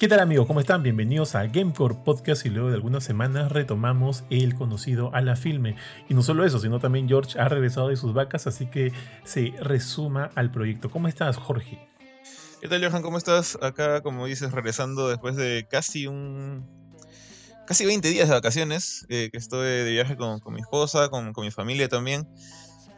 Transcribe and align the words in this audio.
¿Qué 0.00 0.08
tal 0.08 0.20
amigos? 0.20 0.46
¿Cómo 0.46 0.60
están? 0.60 0.82
Bienvenidos 0.82 1.34
a 1.34 1.44
Gamecore 1.46 1.94
Podcast 1.94 2.46
y 2.46 2.48
luego 2.48 2.70
de 2.70 2.76
algunas 2.76 3.04
semanas 3.04 3.52
retomamos 3.52 4.24
el 4.30 4.54
conocido 4.54 5.14
a 5.14 5.20
la 5.20 5.36
filme. 5.36 5.76
Y 6.08 6.14
no 6.14 6.22
solo 6.22 6.46
eso, 6.46 6.58
sino 6.58 6.80
también 6.80 7.06
George 7.06 7.38
ha 7.38 7.50
regresado 7.50 7.88
de 7.88 7.96
sus 7.96 8.14
vacas, 8.14 8.46
así 8.46 8.64
que 8.64 8.94
se 9.24 9.52
resuma 9.60 10.30
al 10.36 10.50
proyecto. 10.50 10.90
¿Cómo 10.90 11.06
estás, 11.06 11.36
Jorge? 11.36 11.86
¿Qué 12.62 12.68
tal, 12.68 12.82
Johan? 12.82 13.02
¿Cómo 13.02 13.18
estás? 13.18 13.58
Acá, 13.60 14.00
como 14.00 14.24
dices, 14.24 14.52
regresando 14.52 15.06
después 15.06 15.36
de 15.36 15.66
casi 15.70 16.06
un... 16.06 16.66
Casi 17.66 17.84
20 17.84 18.08
días 18.08 18.26
de 18.26 18.34
vacaciones, 18.34 19.04
eh, 19.10 19.28
que 19.30 19.36
estoy 19.36 19.66
de 19.66 19.90
viaje 19.90 20.16
con, 20.16 20.40
mi 20.46 20.62
esposa, 20.62 21.10
con, 21.10 21.34
mi 21.36 21.50
familia 21.50 21.90
también. 21.90 22.26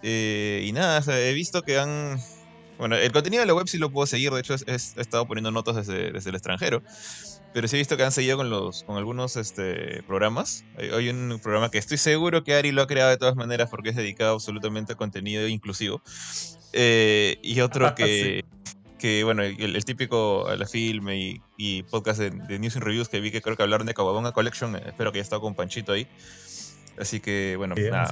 Eh, 0.04 0.62
y 0.64 0.70
nada, 0.70 1.02
he 1.18 1.32
visto 1.32 1.62
que 1.62 1.80
han 1.80 2.20
bueno, 2.82 2.96
el 2.96 3.12
contenido 3.12 3.42
de 3.42 3.46
la 3.46 3.54
web 3.54 3.68
sí 3.68 3.78
lo 3.78 3.92
puedo 3.92 4.08
seguir, 4.08 4.32
de 4.32 4.40
hecho 4.40 4.56
he 4.66 4.74
estado 4.74 5.24
poniendo 5.24 5.52
notas 5.52 5.76
desde, 5.76 6.10
desde, 6.10 6.30
el 6.30 6.34
extranjero. 6.34 6.82
Pero 7.54 7.68
sí 7.68 7.76
he 7.76 7.78
visto 7.78 7.96
que 7.96 8.02
han 8.02 8.10
seguido 8.10 8.36
con 8.38 8.50
los 8.50 8.82
con 8.82 8.96
algunos 8.96 9.36
este, 9.36 10.02
programas. 10.02 10.64
Hay, 10.76 11.08
un 11.08 11.38
programa 11.40 11.70
que 11.70 11.78
estoy 11.78 11.96
seguro 11.96 12.42
que 12.42 12.56
Ari 12.56 12.72
lo 12.72 12.82
ha 12.82 12.88
creado 12.88 13.10
de 13.10 13.18
todas 13.18 13.36
maneras 13.36 13.70
porque 13.70 13.90
es 13.90 13.94
dedicado 13.94 14.34
absolutamente 14.34 14.94
a 14.94 14.96
contenido 14.96 15.46
inclusivo. 15.46 16.02
Eh, 16.72 17.38
y 17.40 17.60
otro 17.60 17.94
que, 17.94 18.44
que 18.98 19.22
bueno, 19.22 19.44
el, 19.44 19.84
típico 19.84 20.48
a 20.48 20.56
la 20.56 20.66
filme 20.66 21.40
y, 21.56 21.82
podcast 21.84 22.18
de, 22.18 22.58
News 22.58 22.74
and 22.74 22.84
Reviews 22.84 23.08
que 23.08 23.20
vi 23.20 23.30
que 23.30 23.42
creo 23.42 23.56
que 23.56 23.62
hablaron 23.62 23.86
de 23.86 23.94
Kawabonga 23.94 24.32
Collection. 24.32 24.74
Eh, 24.74 24.82
espero 24.86 25.12
que 25.12 25.18
haya 25.18 25.22
estado 25.22 25.40
con 25.40 25.54
Panchito 25.54 25.92
ahí. 25.92 26.08
Así 26.98 27.20
que 27.20 27.54
bueno, 27.56 27.76
nada. 27.76 28.10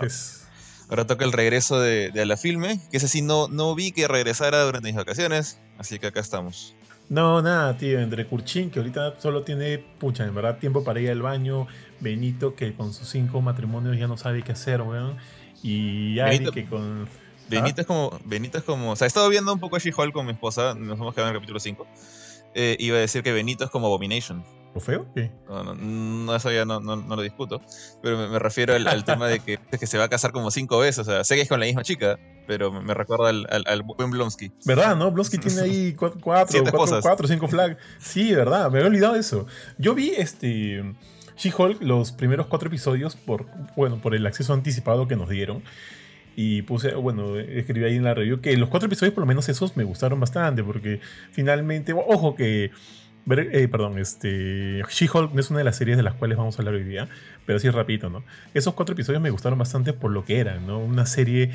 Ahora 0.90 1.06
toca 1.06 1.24
el 1.24 1.30
regreso 1.30 1.80
de, 1.80 2.10
de, 2.10 2.22
a 2.22 2.26
la 2.26 2.36
filme, 2.36 2.80
que 2.90 2.96
ese 2.96 3.06
sí 3.06 3.22
no, 3.22 3.46
no 3.46 3.76
vi 3.76 3.92
que 3.92 4.08
regresara 4.08 4.62
durante 4.64 4.88
mis 4.88 4.96
vacaciones, 4.96 5.60
así 5.78 6.00
que 6.00 6.08
acá 6.08 6.18
estamos. 6.18 6.74
No, 7.08 7.40
nada, 7.42 7.76
tío, 7.76 8.00
entre 8.00 8.26
Kurchin, 8.26 8.70
que 8.70 8.80
ahorita 8.80 9.20
solo 9.20 9.42
tiene, 9.42 9.78
pucha, 9.78 10.24
en 10.24 10.34
verdad, 10.34 10.58
tiempo 10.58 10.82
para 10.82 11.00
ir 11.00 11.10
al 11.10 11.22
baño, 11.22 11.68
Benito, 12.00 12.56
que 12.56 12.74
con 12.74 12.92
sus 12.92 13.08
cinco 13.08 13.40
matrimonios 13.40 13.96
ya 13.98 14.08
no 14.08 14.16
sabe 14.16 14.42
qué 14.42 14.52
hacer, 14.52 14.82
weón, 14.82 15.16
y 15.62 16.18
Ari, 16.18 16.50
que 16.50 16.66
con... 16.66 17.08
Benito, 17.48 17.76
¿Ah? 17.78 17.80
es 17.80 17.86
como, 17.86 18.20
Benito 18.24 18.58
es 18.58 18.64
como, 18.64 18.92
o 18.92 18.96
sea, 18.96 19.06
he 19.06 19.08
estado 19.08 19.28
viendo 19.28 19.52
un 19.52 19.60
poco 19.60 19.76
a 19.76 19.78
She-Hulk 19.78 20.12
con 20.12 20.26
mi 20.26 20.32
esposa, 20.32 20.74
nos 20.74 20.98
hemos 20.98 21.14
quedado 21.14 21.30
en 21.30 21.36
el 21.36 21.40
capítulo 21.40 21.60
5, 21.60 21.86
eh, 22.54 22.76
iba 22.80 22.96
a 22.96 23.00
decir 23.00 23.22
que 23.22 23.32
Benito 23.32 23.64
es 23.64 23.70
como 23.70 23.86
Abomination. 23.86 24.44
¿O 24.72 24.78
feo? 24.78 25.06
¿Qué? 25.14 25.32
No, 25.48 25.74
no, 25.74 26.36
eso 26.36 26.52
ya 26.52 26.64
no, 26.64 26.78
no, 26.78 26.96
lo 26.96 27.22
discuto. 27.22 27.60
Pero 28.02 28.28
me, 28.28 28.38
refiero 28.38 28.74
al, 28.74 29.04
tema 29.04 29.26
de 29.26 29.40
que, 29.40 29.58
que, 29.78 29.86
se 29.86 29.98
va 29.98 30.04
a 30.04 30.08
casar 30.08 30.30
como 30.30 30.50
cinco 30.50 30.78
veces. 30.78 31.00
O 31.00 31.04
sea, 31.04 31.24
sé 31.24 31.34
que 31.34 31.42
es 31.42 31.48
con 31.48 31.58
la 31.58 31.66
misma 31.66 31.82
chica, 31.82 32.18
pero 32.46 32.70
me, 32.70 32.94
recuerda 32.94 33.30
al, 33.30 33.46
al, 33.48 33.82
buen 33.82 34.10
Blonsky. 34.10 34.52
¿Verdad, 34.64 34.96
no? 34.96 35.10
Blonsky 35.10 35.38
tiene 35.38 35.60
ahí 35.62 35.94
cuatro, 35.94 36.20
cuatro, 36.20 36.62
cuatro, 37.02 37.26
cinco 37.26 37.48
flags. 37.48 37.76
Sí, 37.98 38.32
verdad, 38.32 38.70
me 38.70 38.78
había 38.78 38.88
olvidado 38.88 39.16
eso. 39.16 39.46
Yo 39.78 39.94
vi 39.94 40.10
este. 40.10 40.94
She-Hulk, 41.36 41.82
los 41.82 42.12
primeros 42.12 42.46
cuatro 42.46 42.68
episodios, 42.68 43.16
por, 43.16 43.46
bueno, 43.74 44.00
por 44.02 44.14
el 44.14 44.26
acceso 44.26 44.52
anticipado 44.52 45.08
que 45.08 45.16
nos 45.16 45.30
dieron. 45.30 45.62
Y 46.36 46.62
puse, 46.62 46.94
bueno, 46.94 47.38
escribí 47.38 47.84
ahí 47.84 47.96
en 47.96 48.04
la 48.04 48.14
review 48.14 48.40
que 48.40 48.56
los 48.56 48.68
cuatro 48.68 48.86
episodios, 48.86 49.14
por 49.14 49.22
lo 49.22 49.26
menos 49.26 49.48
esos, 49.48 49.76
me 49.76 49.84
gustaron 49.84 50.20
bastante, 50.20 50.62
porque 50.62 51.00
finalmente, 51.32 51.92
ojo 51.92 52.34
que 52.34 52.70
eh, 53.38 53.68
perdón, 53.68 53.98
este. 53.98 54.82
She-Hulk 54.88 55.32
no 55.32 55.40
es 55.40 55.50
una 55.50 55.58
de 55.58 55.64
las 55.64 55.76
series 55.76 55.96
de 55.96 56.02
las 56.02 56.14
cuales 56.14 56.36
vamos 56.36 56.58
a 56.58 56.62
hablar 56.62 56.74
hoy 56.74 56.84
día, 56.84 57.08
pero 57.46 57.58
sí 57.58 57.70
rapidito, 57.70 58.10
¿no? 58.10 58.24
Esos 58.54 58.74
cuatro 58.74 58.94
episodios 58.94 59.22
me 59.22 59.30
gustaron 59.30 59.58
bastante 59.58 59.92
por 59.92 60.10
lo 60.10 60.24
que 60.24 60.38
eran, 60.38 60.66
¿no? 60.66 60.78
Una 60.78 61.06
serie, 61.06 61.50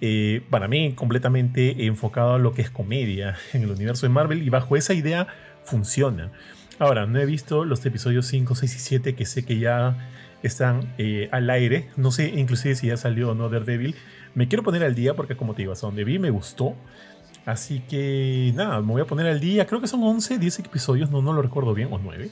eh, 0.00 0.42
para 0.50 0.68
mí, 0.68 0.92
completamente 0.94 1.86
enfocada 1.86 2.36
a 2.36 2.38
lo 2.38 2.52
que 2.52 2.62
es 2.62 2.70
comedia 2.70 3.36
en 3.52 3.62
el 3.62 3.70
universo 3.70 4.06
de 4.06 4.10
Marvel 4.10 4.42
y 4.42 4.50
bajo 4.50 4.76
esa 4.76 4.94
idea 4.94 5.28
funciona. 5.64 6.32
Ahora, 6.78 7.06
no 7.06 7.20
he 7.20 7.26
visto 7.26 7.64
los 7.64 7.84
episodios 7.84 8.26
5, 8.26 8.54
6 8.54 8.74
y 8.74 8.78
7 8.78 9.14
que 9.14 9.26
sé 9.26 9.44
que 9.44 9.58
ya 9.58 9.96
están 10.42 10.94
eh, 10.98 11.28
al 11.32 11.50
aire. 11.50 11.88
No 11.96 12.10
sé 12.10 12.28
inclusive 12.28 12.74
si 12.74 12.86
ya 12.88 12.96
salió 12.96 13.30
o 13.30 13.34
no 13.34 13.48
Daredevil. 13.48 13.94
Me 14.34 14.48
quiero 14.48 14.62
poner 14.62 14.84
al 14.84 14.94
día 14.94 15.14
porque 15.14 15.36
como 15.36 15.54
te 15.54 15.62
digo, 15.62 15.72
hasta 15.72 15.86
donde 15.86 16.04
vi 16.04 16.18
me 16.18 16.30
gustó. 16.30 16.74
Así 17.50 17.80
que 17.80 18.52
nada, 18.54 18.80
me 18.80 18.92
voy 18.92 19.02
a 19.02 19.06
poner 19.06 19.26
al 19.26 19.40
día. 19.40 19.66
Creo 19.66 19.80
que 19.80 19.88
son 19.88 20.02
11, 20.02 20.38
10 20.38 20.58
episodios, 20.60 21.10
no, 21.10 21.20
no 21.20 21.32
lo 21.32 21.42
recuerdo 21.42 21.74
bien, 21.74 21.88
o 21.90 21.98
9. 21.98 22.30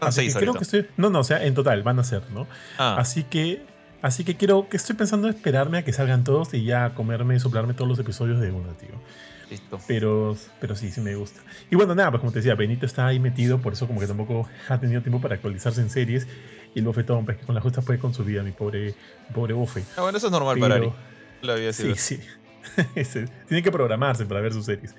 Ah, 0.00 0.08
Así 0.08 0.26
que 0.26 0.34
creo 0.34 0.54
que 0.54 0.64
estoy. 0.64 0.86
No, 0.96 1.10
no, 1.10 1.20
o 1.20 1.24
sea, 1.24 1.44
en 1.44 1.54
total 1.54 1.82
van 1.82 1.98
a 1.98 2.04
ser, 2.04 2.22
¿no? 2.30 2.46
Ah. 2.78 2.96
Así 2.98 3.24
que. 3.24 3.64
Así 4.02 4.24
que 4.24 4.36
quiero. 4.36 4.68
que 4.68 4.76
estoy 4.76 4.96
pensando 4.96 5.28
esperarme 5.28 5.78
a 5.78 5.84
que 5.84 5.92
salgan 5.92 6.24
todos 6.24 6.52
y 6.54 6.64
ya 6.64 6.94
comerme, 6.94 7.38
soplarme 7.40 7.72
todos 7.72 7.88
los 7.88 7.98
episodios 7.98 8.40
de 8.40 8.50
una, 8.50 8.72
tío. 8.74 8.90
Listo. 9.48 9.78
Pero, 9.86 10.36
pero 10.60 10.76
sí, 10.76 10.90
sí 10.90 11.00
me 11.00 11.14
gusta. 11.14 11.40
Y 11.70 11.76
bueno, 11.76 11.94
nada, 11.94 12.10
pues 12.10 12.20
como 12.20 12.32
te 12.32 12.40
decía, 12.40 12.54
Benito 12.54 12.84
está 12.84 13.06
ahí 13.06 13.20
metido, 13.20 13.58
por 13.58 13.74
eso 13.74 13.86
como 13.86 14.00
que 14.00 14.06
tampoco 14.06 14.48
ha 14.68 14.80
tenido 14.80 15.02
tiempo 15.02 15.20
para 15.20 15.34
actualizarse 15.36 15.80
en 15.80 15.88
series. 15.88 16.26
Y 16.74 16.78
el 16.78 16.84
bofetón, 16.84 17.24
pues 17.24 17.36
que 17.38 17.46
con 17.46 17.54
la 17.54 17.60
justa 17.60 17.82
puede 17.82 17.98
con 17.98 18.12
su 18.12 18.24
vida, 18.24 18.42
mi 18.42 18.52
pobre, 18.52 18.94
pobre 19.34 19.54
bofe. 19.54 19.84
Ah, 19.96 20.02
bueno, 20.02 20.18
eso 20.18 20.26
es 20.26 20.32
normal 20.32 20.58
para 20.58 20.76
Ari. 20.76 20.92
La 21.42 21.54
vida 21.54 21.72
sí, 21.72 21.94
sí. 21.96 22.20
Tiene 23.48 23.62
que 23.62 23.72
programarse 23.72 24.26
para 24.26 24.40
ver 24.40 24.52
sus 24.52 24.66
series. 24.66 24.94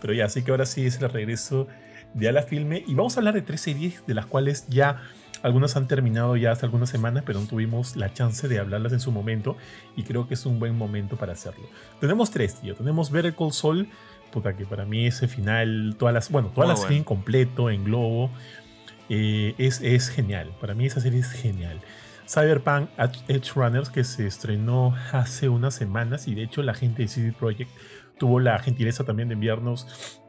Pero 0.00 0.12
ya, 0.12 0.26
así 0.26 0.42
que 0.42 0.50
ahora 0.50 0.66
sí 0.66 0.86
es 0.86 1.00
el 1.00 1.08
regreso 1.08 1.66
de 2.14 2.28
A 2.28 2.32
la 2.32 2.42
Filme. 2.42 2.84
Y 2.86 2.94
vamos 2.94 3.16
a 3.16 3.20
hablar 3.20 3.34
de 3.34 3.42
tres 3.42 3.60
series 3.60 4.04
de 4.06 4.14
las 4.14 4.26
cuales 4.26 4.66
ya 4.68 5.02
algunas 5.42 5.76
han 5.76 5.86
terminado 5.86 6.36
ya 6.36 6.52
hace 6.52 6.66
algunas 6.66 6.90
semanas, 6.90 7.22
pero 7.26 7.40
no 7.40 7.46
tuvimos 7.46 7.96
la 7.96 8.12
chance 8.12 8.48
de 8.48 8.58
hablarlas 8.58 8.92
en 8.92 9.00
su 9.00 9.12
momento. 9.12 9.56
Y 9.96 10.02
creo 10.02 10.28
que 10.28 10.34
es 10.34 10.46
un 10.46 10.58
buen 10.58 10.76
momento 10.76 11.16
para 11.16 11.32
hacerlo. 11.32 11.68
Tenemos 12.00 12.30
tres, 12.30 12.60
tío. 12.60 12.74
Tenemos 12.74 13.10
Better 13.10 13.34
Call 13.34 13.52
Saul. 13.52 13.88
Puta, 14.32 14.56
que 14.56 14.66
para 14.66 14.84
mí 14.84 15.06
ese 15.06 15.28
final, 15.28 15.94
todas 15.98 16.12
las, 16.12 16.30
bueno, 16.30 16.50
toda 16.54 16.66
la 16.66 16.76
serie 16.76 16.98
en 16.98 17.04
completo, 17.04 17.70
en 17.70 17.84
globo, 17.84 18.30
eh, 19.08 19.54
es, 19.56 19.80
es 19.80 20.08
genial. 20.08 20.50
Para 20.60 20.74
mí 20.74 20.86
esa 20.86 21.00
serie 21.00 21.20
es 21.20 21.30
genial. 21.30 21.80
Cyberpunk 22.28 22.90
Edge 23.28 23.52
Runners 23.54 23.90
que 23.90 24.04
se 24.04 24.26
estrenó 24.26 24.94
hace 25.12 25.48
unas 25.48 25.74
semanas 25.74 26.28
y 26.28 26.34
de 26.34 26.42
hecho 26.42 26.62
la 26.62 26.74
gente 26.74 27.02
de 27.02 27.08
CD 27.08 27.32
Projekt 27.32 27.70
tuvo 28.18 28.40
la 28.40 28.58
gentileza 28.58 29.04
también 29.04 29.28
de 29.28 29.34
enviarnos 29.34 30.20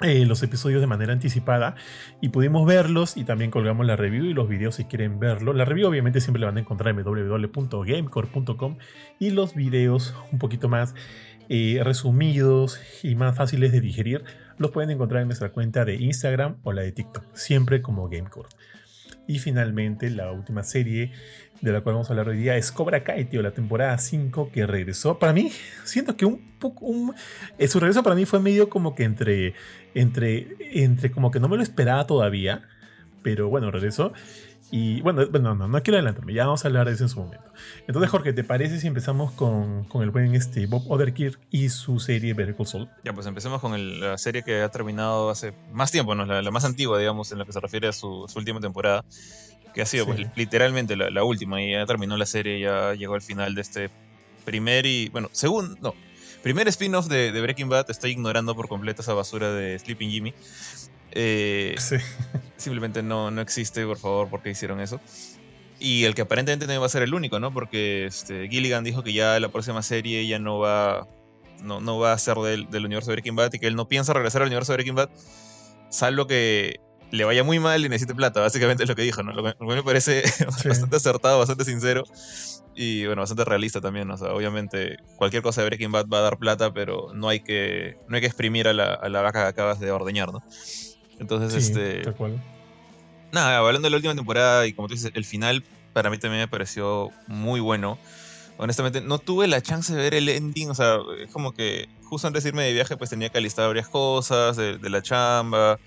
eh, 0.00 0.24
los 0.26 0.44
episodios 0.44 0.80
de 0.80 0.86
manera 0.86 1.12
anticipada 1.12 1.74
y 2.20 2.28
pudimos 2.28 2.64
verlos 2.66 3.16
y 3.16 3.24
también 3.24 3.50
colgamos 3.50 3.84
la 3.84 3.96
review 3.96 4.26
y 4.26 4.32
los 4.32 4.48
videos 4.48 4.76
si 4.76 4.84
quieren 4.84 5.18
verlo. 5.18 5.52
La 5.52 5.64
review 5.64 5.88
obviamente 5.88 6.20
siempre 6.20 6.40
la 6.40 6.46
van 6.46 6.56
a 6.56 6.60
encontrar 6.60 6.94
en 6.96 7.02
www.gamecore.com 7.02 8.78
y 9.18 9.30
los 9.30 9.56
videos 9.56 10.14
un 10.30 10.38
poquito 10.38 10.68
más 10.68 10.94
eh, 11.48 11.80
resumidos 11.82 12.80
y 13.02 13.16
más 13.16 13.34
fáciles 13.34 13.72
de 13.72 13.80
digerir 13.80 14.22
los 14.58 14.70
pueden 14.70 14.90
encontrar 14.90 15.22
en 15.22 15.28
nuestra 15.28 15.50
cuenta 15.50 15.84
de 15.84 15.96
Instagram 15.96 16.58
o 16.62 16.72
la 16.72 16.82
de 16.82 16.92
TikTok, 16.92 17.24
siempre 17.32 17.82
como 17.82 18.08
Gamecore. 18.08 18.48
Y 19.28 19.40
finalmente, 19.40 20.08
la 20.08 20.32
última 20.32 20.64
serie 20.64 21.12
de 21.60 21.70
la 21.70 21.82
cual 21.82 21.96
vamos 21.96 22.08
a 22.08 22.14
hablar 22.14 22.30
hoy 22.30 22.38
día 22.38 22.56
es 22.56 22.72
Cobra 22.72 23.04
Kai, 23.04 23.26
tío, 23.26 23.42
la 23.42 23.50
temporada 23.50 23.98
5 23.98 24.50
que 24.50 24.66
regresó. 24.66 25.18
Para 25.18 25.34
mí, 25.34 25.52
siento 25.84 26.16
que 26.16 26.24
un 26.24 26.58
poco. 26.58 27.14
Eh, 27.58 27.68
su 27.68 27.78
regreso 27.78 28.02
para 28.02 28.16
mí 28.16 28.24
fue 28.24 28.40
medio 28.40 28.70
como 28.70 28.94
que 28.94 29.04
entre. 29.04 29.52
Entre. 29.94 30.56
Entre 30.72 31.10
como 31.10 31.30
que 31.30 31.40
no 31.40 31.48
me 31.48 31.58
lo 31.58 31.62
esperaba 31.62 32.06
todavía. 32.06 32.62
Pero 33.22 33.50
bueno, 33.50 33.70
regresó. 33.70 34.14
Y 34.70 35.00
bueno, 35.00 35.24
no, 35.24 35.54
no, 35.54 35.66
no 35.66 35.82
quiero 35.82 35.96
adelantarme, 35.96 36.34
ya 36.34 36.44
vamos 36.44 36.64
a 36.64 36.68
hablar 36.68 36.86
de 36.86 36.92
eso 36.92 37.04
en 37.04 37.08
su 37.08 37.20
momento. 37.20 37.44
Entonces, 37.86 38.10
Jorge, 38.10 38.34
¿te 38.34 38.44
parece 38.44 38.78
si 38.78 38.86
empezamos 38.86 39.32
con, 39.32 39.84
con 39.84 40.02
el 40.02 40.10
buen 40.10 40.34
este, 40.34 40.66
Bob 40.66 40.82
Oderkirk 40.90 41.40
y 41.50 41.70
su 41.70 41.98
serie 42.00 42.34
Better 42.34 42.54
Call 42.54 42.66
Saul? 42.66 42.90
Ya, 43.02 43.14
pues 43.14 43.26
empecemos 43.26 43.62
con 43.62 44.00
la 44.00 44.18
serie 44.18 44.42
que 44.42 44.60
ha 44.60 44.68
terminado 44.68 45.30
hace 45.30 45.54
más 45.72 45.90
tiempo, 45.90 46.14
¿no? 46.14 46.26
la, 46.26 46.50
más 46.50 46.66
antigua, 46.66 46.98
digamos, 46.98 47.32
en 47.32 47.38
lo 47.38 47.46
que 47.46 47.52
se 47.52 47.60
refiere 47.60 47.88
a 47.88 47.92
su, 47.92 48.26
última 48.36 48.60
temporada, 48.60 49.04
que 49.72 49.80
ha 49.80 49.86
sido 49.86 50.04
pues, 50.04 50.20
literalmente 50.36 50.96
la, 50.96 51.24
última, 51.24 51.62
y 51.62 51.72
ya 51.72 51.86
terminó 51.86 52.18
la 52.18 52.26
serie, 52.26 52.60
ya 52.60 52.92
llegó 52.92 53.14
al 53.14 53.22
final 53.22 53.54
de 53.54 53.62
este 53.62 53.90
primer 54.44 54.84
y, 54.84 55.08
bueno, 55.08 55.30
segundo, 55.32 55.76
no, 55.80 55.94
primer 56.42 56.68
spin-off 56.68 57.06
de, 57.06 57.32
de 57.32 57.40
Breaking 57.40 57.70
Bad, 57.70 57.90
estoy 57.90 58.10
ignorando 58.10 58.54
por 58.54 58.68
completo 58.68 59.00
esa 59.00 59.14
basura 59.14 59.50
de 59.50 59.78
Sleeping 59.78 60.10
Jimmy. 60.10 60.34
Eh, 61.12 61.76
simplemente 62.56 63.02
no, 63.02 63.30
no 63.30 63.40
existe, 63.40 63.84
por 63.86 63.98
favor, 63.98 64.28
porque 64.28 64.50
hicieron 64.50 64.80
eso. 64.80 65.00
Y 65.80 66.04
el 66.04 66.14
que 66.14 66.22
aparentemente 66.22 66.76
va 66.76 66.86
a 66.86 66.88
ser 66.88 67.02
el 67.02 67.14
único, 67.14 67.38
¿no? 67.38 67.52
Porque 67.52 68.06
este, 68.06 68.48
Gilligan 68.48 68.82
dijo 68.82 69.02
que 69.02 69.12
ya 69.12 69.38
la 69.38 69.48
próxima 69.48 69.82
serie 69.82 70.26
ya 70.26 70.38
no 70.38 70.58
va, 70.58 71.06
no, 71.62 71.80
no 71.80 71.98
va 71.98 72.12
a 72.12 72.18
ser 72.18 72.36
del, 72.38 72.68
del, 72.68 72.84
universo 72.84 73.10
de 73.10 73.16
Breaking 73.16 73.36
Bad 73.36 73.52
y 73.52 73.58
que 73.60 73.68
él 73.68 73.76
no 73.76 73.88
piensa 73.88 74.12
regresar 74.12 74.42
al 74.42 74.48
universo 74.48 74.72
de 74.72 74.76
Breaking 74.76 74.96
Bad, 74.96 75.10
salvo 75.88 76.26
que 76.26 76.80
le 77.10 77.24
vaya 77.24 77.44
muy 77.44 77.58
mal 77.58 77.84
y 77.84 77.88
necesite 77.88 78.14
plata, 78.14 78.40
básicamente 78.40 78.82
es 78.82 78.88
lo 78.88 78.96
que 78.96 79.02
dijo, 79.02 79.22
¿no? 79.22 79.32
Lo 79.32 79.42
que, 79.42 79.54
me 79.60 79.82
parece 79.82 80.22
bastante 80.64 80.96
acertado, 80.96 81.38
bastante 81.38 81.64
sincero 81.64 82.04
y 82.74 83.06
bueno, 83.06 83.22
bastante 83.22 83.44
realista 83.44 83.80
también, 83.80 84.10
o 84.10 84.16
sea, 84.16 84.32
obviamente 84.32 84.96
cualquier 85.16 85.42
cosa 85.42 85.62
de 85.62 85.68
Breaking 85.68 85.92
Bad 85.92 86.06
va 86.12 86.18
a 86.18 86.22
dar 86.22 86.38
plata, 86.38 86.72
pero 86.72 87.12
no 87.14 87.28
hay 87.28 87.40
que, 87.40 87.98
no 88.08 88.16
hay 88.16 88.20
que 88.20 88.26
exprimir 88.26 88.66
a 88.66 88.72
la, 88.72 88.94
a 88.94 89.08
la 89.08 89.22
vaca 89.22 89.42
que 89.44 89.48
acabas 89.48 89.80
de 89.80 89.90
ordeñar, 89.90 90.32
¿no? 90.32 90.42
Entonces, 91.18 91.68
este. 91.68 92.02
Nada, 93.32 93.58
hablando 93.58 93.86
de 93.86 93.90
la 93.90 93.96
última 93.96 94.14
temporada 94.14 94.66
y 94.66 94.72
como 94.72 94.88
tú 94.88 94.94
dices, 94.94 95.12
el 95.14 95.24
final 95.24 95.62
para 95.92 96.10
mí 96.10 96.18
también 96.18 96.42
me 96.42 96.48
pareció 96.48 97.10
muy 97.26 97.60
bueno. 97.60 97.98
Honestamente, 98.56 99.00
no 99.00 99.18
tuve 99.18 99.46
la 99.46 99.60
chance 99.60 99.94
de 99.94 100.02
ver 100.02 100.14
el 100.14 100.28
ending, 100.28 100.70
o 100.70 100.74
sea, 100.74 100.98
es 101.22 101.30
como 101.30 101.52
que 101.52 101.88
justo 102.04 102.26
antes 102.26 102.42
de 102.42 102.48
irme 102.48 102.64
de 102.64 102.72
viaje, 102.72 102.96
pues 102.96 103.10
tenía 103.10 103.28
que 103.28 103.38
alistar 103.38 103.66
varias 103.68 103.88
cosas 103.88 104.56
de, 104.56 104.78
la 104.88 105.02
chamba 105.02 105.78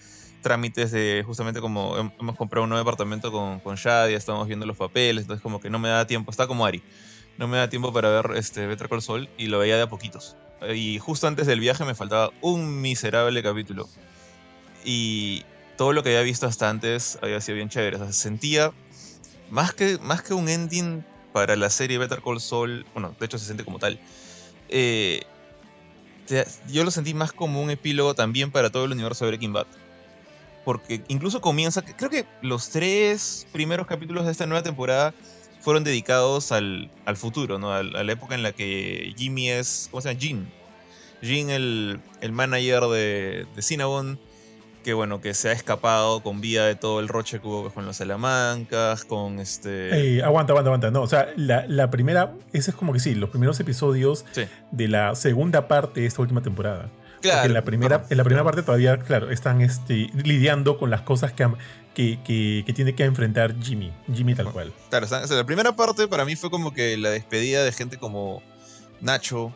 trámites 0.41 0.91
de 0.91 1.23
justamente 1.25 1.61
como 1.61 1.95
hemos 2.19 2.35
comprado 2.35 2.63
un 2.63 2.69
nuevo 2.69 2.83
departamento 2.83 3.31
con, 3.31 3.59
con 3.59 3.75
Shadia, 3.75 4.17
estamos 4.17 4.47
viendo 4.47 4.65
los 4.65 4.75
papeles, 4.75 5.23
entonces 5.23 5.43
como 5.43 5.59
que 5.59 5.69
no 5.69 5.77
me 5.77 5.89
da 5.89 6.07
tiempo, 6.07 6.31
está 6.31 6.47
como 6.47 6.65
Ari, 6.65 6.81
no 7.37 7.47
me 7.47 7.57
da 7.57 7.69
tiempo 7.69 7.93
para 7.93 8.09
ver 8.09 8.37
este 8.37 8.65
Better 8.65 8.89
Call 8.89 9.01
Saul 9.01 9.29
y 9.37 9.47
lo 9.47 9.59
veía 9.59 9.77
de 9.77 9.83
a 9.83 9.89
poquitos. 9.89 10.35
Y 10.73 10.99
justo 10.99 11.27
antes 11.27 11.47
del 11.47 11.59
viaje 11.59 11.85
me 11.85 11.95
faltaba 11.95 12.31
un 12.41 12.81
miserable 12.81 13.41
capítulo. 13.43 13.87
Y 14.83 15.43
todo 15.77 15.93
lo 15.93 16.03
que 16.03 16.09
había 16.09 16.21
visto 16.21 16.47
hasta 16.47 16.69
antes 16.69 17.17
había 17.21 17.41
sido 17.41 17.55
bien 17.55 17.69
chévere. 17.69 17.97
O 17.97 17.99
sea, 17.99 18.07
se 18.07 18.21
sentía 18.21 18.71
más 19.49 19.73
que, 19.73 19.97
más 19.99 20.21
que 20.21 20.33
un 20.33 20.49
ending 20.49 21.05
para 21.33 21.55
la 21.55 21.69
serie 21.69 21.97
Better 21.97 22.21
Call 22.21 22.41
Saul, 22.41 22.85
bueno, 22.93 23.15
de 23.19 23.25
hecho 23.25 23.37
se 23.37 23.45
siente 23.45 23.63
como 23.63 23.79
tal. 23.79 23.99
Eh, 24.69 25.21
yo 26.69 26.83
lo 26.83 26.91
sentí 26.91 27.13
más 27.13 27.33
como 27.33 27.61
un 27.61 27.69
epílogo 27.69 28.13
también 28.15 28.51
para 28.51 28.69
todo 28.69 28.85
el 28.85 28.91
universo 28.91 29.25
de 29.25 29.31
Breaking 29.31 29.53
Bad 29.53 29.67
porque 30.63 31.01
incluso 31.07 31.41
comienza, 31.41 31.81
creo 31.81 32.09
que 32.09 32.25
los 32.41 32.69
tres 32.69 33.47
primeros 33.51 33.87
capítulos 33.87 34.25
de 34.25 34.31
esta 34.31 34.45
nueva 34.45 34.63
temporada 34.63 35.13
fueron 35.59 35.83
dedicados 35.83 36.51
al, 36.51 36.89
al 37.05 37.17
futuro, 37.17 37.59
¿no? 37.59 37.73
A, 37.73 37.83
la 37.83 38.11
época 38.11 38.35
en 38.35 38.43
la 38.43 38.51
que 38.51 39.13
Jimmy 39.17 39.49
es, 39.49 39.87
¿cómo 39.91 40.01
se 40.01 40.09
llama? 40.09 40.19
Jim. 40.19 40.45
Jim, 41.21 41.49
el, 41.49 41.99
el 42.21 42.31
manager 42.31 42.83
de, 42.83 43.45
de 43.55 43.61
Cinnabon, 43.61 44.19
que 44.83 44.93
bueno, 44.93 45.21
que 45.21 45.33
se 45.33 45.49
ha 45.49 45.51
escapado 45.51 46.21
con 46.21 46.41
vida 46.41 46.65
de 46.65 46.75
todo 46.75 46.99
el 46.99 47.07
roche 47.07 47.39
que 47.39 47.47
hubo 47.47 47.69
con 47.71 47.85
los 47.85 47.97
Salamancas, 47.97 49.05
con 49.05 49.39
este... 49.39 50.23
aguanta, 50.23 50.53
aguanta, 50.53 50.69
aguanta. 50.69 50.91
No, 50.91 51.01
o 51.01 51.07
sea, 51.07 51.29
la, 51.35 51.65
la, 51.67 51.91
primera, 51.91 52.33
ese 52.53 52.71
es 52.71 52.75
como 52.75 52.93
que 52.93 52.99
sí, 52.99 53.15
los 53.15 53.29
primeros 53.29 53.59
episodios 53.59 54.25
de 54.71 54.87
la 54.87 55.15
segunda 55.15 55.67
parte 55.67 56.01
de 56.01 56.07
esta 56.07 56.21
última 56.21 56.41
temporada 56.41 56.89
en 57.23 57.53
la 57.53 57.63
primera, 57.63 58.05
en 58.09 58.17
la 58.17 58.23
primera 58.23 58.43
parte 58.43 58.63
todavía, 58.63 58.99
claro, 58.99 59.31
están 59.31 59.61
este, 59.61 60.09
lidiando 60.23 60.77
con 60.77 60.89
las 60.89 61.01
cosas 61.01 61.33
que, 61.33 61.47
que, 61.93 62.63
que, 62.65 62.73
tiene 62.73 62.95
que 62.95 63.03
enfrentar 63.03 63.55
Jimmy. 63.61 63.93
Jimmy 64.13 64.35
tal 64.35 64.51
cual. 64.51 64.73
Claro, 64.89 65.07
la 65.09 65.45
primera 65.45 65.75
parte 65.75 66.07
para 66.07 66.25
mí 66.25 66.35
fue 66.35 66.49
como 66.49 66.73
que 66.73 66.97
la 66.97 67.09
despedida 67.09 67.63
de 67.63 67.71
gente 67.71 67.97
como 67.97 68.41
Nacho, 68.99 69.53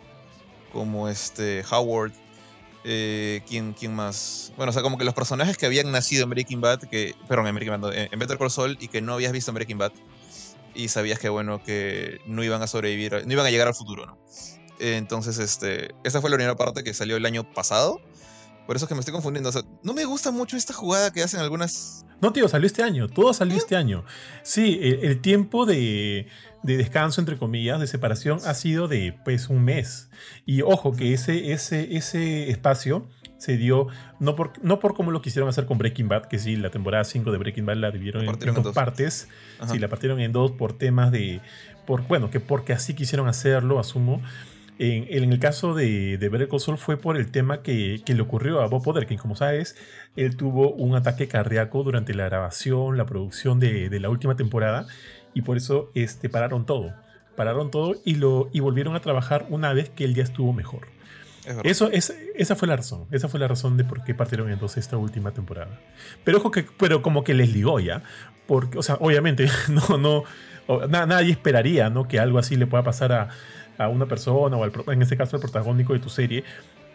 como 0.72 1.10
este 1.10 1.64
Howard. 1.70 2.12
Eh, 2.88 3.42
¿quién, 3.48 3.74
¿Quién 3.74 3.96
más? 3.96 4.54
Bueno, 4.58 4.70
o 4.70 4.74
sea, 4.74 4.84
como 4.84 5.00
que 5.00 5.06
los 5.06 5.16
personajes 5.16 5.58
que 5.58 5.66
habían 5.66 5.92
nacido 5.92 6.24
en 6.24 6.30
Breaking 6.30 6.62
Bad, 6.62 6.82
que, 6.82 7.16
perdón, 7.28 7.48
en 7.48 7.56
Breaking 7.56 7.82
Bad, 7.82 7.94
en 7.96 8.20
Better 8.20 8.38
Call 8.38 8.52
Saul 8.52 8.78
y 8.80 8.90
que 8.90 9.02
no 9.02 9.14
habías 9.14 9.32
visto 9.32 9.50
en 9.50 9.56
Breaking 9.56 9.80
Bad 9.80 9.92
y 10.76 10.90
sabías 10.90 11.18
que, 11.18 11.30
bueno, 11.30 11.64
que 11.64 12.20
no 12.28 12.44
iban 12.44 12.62
a 12.62 12.68
sobrevivir, 12.68 13.26
no 13.26 13.34
iban 13.34 13.46
a 13.46 13.50
llegar 13.50 13.68
al 13.68 13.74
futuro, 13.74 14.06
¿no? 14.06 14.18
entonces, 14.80 15.40
este, 15.40 15.96
esa 16.04 16.20
fue 16.22 16.30
la 16.30 16.36
primera 16.36 16.56
parte 16.56 16.84
que 16.84 16.94
salió 16.94 17.16
el 17.16 17.26
año 17.26 17.50
pasado. 17.54 18.02
Por 18.68 18.76
eso 18.76 18.86
es 18.86 18.90
que 18.90 18.96
me 18.96 19.00
estoy 19.00 19.14
confundiendo. 19.14 19.50
O 19.50 19.52
sea, 19.52 19.62
no 19.84 19.94
me 19.94 20.06
gusta 20.06 20.32
mucho 20.32 20.58
esta 20.58 20.74
jugada 20.74 21.14
que 21.14 21.24
hacen 21.24 21.40
algunas. 21.40 22.06
No, 22.20 22.34
tío, 22.34 22.50
salió 22.50 22.68
este 22.68 22.84
año. 22.84 23.08
Todo 23.08 23.34
salió 23.34 23.56
este 23.56 23.76
año. 23.76 24.04
Sí, 24.44 24.80
el, 24.82 25.22
tiempo 25.22 25.66
de, 25.66 26.28
de, 26.66 26.78
descanso, 26.78 27.22
entre 27.22 27.38
comillas, 27.38 27.80
de 27.80 27.88
separación, 27.88 28.40
ha 28.46 28.54
sido 28.54 28.88
de 28.88 29.18
pues 29.24 29.50
un 29.50 29.64
mes. 29.64 30.10
Y 30.46 30.62
ojo, 30.62 30.96
que 30.96 31.14
ese, 31.14 31.52
ese, 31.52 31.96
ese 31.96 32.50
espacio 32.50 33.08
se 33.38 33.58
dio 33.58 33.88
no 34.20 34.36
por, 34.36 34.54
no 34.64 34.80
por 34.80 34.96
como 34.96 35.12
lo 35.12 35.22
quisieron 35.22 35.50
hacer 35.50 35.66
con 35.66 35.78
Breaking 35.78 36.08
Bad, 36.08 36.26
que 36.26 36.40
sí, 36.40 36.56
la 36.56 36.70
temporada 36.70 37.04
5 37.04 37.32
de 37.32 37.38
Breaking 37.38 37.66
Bad 37.66 37.78
la 37.78 37.92
dividieron 37.92 38.24
en, 38.24 38.64
dos, 38.64 38.74
partes. 38.74 39.28
Sí, 39.68 39.80
la 39.80 39.88
partieron 39.88 40.20
en 40.20 40.32
dos 40.32 40.52
por 40.52 40.78
temas 40.78 41.12
de. 41.12 41.42
Por, 41.86 42.08
bueno, 42.08 42.32
que 42.32 42.40
porque 42.40 42.74
así 42.74 42.94
quisieron 42.94 43.28
hacerlo, 43.28 43.80
asumo. 43.80 44.22
En, 44.78 45.32
el 45.32 45.40
caso 45.40 45.74
de, 45.74 46.18
de 46.18 46.30
Better 46.30 46.50
fue 46.78 46.98
por 46.98 47.16
el 47.16 47.32
tema 47.32 47.62
que, 47.62 48.02
le 48.06 48.22
ocurrió 48.22 48.62
a 48.62 48.68
Bob 48.68 48.84
Potter, 48.84 49.08
como 49.18 49.36
sabes, 49.36 49.78
él 50.18 50.36
tuvo 50.36 50.72
un 50.74 50.96
ataque 50.96 51.30
cardíaco 51.30 51.84
durante 51.84 52.14
la 52.14 52.26
grabación, 52.26 52.98
la 52.98 53.06
producción 53.06 53.60
de, 53.62 53.90
la 54.00 54.10
última 54.10 54.36
temporada, 54.36 54.86
y 55.36 55.44
por 55.44 55.58
eso 55.58 55.92
este, 55.94 56.30
pararon 56.30 56.66
todo. 56.66 56.94
Pararon 57.36 57.70
todo 57.70 57.96
y, 58.04 58.16
lo, 58.16 58.50
y 58.54 58.62
volvieron 58.62 58.96
a 58.96 59.02
trabajar 59.02 59.46
una 59.50 59.74
vez 59.74 59.90
que 59.90 60.06
él 60.06 60.16
ya 60.16 60.24
estuvo 60.24 60.54
mejor. 60.54 60.88
Eso, 61.64 61.92
es, 61.92 62.16
esa 62.36 62.56
fue 62.56 62.68
la 62.68 62.76
razón. 62.76 63.06
Esa 63.12 63.28
fue 63.28 63.40
la 63.40 63.48
razón 63.48 63.78
de 63.78 63.84
por 63.84 64.04
qué 64.04 64.16
partieron 64.16 64.50
entonces 64.52 64.80
esta 64.80 64.98
última 64.98 65.32
temporada. 65.32 65.80
Pero 66.24 66.40
ojo 66.40 66.50
que, 66.50 66.66
pero 66.78 67.04
como 67.04 67.24
que 67.24 67.36
les 67.36 67.54
ligó 67.54 67.80
ya. 67.80 68.02
Porque, 68.48 68.80
o 68.80 68.84
sea, 68.84 68.96
obviamente, 68.96 69.48
no, 69.70 69.98
no, 70.00 70.24
nadie 70.88 71.32
esperaría, 71.32 71.92
¿no? 71.92 72.08
Que 72.08 72.20
algo 72.20 72.40
así 72.40 72.56
le 72.56 72.66
pueda 72.66 72.84
pasar 72.84 73.12
a, 73.12 73.30
a 73.78 73.90
una 73.90 74.06
persona 74.08 74.58
o 74.58 74.64
al, 74.64 74.72
en 74.88 75.02
este 75.02 75.18
caso 75.18 75.36
al 75.36 75.42
protagónico 75.42 75.94
de 75.94 76.00
tu 76.00 76.10
serie, 76.10 76.44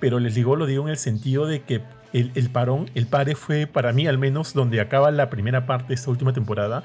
pero 0.00 0.18
les 0.18 0.34
digo, 0.34 0.56
lo 0.56 0.66
digo 0.66 0.84
en 0.84 0.90
el 0.90 0.96
sentido 0.96 1.46
de 1.46 1.62
que 1.62 1.82
el, 2.12 2.32
el, 2.34 2.50
parón, 2.50 2.90
el 2.94 3.06
pare 3.06 3.34
fue 3.34 3.66
para 3.66 3.92
mí 3.92 4.06
al 4.06 4.18
menos 4.18 4.54
donde 4.54 4.80
acaba 4.80 5.10
la 5.10 5.30
primera 5.30 5.66
parte 5.66 5.88
de 5.88 5.94
esta 5.94 6.10
última 6.10 6.32
temporada, 6.32 6.82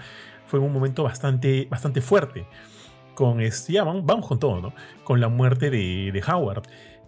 fue 0.47 0.59
un 0.59 0.71
momento 0.73 1.03
bastante, 1.03 1.67
bastante 1.69 2.01
fuerte. 2.01 2.47
Con 3.13 3.39
este, 3.41 3.73
ya, 3.73 3.83
vamos, 3.83 4.27
con 4.27 4.39
todo, 4.39 4.61
¿no? 4.61 4.73
Con 5.03 5.21
la 5.21 5.29
muerte 5.29 5.69
de, 5.69 6.11
de 6.11 6.23
Howard. 6.27 6.63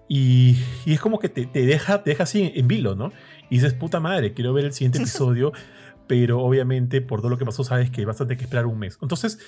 Y, 0.07 0.57
y, 0.85 0.93
es 0.93 1.01
como 1.01 1.19
que 1.19 1.27
te, 1.27 1.45
te, 1.45 1.65
deja, 1.65 2.03
te 2.03 2.11
deja 2.11 2.23
así 2.23 2.53
en 2.55 2.67
vilo, 2.67 2.95
¿no? 2.95 3.11
Y 3.49 3.55
dices, 3.55 3.73
puta 3.73 3.99
madre, 3.99 4.33
quiero 4.33 4.53
ver 4.53 4.65
el 4.65 4.73
siguiente 4.73 4.97
episodio 5.01 5.51
pero 6.07 6.39
obviamente 6.41 7.01
por 7.01 7.19
todo 7.19 7.29
lo 7.29 7.37
que 7.37 7.45
pasó 7.45 7.63
sabes 7.63 7.91
que 7.91 8.05
vas 8.05 8.19
a 8.19 8.25
tener 8.25 8.37
que 8.37 8.45
esperar 8.45 8.65
un 8.65 8.79
mes. 8.79 8.97
Entonces, 9.01 9.39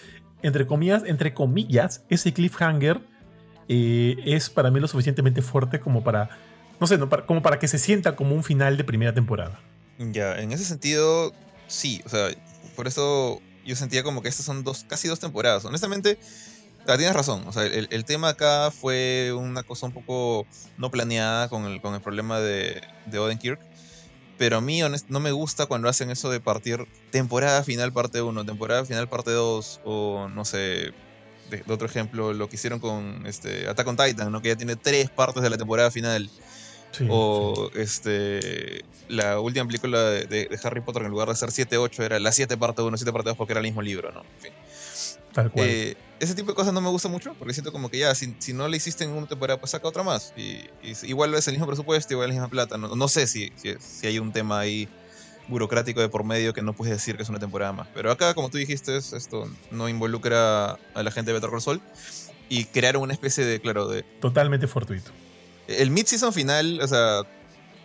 entre 0.42 0.68
comillas, 0.68 1.04
entre 1.06 1.34
comillas, 1.34 2.04
ese 2.10 2.34
cliffhanger 2.34 3.02
eh, 3.68 4.18
es 4.26 4.50
para 4.50 4.70
mí 4.70 4.80
lo 4.80 4.88
suficientemente 4.88 5.42
fuerte 5.42 5.80
como 5.80 6.04
para, 6.04 6.30
no 6.80 6.88
sé, 6.88 7.00
como 7.26 7.42
para 7.42 7.60
que 7.60 7.68
se 7.68 7.80
sienta 7.80 8.16
como 8.16 8.36
un 8.36 8.44
final 8.44 8.78
de 8.78 8.84
primera 8.84 9.14
temporada. 9.14 9.60
Ya, 9.98 10.40
en 10.40 10.52
ese 10.52 10.66
sentido, 10.66 11.34
sí, 11.68 12.02
o 12.06 12.10
sea, 12.10 12.30
por 12.76 12.88
eso 12.88 13.42
yo 13.70 13.76
sentía 13.76 14.04
como 14.04 14.22
que 14.22 14.30
estas 14.30 14.46
son 14.46 14.64
dos, 14.64 14.84
casi 14.88 15.08
dos 15.08 15.20
temporadas. 15.20 15.64
Honestamente, 15.64 16.18
tienes 16.86 17.14
razón, 17.14 17.44
o 17.48 17.54
sea, 17.54 17.66
el, 17.66 18.06
tema 18.06 18.30
acá 18.30 18.72
fue 18.72 19.32
una 19.34 19.64
cosa 19.64 19.86
un 19.86 19.92
poco 19.92 20.48
no 20.78 20.90
planeada 20.90 21.48
con 21.50 21.66
el, 21.66 21.82
con 21.82 21.94
el 21.94 22.02
problema 22.02 22.40
de, 22.40 22.82
de 23.06 23.20
Odenkirk. 23.20 23.60
Pero 24.38 24.58
a 24.58 24.62
mí 24.62 24.80
no 25.10 25.20
me 25.20 25.32
gusta 25.34 25.66
cuando 25.66 25.90
hacen 25.90 26.10
eso 26.10 26.30
de 26.30 26.40
partir 26.40 26.88
temporada 27.12 27.62
final 27.62 27.92
parte 27.92 28.22
1, 28.22 28.46
temporada 28.46 28.86
final 28.86 29.10
parte 29.10 29.32
2, 29.32 29.82
o 29.84 30.30
no 30.34 30.46
sé, 30.46 30.94
de, 31.50 31.64
otro 31.68 31.86
ejemplo, 31.86 32.32
lo 32.32 32.48
que 32.48 32.56
hicieron 32.56 32.80
con 32.80 33.26
este, 33.28 33.68
Attack 33.68 33.88
on 33.88 33.98
Titan, 33.98 34.32
¿no? 34.32 34.42
que 34.42 34.48
ya 34.48 34.56
tiene 34.56 34.78
tres 34.78 35.10
partes 35.10 35.44
de 35.44 35.50
la 35.50 35.58
temporada 35.58 35.92
final. 35.92 36.30
O 37.10 37.70
este 37.76 38.84
la 39.10 39.40
última 39.40 39.66
película 39.66 40.00
de, 40.02 40.60
Harry 40.64 40.82
Potter, 40.82 41.04
en 41.04 41.10
lugar 41.10 41.28
de 41.28 41.36
ser 41.36 41.50
7-8, 41.50 42.04
era 42.04 42.20
la 42.20 42.32
7 42.32 42.58
parte 42.58 42.82
1, 42.82 42.96
7 42.98 43.12
parte 43.12 43.30
2, 43.30 43.38
porque 43.38 43.54
era 43.54 43.60
el 43.60 43.66
mismo 43.66 43.82
libro, 43.82 44.12
¿no? 44.12 44.22
En 44.22 44.42
fin. 44.42 44.52
Tal 45.34 45.52
cual. 45.52 45.68
Eh, 45.68 45.98
ese 46.20 46.36
tipo 46.36 46.52
de 46.52 46.56
cosas 46.56 46.74
no 46.74 46.82
me 46.82 46.90
gusta 46.90 47.08
mucho, 47.08 47.34
porque 47.38 47.54
siento 47.54 47.72
como 47.72 47.90
que 47.90 48.00
ya, 48.00 48.14
si, 48.14 48.36
si 48.40 48.54
no 48.54 48.68
le 48.68 48.78
hiciste 48.78 49.04
en 49.04 49.12
una 49.12 49.28
temporada, 49.28 49.60
pues 49.60 49.72
saca 49.72 49.88
otra 49.88 50.04
más. 50.04 50.34
Y, 50.38 50.64
igual 51.04 51.34
es 51.34 51.48
el 51.48 51.54
mismo 51.54 51.68
presupuesto, 51.68 52.14
igual 52.14 52.30
es 52.30 52.36
la 52.36 52.42
misma 52.42 52.52
plata. 52.52 52.78
No, 52.78 52.96
no 52.96 53.08
sé 53.08 53.28
si, 53.28 53.52
si, 53.56 53.76
si, 53.80 54.08
hay 54.08 54.20
un 54.20 54.32
tema 54.32 54.60
ahí 54.60 54.88
burocrático 55.48 56.02
de 56.02 56.10
por 56.10 56.24
medio 56.24 56.54
que 56.54 56.62
no 56.62 56.74
puedes 56.74 56.94
decir 56.94 57.18
que 57.18 57.24
es 57.24 57.30
una 57.30 57.40
temporada 57.40 57.74
más. 57.74 57.88
Pero 57.94 58.12
acá, 58.12 58.34
como 58.34 58.50
tú 58.50 58.58
dijiste, 58.58 58.98
esto 58.98 59.50
no 59.72 59.90
involucra 59.90 60.78
a 60.94 61.04
la 61.04 61.12
gente 61.12 61.32
de 61.32 61.34
Better 61.34 61.50
Call 61.50 61.62
Saul 61.62 61.82
y 62.50 62.66
crearon 62.66 63.02
una 63.02 63.14
especie 63.14 63.46
de, 63.46 63.60
claro, 63.60 63.88
de... 63.88 64.04
Totalmente 64.04 64.68
fortuito. 64.68 65.12
El 65.78 65.92
mid-season 65.92 66.34
final, 66.34 66.80
o 66.82 66.88
sea, 66.88 67.22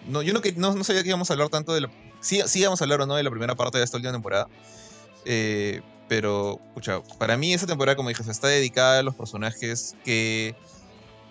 yo 0.09 0.33
no, 0.33 0.41
no, 0.57 0.75
no 0.75 0.85
sabía 0.85 1.03
que 1.03 1.09
íbamos 1.09 1.31
a 1.31 1.35
hablar 1.35 1.51
tanto 1.51 1.75
de 1.75 1.83
la... 1.83 1.91
Sí, 2.21 2.41
sí 2.47 2.61
íbamos 2.61 2.81
a 2.81 2.85
hablar 2.85 3.03
o 3.03 3.07
no 3.07 3.15
de 3.15 3.23
la 3.23 3.31
primera 3.31 3.55
parte 3.55 3.77
de 3.79 3.85
esta 3.85 3.99
última 3.99 4.13
temporada. 4.13 4.49
Eh, 5.27 5.83
pero, 6.09 6.61
escucha, 6.69 7.03
para 7.19 7.37
mí 7.37 7.53
esa 7.53 7.67
temporada, 7.67 7.97
como 7.97 8.09
dije, 8.09 8.23
está 8.23 8.49
dedicada 8.49 9.01
a 9.01 9.03
los 9.03 9.15
personajes 9.15 9.97
que 10.05 10.55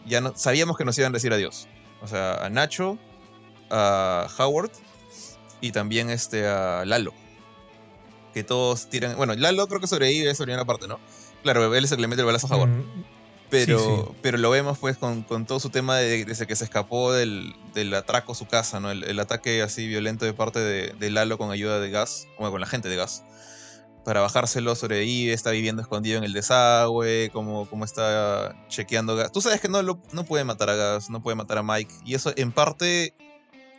ya 0.05 0.21
no, 0.21 0.33
sabíamos 0.35 0.77
que 0.77 0.85
nos 0.85 0.97
iban 0.97 1.11
a 1.11 1.13
decir 1.13 1.33
adiós. 1.33 1.67
O 2.01 2.07
sea, 2.07 2.45
a 2.45 2.49
Nacho, 2.49 2.99
a 3.71 4.27
Howard 4.37 4.71
y 5.61 5.71
también 5.71 6.09
este, 6.09 6.47
a 6.47 6.83
Lalo. 6.85 7.13
Que 8.33 8.43
todos 8.43 8.89
tiran. 8.89 9.15
Bueno, 9.15 9.33
Lalo 9.35 9.67
creo 9.67 9.79
que 9.79 9.87
sobrevive 9.87 10.29
esa 10.29 10.43
primera 10.43 10.65
parte, 10.65 10.87
¿no? 10.87 10.99
Claro, 11.43 11.73
él 11.73 11.83
es 11.83 11.91
el 11.91 11.97
que 11.97 12.01
le 12.01 12.07
mete 12.07 12.21
el 12.21 12.25
balazo 12.25 12.47
a 12.47 12.55
Howard. 12.55 12.69
Mm, 12.69 13.03
pero, 13.53 14.15
pero 14.21 14.37
lo 14.37 14.49
vemos 14.49 14.79
pues 14.79 14.97
con, 14.97 15.23
todo 15.23 15.59
su 15.59 15.69
tema 15.69 15.97
de, 15.97 16.25
desde 16.25 16.47
que 16.47 16.55
se 16.55 16.63
escapó 16.63 17.13
del, 17.13 17.53
atraco 17.93 18.31
a 18.31 18.35
su 18.35 18.47
casa, 18.47 18.79
¿no? 18.79 18.89
El, 18.91 19.19
ataque 19.19 19.61
así 19.61 19.87
violento 19.87 20.25
de 20.25 20.33
parte 20.33 20.59
de, 20.59 21.09
Lalo 21.11 21.37
con 21.37 21.51
ayuda 21.51 21.79
de 21.79 21.89
gas, 21.91 22.27
bueno, 22.37 22.51
con 22.51 22.61
la 22.61 22.67
gente 22.67 22.89
de 22.89 22.95
gas. 22.95 23.23
Para 24.03 24.19
bajárselo 24.19 24.75
sobrevive, 24.75 25.31
está 25.31 25.51
viviendo 25.51 25.81
escondido 25.81 26.17
en 26.17 26.23
el 26.23 26.33
desagüe, 26.33 27.29
como, 27.31 27.69
como 27.69 27.85
está 27.85 28.53
chequeando 28.67 29.15
gas. 29.15 29.31
Tú 29.31 29.39
sabes 29.39 29.61
que 29.61 29.69
no, 29.69 29.81
no 29.81 30.25
puede 30.25 30.43
matar 30.43 30.69
a 30.69 30.75
gas, 30.75 31.09
no 31.09 31.21
puede 31.21 31.35
matar 31.35 31.59
a 31.59 31.63
Mike. 31.63 31.93
Y 32.03 32.15
eso 32.15 32.33
en 32.35 32.51
parte 32.51 33.13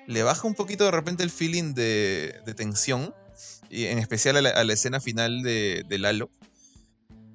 le 0.07 0.23
baja 0.23 0.47
un 0.47 0.55
poquito 0.55 0.85
de 0.85 0.93
repente 0.93 1.23
el 1.23 1.31
feeling 1.31 1.75
de, 1.75 2.41
tensión, 2.57 3.15
y 3.69 3.87
en 3.87 3.99
especial 3.99 4.37
a 4.37 4.65
la, 4.65 4.73
escena 4.73 5.01
final 5.01 5.43
de, 5.43 5.85
Lalo. 5.99 6.31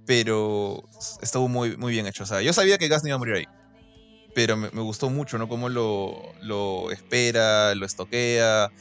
Pero 0.09 0.83
estuvo 1.21 1.47
muy, 1.47 1.77
muy 1.77 1.91
bien 1.91 2.07
hecho. 2.07 2.23
O 2.23 2.25
sea, 2.25 2.41
yo 2.41 2.51
sabía 2.51 2.79
que 2.79 2.87
Gas 2.87 3.03
no 3.03 3.09
iba 3.09 3.15
a 3.15 3.19
morir 3.19 3.35
ahí. 3.35 3.45
Pero 4.33 4.57
me, 4.57 4.69
gustó 4.69 5.11
mucho, 5.11 5.37
¿no? 5.37 5.47
Cómo 5.47 5.69
lo, 5.69 6.33
lo 6.41 6.89
espera, 6.89 7.75
lo 7.75 7.85
estoquea. 7.85 8.71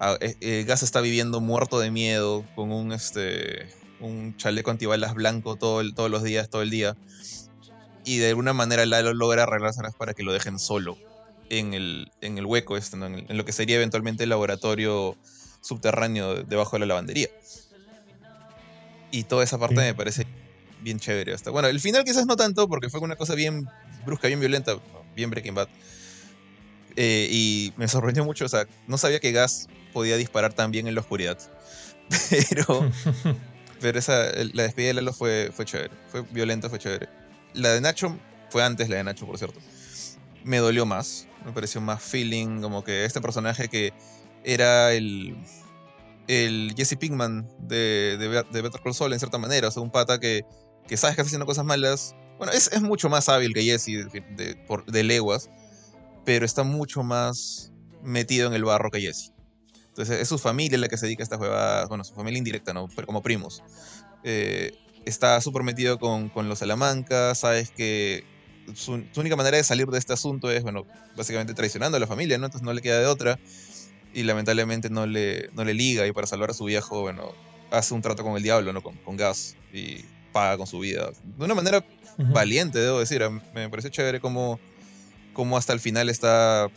ah, 0.00 0.16
eh, 0.20 0.34
eh, 0.40 0.64
Gas 0.66 0.82
está 0.82 1.00
viviendo 1.00 1.40
muerto 1.40 1.78
de 1.78 1.92
miedo 1.92 2.44
con 2.56 2.72
un, 2.72 2.92
este, 2.92 3.68
un 4.00 4.36
chaleco 4.36 4.72
antibalas 4.72 5.14
blanco 5.14 5.54
todo 5.54 5.88
todos 5.94 6.10
los 6.10 6.24
días, 6.24 6.50
todo 6.50 6.62
el 6.62 6.70
día. 6.70 6.96
Y 8.04 8.18
de 8.18 8.30
alguna 8.30 8.52
manera 8.52 8.84
Lalo 8.84 9.14
logra 9.14 9.44
arreglárselas 9.44 9.94
para 9.94 10.14
que 10.14 10.24
lo 10.24 10.32
dejen 10.32 10.58
solo 10.58 10.98
en 11.48 11.74
el, 11.74 12.10
en 12.22 12.38
el 12.38 12.44
hueco, 12.46 12.76
este, 12.76 12.96
en, 12.96 13.24
lo 13.28 13.44
que 13.44 13.52
sería 13.52 13.76
eventualmente 13.76 14.24
el 14.24 14.30
laboratorio 14.30 15.16
subterráneo 15.60 16.42
debajo 16.42 16.74
de 16.74 16.80
la 16.80 16.86
lavandería. 16.86 17.28
Y 19.12 19.22
toda 19.22 19.44
esa 19.44 19.58
parte 19.58 19.76
me 19.76 19.94
parece 19.94 20.26
bien 20.82 20.98
chévere. 20.98 21.34
Hasta. 21.34 21.50
Bueno, 21.50 21.68
el 21.68 21.80
final 21.80 22.04
quizás 22.04 22.26
no 22.26 22.36
tanto, 22.36 22.68
porque 22.68 22.90
fue 22.90 23.00
una 23.00 23.16
cosa 23.16 23.34
bien 23.34 23.68
brusca, 24.04 24.28
bien 24.28 24.40
violenta, 24.40 24.76
bien 25.14 25.30
Breaking 25.30 25.54
Bad. 25.54 25.68
Eh, 26.96 27.28
y 27.30 27.72
me 27.76 27.88
sorprendió 27.88 28.24
mucho, 28.24 28.44
o 28.44 28.48
sea, 28.48 28.66
no 28.86 28.98
sabía 28.98 29.20
que 29.20 29.32
Gas 29.32 29.68
podía 29.92 30.16
disparar 30.16 30.52
tan 30.52 30.70
bien 30.70 30.86
en 30.86 30.94
la 30.94 31.00
oscuridad. 31.00 31.38
Pero, 32.50 32.90
pero 33.80 33.98
esa, 33.98 34.26
la 34.52 34.64
despedida 34.64 34.88
de 34.88 34.94
Lalo 34.94 35.14
fue, 35.14 35.50
fue 35.54 35.64
chévere, 35.64 35.94
fue 36.08 36.22
violenta, 36.30 36.68
fue 36.68 36.78
chévere. 36.78 37.08
La 37.54 37.70
de 37.70 37.80
Nacho 37.80 38.18
fue 38.50 38.62
antes 38.62 38.88
la 38.90 38.96
de 38.96 39.04
Nacho, 39.04 39.26
por 39.26 39.38
cierto. 39.38 39.58
Me 40.44 40.58
dolió 40.58 40.84
más, 40.84 41.26
me 41.44 41.52
pareció 41.52 41.80
más 41.80 42.02
feeling, 42.02 42.60
como 42.60 42.84
que 42.84 43.06
este 43.06 43.20
personaje 43.20 43.68
que 43.68 43.94
era 44.44 44.92
el, 44.92 45.36
el 46.28 46.74
Jesse 46.76 46.96
Pinkman 46.96 47.48
de, 47.60 48.16
de, 48.18 48.62
Better 48.62 48.80
Call 48.82 48.94
Saul 48.94 49.12
en 49.12 49.18
cierta 49.18 49.38
manera, 49.38 49.68
o 49.68 49.70
sea, 49.70 49.82
un 49.82 49.90
pata 49.90 50.20
que, 50.20 50.44
que 50.86 50.96
sabes 50.96 51.16
que 51.16 51.22
está 51.22 51.28
haciendo 51.28 51.46
cosas 51.46 51.64
malas. 51.64 52.14
Bueno, 52.38 52.52
es, 52.52 52.70
es 52.72 52.82
mucho 52.82 53.08
más 53.08 53.28
hábil 53.28 53.54
que 53.54 53.62
Jesse 53.62 54.08
de, 54.12 54.58
de 54.86 55.02
leguas, 55.02 55.50
pero 56.24 56.44
está 56.44 56.64
mucho 56.64 57.02
más 57.02 57.72
metido 58.02 58.48
en 58.48 58.54
el 58.54 58.64
barro 58.64 58.90
que 58.90 59.00
Jesse. 59.00 59.32
Entonces 59.88 60.20
es 60.20 60.28
su 60.28 60.38
familia 60.38 60.78
la 60.78 60.88
que 60.88 60.96
se 60.96 61.06
dedica 61.06 61.22
a 61.22 61.24
esta 61.24 61.36
juega, 61.36 61.86
bueno, 61.86 62.02
su 62.02 62.14
familia 62.14 62.38
indirecta, 62.38 62.72
¿no? 62.72 62.88
Pero 62.94 63.06
como 63.06 63.22
primos. 63.22 63.62
Eh, 64.24 64.72
está 65.04 65.40
súper 65.40 65.62
metido 65.64 65.98
con, 65.98 66.30
con, 66.30 66.48
los 66.48 66.60
Salamanca, 66.60 67.34
sabes 67.34 67.70
que 67.70 68.24
su, 68.74 69.04
única 69.16 69.36
manera 69.36 69.56
de 69.56 69.64
salir 69.64 69.86
de 69.88 69.98
este 69.98 70.12
asunto 70.12 70.50
es, 70.50 70.62
bueno, 70.62 70.86
básicamente 71.16 71.52
traicionando 71.52 71.96
a 71.96 72.00
la 72.00 72.06
familia, 72.06 72.38
¿no? 72.38 72.46
Entonces 72.46 72.64
no 72.64 72.72
le 72.72 72.80
queda 72.80 73.00
de 73.00 73.06
otra 73.06 73.38
y 74.14 74.22
lamentablemente 74.22 74.88
no 74.88 75.06
le, 75.06 75.50
no 75.52 75.64
le 75.64 75.74
liga 75.74 76.06
y 76.06 76.12
para 76.12 76.26
salvar 76.26 76.50
a 76.50 76.54
su 76.54 76.64
viejo, 76.64 77.02
bueno, 77.02 77.32
hace 77.70 77.92
un 77.92 78.00
trato 78.00 78.22
con 78.22 78.36
el 78.36 78.42
diablo, 78.42 78.72
¿no? 78.72 78.82
Con, 78.82 78.96
con 78.98 79.16
gas 79.16 79.56
y 79.74 80.04
paga 80.32 80.56
con 80.56 80.66
su 80.66 80.78
vida. 80.78 81.10
De 81.38 81.44
una 81.44 81.54
manera 81.54 81.84
valiente, 82.18 82.78
debo 82.78 83.00
decir. 83.00 83.22
Me 83.54 83.68
pareció 83.68 83.90
chévere 83.90 84.20
como, 84.20 84.58
como 85.32 85.56
hasta 85.56 85.72
el 85.72 85.80
final 85.80 86.08
está... 86.08 86.68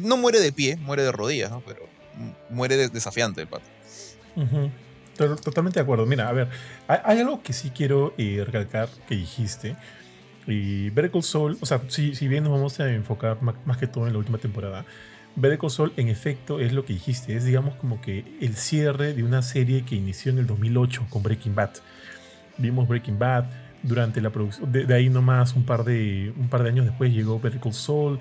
No 0.00 0.16
muere 0.16 0.40
de 0.40 0.52
pie, 0.52 0.76
muere 0.76 1.02
de 1.02 1.12
rodillas, 1.12 1.50
¿no? 1.50 1.62
Pero 1.66 1.86
muere 2.50 2.88
desafiante 2.88 3.40
el 3.40 3.48
pato. 3.48 3.64
Totalmente 5.16 5.80
de 5.80 5.82
acuerdo. 5.82 6.06
Mira, 6.06 6.28
a 6.28 6.32
ver, 6.32 6.48
hay, 6.86 7.18
algo 7.18 7.42
que 7.42 7.52
sí 7.52 7.70
quiero 7.70 8.14
eh, 8.18 8.44
recalcar 8.44 8.88
que 9.08 9.16
dijiste. 9.16 9.76
Y 10.46 10.90
Better 10.90 11.22
Soul, 11.22 11.58
o 11.60 11.66
sea, 11.66 11.82
si, 11.88 12.14
si 12.14 12.28
bien 12.28 12.44
nos 12.44 12.52
vamos 12.52 12.78
a 12.80 12.90
enfocar 12.90 13.42
más, 13.42 13.76
que 13.76 13.86
todo 13.86 14.06
en 14.06 14.12
la 14.12 14.18
última 14.18 14.38
temporada, 14.38 14.86
Better 15.36 15.58
Call 15.58 15.92
en 15.96 16.08
efecto, 16.08 16.60
es 16.60 16.72
lo 16.72 16.84
que 16.84 16.94
dijiste. 16.94 17.36
Es, 17.36 17.44
digamos, 17.44 17.74
como 17.76 18.00
que 18.00 18.24
el 18.40 18.56
cierre 18.56 19.12
de 19.12 19.24
una 19.24 19.42
serie 19.42 19.84
que 19.84 19.94
inició 19.96 20.32
en 20.32 20.38
el 20.38 20.46
2008 20.46 21.06
con 21.10 21.22
Breaking 21.22 21.54
Bad. 21.54 21.70
Vimos 22.58 22.88
Breaking 22.88 23.18
Bad 23.18 23.46
durante 23.82 24.20
la 24.20 24.30
producción. 24.30 24.70
De, 24.70 24.92
ahí 24.94 25.08
nomás, 25.08 25.54
un 25.54 25.64
par, 25.64 25.84
de, 25.84 26.32
un 26.36 26.48
par 26.48 26.62
de 26.62 26.70
años 26.70 26.86
después 26.86 27.12
llegó 27.12 27.40
Better 27.40 27.60
Call 27.60 27.72
Saul. 27.72 28.18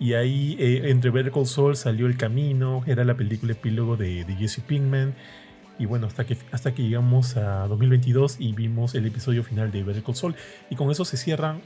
Y 0.00 0.12
ahí, 0.12 0.56
eh, 0.60 0.90
entre 0.90 1.10
Better 1.10 1.32
Call 1.32 1.76
salió 1.76 2.06
El 2.06 2.16
Camino, 2.16 2.82
era 2.86 3.04
la 3.04 3.14
película 3.14 3.52
epílogo 3.52 3.96
de, 3.96 4.24
de 4.24 4.34
Jesse 4.36 4.60
Pinkman. 4.60 5.14
Y 5.78 5.86
bueno, 5.86 6.06
hasta 6.06 6.24
que, 6.24 6.36
hasta 6.50 6.74
que 6.74 6.82
llegamos 6.82 7.36
a 7.36 7.66
2022 7.68 8.36
y 8.40 8.52
vimos 8.52 8.94
el 8.94 9.06
episodio 9.06 9.42
final 9.42 9.70
de 9.70 9.82
Better 9.82 10.02
Call. 10.02 10.36
Y 10.70 10.76
con 10.76 10.90
eso 10.90 11.04
se 11.04 11.16
cierra, 11.16 11.56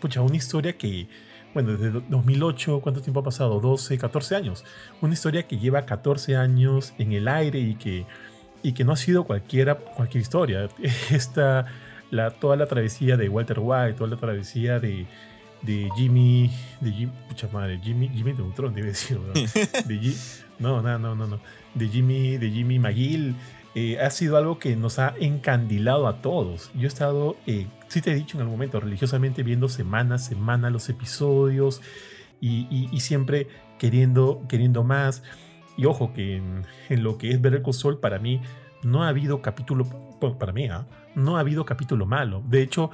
pucha, 0.00 0.20
una 0.22 0.36
historia 0.36 0.72
que 0.74 1.08
bueno, 1.56 1.74
desde 1.74 2.02
2008, 2.10 2.80
¿cuánto 2.82 3.00
tiempo 3.00 3.20
ha 3.20 3.22
pasado? 3.22 3.60
12, 3.60 3.96
14 3.96 4.36
años. 4.36 4.62
Una 5.00 5.14
historia 5.14 5.48
que 5.48 5.56
lleva 5.56 5.86
14 5.86 6.36
años 6.36 6.92
en 6.98 7.12
el 7.12 7.28
aire 7.28 7.58
y 7.60 7.76
que, 7.76 8.04
y 8.66 8.72
que 8.72 8.82
no 8.82 8.90
ha 8.90 8.96
sido 8.96 9.22
cualquiera, 9.22 9.76
cualquier 9.76 10.22
historia. 10.22 10.68
Esta, 11.12 11.66
la, 12.10 12.32
toda 12.32 12.56
la 12.56 12.66
travesía 12.66 13.16
de 13.16 13.28
Walter 13.28 13.60
White, 13.60 13.92
toda 13.92 14.10
la 14.10 14.16
travesía 14.16 14.80
de, 14.80 15.06
de 15.62 15.88
Jimmy, 15.96 16.50
de 16.80 16.90
Jimmy, 16.90 17.12
pucha 17.28 17.46
madre, 17.52 17.78
Jimmy, 17.80 18.08
Jimmy 18.08 18.32
Neutron, 18.32 18.74
debe 18.74 18.88
decir, 18.88 19.20
¿no? 19.20 19.32
De, 19.86 20.12
no, 20.58 20.82
no, 20.82 20.98
no, 20.98 21.14
no, 21.14 21.28
no. 21.28 21.38
De 21.74 21.88
Jimmy, 21.88 22.38
de 22.38 22.50
Jimmy 22.50 22.80
McGill, 22.80 23.36
eh, 23.76 24.00
ha 24.00 24.10
sido 24.10 24.36
algo 24.36 24.58
que 24.58 24.74
nos 24.74 24.98
ha 24.98 25.14
encandilado 25.20 26.08
a 26.08 26.20
todos. 26.20 26.72
Yo 26.74 26.86
he 26.86 26.88
estado, 26.88 27.36
eh, 27.46 27.68
sí 27.86 28.00
te 28.00 28.10
he 28.10 28.14
dicho 28.16 28.36
en 28.36 28.40
algún 28.40 28.54
momento, 28.54 28.80
religiosamente 28.80 29.44
viendo 29.44 29.68
semana 29.68 30.16
a 30.16 30.18
semana 30.18 30.70
los 30.70 30.88
episodios 30.88 31.82
y, 32.40 32.88
siempre 32.98 33.46
queriendo, 33.78 34.42
queriendo 34.48 34.82
más. 34.82 35.22
Y 35.76 35.84
ojo 35.84 36.12
que 36.12 36.36
en, 36.36 37.02
lo 37.02 37.18
que 37.18 37.30
es 37.30 37.40
Better 37.40 37.62
Call 37.62 37.74
Saul, 37.74 38.00
para 38.00 38.18
mí 38.18 38.40
no 38.82 39.04
ha 39.04 39.08
habido 39.08 39.42
capítulo, 39.42 39.84
para 40.38 40.52
mí, 40.52 40.68
¿ah? 40.68 40.86
no 41.14 41.36
ha 41.36 41.40
habido 41.40 41.64
capítulo 41.64 42.06
malo. 42.06 42.42
De 42.46 42.62
hecho, 42.62 42.90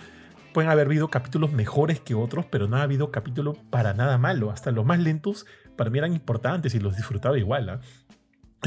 pueden 0.53 0.71
haber 0.71 0.87
habido 0.87 1.09
capítulos 1.09 1.53
mejores 1.53 2.01
que 2.01 2.15
otros, 2.15 2.47
pero 2.47 2.69
no 2.69 2.77
ha 2.77 2.83
habido 2.83 3.11
capítulo 3.11 3.55
para 3.71 3.95
nada 3.95 4.19
malo. 4.19 4.51
Hasta 4.51 4.71
los 4.71 4.85
más 4.85 4.99
lentos 4.99 5.47
para 5.77 5.91
mí 5.91 5.99
eran 5.99 6.12
importantes 6.12 6.75
y 6.75 6.81
los 6.81 6.97
disfrutaba 6.97 7.39
igual. 7.39 7.69
¿ah? 7.69 7.81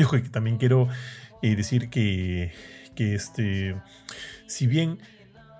ojo, 0.04 0.18
que 0.18 0.30
también 0.30 0.58
quiero 0.58 0.88
y 1.42 1.56
decir 1.56 1.90
que, 1.90 2.54
que 2.96 3.16
este, 3.16 3.76
si 4.48 4.68
bien 4.68 5.00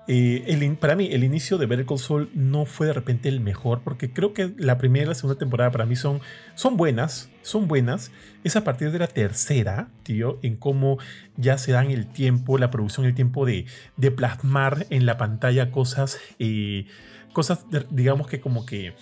el, 0.08 0.78
para 0.78 0.96
mí 0.96 1.10
el 1.12 1.24
inicio 1.24 1.58
de 1.58 1.66
Better 1.66 1.86
Call 1.86 2.30
no 2.34 2.66
fue 2.66 2.88
de 2.88 2.94
repente 2.94 3.30
el 3.30 3.40
mejor, 3.40 3.82
porque 3.84 4.12
creo 4.12 4.34
que 4.34 4.54
la 4.58 4.78
primera 4.78 5.06
y 5.06 5.10
la 5.10 5.16
segunda 5.16 5.40
temporada 5.40 5.72
para 5.72 5.86
mí 5.86 5.96
son, 5.96 6.22
son 6.54 6.78
buenas, 6.78 7.30
son 7.42 7.68
buenas. 7.68 8.12
Es 8.44 8.56
a 8.56 8.64
partir 8.64 8.92
de 8.92 9.00
la 9.00 9.08
tercera, 9.08 9.90
tío, 10.04 10.40
en 10.44 10.58
cómo 10.58 11.00
ya 11.38 11.58
se 11.58 11.72
dan 11.72 11.90
el 11.92 12.08
tiempo, 12.08 12.58
la 12.58 12.72
producción, 12.72 13.06
el 13.06 13.16
tiempo 13.16 13.46
de, 13.46 13.66
de 13.98 14.12
plasmar 14.12 14.86
en 14.90 15.06
la 15.06 15.18
pantalla 15.18 15.72
cosas, 15.72 16.20
eh, 16.40 16.86
cosas, 17.34 17.66
digamos 17.90 18.28
que 18.28 18.40
como 18.40 18.66
que 18.66 18.94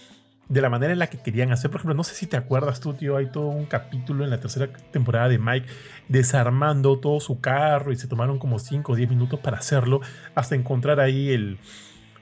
de 0.50 0.62
la 0.62 0.69
manera 0.69 0.93
en 0.93 1.00
la 1.00 1.07
que 1.07 1.17
querían 1.17 1.51
hacer. 1.51 1.71
Por 1.71 1.79
ejemplo, 1.79 1.95
no 1.95 2.03
sé 2.03 2.15
si 2.15 2.27
te 2.27 2.38
acuerdas 2.38 2.79
tú, 2.79 2.93
tío, 2.93 3.17
hay 3.17 3.27
todo 3.27 3.47
un 3.47 3.65
capítulo 3.65 4.23
en 4.23 4.29
la 4.29 4.39
tercera 4.39 4.67
temporada 4.91 5.29
de 5.29 5.39
Mike 5.39 5.67
desarmando 6.09 7.00
todo 7.00 7.19
su 7.19 7.39
carro 7.39 7.91
y 7.91 7.95
se 7.95 8.07
tomaron 8.07 8.39
como 8.39 8.59
5 8.59 8.91
o 8.91 8.95
10 8.95 9.09
minutos 9.09 9.39
para 9.39 9.57
hacerlo 9.57 10.01
hasta 10.35 10.55
encontrar 10.55 11.00
ahí 11.00 11.29
el... 11.31 11.57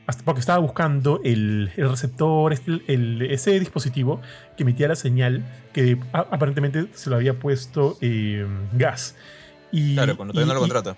Hasta 0.07 0.23
porque 0.23 0.39
estaba 0.39 0.59
buscando 0.59 1.21
el, 1.23 1.71
receptor, 1.77 2.51
este, 2.51 2.81
el, 2.87 3.21
ese 3.21 3.59
dispositivo 3.59 4.19
que 4.57 4.63
emitía 4.63 4.87
la 4.87 4.95
señal 4.95 5.43
que 5.73 5.99
aparentemente 6.11 6.87
se 6.93 7.09
lo 7.09 7.15
había 7.15 7.39
puesto 7.39 7.97
eh, 8.01 8.45
gas. 8.73 9.15
Y, 9.71 9.93
claro, 9.93 10.17
cuando 10.17 10.33
todavía 10.33 10.53
no 10.53 10.55
lo 10.55 10.61
contrata. 10.61 10.97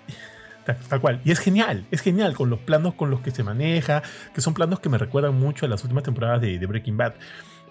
Tal, 0.64 1.00
cual. 1.00 1.20
Y 1.24 1.30
es 1.30 1.38
genial, 1.38 1.86
es 1.90 2.00
genial 2.00 2.34
con 2.34 2.48
los 2.50 2.58
planos 2.60 2.94
con 2.94 3.10
los 3.10 3.20
que 3.20 3.30
se 3.30 3.42
maneja, 3.42 4.02
que 4.34 4.40
son 4.40 4.54
planos 4.54 4.80
que 4.80 4.88
me 4.88 4.98
recuerdan 4.98 5.38
mucho 5.38 5.66
a 5.66 5.68
las 5.68 5.82
últimas 5.82 6.04
temporadas 6.04 6.40
de, 6.40 6.64
Breaking 6.64 6.96
Bad. 6.96 7.14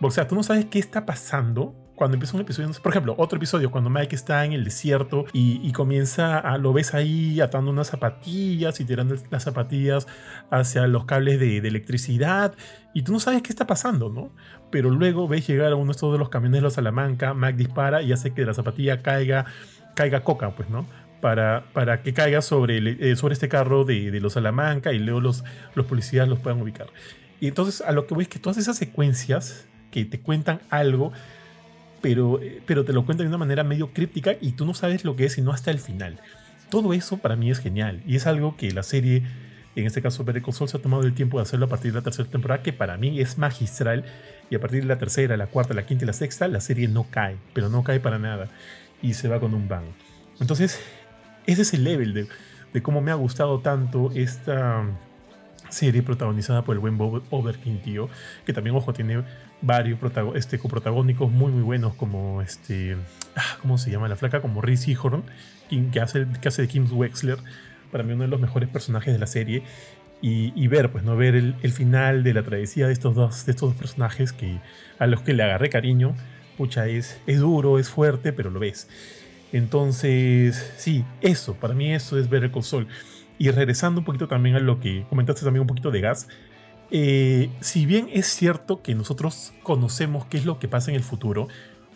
O 0.02 0.12
sea, 0.12 0.28
tú 0.28 0.36
no 0.36 0.44
sabes 0.44 0.66
qué 0.66 0.80
está 0.80 1.06
pasando 1.06 1.76
cuando 1.96 2.16
empieza 2.16 2.36
un 2.36 2.42
episodio. 2.42 2.70
Por 2.82 2.92
ejemplo, 2.92 3.16
otro 3.18 3.38
episodio, 3.38 3.72
cuando 3.72 3.90
Mike 3.90 4.16
está 4.16 4.44
en 4.46 4.54
el 4.54 4.64
desierto 4.64 5.26
y, 5.34 5.72
comienza 5.72 6.38
a, 6.40 6.58
lo 6.58 6.74
ves 6.74 6.94
ahí 6.94 7.40
atando 7.40 7.72
unas 7.72 7.88
zapatillas 7.88 8.80
y 8.80 8.86
tirando 8.86 9.16
las 9.32 9.44
zapatillas 9.44 10.08
hacia 10.52 10.86
los 10.88 11.06
cables 11.06 11.40
de, 11.40 11.58
electricidad 11.58 12.54
y 12.94 13.04
tú 13.04 13.14
no 13.14 13.20
sabes 13.20 13.42
qué 13.42 13.50
está 13.50 13.66
pasando, 13.66 14.10
¿no? 14.10 14.32
Pero 14.70 14.90
luego 14.90 15.28
ves 15.28 15.48
llegar 15.48 15.72
a 15.72 15.76
uno 15.76 15.88
de 15.88 15.92
estos 15.92 16.12
de 16.12 16.20
los 16.20 16.30
camiones 16.30 16.58
de 16.58 16.62
los 16.64 16.74
Salamanca, 16.74 17.34
Mike 17.34 17.58
dispara 17.58 18.02
y 18.02 18.12
hace 18.12 18.34
que 18.34 18.46
la 18.46 18.54
zapatilla 18.54 19.02
caiga, 19.02 19.46
caiga 19.96 20.24
coca, 20.24 20.56
pues, 20.56 20.70
¿no? 20.70 20.86
Para, 21.24 21.64
para 21.72 22.04
que 22.04 22.14
caiga 22.14 22.42
sobre, 22.42 22.80
eh, 22.80 23.16
sobre 23.16 23.32
este 23.32 23.48
carro 23.48 23.86
de, 23.86 24.12
de, 24.12 24.20
los 24.20 24.34
Salamanca 24.34 24.92
y 24.92 25.00
luego 25.00 25.22
los, 25.22 25.46
los 25.74 25.86
policías 25.86 26.28
los 26.28 26.40
puedan 26.40 26.62
ubicar. 26.62 26.88
Y 27.40 27.48
entonces 27.48 27.80
a 27.80 27.94
lo 27.94 28.08
que 28.08 28.14
voy 28.14 28.24
es 28.24 28.28
que 28.28 28.40
todas 28.40 28.58
esas 28.58 28.76
secuencias 28.76 29.66
que 29.90 30.04
te 30.04 30.20
cuentan 30.20 30.60
algo, 30.70 31.14
pero, 32.02 32.42
eh, 32.42 32.62
pero 32.66 32.84
te 32.84 32.92
lo 32.92 33.06
cuentan 33.06 33.24
de 33.24 33.30
una 33.30 33.38
manera 33.38 33.64
medio 33.64 33.94
críptica 33.94 34.36
y 34.42 34.52
tú 34.52 34.66
no 34.66 34.74
sabes 34.74 35.06
lo 35.06 35.16
que 35.16 35.24
es 35.24 35.32
sino 35.32 35.54
hasta 35.54 35.72
el 35.72 35.80
final. 35.80 36.20
Todo 36.70 36.92
eso 36.92 37.16
para 37.20 37.38
mí 37.38 37.50
es 37.50 37.60
genial 37.60 38.04
y 38.06 38.18
es 38.18 38.28
algo 38.28 38.58
que 38.58 38.72
la 38.72 38.84
serie, 38.84 39.24
en 39.78 39.86
este 39.86 40.02
caso 40.02 40.26
Better 40.26 40.42
Call 40.42 40.54
se 40.54 40.76
ha 40.76 40.82
tomado 40.82 41.04
el 41.04 41.14
tiempo 41.14 41.38
de 41.38 41.44
hacerlo 41.44 41.68
a 41.68 41.70
partir 41.70 41.94
de 41.94 42.00
la 42.00 42.04
tercera 42.04 42.30
temporada, 42.30 42.62
que 42.64 42.74
para 42.74 42.98
mí 42.98 43.22
es 43.22 43.38
magistral 43.38 44.04
y 44.50 44.56
a 44.56 44.60
partir 44.60 44.82
de 44.82 44.88
la 44.90 44.98
tercera, 44.98 45.38
la 45.38 45.48
cuarta, 45.48 45.74
la 45.74 45.86
quinta 45.86 46.04
y 46.04 46.08
la 46.08 46.14
sexta, 46.14 46.50
la 46.50 46.60
serie 46.60 46.90
no 46.90 47.08
cae, 47.10 47.38
pero 47.54 47.70
no 47.70 47.82
cae 47.86 48.02
para 48.02 48.20
nada 48.20 48.50
y 49.02 49.14
se 49.14 49.30
va 49.30 49.40
con 49.40 49.54
un 49.54 49.70
bang. 49.70 49.86
Entonces, 50.42 50.82
ese 51.46 51.62
es 51.64 51.74
el 51.74 51.84
level 51.84 52.14
de, 52.14 52.82
cómo 52.82 53.02
me 53.02 53.12
ha 53.12 53.16
gustado 53.16 53.60
tanto 53.60 54.12
esta 54.14 54.84
serie 55.70 56.04
protagonizada 56.04 56.64
por 56.64 56.76
el 56.76 56.80
buen 56.80 56.98
Bob 56.98 57.24
Overkin, 57.30 57.82
tío, 57.82 58.10
que 58.46 58.54
también, 58.54 58.76
ojo, 58.76 58.94
tiene 58.94 59.24
varios 59.62 60.00
este, 60.36 60.60
coprotagónicos 60.60 61.32
muy, 61.32 61.52
muy 61.52 61.64
buenos, 61.64 61.96
como 61.96 62.42
este, 62.42 62.98
ah, 63.36 63.58
¿cómo 63.62 63.78
se 63.78 63.90
llama 63.90 64.08
la 64.08 64.16
flaca? 64.16 64.42
Como 64.42 64.62
Reese 64.62 64.92
Ihorn, 64.92 65.24
que 65.92 66.00
hace, 66.00 66.28
que 66.42 66.48
hace 66.48 66.64
de 66.64 66.68
Kim 66.68 66.88
Wexler, 66.92 67.38
para 67.92 68.04
mí 68.04 68.14
uno 68.14 68.24
de 68.24 68.30
los 68.30 68.40
mejores 68.40 68.70
personajes 68.70 69.14
de 69.14 69.20
la 69.20 69.28
serie. 69.28 69.64
Y, 70.26 70.68
ver, 70.70 70.90
pues, 70.90 71.04
¿no? 71.04 71.18
Ver 71.18 71.36
el, 71.36 71.72
final 71.74 72.24
de 72.24 72.34
la 72.34 72.44
travesía 72.44 72.88
de 72.88 72.94
estos 72.94 73.14
dos, 73.14 73.46
de 73.46 73.52
estos 73.52 73.72
dos 73.72 73.78
personajes 73.78 74.32
que, 74.32 74.62
a 74.98 75.06
los 75.06 75.22
que 75.22 75.34
le 75.34 75.44
agarré 75.44 75.70
cariño. 75.70 76.16
Pucha, 76.58 76.88
es, 76.88 77.20
es 77.28 77.40
duro, 77.40 77.78
es 77.78 77.90
fuerte, 77.90 78.32
pero 78.32 78.50
lo 78.50 78.62
ves. 78.62 78.88
Entonces, 79.54 80.74
sí, 80.78 81.06
eso, 81.22 81.54
para 81.54 81.76
mí 81.76 81.94
eso 81.94 82.18
es 82.18 82.28
ver 82.28 82.44
el 82.44 82.52
console. 82.52 82.88
Y 83.38 83.52
regresando 83.52 84.02
un 84.02 84.06
poquito 84.06 84.28
también 84.28 84.56
a 84.56 84.60
lo 84.60 84.80
que 84.80 85.06
comentaste 85.10 85.46
también 85.46 85.62
un 85.62 85.68
poquito 85.68 85.92
de 85.92 86.02
gas, 86.02 86.28
eh, 86.90 87.50
si 87.60 87.86
bien 87.86 88.10
es 88.12 88.26
cierto 88.28 88.82
que 88.82 88.96
nosotros 88.96 89.54
conocemos 89.62 90.26
qué 90.26 90.38
es 90.38 90.46
lo 90.46 90.58
que 90.58 90.68
pasa 90.68 90.90
en 90.90 90.96
el 90.96 91.04
futuro, 91.04 91.48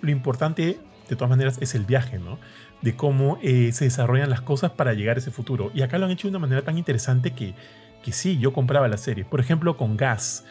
lo 0.01 0.11
importante 0.11 0.79
de 1.09 1.15
todas 1.15 1.29
maneras 1.31 1.57
es 1.59 1.73
el 1.73 1.83
viaje, 1.83 2.19
¿no? 2.19 2.37
De 2.83 2.95
cómo 2.95 3.39
eh, 3.41 3.71
se 3.73 3.85
desarrollan 3.85 4.29
las 4.29 4.41
cosas 4.41 4.71
para 4.71 4.93
llegar 4.93 5.17
a 5.17 5.19
ese 5.19 5.31
futuro. 5.31 5.71
Y 5.73 5.81
acá 5.81 5.97
lo 5.97 6.05
han 6.05 6.11
hecho 6.11 6.27
de 6.27 6.31
una 6.31 6.39
manera 6.39 6.61
tan 6.61 6.77
interesante 6.77 7.31
que, 7.31 7.55
que 8.03 8.11
sí, 8.11 8.37
yo 8.37 8.53
compraba 8.53 8.87
la 8.87 8.97
serie. 8.97 9.25
Por 9.25 9.39
ejemplo, 9.39 9.77
con 9.77 9.97
Gas. 9.97 10.45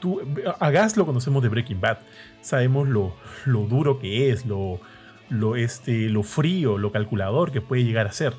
Tú, 0.00 0.20
a 0.60 0.70
Gas 0.70 0.98
lo 0.98 1.06
conocemos 1.06 1.42
de 1.42 1.48
Breaking 1.48 1.80
Bad. 1.80 1.98
Sabemos 2.42 2.88
lo, 2.88 3.16
lo 3.46 3.60
duro 3.62 3.98
que 3.98 4.30
es, 4.30 4.44
lo, 4.44 4.80
lo, 5.28 5.56
este, 5.56 6.08
lo 6.08 6.22
frío, 6.22 6.78
lo 6.78 6.92
calculador 6.92 7.52
que 7.52 7.60
puede 7.60 7.84
llegar 7.84 8.06
a 8.06 8.12
ser. 8.12 8.34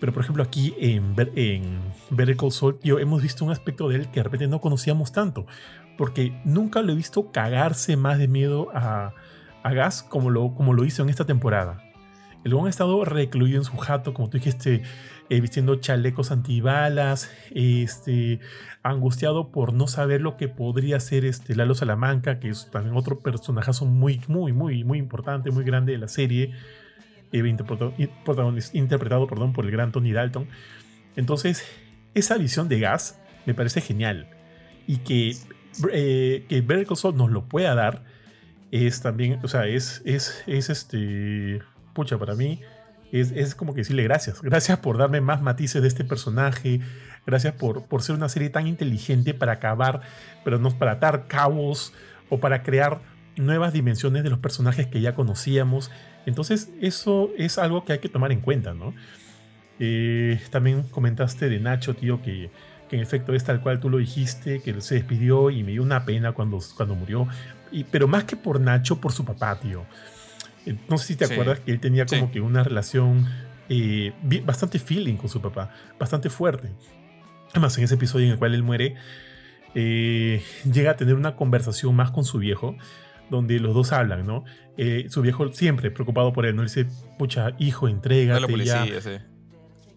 Pero 0.00 0.12
por 0.12 0.22
ejemplo 0.22 0.42
aquí 0.42 0.74
en, 0.78 1.14
en 1.36 1.80
Better 2.10 2.36
yo, 2.82 2.98
hemos 2.98 3.22
visto 3.22 3.44
un 3.44 3.52
aspecto 3.52 3.88
de 3.88 3.96
él 3.96 4.08
que 4.08 4.20
de 4.20 4.24
repente 4.24 4.48
no 4.48 4.60
conocíamos 4.60 5.12
tanto. 5.12 5.46
Porque 5.96 6.40
nunca 6.44 6.82
lo 6.82 6.92
he 6.92 6.96
visto 6.96 7.30
cagarse 7.30 7.96
más 7.96 8.18
de 8.18 8.26
miedo 8.26 8.70
a, 8.74 9.12
a 9.62 9.72
Gas 9.72 10.02
como 10.02 10.30
lo, 10.30 10.54
como 10.54 10.72
lo 10.72 10.84
hizo 10.84 11.02
en 11.02 11.10
esta 11.10 11.24
temporada. 11.24 11.91
El 12.44 12.54
buen 12.54 12.66
ha 12.66 12.70
estado 12.70 13.04
recluido 13.04 13.58
en 13.58 13.64
su 13.64 13.76
jato, 13.76 14.14
como 14.14 14.28
tú 14.28 14.38
dijiste, 14.38 14.82
eh, 15.30 15.40
vistiendo 15.40 15.76
chalecos 15.76 16.32
antibalas, 16.32 17.30
este, 17.54 18.40
angustiado 18.82 19.52
por 19.52 19.72
no 19.72 19.86
saber 19.86 20.20
lo 20.20 20.36
que 20.36 20.48
podría 20.48 20.98
ser 20.98 21.24
este 21.24 21.54
Lalo 21.54 21.74
Salamanca, 21.74 22.40
que 22.40 22.48
es 22.48 22.68
también 22.70 22.96
otro 22.96 23.20
personajazo 23.20 23.86
muy, 23.86 24.20
muy, 24.26 24.52
muy, 24.52 24.82
muy 24.82 24.98
importante, 24.98 25.52
muy 25.52 25.64
grande 25.64 25.92
de 25.92 25.98
la 25.98 26.08
serie, 26.08 26.52
eh, 27.30 27.38
interpretado, 27.38 27.94
interpretado 28.72 29.26
perdón, 29.28 29.52
por 29.52 29.64
el 29.64 29.70
gran 29.70 29.92
Tony 29.92 30.12
Dalton. 30.12 30.48
Entonces, 31.14 31.64
esa 32.14 32.36
visión 32.38 32.68
de 32.68 32.80
Gas 32.80 33.20
me 33.46 33.54
parece 33.54 33.80
genial. 33.80 34.28
Y 34.88 34.98
que, 34.98 35.36
eh, 35.92 36.44
que 36.48 36.62
nos 37.14 37.30
lo 37.30 37.44
pueda 37.48 37.74
dar 37.76 38.04
es 38.72 39.00
también, 39.00 39.38
o 39.44 39.48
sea, 39.48 39.66
es, 39.66 40.02
es, 40.04 40.42
es 40.46 40.70
este 40.70 41.62
pucha, 41.92 42.18
para 42.18 42.34
mí 42.34 42.60
es, 43.12 43.54
como 43.54 43.74
que 43.74 43.80
decirle 43.82 44.04
gracias. 44.04 44.40
Gracias 44.40 44.78
por 44.78 44.96
darme 44.96 45.20
más 45.20 45.42
matices 45.42 45.82
de 45.82 45.88
este 45.88 46.04
personaje. 46.04 46.80
Gracias 47.26 47.54
por, 47.54 47.84
por 47.84 48.02
ser 48.02 48.16
una 48.16 48.28
serie 48.28 48.48
tan 48.48 48.66
inteligente 48.66 49.34
para 49.34 49.52
acabar, 49.52 50.00
pero 50.44 50.58
no 50.58 50.70
para 50.78 50.92
atar 50.92 51.26
cabos 51.28 51.92
o 52.30 52.40
para 52.40 52.62
crear 52.62 53.00
nuevas 53.36 53.72
dimensiones 53.72 54.22
de 54.22 54.30
los 54.30 54.38
personajes 54.38 54.86
que 54.86 55.00
ya 55.00 55.14
conocíamos. 55.14 55.90
Entonces, 56.24 56.70
eso 56.80 57.30
es 57.36 57.58
algo 57.58 57.84
que 57.84 57.92
hay 57.92 57.98
que 57.98 58.08
tomar 58.08 58.32
en 58.32 58.40
cuenta, 58.40 58.72
¿no? 58.72 58.94
Eh, 59.78 60.40
también 60.50 60.84
comentaste 60.84 61.48
de 61.48 61.58
Nacho, 61.58 61.94
tío, 61.94 62.22
que, 62.22 62.50
en 62.90 63.00
efecto 63.00 63.32
es 63.32 63.42
tal 63.42 63.60
cual 63.62 63.80
tú 63.80 63.88
lo 63.88 63.98
dijiste, 63.98 64.60
que 64.60 64.78
se 64.82 64.96
despidió 64.96 65.48
y 65.48 65.62
me 65.62 65.72
dio 65.72 65.82
una 65.82 66.04
pena 66.04 66.32
cuando, 66.32 66.58
cuando 66.76 66.94
murió. 66.94 67.26
Pero 67.90 68.06
más 68.06 68.24
que 68.24 68.36
por 68.36 68.60
Nacho, 68.60 69.00
por 69.00 69.12
su 69.12 69.24
papá, 69.24 69.58
tío. 69.58 69.86
Eh, 70.66 70.76
no 70.88 70.98
sé 70.98 71.08
si 71.08 71.16
te 71.16 71.24
acuerdas 71.24 71.60
que 71.60 71.72
él 71.72 71.80
tenía 71.80 72.06
como 72.06 72.30
que 72.30 72.40
una 72.40 72.62
relación 72.62 73.26
eh, 73.68 74.12
bastante 74.44 74.78
feeling 74.78 75.16
con 75.16 75.28
su 75.28 75.40
papá, 75.40 75.70
bastante 75.98 76.30
fuerte. 76.30 76.70
Además, 77.50 77.76
en 77.78 77.84
ese 77.84 77.94
episodio 77.94 78.26
en 78.26 78.32
el 78.32 78.38
cual 78.38 78.54
él 78.54 78.62
muere, 78.62 78.94
eh, 79.74 80.42
llega 80.70 80.92
a 80.92 80.96
tener 80.96 81.14
una 81.14 81.36
conversación 81.36 81.94
más 81.94 82.10
con 82.10 82.24
su 82.24 82.38
viejo, 82.38 82.76
donde 83.30 83.58
los 83.58 83.74
dos 83.74 83.92
hablan, 83.92 84.26
¿no? 84.26 84.44
su 85.08 85.20
viejo 85.20 85.52
siempre 85.52 85.90
preocupado 85.90 86.32
por 86.32 86.46
él, 86.46 86.56
¿no? 86.56 86.62
Él 86.62 86.68
dice, 86.68 86.86
pucha, 87.18 87.52
hijo, 87.58 87.88
entrégate. 87.88 88.64
ya, 88.64 88.86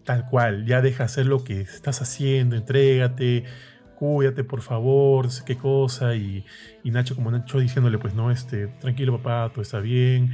Tal 0.04 0.26
cual, 0.26 0.64
ya 0.66 0.82
deja 0.82 1.04
hacer 1.04 1.26
lo 1.26 1.42
que 1.42 1.62
estás 1.62 2.00
haciendo, 2.02 2.56
entrégate, 2.56 3.44
cuídate 3.98 4.44
por 4.44 4.62
favor, 4.62 5.24
no 5.24 5.30
sé 5.30 5.42
qué 5.44 5.56
cosa, 5.56 6.14
y, 6.14 6.44
Nacho 6.84 7.16
como 7.16 7.30
Nacho 7.30 7.58
diciéndole, 7.58 7.98
pues 7.98 8.14
no, 8.14 8.30
este, 8.30 8.68
tranquilo 8.68 9.18
papá, 9.18 9.50
todo 9.52 9.62
está 9.62 9.80
bien. 9.80 10.32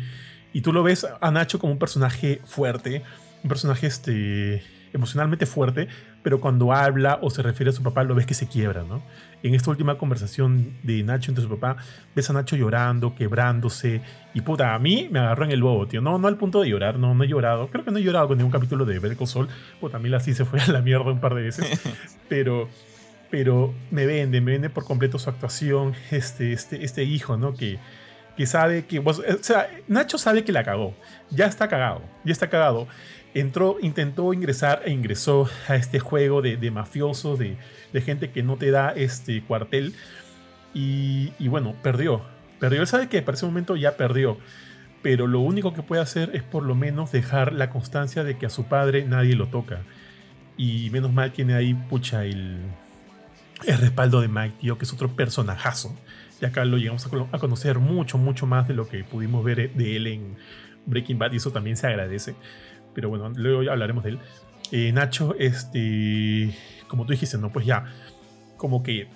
Y 0.53 0.61
tú 0.61 0.73
lo 0.73 0.83
ves 0.83 1.07
a 1.21 1.31
Nacho 1.31 1.59
como 1.59 1.73
un 1.73 1.79
personaje 1.79 2.41
fuerte, 2.45 3.03
un 3.43 3.49
personaje 3.49 3.87
este, 3.87 4.63
emocionalmente 4.93 5.47
fuerte, 5.47 5.89
pero 6.23 6.41
cuando 6.41 6.73
habla 6.73 7.19
o 7.23 7.31
se 7.31 7.43
refiere 7.43 7.71
a 7.71 7.73
su 7.73 7.83
papá 7.83 8.05
lo 8.05 8.15
ves 8.15 8.27
que 8.27 8.35
se 8.35 8.47
quiebra, 8.47 8.85
¿no? 8.85 9.03
En 9.43 9.55
esta 9.55 9.71
última 9.71 9.99
conversación 9.99 10.77
de 10.83 11.03
Nacho 11.03 11.31
entre 11.31 11.43
su 11.43 11.51
papá, 11.51 11.77
ves 12.15 12.31
a 12.31 12.33
Nacho 12.33 12.57
llorando, 12.57 13.15
quebrándose, 13.15 14.03
y 14.35 14.41
puta, 14.43 14.75
a 14.75 14.79
mí 14.79 15.09
me 15.11 15.19
agarró 15.19 15.45
en 15.45 15.51
el 15.51 15.63
bobo, 15.63 15.87
tío. 15.89 16.01
No, 16.01 16.19
no 16.19 16.29
al 16.29 16.37
punto 16.37 16.61
de 16.61 16.69
llorar, 16.69 16.99
no, 16.99 17.15
no 17.15 17.25
he 17.25 17.29
llorado. 17.29 17.69
Creo 17.69 17.85
que 17.85 17.91
no 17.91 17.99
he 17.99 18.03
llorado 18.03 18.29
con 18.29 18.39
ningún 18.39 18.53
capítulo 18.53 18.85
de 18.85 18.99
Better 18.99 19.27
Sol. 19.27 19.49
Puta, 19.81 19.97
a 19.97 20.01
mí 20.01 20.09
la 20.09 20.21
sí 20.21 20.35
se 20.35 20.45
fue 20.45 20.61
a 20.61 20.69
la 20.69 20.81
mierda 20.81 21.11
un 21.11 21.21
par 21.21 21.35
de 21.35 21.43
veces. 21.43 21.81
pero 22.29 22.69
pero 23.33 23.73
me 23.91 24.05
vende, 24.05 24.43
me 24.43 24.53
vende 24.53 24.69
por 24.69 24.85
completo 24.85 25.19
su 25.19 25.31
actuación, 25.31 25.95
este, 26.11 26.53
este, 26.53 26.85
este 26.85 27.03
hijo, 27.05 27.39
¿no? 27.39 27.55
Que, 27.55 27.79
que 28.37 28.45
sabe 28.45 28.85
que, 28.85 28.99
o 28.99 29.13
sea, 29.41 29.71
Nacho 29.89 30.19
sabe 30.19 30.45
que 30.45 30.53
la 30.53 30.65
cagó, 30.65 30.95
ya 31.31 31.47
está 31.47 31.67
cagado, 31.67 32.03
ya 32.25 32.33
está 32.33 32.51
cagado. 32.51 32.87
Entró, 33.33 33.79
intentó 33.81 34.35
ingresar 34.35 34.83
e 34.85 34.91
ingresó 34.91 35.49
a 35.67 35.77
este 35.77 35.99
juego 35.99 36.43
de, 36.43 36.59
de 36.59 36.71
mafiosos, 36.71 37.39
de, 37.39 37.57
de, 37.95 38.01
gente 38.03 38.31
que 38.31 38.43
no 38.43 38.59
te 38.59 38.71
da 38.71 38.91
este 38.91 39.43
cuartel. 39.43 39.95
Y, 40.75 41.33
y, 41.39 41.49
bueno, 41.49 41.75
perdió. 41.83 42.23
Perdió. 42.61 42.83
Él 42.83 42.87
sabe 42.87 43.09
que 43.09 43.23
para 43.23 43.37
ese 43.37 43.47
momento 43.47 43.77
ya 43.77 43.97
perdió. 43.97 44.37
Pero 45.01 45.27
lo 45.27 45.41
único 45.41 45.73
que 45.73 45.83
puede 45.83 46.03
hacer 46.03 46.33
es 46.35 46.43
por 46.43 46.65
lo 46.65 46.75
menos 46.75 47.11
dejar 47.13 47.55
la 47.55 47.71
constancia 47.71 48.25
de 48.25 48.37
que 48.37 48.45
a 48.45 48.51
su 48.51 48.65
padre 48.65 49.07
nadie 49.07 49.37
lo 49.37 49.49
toca. 49.49 49.81
Y 50.59 50.91
menos 50.91 51.15
mal 51.15 51.33
tiene 51.33 51.55
ahí, 51.55 51.73
pucha, 51.73 52.27
el, 52.27 52.59
el 53.67 53.79
respaldo 53.79 54.21
de 54.21 54.29
Mike, 54.29 54.57
tío, 54.61 54.79
que 54.79 54.85
es 54.85 54.93
otro 54.93 55.15
personajazo. 55.15 55.95
Y 56.41 56.45
acá 56.45 56.65
lo 56.65 56.77
llegamos 56.77 57.07
a 57.33 57.39
conocer 57.39 57.79
mucho, 57.79 58.19
mucho 58.19 58.47
más 58.47 58.67
de 58.67 58.75
lo 58.75 58.89
que 58.89 59.05
pudimos 59.05 59.45
ver 59.45 59.73
de 59.75 59.97
él 59.97 60.07
en 60.09 60.37
Breaking 60.87 61.19
Bad 61.19 61.33
y 61.33 61.37
eso 61.37 61.53
también 61.53 61.77
se 61.77 61.87
agradece. 61.87 62.35
Pero 62.95 63.09
bueno, 63.09 63.31
luego 63.37 63.63
ya 63.63 63.73
hablaremos 63.73 64.05
de 64.05 64.11
él. 64.11 64.19
Eh, 64.73 64.93
Nacho, 64.93 65.35
este, 65.39 66.55
como 66.89 67.05
tú 67.05 67.13
dijiste, 67.13 67.39
¿no? 67.39 67.53
Pues 67.53 67.65
ya, 67.67 67.85
como 68.57 68.83
que 68.83 69.09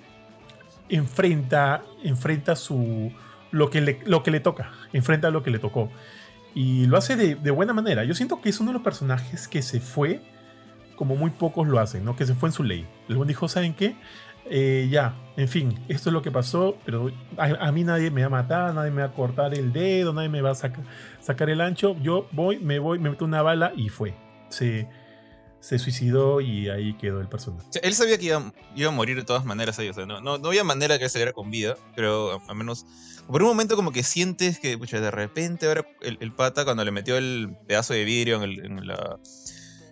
enfrenta, 0.89 1.83
enfrenta 2.03 2.55
su, 2.55 3.11
lo 3.51 3.69
que 3.69 3.81
le, 3.81 3.99
lo 4.05 4.23
que 4.23 4.31
le 4.31 4.39
toca, 4.39 4.71
enfrenta 4.93 5.29
lo 5.29 5.43
que 5.43 5.51
le 5.51 5.59
tocó. 5.59 5.91
Y 6.55 6.85
lo 6.85 6.97
hace 6.97 7.15
de, 7.15 7.35
de 7.35 7.51
buena 7.51 7.73
manera. 7.73 8.03
Yo 8.03 8.15
siento 8.15 8.41
que 8.41 8.49
es 8.49 8.59
uno 8.59 8.71
de 8.71 8.75
los 8.75 8.83
personajes 8.83 9.47
que 9.47 9.61
se 9.61 9.79
fue 9.79 10.21
como 10.97 11.15
muy 11.15 11.29
pocos 11.29 11.65
lo 11.67 11.79
hacen, 11.79 12.03
¿no? 12.03 12.17
Que 12.17 12.25
se 12.25 12.33
fue 12.33 12.49
en 12.49 12.53
su 12.53 12.63
ley. 12.63 12.85
El 13.07 13.15
buen 13.15 13.27
dijo, 13.27 13.47
¿saben 13.47 13.73
qué? 13.73 13.95
Eh, 14.49 14.87
ya, 14.89 15.15
en 15.35 15.47
fin, 15.47 15.79
esto 15.87 16.09
es 16.09 16.13
lo 16.13 16.21
que 16.21 16.31
pasó, 16.31 16.77
pero 16.85 17.11
a, 17.37 17.71
mí 17.71 17.83
nadie 17.83 18.11
me 18.11 18.21
va 18.21 18.27
a 18.27 18.29
matar, 18.29 18.73
nadie 18.73 18.91
me 18.91 19.01
va 19.01 19.09
a 19.09 19.13
cortar 19.13 19.53
el 19.53 19.71
dedo, 19.73 20.13
nadie 20.13 20.29
me 20.29 20.41
va 20.41 20.51
a 20.51 20.55
sacar 20.55 21.49
el 21.49 21.61
ancho. 21.61 21.95
Yo 22.01 22.27
voy, 22.31 22.59
me 22.59 22.79
voy, 22.79 22.99
me 22.99 23.09
meto 23.09 23.25
una 23.25 23.41
bala 23.41 23.73
y 23.75 23.89
fue. 23.89 24.15
Se, 24.49 24.87
se 25.59 25.79
suicidó 25.79 26.41
y 26.41 26.69
ahí 26.69 26.95
quedó 26.97 27.19
el 27.19 27.27
personaje. 27.27 27.67
él 27.83 27.93
sabía 27.93 28.17
que 28.17 28.25
iba, 28.25 28.53
iba, 28.75 28.89
a 28.89 28.91
morir 28.93 29.17
de 29.17 29.23
todas 29.23 29.45
maneras 29.45 29.77
ahí, 29.79 29.91
no, 30.07 30.21
no, 30.21 30.47
había 30.47 30.63
manera 30.63 30.97
que 30.97 31.05
se 31.05 31.09
saliera 31.09 31.33
con 31.33 31.51
vida, 31.51 31.75
pero 31.95 32.41
al 32.47 32.55
menos 32.55 32.85
por 33.27 33.43
un 33.43 33.49
momento 33.49 33.75
como 33.75 33.91
que 33.91 34.03
sientes 34.03 34.59
que 34.59 34.77
de 34.77 35.11
repente 35.11 35.67
ahora 35.67 35.85
el, 36.01 36.31
pata 36.33 36.63
cuando 36.63 36.85
le 36.85 36.91
metió 36.91 37.17
el 37.17 37.57
pedazo 37.67 37.93
de 37.93 38.05
vidrio 38.05 38.41
en, 38.41 38.65
en, 38.65 38.87
la, 38.87 39.19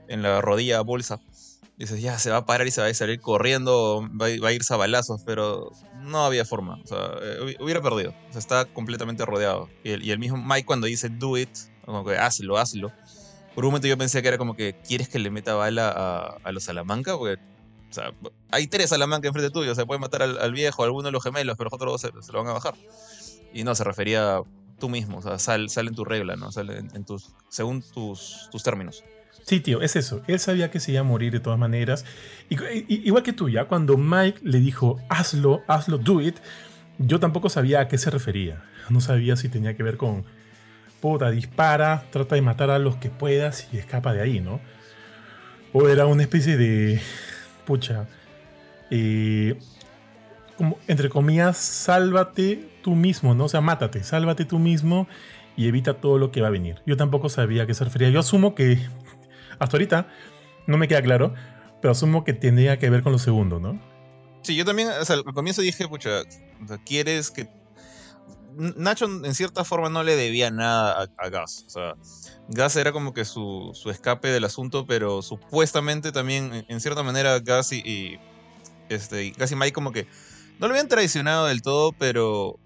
en 0.08 0.22
la 0.22 0.40
rodilla 0.40 0.82
bolsa 0.82 1.20
dices, 1.78 2.02
ya 2.02 2.18
se 2.20 2.32
va 2.32 2.38
a 2.38 2.46
parar 2.46 2.68
y 2.68 2.72
se 2.72 2.82
va 2.82 2.88
a 2.88 2.94
salir 2.94 3.20
corriendo, 3.20 4.08
va, 4.20 4.28
a 4.28 4.52
irse 4.54 4.74
a 4.74 4.78
balazos, 4.78 5.22
pero 5.26 5.72
no 6.02 6.26
había 6.26 6.46
forma. 6.46 6.80
O 6.84 6.88
sea, 6.88 7.12
eh, 7.22 7.56
hubiera 7.60 7.82
perdido. 7.82 8.14
O 8.30 8.32
sea, 8.32 8.40
está 8.40 8.66
completamente 8.66 9.26
rodeado. 9.26 9.70
Y 9.84 10.12
el, 10.12 10.20
mismo 10.20 10.38
Mike 10.38 10.66
cuando 10.66 10.88
dice 10.88 11.10
do 11.10 11.38
it, 11.38 11.50
como 11.86 12.06
que 12.06 12.18
hazlo, 12.18 12.58
hazlo. 12.58 12.92
Por 13.54 13.66
un 13.66 13.72
momento 13.72 13.88
yo 13.88 13.98
pensé 13.98 14.22
que 14.22 14.28
era 14.28 14.38
como 14.38 14.56
que 14.56 14.76
quieres 14.86 15.08
que 15.08 15.20
le 15.20 15.30
meta 15.30 15.56
bala 15.56 16.38
a, 16.44 16.52
los 16.52 16.64
Salamanca, 16.64 17.18
porque 17.18 17.42
o 17.90 17.94
sea, 17.94 18.14
hay 18.52 18.68
tres 18.68 18.90
Salamanca 18.90 19.28
enfrente 19.28 19.52
tuyo, 19.52 19.72
o 19.72 19.76
sea, 19.76 19.86
puede 19.86 20.00
matar 20.00 20.24
al, 20.24 20.52
viejo, 20.52 20.84
a 20.84 20.86
alguno 20.86 21.08
de 21.08 21.12
los 21.14 21.24
gemelos, 21.24 21.56
pero 21.58 21.70
otros 21.72 22.02
dos 22.02 22.26
se, 22.26 22.32
lo 22.34 22.40
van 22.40 22.50
a 22.50 22.54
bajar. 22.54 22.76
Y 23.54 23.64
no, 23.64 23.74
se 23.74 23.86
refería 23.86 24.42
tú 24.78 24.90
mismo, 24.90 25.20
o 25.20 25.22
sea, 25.22 25.40
sal, 25.40 25.70
en 25.78 25.96
tu 25.96 26.04
regla, 26.04 26.36
¿no? 26.36 26.52
Sal 26.52 26.70
en, 26.70 27.06
tus, 27.06 27.32
según 27.48 27.82
tus, 27.82 28.50
tus 28.52 28.62
términos. 28.62 29.06
Sí, 29.44 29.60
tío, 29.60 29.82
es 29.82 29.96
eso. 29.96 30.22
Él 30.28 30.40
sabía 30.40 30.72
que 30.72 30.80
se 30.80 30.92
iba 30.92 31.02
a 31.02 31.04
morir 31.04 31.32
de 31.32 31.40
todas 31.40 31.60
maneras. 31.60 32.06
igual 32.50 33.24
que 33.24 33.34
tú, 33.34 33.50
ya 33.50 33.66
cuando 33.66 33.98
Mike 33.98 34.40
le 34.44 34.60
dijo, 34.60 35.00
hazlo, 35.10 35.62
hazlo, 35.68 35.98
do 35.98 36.22
it, 36.22 36.38
yo 36.98 37.20
tampoco 37.20 37.50
sabía 37.50 37.82
a 37.82 37.88
qué 37.88 37.98
se 37.98 38.10
refería. 38.10 38.64
No 38.90 39.02
sabía 39.02 39.36
si 39.36 39.50
tenía 39.50 39.76
que 39.76 39.84
ver 39.84 39.98
con, 39.98 40.26
puta, 41.00 41.30
dispara, 41.30 42.06
trata 42.12 42.36
de 42.36 42.42
matar 42.42 42.72
a 42.72 42.80
los 42.80 42.96
que 42.96 43.10
puedas 43.10 43.68
y 43.72 43.78
escapa 43.78 44.14
de 44.14 44.22
ahí, 44.22 44.40
¿no? 44.40 44.60
O 45.74 45.88
era 45.90 46.06
una 46.06 46.24
especie 46.24 46.58
de, 46.58 47.00
pucha, 47.66 48.08
eh, 48.90 49.60
como, 50.58 50.80
entre 50.88 51.10
comillas, 51.10 51.58
sálvate 51.58 52.70
tú 52.82 52.96
mismo, 52.96 53.36
¿no? 53.36 53.46
O 53.46 53.50
sea, 53.50 53.62
mátate, 53.62 54.04
sálvate 54.04 54.46
tú 54.46 54.58
mismo 54.58 55.08
y 55.58 55.68
evita 55.68 55.96
todo 55.96 56.18
lo 56.18 56.32
que 56.32 56.42
va 56.42 56.48
a 56.48 56.52
venir. 56.52 56.78
Yo 56.86 56.98
tampoco 56.98 57.30
sabía 57.30 57.64
a 57.64 57.66
qué 57.68 57.74
se 57.74 57.84
refería. 57.84 58.10
Yo 58.10 58.20
asumo 58.20 58.56
que 58.56 58.80
hasta 59.60 59.78
ahorita 59.78 60.08
no 60.68 60.78
me 60.78 60.88
queda 60.88 61.02
claro, 61.02 61.34
pero 61.82 61.92
asumo 61.92 62.24
que 62.24 62.34
tendría 62.34 62.80
que 62.80 62.90
ver 62.90 63.04
con 63.04 63.12
lo 63.12 63.20
segundo, 63.20 63.60
¿no? 63.60 63.80
Sí, 64.42 64.56
yo 64.56 64.66
también, 64.66 64.90
o 64.90 65.06
sea, 65.06 65.16
al 65.16 65.24
comienzo 65.24 65.62
dije, 65.62 65.88
pucha, 65.88 66.22
quieres 66.86 67.32
que... 67.32 67.50
Nacho 68.58 69.06
en 69.06 69.36
cierta 69.36 69.66
forma 69.66 69.90
no 69.90 70.04
le 70.04 70.16
debía 70.16 70.50
nada 70.50 71.10
a, 71.18 71.30
Gas. 71.30 71.66
O 71.68 71.70
sea, 71.70 71.96
Gas 72.48 72.76
era 72.78 72.94
como 72.94 73.14
que 73.14 73.26
su, 73.26 73.74
escape 73.92 74.30
del 74.30 74.46
asunto, 74.46 74.86
pero 74.86 75.22
supuestamente 75.22 76.12
también, 76.12 76.66
en, 76.70 76.80
cierta 76.80 77.04
manera, 77.04 77.40
Gas 77.40 77.74
y, 77.74 78.18
este, 78.88 79.32
Gas 79.32 79.52
y 79.52 79.56
Mike 79.56 79.74
como 79.74 79.92
que 79.92 80.08
no 80.60 80.68
lo 80.68 80.74
habían 80.74 80.88
traicionado 80.88 81.48
del 81.48 81.62
todo, 81.62 81.92
pero 81.92 82.58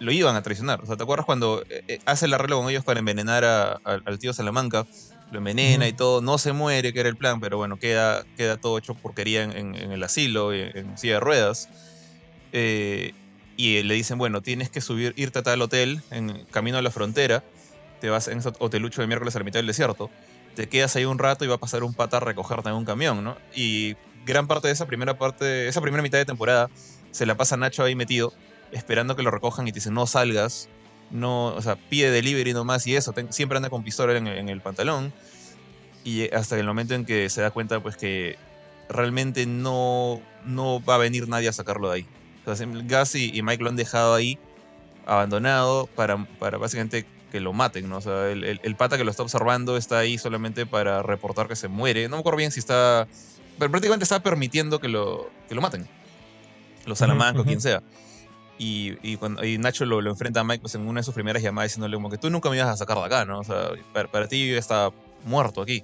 lo 0.00 0.12
iban 0.12 0.36
a 0.36 0.42
traicionar. 0.42 0.82
O 0.82 0.86
sea, 0.86 0.96
¿te 0.96 1.02
acuerdas 1.02 1.24
cuando 1.24 1.62
eh, 1.70 1.84
eh, 1.88 1.98
hace 2.04 2.26
el 2.26 2.34
arreglo 2.34 2.60
con 2.60 2.68
ellos 2.68 2.84
para 2.84 2.98
envenenar 2.98 3.44
al 3.84 4.18
tío 4.18 4.32
Salamanca? 4.32 4.86
Lo 5.30 5.38
envenena 5.38 5.86
y 5.88 5.92
todo, 5.92 6.20
no 6.20 6.38
se 6.38 6.52
muere, 6.52 6.92
que 6.92 7.00
era 7.00 7.08
el 7.08 7.16
plan, 7.16 7.40
pero 7.40 7.56
bueno, 7.56 7.78
queda, 7.78 8.24
queda 8.36 8.56
todo 8.56 8.78
hecho 8.78 8.94
porquería 8.94 9.44
en, 9.44 9.74
el 9.74 10.02
asilo, 10.02 10.52
en, 10.52 10.96
silla 10.98 11.14
de 11.14 11.20
ruedas. 11.20 11.68
Eh, 12.52 13.12
y 13.56 13.82
le 13.82 13.94
dicen, 13.94 14.18
bueno, 14.18 14.40
tienes 14.40 14.70
que 14.70 14.80
subir, 14.80 15.12
irte 15.16 15.38
a 15.38 15.42
tal 15.42 15.60
hotel, 15.62 16.02
en 16.10 16.46
camino 16.50 16.78
a 16.78 16.82
la 16.82 16.90
frontera, 16.90 17.44
te 18.00 18.08
vas 18.08 18.28
en 18.28 18.38
ese 18.38 18.50
hotelucho 18.58 19.02
de 19.02 19.06
miércoles 19.06 19.36
a 19.36 19.38
la 19.38 19.44
mitad 19.44 19.58
del 19.58 19.66
desierto, 19.66 20.10
te 20.54 20.68
quedas 20.68 20.96
ahí 20.96 21.04
un 21.04 21.18
rato 21.18 21.44
y 21.44 21.48
va 21.48 21.56
a 21.56 21.58
pasar 21.58 21.84
un 21.84 21.94
pata 21.94 22.16
a 22.16 22.20
recogerte 22.20 22.70
en 22.70 22.74
un 22.74 22.84
camión, 22.84 23.22
¿no? 23.22 23.36
Y 23.54 23.96
gran 24.24 24.46
parte 24.46 24.68
de 24.68 24.72
esa 24.72 24.86
primera 24.86 25.18
parte, 25.18 25.68
esa 25.68 25.80
primera 25.80 26.02
mitad 26.02 26.18
de 26.18 26.24
temporada, 26.24 26.70
se 27.10 27.26
la 27.26 27.36
pasa 27.36 27.56
Nacho 27.56 27.84
ahí 27.84 27.94
metido, 27.94 28.32
esperando 28.72 29.16
que 29.16 29.22
lo 29.22 29.30
recojan 29.30 29.68
y 29.68 29.72
te 29.72 29.76
dicen, 29.76 29.94
no 29.94 30.06
salgas, 30.06 30.68
no, 31.10 31.46
o 31.46 31.62
sea, 31.62 31.76
pide 31.76 32.10
delivery 32.10 32.52
nomás 32.52 32.86
y 32.86 32.96
eso, 32.96 33.14
siempre 33.30 33.56
anda 33.56 33.70
con 33.70 33.82
pistola 33.82 34.16
en, 34.16 34.48
el 34.48 34.60
pantalón. 34.60 35.12
Y 36.04 36.32
hasta 36.32 36.58
el 36.58 36.66
momento 36.66 36.94
en 36.94 37.04
que 37.04 37.28
se 37.28 37.42
da 37.42 37.50
cuenta, 37.50 37.80
pues 37.80 37.96
que 37.96 38.36
realmente 38.88 39.46
no, 39.46 40.20
no 40.44 40.82
va 40.82 40.94
a 40.94 40.98
venir 40.98 41.28
nadie 41.28 41.48
a 41.48 41.52
sacarlo 41.52 41.90
de 41.90 41.96
ahí. 41.96 42.06
O 42.46 42.56
sea, 42.56 42.66
Gus 42.66 43.14
y, 43.14 43.42
Mike 43.42 43.62
lo 43.62 43.68
han 43.68 43.76
dejado 43.76 44.14
ahí, 44.14 44.38
abandonado, 45.06 45.86
para, 45.94 46.24
para 46.38 46.58
básicamente 46.58 47.06
que 47.30 47.40
lo 47.40 47.52
maten, 47.52 47.88
¿no? 47.88 47.98
O 47.98 48.00
sea, 48.00 48.30
el, 48.30 48.76
pata 48.76 48.98
que 48.98 49.04
lo 49.04 49.10
está 49.10 49.22
observando 49.22 49.76
está 49.76 49.98
ahí 49.98 50.18
solamente 50.18 50.66
para 50.66 51.02
reportar 51.02 51.48
que 51.48 51.56
se 51.56 51.68
muere. 51.68 52.08
No 52.08 52.16
me 52.16 52.20
acuerdo 52.20 52.38
bien 52.38 52.50
si 52.50 52.60
está. 52.60 53.06
Pero 53.58 53.70
prácticamente 53.70 54.04
está 54.04 54.22
permitiendo 54.22 54.80
que 54.80 54.88
lo, 54.88 55.30
que 55.48 55.54
lo 55.54 55.60
maten. 55.60 55.88
Los 56.86 56.98
Salamanca 56.98 57.42
o 57.42 57.44
quien 57.44 57.60
sea. 57.60 57.82
Y, 58.62 59.16
cuando, 59.16 59.40
Nacho 59.58 59.86
lo, 59.86 60.06
enfrenta 60.10 60.40
a 60.40 60.44
Mike 60.44 60.60
pues, 60.60 60.74
en 60.74 60.86
una 60.86 61.00
de 61.00 61.04
sus 61.04 61.14
primeras 61.14 61.42
llamadas 61.42 61.70
diciéndole 61.70 61.96
como 61.96 62.10
que 62.10 62.18
tú 62.18 62.28
nunca 62.28 62.50
me 62.50 62.56
ibas 62.56 62.68
a 62.68 62.76
sacar 62.76 62.98
de 62.98 63.04
acá, 63.04 63.24
¿no? 63.24 63.38
O 63.38 63.44
sea, 63.44 63.70
para, 63.94 64.28
ti 64.28 64.50
está 64.50 64.90
muerto 65.24 65.62
aquí. 65.62 65.82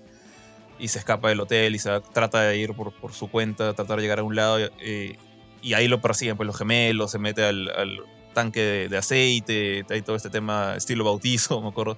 Y 0.78 0.88
se 0.88 0.98
escapa 0.98 1.30
del 1.30 1.40
hotel 1.40 1.74
y 1.74 1.78
se 1.78 2.02
trata 2.12 2.42
de 2.42 2.58
ir 2.58 2.74
por, 2.74 2.92
por 2.92 3.14
su 3.14 3.30
cuenta, 3.30 3.72
tratar 3.72 3.96
de 3.96 4.02
llegar 4.02 4.18
a 4.18 4.24
un 4.24 4.36
lado. 4.36 4.58
Eh, 4.78 5.16
y 5.62 5.72
ahí 5.72 5.88
lo 5.88 6.02
persiguen 6.02 6.36
pues 6.36 6.46
los 6.46 6.58
gemelos, 6.58 7.12
se 7.12 7.18
mete 7.18 7.44
al, 7.44 8.02
tanque 8.34 8.88
de, 8.90 8.96
aceite, 8.98 9.86
hay 9.88 10.02
todo 10.02 10.14
este 10.14 10.28
tema 10.28 10.74
estilo 10.76 11.02
bautizo, 11.02 11.58
me 11.62 11.68
acuerdo. 11.68 11.96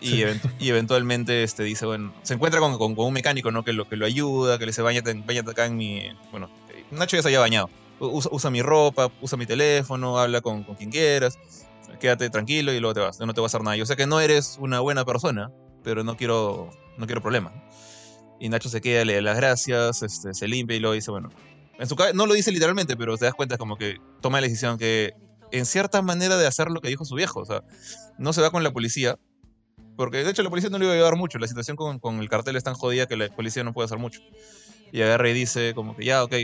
Y, 0.00 0.24
y, 0.58 0.68
eventualmente 0.68 1.44
este, 1.44 1.62
dice, 1.62 1.86
bueno, 1.86 2.12
se 2.22 2.34
encuentra 2.34 2.58
con, 2.58 2.76
con, 2.76 2.98
un 2.98 3.12
mecánico, 3.12 3.52
¿no? 3.52 3.62
Que 3.62 3.72
lo, 3.72 3.88
que 3.88 3.94
lo 3.94 4.04
ayuda, 4.04 4.58
que 4.58 4.66
le 4.66 4.72
dice, 4.72 4.82
bañate, 4.82 5.12
acá 5.48 5.66
en 5.66 5.76
mi... 5.76 6.10
Bueno, 6.32 6.50
Nacho 6.90 7.14
ya 7.14 7.22
se 7.22 7.28
había 7.28 7.38
bañado 7.38 7.70
usa, 8.06 8.50
mi 8.50 8.62
ropa, 8.62 9.10
usa 9.20 9.38
mi 9.38 9.46
teléfono, 9.46 10.18
habla 10.18 10.40
con, 10.40 10.64
quien 10.64 10.90
quieras, 10.90 11.38
quédate 12.00 12.30
tranquilo 12.30 12.72
y 12.72 12.80
luego 12.80 12.94
te 12.94 13.00
vas, 13.00 13.20
no 13.20 13.32
te 13.32 13.40
va 13.40 13.46
a 13.46 13.48
hacer 13.48 13.62
nada. 13.62 13.76
Yo 13.76 13.86
sé 13.86 13.96
que 13.96 14.06
no 14.06 14.20
eres 14.20 14.56
una 14.60 14.80
buena 14.80 15.04
persona, 15.04 15.50
pero 15.82 16.04
no 16.04 16.16
quiero, 16.16 16.70
no 16.98 17.06
quiero 17.06 17.22
problemas. 17.22 17.52
Y 18.40 18.48
Nacho 18.48 18.68
se 18.68 18.80
queda, 18.80 19.04
le 19.04 19.14
da 19.14 19.22
las 19.22 19.36
gracias, 19.36 20.02
este, 20.02 20.34
se 20.34 20.48
limpia 20.48 20.76
y 20.76 20.80
luego 20.80 20.94
dice, 20.94 21.10
bueno, 21.10 21.30
en 21.78 21.88
su 21.88 21.96
no 22.14 22.26
lo 22.26 22.34
dice 22.34 22.50
literalmente, 22.50 22.96
pero 22.96 23.16
te 23.16 23.24
das 23.24 23.34
cuenta 23.34 23.56
como 23.56 23.76
que 23.76 23.98
toma 24.20 24.40
la 24.40 24.46
decisión 24.46 24.78
que 24.78 25.14
en 25.52 25.66
cierta 25.66 26.02
manera 26.02 26.36
de 26.36 26.46
hacer 26.46 26.70
lo 26.70 26.80
que 26.80 26.88
dijo 26.88 27.04
su 27.04 27.14
viejo, 27.14 27.40
o 27.40 27.44
sea, 27.44 27.62
no 28.18 28.32
se 28.32 28.40
va 28.40 28.50
con 28.50 28.64
la 28.64 28.72
policía, 28.72 29.18
porque 29.96 30.24
de 30.24 30.30
hecho 30.30 30.42
la 30.42 30.50
policía 30.50 30.70
no 30.70 30.78
le 30.78 30.86
iba 30.86 30.94
a 30.94 30.96
ayudar 30.96 31.16
mucho, 31.16 31.38
la 31.38 31.46
situación 31.46 31.76
con, 31.76 31.98
con 31.98 32.20
el 32.20 32.28
cartel 32.28 32.56
es 32.56 32.64
tan 32.64 32.74
jodida 32.74 33.06
que 33.06 33.16
la 33.16 33.28
policía 33.28 33.62
no 33.62 33.72
puede 33.72 33.86
hacer 33.86 33.98
mucho. 33.98 34.20
Y 34.90 35.00
agarra 35.02 35.28
y 35.28 35.32
dice 35.32 35.72
como 35.74 35.96
que 35.96 36.04
ya, 36.04 36.22
ok, 36.22 36.34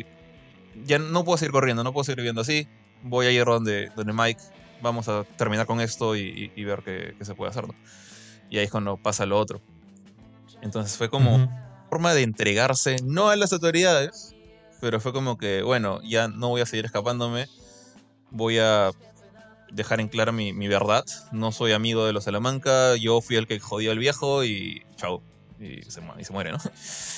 ya 0.84 0.98
no 0.98 1.24
puedo 1.24 1.38
seguir 1.38 1.52
corriendo, 1.52 1.84
no 1.84 1.92
puedo 1.92 2.04
seguir 2.04 2.18
viviendo 2.18 2.40
así. 2.40 2.68
Voy 3.02 3.26
a 3.26 3.30
ir 3.30 3.44
donde, 3.44 3.90
donde 3.96 4.12
Mike, 4.12 4.40
vamos 4.80 5.08
a 5.08 5.24
terminar 5.36 5.66
con 5.66 5.80
esto 5.80 6.16
y, 6.16 6.48
ver 6.64 6.82
qué, 6.82 7.14
se 7.24 7.34
puede 7.34 7.50
hacer. 7.50 7.64
Y 8.50 8.58
ahí 8.58 8.64
es 8.64 8.70
cuando 8.70 8.96
pasa 8.96 9.26
lo 9.26 9.38
otro. 9.38 9.60
Entonces 10.62 10.96
fue 10.96 11.08
como 11.08 11.48
forma 11.88 12.14
de 12.14 12.22
entregarse, 12.22 12.96
no 13.04 13.28
a 13.28 13.36
las 13.36 13.52
autoridades, 13.52 14.34
pero 14.80 15.00
fue 15.00 15.12
como 15.12 15.38
que, 15.38 15.62
bueno, 15.62 16.00
ya 16.02 16.28
no 16.28 16.48
voy 16.48 16.60
a 16.60 16.66
seguir 16.66 16.84
escapándome, 16.84 17.46
voy 18.30 18.58
a 18.58 18.90
dejar 19.72 20.00
en 20.00 20.08
claro 20.08 20.32
mi, 20.32 20.68
verdad. 20.68 21.04
No 21.32 21.52
soy 21.52 21.72
amigo 21.72 22.04
de 22.06 22.12
los 22.12 22.24
Salamanca, 22.24 22.96
yo 22.96 23.20
fui 23.20 23.36
el 23.36 23.46
que 23.46 23.60
jodió 23.60 23.92
al 23.92 23.98
viejo 23.98 24.44
y 24.44 24.84
chao. 24.96 25.22
Y 25.60 25.82
se, 25.90 26.00
y 26.18 26.24
se 26.24 26.32
muere, 26.32 26.52
¿no? 26.52 26.58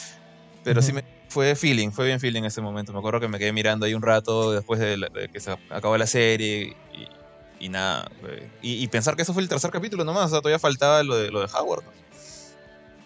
Pero 0.64 0.82
sí 0.82 0.92
me 0.92 1.19
fue 1.30 1.54
feeling, 1.54 1.90
fue 1.90 2.06
bien 2.06 2.20
feeling 2.20 2.42
ese 2.42 2.60
momento. 2.60 2.92
Me 2.92 2.98
acuerdo 2.98 3.20
que 3.20 3.28
me 3.28 3.38
quedé 3.38 3.52
mirando 3.52 3.86
ahí 3.86 3.94
un 3.94 4.02
rato 4.02 4.52
después 4.52 4.80
de, 4.80 5.30
que 5.32 5.40
se 5.40 5.52
acabó 5.70 5.96
la 5.96 6.06
serie 6.06 6.76
y, 7.60 7.68
nada. 7.68 8.10
Y, 8.60 8.86
pensar 8.88 9.14
que 9.16 9.22
eso 9.22 9.32
fue 9.32 9.42
el 9.42 9.48
tercer 9.48 9.70
capítulo 9.70 10.04
nomás, 10.04 10.26
o 10.26 10.28
sea, 10.30 10.40
todavía 10.40 10.58
faltaba 10.58 11.02
lo 11.02 11.16
de, 11.16 11.30
lo 11.30 11.40
de 11.40 11.46
Howard. 11.54 11.84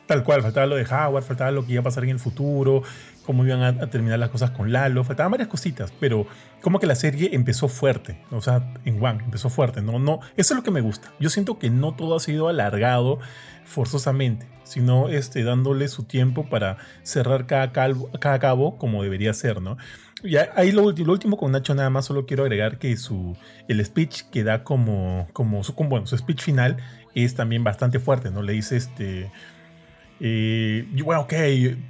Tal 0.06 0.22
cual, 0.22 0.42
faltaba 0.42 0.66
lo 0.66 0.76
de 0.76 0.84
Howard, 0.84 1.24
faltaba 1.24 1.50
lo 1.50 1.64
que 1.64 1.72
iba 1.72 1.80
a 1.80 1.84
pasar 1.84 2.04
en 2.04 2.10
el 2.10 2.18
futuro, 2.18 2.82
cómo 3.24 3.44
iban 3.44 3.62
a, 3.62 3.86
terminar 3.88 4.18
las 4.18 4.28
cosas 4.28 4.50
con 4.50 4.70
Lalo, 4.70 5.02
faltaban 5.02 5.30
varias 5.30 5.48
cositas, 5.48 5.92
pero 5.98 6.26
como 6.60 6.78
que 6.78 6.86
la 6.86 6.94
serie 6.94 7.30
empezó 7.32 7.68
fuerte, 7.68 8.20
o 8.30 8.42
sea, 8.42 8.74
en 8.84 9.02
One 9.02 9.24
empezó 9.24 9.48
fuerte, 9.48 9.80
no, 9.80 9.98
no, 9.98 10.20
eso 10.36 10.52
es 10.52 10.56
lo 10.56 10.62
que 10.62 10.70
me 10.70 10.82
gusta. 10.82 11.12
Yo 11.20 11.30
siento 11.30 11.58
que 11.58 11.70
no 11.70 11.94
todo 11.94 12.16
ha 12.16 12.20
sido 12.20 12.48
alargado 12.48 13.18
forzosamente, 13.64 14.46
sino 14.62 15.08
este, 15.08 15.42
dándole 15.42 15.88
su 15.88 16.04
tiempo 16.04 16.48
para 16.50 16.76
cerrar 17.02 17.46
cada, 17.46 17.72
cada 17.72 18.38
cabo 18.38 18.76
como 18.76 19.02
debería 19.02 19.32
ser, 19.32 19.62
¿no? 19.62 19.78
Y 20.22 20.36
ahí 20.36 20.72
lo, 20.72 20.90
lo, 20.90 21.12
último 21.12 21.36
con 21.36 21.52
Nacho 21.52 21.74
nada 21.74 21.90
más 21.90 22.06
solo 22.06 22.24
quiero 22.24 22.44
agregar 22.44 22.78
que 22.78 22.96
su, 22.96 23.36
el 23.68 23.84
speech 23.84 24.22
que 24.30 24.42
da 24.42 24.64
como, 24.64 25.28
como 25.34 25.62
su, 25.64 25.74
bueno, 25.74 26.06
su 26.06 26.16
speech 26.16 26.42
final 26.42 26.78
es 27.14 27.34
también 27.34 27.62
bastante 27.62 27.98
fuerte, 27.98 28.30
¿no? 28.30 28.42
Le 28.42 28.52
dice 28.52 28.76
este... 28.76 29.30
Eh, 30.20 30.86
bueno, 31.02 31.22
ok, 31.22 31.34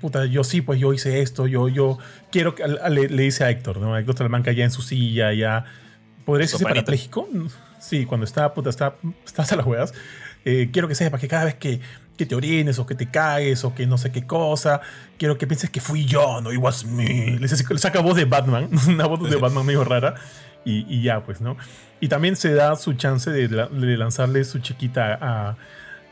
puta, 0.00 0.24
yo 0.26 0.44
sí, 0.44 0.60
pues 0.60 0.80
yo 0.80 0.92
hice 0.92 1.20
esto, 1.20 1.46
yo, 1.46 1.68
yo 1.68 1.98
quiero 2.32 2.54
que 2.54 2.64
le, 2.66 3.06
dice 3.08 3.44
a 3.44 3.50
Héctor, 3.50 3.78
¿no? 3.78 3.96
Héctor 3.96 4.16
Salamanca 4.16 4.52
ya 4.52 4.64
en 4.64 4.70
su 4.70 4.82
silla, 4.82 5.32
ya. 5.32 5.64
¿Podría 6.24 6.44
decirse 6.44 6.64
parapléjico? 6.64 7.28
Sí, 7.78 8.06
cuando 8.06 8.24
está, 8.24 8.54
puta, 8.54 8.70
está, 8.70 8.96
estás 9.26 9.52
a 9.52 9.56
las 9.56 9.66
huevas. 9.66 9.92
Eh, 10.46 10.70
quiero 10.72 10.88
que 10.88 10.94
sepas 10.94 11.20
que 11.20 11.28
cada 11.28 11.44
vez 11.44 11.54
que, 11.54 11.80
que, 12.16 12.26
te 12.26 12.34
orines 12.34 12.78
o 12.78 12.86
que 12.86 12.94
te 12.94 13.10
caes 13.10 13.64
o 13.64 13.74
que 13.74 13.86
no 13.86 13.98
sé 13.98 14.10
qué 14.10 14.26
cosa, 14.26 14.80
quiero 15.18 15.38
que 15.38 15.46
pienses 15.46 15.70
que 15.70 15.80
fui 15.80 16.04
yo, 16.04 16.40
no, 16.40 16.52
it 16.52 16.58
was 16.58 16.84
me. 16.84 17.38
Le, 17.38 17.48
saca 17.48 18.00
voz 18.00 18.16
de 18.16 18.24
Batman, 18.24 18.68
una 18.88 19.06
voz 19.06 19.28
de 19.28 19.36
Batman 19.36 19.66
medio 19.66 19.84
rara. 19.84 20.14
Y, 20.66 20.86
y, 20.88 21.02
ya, 21.02 21.22
pues, 21.24 21.42
¿no? 21.42 21.58
Y 22.00 22.08
también 22.08 22.36
se 22.36 22.54
da 22.54 22.74
su 22.76 22.94
chance 22.94 23.30
de, 23.30 23.48
de 23.48 23.96
lanzarle 23.98 24.44
su 24.44 24.60
chiquita 24.60 25.18
a, 25.20 25.56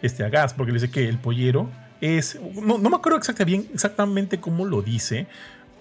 este, 0.03 0.25
a 0.25 0.29
Gas, 0.29 0.53
porque 0.53 0.73
le 0.73 0.79
dice 0.79 0.93
que 0.93 1.09
el 1.09 1.19
pollero 1.19 1.71
es. 2.03 2.39
No, 2.61 2.79
no 2.79 2.91
me 2.91 2.97
acuerdo 2.97 3.19
exactamente, 3.19 3.45
bien, 3.45 3.71
exactamente 3.73 4.41
cómo 4.41 4.67
lo 4.67 4.83
dice, 4.83 5.27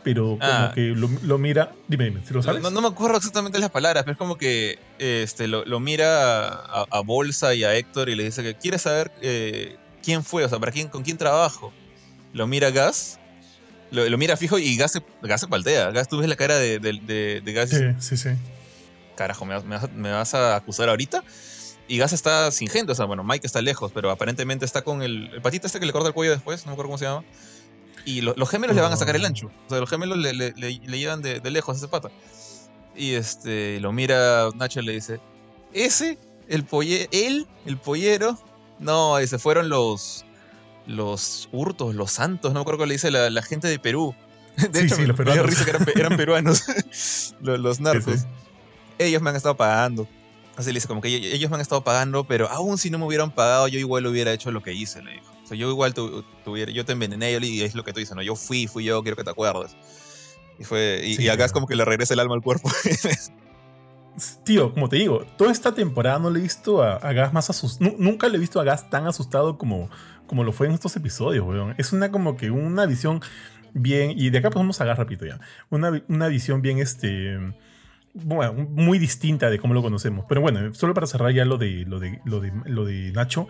pero 0.04 0.38
como 0.40 0.40
ah. 0.42 0.72
que 0.74 0.94
lo, 0.96 1.38
mira. 1.38 1.74
Dime, 1.88 2.06
dime, 2.06 2.22
si 2.26 2.34
lo 2.34 2.42
sabes. 2.42 2.62
No, 2.62 2.82
me 2.82 2.88
acuerdo 2.88 3.18
exactamente 3.18 3.60
las 3.60 3.72
palabras, 3.72 4.04
pero 4.04 4.14
es 4.14 4.18
como 4.18 4.38
que 4.38 4.80
este, 5.00 5.48
lo, 5.48 5.80
mira 5.80 6.48
a, 6.48 7.02
Bolsa 7.02 7.54
y 7.54 7.64
a 7.64 7.76
Héctor 7.76 8.10
y 8.10 8.16
le 8.16 8.24
dice 8.24 8.44
que 8.44 8.56
quiere 8.56 8.78
saber 8.78 9.12
eh, 9.22 9.78
quién 10.04 10.24
fue, 10.24 10.46
o 10.46 10.50
sea, 10.50 10.60
para 10.60 10.72
quién, 10.72 10.88
con 10.88 11.04
quién 11.04 11.18
trabajo. 11.18 11.74
Lo 12.34 12.48
mira 12.48 12.72
Gas, 12.72 13.20
lo, 13.92 14.18
mira 14.18 14.38
fijo 14.38 14.58
y 14.58 14.78
Gas 14.78 14.94
se, 14.94 15.04
Gas 15.22 15.42
se 15.42 15.48
paltea. 15.48 15.92
Gas, 15.92 16.08
tú 16.08 16.20
ves 16.20 16.30
la 16.30 16.36
cara 16.36 16.58
de, 16.58 16.80
de, 16.80 17.54
Gas. 17.54 17.70
Sí, 17.70 17.78
sí, 18.00 18.18
sí. 18.18 18.30
Carajo, 19.16 19.46
¿me, 19.46 20.12
vas, 20.12 20.34
a 20.34 20.56
acusar 20.56 20.90
ahorita? 20.90 21.24
Y 21.92 21.98
Gas 21.98 22.14
está 22.14 22.50
sin 22.52 22.70
gente, 22.70 22.94
o 22.94 22.96
sea, 22.96 23.04
bueno, 23.04 23.22
Mike 23.22 23.46
está 23.46 23.62
lejos, 23.62 23.92
pero 23.94 24.12
aparentemente 24.12 24.64
está 24.64 24.82
con 24.82 25.02
el, 25.02 25.30
el 25.34 25.42
patita 25.42 25.68
este 25.68 25.78
que 25.78 25.86
le 25.86 25.92
corta 25.92 26.08
el 26.08 26.14
cuello 26.14 26.32
después, 26.32 26.66
no 26.66 26.70
me 26.70 26.74
acuerdo 26.76 26.88
cómo 26.88 26.98
se 26.98 27.04
llama. 27.04 27.26
Y 28.06 28.22
los 28.22 28.50
gemelos 28.50 28.78
le 28.78 28.82
van 28.82 28.94
a 28.94 28.96
sacar 28.96 29.18
el 29.18 29.26
ancho. 29.26 29.52
O 29.66 29.70
sea, 29.70 29.80
los 29.82 29.90
gemelos 29.90 30.18
le, 30.18 30.32
le, 30.32 30.54
le, 30.54 30.80
llevan 30.80 31.22
de, 31.22 31.42
de, 31.42 31.52
lejos 31.52 31.76
a 31.76 31.78
ese 31.80 31.90
pata. 31.90 32.10
Y 32.96 33.16
este, 33.16 33.82
lo 33.82 33.92
mira 33.92 34.48
Nacho 34.56 34.80
y 34.80 34.86
le 34.86 34.94
dice, 34.94 35.20
ese, 35.74 36.18
el 36.48 36.64
polle, 36.64 37.10
él, 37.12 37.46
el 37.66 37.76
pollero, 37.76 38.40
no, 38.80 39.18
se 39.28 39.38
fueron 39.38 39.68
los, 39.68 40.24
los 40.88 41.50
hurtos, 41.52 41.94
los 41.94 42.14
santos, 42.14 42.54
no 42.54 42.60
me 42.60 42.62
acuerdo 42.62 42.78
cómo 42.78 42.88
le 42.88 42.94
dice 42.94 43.12
la, 43.12 43.30
la 43.30 43.42
gente 43.42 43.68
de 43.68 43.80
Perú. 43.80 44.16
De 44.72 44.80
hecho, 44.80 44.96
los 45.02 45.20
me 45.20 45.34
dio 45.34 45.44
risa 45.44 45.66
que 45.66 46.00
eran, 46.00 46.16
peruanos, 46.16 46.64
los, 47.42 47.82
narcos. 47.82 48.22
Ellos 48.98 49.22
me 49.22 49.32
han 49.32 49.36
estado 49.36 49.58
pagando. 49.58 50.08
Así 50.58 50.70
le 50.70 50.76
dice, 50.76 50.88
como 50.88 51.02
que 51.02 51.10
ellos 51.10 51.50
me 51.50 51.56
han 51.56 51.62
estado 51.62 51.84
pagando, 51.84 52.26
pero 52.26 52.50
aún 52.50 52.78
si 52.78 52.90
no 52.90 53.00
me 53.00 53.06
hubieran 53.06 53.32
pagado, 53.32 53.68
yo 53.68 53.80
igual 53.80 54.06
hubiera 54.06 54.34
hecho 54.34 54.52
lo 54.52 54.62
que 54.62 54.74
hice, 54.74 55.02
le 55.02 55.14
dijo. 55.14 55.32
O 55.44 55.48
sea, 55.48 55.58
yo 55.58 55.70
igual 55.70 55.94
tuviera, 55.94 56.72
yo 56.72 56.86
te 56.86 56.92
envenené, 56.92 57.32
y 57.42 57.62
es 57.62 57.74
lo 57.74 57.84
que 57.84 57.94
tú 57.94 58.00
dices, 58.00 58.16
¿no? 58.16 58.22
Yo 58.22 58.36
fui, 58.36 58.68
fui 58.68 58.84
yo, 58.84 59.02
quiero 59.02 59.16
que 59.16 59.24
te 59.24 59.30
acuerdes. 59.30 59.76
Y 60.60 60.64
fue, 60.64 61.02
y, 61.04 61.28
acá 61.30 61.46
es 61.46 61.52
como 61.52 61.68
que 61.68 61.76
le 61.76 61.86
regresa 61.86 62.14
el 62.14 62.20
alma 62.20 62.36
al 62.36 62.42
cuerpo. 62.42 62.70
Tío, 64.44 64.74
como 64.74 64.90
te 64.90 64.98
digo, 64.98 65.26
toda 65.38 65.52
esta 65.52 65.74
temporada 65.74 66.20
no 66.20 66.30
le 66.30 66.40
he 66.40 66.44
visto 66.44 66.84
a, 66.84 67.00
Gas 67.14 67.34
más 67.34 67.50
asustado. 67.50 67.96
Nunca 67.98 68.28
le 68.28 68.36
he 68.36 68.40
visto 68.40 68.60
a 68.60 68.64
Gas 68.64 68.90
tan 68.90 69.08
asustado 69.08 69.58
como, 69.58 69.90
como 70.28 70.44
lo 70.44 70.52
fue 70.52 70.68
en 70.68 70.74
estos 70.74 70.96
episodios, 70.98 71.48
weón. 71.48 71.76
Es 71.78 71.94
una 71.94 72.12
como 72.12 72.36
que 72.36 72.52
una 72.52 72.86
visión 72.86 73.22
bien. 73.74 74.14
Y 74.16 74.30
de 74.30 74.40
acá 74.40 74.50
pasamos 74.50 74.80
a 74.82 74.86
Gas 74.86 74.98
rápido 74.98 75.26
ya. 75.26 75.40
Una, 75.70 76.04
una 76.10 76.28
visión 76.28 76.62
bien, 76.62 76.80
este. 76.80 77.38
Bueno, 78.14 78.54
muy 78.54 79.00
distinta 79.00 79.50
de 79.50 79.60
cómo 79.60 79.74
lo 79.74 79.82
conocemos. 79.82 80.26
Pero 80.28 80.42
bueno, 80.42 80.74
solo 80.74 80.94
para 80.94 81.08
cerrar 81.08 81.34
ya 81.34 81.46
lo 81.46 81.58
de, 81.58 81.86
lo 81.88 82.00
de, 82.00 82.20
lo 82.26 82.40
de, 82.42 82.52
lo 82.66 82.86
de 82.86 83.12
Nacho. 83.12 83.48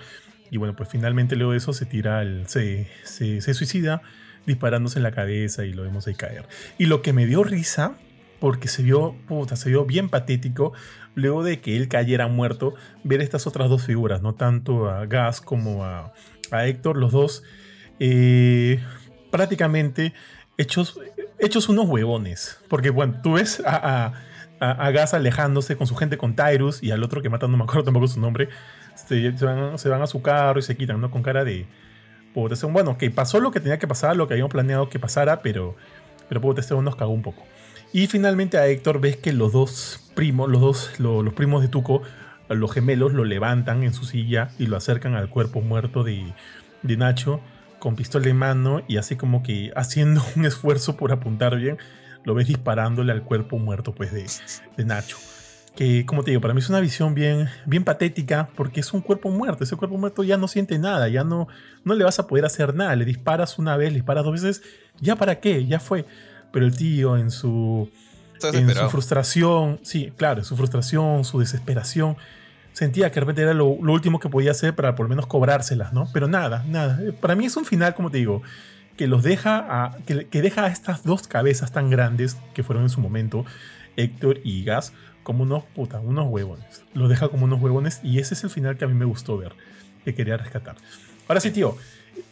Y 0.49 0.57
bueno, 0.57 0.75
pues 0.75 0.89
finalmente 0.89 1.35
luego 1.35 1.51
de 1.51 1.57
eso 1.57 1.73
se 1.73 1.85
tira 1.85 2.19
al. 2.19 2.47
se, 2.47 2.87
se, 3.03 3.53
suicida 3.53 4.01
disparándose 4.45 4.99
en 4.99 5.03
la 5.03 5.11
cabeza 5.11 5.65
y 5.65 5.73
lo 5.73 5.83
vemos 5.83 6.07
ahí 6.07 6.15
caer. 6.15 6.47
Y 6.77 6.85
lo 6.85 7.01
que 7.01 7.13
me 7.13 7.25
dio 7.25 7.43
risa 7.43 7.95
porque 8.41 8.67
se 8.67 8.81
vio, 8.81 9.15
puta, 9.27 9.55
se 9.55 9.69
vio 9.69 9.85
bien 9.85 10.09
patético 10.09 10.73
luego 11.13 11.43
de 11.43 11.61
que 11.61 11.77
él 11.77 11.87
cayera 11.87 12.27
muerto, 12.27 12.73
ver 13.03 13.21
estas 13.21 13.45
otras 13.45 13.69
dos 13.69 13.83
figuras, 13.83 14.23
no 14.23 14.33
tanto 14.33 14.89
a 14.89 15.05
Gas 15.05 15.41
como 15.41 15.85
a, 15.85 16.11
Héctor, 16.51 16.97
los 16.97 17.11
dos 17.11 17.43
eh, 17.99 18.83
prácticamente 19.29 20.13
hechos, 20.57 20.99
hechos 21.39 21.69
unos 21.69 21.87
huevones. 21.87 22.59
Porque 22.67 22.89
bueno, 22.89 23.19
tú 23.21 23.33
ves 23.33 23.61
a, 23.65 24.13
Gas 24.61 25.13
alejándose 25.13 25.75
con 25.75 25.87
su 25.87 25.95
gente 25.95 26.17
con 26.17 26.35
Tyrus 26.35 26.83
y 26.83 26.91
al 26.91 27.03
otro 27.03 27.21
que 27.21 27.29
mata, 27.29 27.47
no 27.47 27.57
me 27.57 27.63
acuerdo 27.63 27.85
tampoco 27.85 28.07
su 28.07 28.19
nombre, 28.19 28.49
se, 28.95 29.31
van, 29.89 30.01
a 30.01 30.07
su 30.07 30.21
carro 30.21 30.59
y 30.59 30.61
se 30.61 30.77
quitan, 30.77 31.01
¿no? 31.01 31.09
Con 31.09 31.23
cara 31.23 31.43
de... 31.43 31.65
bueno, 32.33 32.97
que 32.97 33.09
pasó 33.09 33.39
lo 33.39 33.51
que 33.51 33.59
tenía 33.59 33.79
que 33.79 33.87
pasar, 33.87 34.15
lo 34.15 34.27
que 34.27 34.35
habíamos 34.35 34.51
planeado 34.51 34.89
que 34.89 34.99
pasara, 34.99 35.41
pero, 35.41 35.75
pero 36.29 36.41
puta, 36.41 36.61
este 36.61 36.75
nos 36.75 36.95
cagó 36.95 37.11
un 37.11 37.23
poco. 37.23 37.43
Y 37.93 38.07
finalmente 38.07 38.57
a 38.57 38.67
Héctor 38.67 39.01
ves 39.01 39.17
que 39.17 39.33
los 39.33 39.51
dos 39.51 40.11
primos, 40.15 40.49
los 40.49 40.61
dos, 40.61 40.99
los 40.99 41.33
primos 41.33 41.61
de 41.61 41.67
Tuco, 41.67 42.03
los 42.47 42.71
gemelos, 42.71 43.13
lo 43.13 43.25
levantan 43.25 43.83
en 43.83 43.93
su 43.93 44.05
silla 44.05 44.49
y 44.57 44.67
lo 44.67 44.77
acercan 44.77 45.15
al 45.15 45.29
cuerpo 45.29 45.61
muerto 45.61 46.03
de, 46.03 46.33
Nacho 46.83 47.41
con 47.79 47.95
pistola 47.95 48.27
en 48.29 48.37
mano 48.37 48.83
y 48.87 48.97
así 48.97 49.15
como 49.15 49.43
que 49.43 49.71
haciendo 49.75 50.23
un 50.35 50.45
esfuerzo 50.45 50.95
por 50.95 51.11
apuntar 51.11 51.57
bien, 51.57 51.77
lo 52.23 52.33
ves 52.33 52.47
disparándole 52.47 53.11
al 53.11 53.23
cuerpo 53.23 53.57
muerto 53.57 53.93
pues 53.93 54.11
de, 54.11 54.25
de 54.77 54.85
Nacho. 54.85 55.17
Que 55.75 56.05
como 56.05 56.23
te 56.23 56.31
digo, 56.31 56.41
para 56.41 56.53
mí 56.53 56.59
es 56.59 56.69
una 56.69 56.81
visión 56.81 57.15
bien, 57.15 57.47
bien 57.65 57.83
patética 57.85 58.49
porque 58.55 58.81
es 58.81 58.93
un 58.93 59.01
cuerpo 59.01 59.29
muerto. 59.29 59.63
Ese 59.63 59.75
cuerpo 59.75 59.97
muerto 59.97 60.23
ya 60.23 60.37
no 60.37 60.47
siente 60.47 60.77
nada, 60.79 61.07
ya 61.07 61.23
no, 61.23 61.47
no 61.85 61.95
le 61.95 62.03
vas 62.03 62.19
a 62.19 62.27
poder 62.27 62.45
hacer 62.45 62.75
nada. 62.75 62.95
Le 62.95 63.05
disparas 63.05 63.57
una 63.57 63.77
vez, 63.77 63.89
le 63.89 63.95
disparas 63.95 64.23
dos 64.25 64.33
veces, 64.33 64.61
ya 64.99 65.15
para 65.15 65.39
qué, 65.39 65.65
ya 65.65 65.79
fue 65.79 66.05
pero 66.51 66.65
el 66.65 66.75
tío 66.75 67.17
en 67.17 67.31
su, 67.31 67.89
en 68.43 68.73
su 68.73 68.89
frustración, 68.89 69.79
sí, 69.83 70.11
claro, 70.15 70.43
su 70.43 70.55
frustración, 70.55 71.23
su 71.23 71.39
desesperación, 71.39 72.17
sentía 72.73 73.09
que 73.09 73.15
de 73.15 73.19
repente 73.21 73.41
era 73.41 73.53
lo, 73.53 73.67
último 73.67 74.19
que 74.19 74.29
podía 74.29 74.51
hacer 74.51 74.75
para 74.75 74.95
por 74.95 75.05
lo 75.05 75.09
menos 75.09 75.27
cobrárselas, 75.27 75.93
¿no? 75.93 76.09
Pero 76.13 76.27
nada, 76.27 76.63
nada. 76.67 76.99
Para 77.19 77.35
mí 77.35 77.45
es 77.45 77.55
un 77.55 77.65
final, 77.65 77.93
como 77.95 78.11
te 78.11 78.17
digo, 78.17 78.41
que 78.97 79.07
los 79.07 79.23
deja 79.23 79.65
a, 79.69 79.97
que, 80.05 80.41
deja 80.41 80.65
a 80.65 80.67
estas 80.67 81.03
dos 81.03 81.27
cabezas 81.27 81.71
tan 81.71 81.89
grandes 81.89 82.37
que 82.53 82.63
fueron 82.63 82.83
en 82.83 82.89
su 82.89 83.01
momento, 83.01 83.45
Héctor 83.97 84.39
y 84.43 84.63
Gas, 84.63 84.93
como 85.23 85.43
unos 85.43 85.63
puta, 85.63 85.99
unos 85.99 86.27
huevones. 86.29 86.83
Los 86.93 87.09
deja 87.09 87.29
como 87.29 87.45
unos 87.45 87.61
huevones 87.61 87.99
y 88.03 88.19
ese 88.19 88.33
es 88.33 88.43
el 88.43 88.49
final 88.49 88.77
que 88.77 88.85
a 88.85 88.87
mí 88.87 88.93
me 88.93 89.05
gustó 89.05 89.37
ver, 89.37 89.53
que 90.03 90.13
quería 90.13 90.37
rescatar. 90.37 90.75
Ahora 91.27 91.39
sí, 91.39 91.51
tío, 91.51 91.77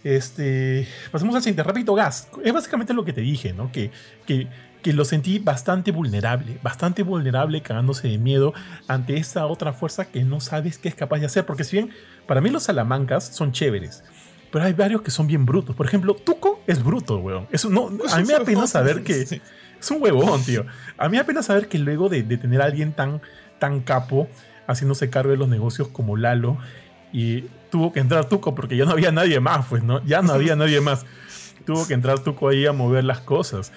este, 0.03 0.87
pasemos 1.11 1.35
al 1.35 1.41
siguiente, 1.41 1.63
rápido 1.63 1.93
gas. 1.93 2.29
Es 2.43 2.53
básicamente 2.53 2.93
lo 2.93 3.05
que 3.05 3.13
te 3.13 3.21
dije, 3.21 3.53
¿no? 3.53 3.71
Que, 3.71 3.91
que, 4.25 4.47
que, 4.81 4.93
lo 4.93 5.05
sentí 5.05 5.39
bastante 5.39 5.91
vulnerable, 5.91 6.59
bastante 6.63 7.03
vulnerable, 7.03 7.61
cagándose 7.61 8.07
de 8.07 8.17
miedo 8.17 8.53
ante 8.87 9.17
esa 9.17 9.45
otra 9.45 9.73
fuerza 9.73 10.05
que 10.05 10.23
no 10.23 10.39
sabes 10.39 10.77
qué 10.77 10.89
es 10.89 10.95
capaz 10.95 11.19
de 11.19 11.25
hacer. 11.25 11.45
Porque 11.45 11.63
si 11.63 11.77
bien 11.77 11.91
para 12.27 12.41
mí 12.41 12.49
los 12.49 12.63
salamancas 12.63 13.25
son 13.25 13.51
chéveres, 13.51 14.03
pero 14.51 14.65
hay 14.65 14.73
varios 14.73 15.01
que 15.01 15.11
son 15.11 15.27
bien 15.27 15.45
brutos. 15.45 15.75
Por 15.75 15.85
ejemplo, 15.85 16.15
Tuco 16.15 16.61
es 16.67 16.83
bruto, 16.83 17.17
weón. 17.17 17.47
Eso 17.51 17.69
no, 17.69 17.89
a 18.11 18.17
mí 18.17 18.25
me 18.25 18.33
da 18.33 18.43
pena 18.43 18.67
saber 18.67 19.03
que 19.03 19.21
es 19.21 19.91
un 19.91 20.01
huevón, 20.01 20.43
tío. 20.43 20.65
A 20.97 21.05
mí 21.07 21.11
me 21.13 21.17
da 21.17 21.25
pena 21.25 21.43
saber 21.43 21.67
que 21.67 21.77
luego 21.77 22.09
de, 22.09 22.23
de 22.23 22.37
tener 22.37 22.61
a 22.61 22.65
alguien 22.65 22.93
tan, 22.93 23.21
tan 23.59 23.81
capo 23.81 24.27
haciéndose 24.67 25.09
cargo 25.09 25.31
de 25.31 25.37
los 25.37 25.49
negocios 25.49 25.87
como 25.87 26.15
Lalo 26.15 26.57
y 27.11 27.45
tuvo 27.71 27.91
que 27.91 27.99
entrar 27.99 28.25
Tuco 28.25 28.53
porque 28.55 28.77
ya 28.77 28.85
no 28.85 28.91
había 28.91 29.11
nadie 29.11 29.39
más, 29.39 29.65
pues, 29.67 29.83
¿no? 29.83 30.03
Ya 30.05 30.21
no 30.21 30.33
había 30.33 30.55
nadie 30.57 30.81
más. 30.81 31.05
Tuvo 31.65 31.87
que 31.87 31.93
entrar 31.93 32.19
Tuco 32.19 32.49
ahí 32.49 32.65
a 32.65 32.73
mover 32.73 33.03
las 33.03 33.21
cosas. 33.21 33.71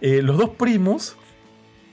Eh, 0.00 0.20
los 0.22 0.36
dos 0.36 0.50
primos, 0.50 1.16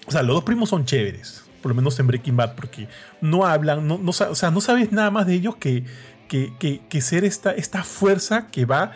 o 0.07 0.11
sea, 0.11 0.23
los 0.23 0.35
dos 0.35 0.43
primos 0.43 0.69
son 0.69 0.85
chéveres, 0.85 1.45
por 1.61 1.69
lo 1.69 1.75
menos 1.75 1.99
en 1.99 2.07
Breaking 2.07 2.35
Bad, 2.35 2.55
porque 2.55 2.87
no 3.21 3.45
hablan, 3.45 3.87
no, 3.87 3.99
o 4.03 4.13
sea, 4.13 4.49
no 4.49 4.61
sabes 4.61 4.91
nada 4.91 5.11
más 5.11 5.27
de 5.27 5.35
ellos 5.35 5.55
que, 5.57 5.83
que, 6.29 7.01
ser 7.01 7.25
esta, 7.25 7.51
esta 7.51 7.83
fuerza 7.83 8.47
que 8.47 8.65
va 8.65 8.93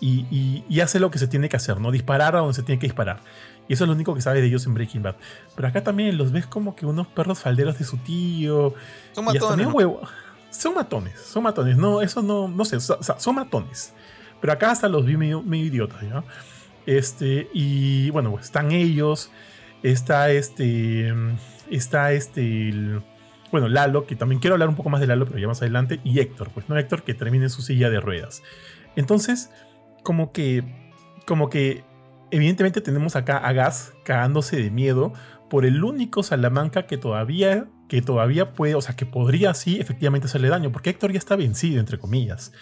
y, 0.00 0.64
y, 0.68 0.80
hace 0.80 0.98
lo 1.00 1.10
que 1.10 1.18
se 1.18 1.26
tiene 1.26 1.50
que 1.50 1.56
hacer, 1.56 1.80
¿no? 1.80 1.90
Disparar 1.90 2.34
a 2.36 2.38
donde 2.38 2.54
se 2.54 2.62
tiene 2.62 2.78
que 2.78 2.86
disparar. 2.86 3.20
Y 3.68 3.74
eso 3.74 3.84
es 3.84 3.88
lo 3.88 3.94
único 3.94 4.14
que 4.14 4.22
sabes 4.22 4.40
de 4.40 4.48
ellos 4.48 4.64
en 4.66 4.74
Breaking 4.74 5.02
Bad. 5.02 5.16
Pero 5.54 5.68
acá 5.68 5.82
también 5.82 6.16
los 6.16 6.32
ves 6.32 6.46
como 6.46 6.76
que 6.76 6.86
unos 6.86 7.06
perros 7.08 7.40
falderos 7.40 7.78
de 7.78 7.84
su 7.84 7.98
tío. 7.98 8.74
Son 9.12 9.24
matones, 9.24 9.66
huevo 9.66 10.00
son 10.56 10.74
matones, 10.74 11.20
son 11.20 11.42
matones. 11.42 11.76
No, 11.76 12.02
eso 12.02 12.22
no, 12.22 12.48
no 12.48 12.64
sé, 12.64 12.78
son 12.80 13.34
matones. 13.34 13.92
Pero 14.40 14.52
acá 14.52 14.70
hasta 14.70 14.88
los 14.88 15.04
vi 15.04 15.16
medio, 15.16 15.42
idiotas, 15.42 16.02
¿ya? 16.02 16.24
Este, 16.86 17.48
y 17.52 18.10
bueno, 18.10 18.32
pues 18.32 18.46
están 18.46 18.70
ellos, 18.70 19.30
está 19.82 20.30
este, 20.30 21.12
está 21.70 22.12
este, 22.12 23.00
bueno, 23.50 23.68
Lalo, 23.68 24.06
que 24.06 24.16
también 24.16 24.40
quiero 24.40 24.54
hablar 24.54 24.68
un 24.68 24.76
poco 24.76 24.90
más 24.90 25.00
de 25.00 25.06
Lalo, 25.06 25.26
pero 25.26 25.38
ya 25.38 25.46
más 25.46 25.62
adelante, 25.62 26.00
y 26.04 26.18
Héctor, 26.18 26.50
pues 26.52 26.68
no 26.68 26.76
Héctor 26.76 27.02
que 27.02 27.14
termina 27.14 27.44
en 27.44 27.50
su 27.50 27.62
silla 27.62 27.90
de 27.90 28.00
ruedas. 28.00 28.42
Entonces, 28.96 29.50
como 30.02 30.32
que, 30.32 30.64
como 31.26 31.48
que, 31.50 31.84
evidentemente 32.30 32.80
tenemos 32.80 33.16
acá 33.16 33.38
a 33.38 33.52
Gas 33.52 33.92
cagándose 34.04 34.56
de 34.56 34.70
miedo 34.70 35.12
por 35.48 35.64
el 35.64 35.84
único 35.84 36.22
Salamanca 36.22 36.86
que 36.86 36.98
todavía 36.98 37.68
que 37.88 38.02
todavía 38.02 38.52
puede, 38.52 38.74
o 38.74 38.80
sea, 38.80 38.96
que 38.96 39.06
podría 39.06 39.54
sí 39.54 39.78
efectivamente 39.80 40.26
hacerle 40.26 40.48
daño, 40.48 40.72
porque 40.72 40.90
Héctor 40.90 41.12
ya 41.12 41.18
está 41.18 41.36
vencido, 41.36 41.80
entre 41.80 41.98
comillas. 41.98 42.52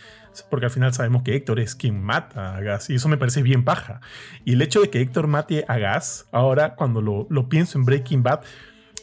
Porque 0.51 0.67
al 0.67 0.73
final 0.73 0.93
sabemos 0.93 1.23
que 1.23 1.35
Héctor 1.35 1.61
es 1.61 1.75
quien 1.75 2.03
mata 2.03 2.57
a 2.57 2.61
Gas, 2.61 2.91
y 2.91 2.97
eso 2.97 3.09
me 3.09 3.17
parece 3.17 3.43
bien 3.43 3.65
paja. 3.65 4.01
Y 4.45 4.53
el 4.53 4.63
hecho 4.63 4.81
de 4.81 4.91
que 4.91 5.01
Héctor 5.01 5.27
mate 5.27 5.65
a 5.69 5.79
Gas, 5.79 6.27
ahora 6.33 6.75
cuando 6.75 7.01
lo, 7.01 7.27
lo 7.31 7.49
pienso 7.49 7.79
en 7.79 7.85
Breaking 7.85 8.23
Bad, 8.23 8.41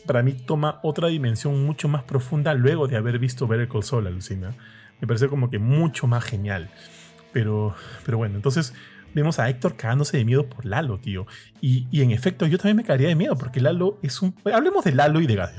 para 0.06 0.24
mí 0.24 0.34
toma 0.34 0.80
otra 0.84 1.08
dimensión 1.08 1.66
mucho 1.66 1.88
más 1.88 2.04
profunda 2.04 2.54
luego 2.54 2.88
de 2.88 2.98
haber 2.98 3.20
visto 3.20 3.48
Better 3.48 3.68
Call 3.68 3.84
Saul, 3.84 4.08
alucina. 4.08 4.56
Me 5.00 5.08
parece 5.08 5.28
como 5.28 5.50
que 5.50 5.60
mucho 5.60 6.08
más 6.08 6.24
genial. 6.24 6.70
Pero, 7.34 7.76
pero 8.06 8.18
bueno, 8.18 8.36
entonces 8.36 8.74
vemos 9.14 9.40
a 9.40 9.50
Héctor 9.50 9.76
cagándose 9.76 10.18
de 10.18 10.26
miedo 10.26 10.48
por 10.48 10.66
Lalo, 10.66 11.00
tío. 11.00 11.26
Y, 11.60 11.88
y, 11.92 12.02
en 12.02 12.12
efecto, 12.12 12.46
yo 12.46 12.58
también 12.58 12.78
me 12.78 12.84
cagaría 12.84 13.08
de 13.08 13.16
miedo 13.16 13.36
porque 13.36 13.62
Lalo 13.62 14.00
es 14.04 14.22
un. 14.22 14.36
Hablemos 14.54 14.84
de 14.84 14.94
Lalo 14.94 15.22
y 15.22 15.28
de 15.28 15.36
Gas, 15.36 15.54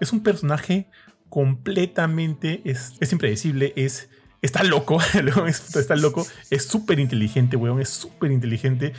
es 0.00 0.12
un 0.12 0.22
personaje 0.22 0.88
completamente, 1.32 2.60
es, 2.66 2.92
impredecible, 3.10 3.72
es, 3.74 4.10
está 4.42 4.62
loco, 4.64 4.98
está 5.46 5.96
loco, 5.96 6.26
es 6.50 6.66
súper 6.66 7.00
inteligente, 7.00 7.56
weón, 7.56 7.80
es 7.80 7.88
súper 7.88 8.32
inteligente 8.32 8.92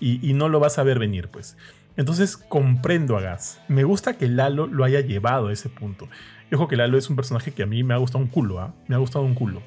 y, 0.00 0.32
no 0.32 0.48
lo 0.48 0.58
vas 0.58 0.78
a 0.78 0.82
ver 0.82 0.98
venir, 0.98 1.28
pues. 1.28 1.56
Entonces 1.98 2.38
comprendo 2.38 3.18
a 3.18 3.20
Gas. 3.20 3.60
Me 3.68 3.84
gusta 3.84 4.16
que 4.16 4.28
Lalo 4.28 4.66
lo 4.66 4.84
haya 4.84 5.00
llevado 5.00 5.48
a 5.48 5.52
ese 5.52 5.68
punto. 5.68 6.08
Yo 6.50 6.66
que 6.66 6.76
Lalo 6.76 6.96
es 6.96 7.10
un 7.10 7.16
personaje 7.16 7.52
que 7.52 7.62
a 7.62 7.66
mí 7.66 7.82
me 7.84 7.92
ha 7.92 7.98
gustado 7.98 8.24
un 8.24 8.30
culo, 8.30 8.60
¿ah? 8.60 8.72
Me 8.86 8.94
ha 8.94 8.98
gustado 8.98 9.24
un 9.24 9.34
culo. 9.34 9.60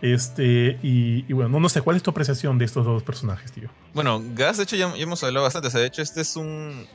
Este, 0.00 0.78
y, 0.82 1.32
bueno, 1.32 1.58
no, 1.58 1.68
sé, 1.68 1.80
¿cuál 1.80 1.96
es 1.96 2.02
tu 2.02 2.10
apreciación 2.10 2.58
de 2.58 2.66
estos 2.66 2.84
dos 2.84 3.02
personajes, 3.02 3.50
tío? 3.50 3.70
Bueno, 3.94 4.22
Gas, 4.34 4.58
de 4.58 4.64
hecho, 4.64 4.76
ya, 4.76 4.94
ya 4.94 5.02
hemos 5.02 5.24
hablado 5.24 5.44
bastante. 5.44 5.68
O 5.68 5.70
sea, 5.70 5.80
de 5.80 5.86
hecho, 5.86 6.02
este 6.02 6.20
es 6.20 6.36
un, 6.36 6.86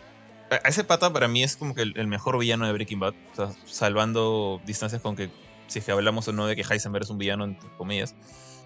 ese 0.64 0.84
pata 0.84 1.12
para 1.12 1.28
mí 1.28 1.44
es 1.44 1.56
como 1.56 1.76
que 1.76 1.82
el, 1.82 2.08
mejor 2.08 2.38
villano 2.38 2.66
de 2.66 2.74
Breaking 2.74 3.00
Bad. 3.00 3.14
O 3.34 3.36
sea, 3.36 3.50
salvando 3.66 4.62
distancias 4.66 5.02
con 5.02 5.16
que 5.16 5.30
si 5.68 5.80
es 5.80 5.86
que 5.86 5.92
hablamos 5.92 6.28
o 6.28 6.34
no 6.34 6.48
de 6.48 6.56
que 6.56 6.62
Heisenberg 6.62 7.04
es 7.04 7.10
un 7.10 7.18
villano, 7.18 7.44
entre 7.44 7.70
comillas. 7.78 8.16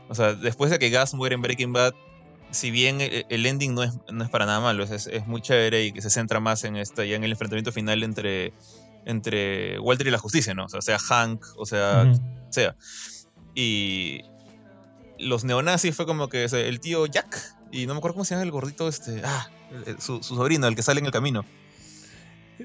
O 0.10 0.16
sea, 0.16 0.34
después 0.34 0.70
de 0.70 0.80
que 0.80 0.90
Gas 0.90 1.14
muere 1.14 1.36
en 1.36 1.42
Breaking 1.42 1.74
Bad, 1.74 1.94
si 2.54 2.72
bien 2.72 3.00
el 3.02 3.46
ending 3.46 3.74
no 3.74 3.84
es, 3.84 3.94
no 4.12 4.24
es 4.24 4.30
para 4.30 4.46
nada 4.46 4.60
malo, 4.60 4.84
es, 4.84 5.08
es, 5.08 5.28
muy 5.28 5.42
chévere 5.42 5.86
y 5.86 5.92
que 5.92 6.02
se 6.02 6.10
centra 6.10 6.40
más 6.40 6.64
en, 6.64 6.76
esta, 6.78 7.04
ya 7.04 7.16
en 7.16 7.24
el 7.24 7.32
enfrentamiento 7.32 7.72
final 7.72 8.04
entre, 8.04 8.54
entre 9.06 9.80
Walter 9.80 10.08
y 10.08 10.12
la 10.12 10.20
justicia, 10.20 10.54
¿no? 10.54 10.66
O 10.66 10.70
sea, 10.70 10.82
sea 10.82 11.00
Hank, 11.00 11.44
o 11.58 11.66
sea, 11.66 12.12
sea. 12.50 12.76
Y 13.56 14.22
los 15.20 15.44
neonazis 15.44 15.96
fue 15.96 16.06
como 16.06 16.30
que 16.30 16.46
el 16.46 16.80
tío 16.80 17.06
Jack, 17.08 17.56
y 17.72 17.88
no 17.88 17.94
me 17.94 17.98
acuerdo 17.98 18.16
cómo 18.16 18.26
se 18.26 18.36
llama 18.36 18.44
el 18.44 18.52
gordito, 18.52 18.88
este, 18.88 19.22
ah, 19.26 19.50
su, 20.00 20.22
su 20.22 20.36
sobrino, 20.36 20.68
el 20.68 20.76
que 20.76 20.84
sale 20.84 21.00
en 21.00 21.08
el 21.08 21.12
camino. 21.12 21.46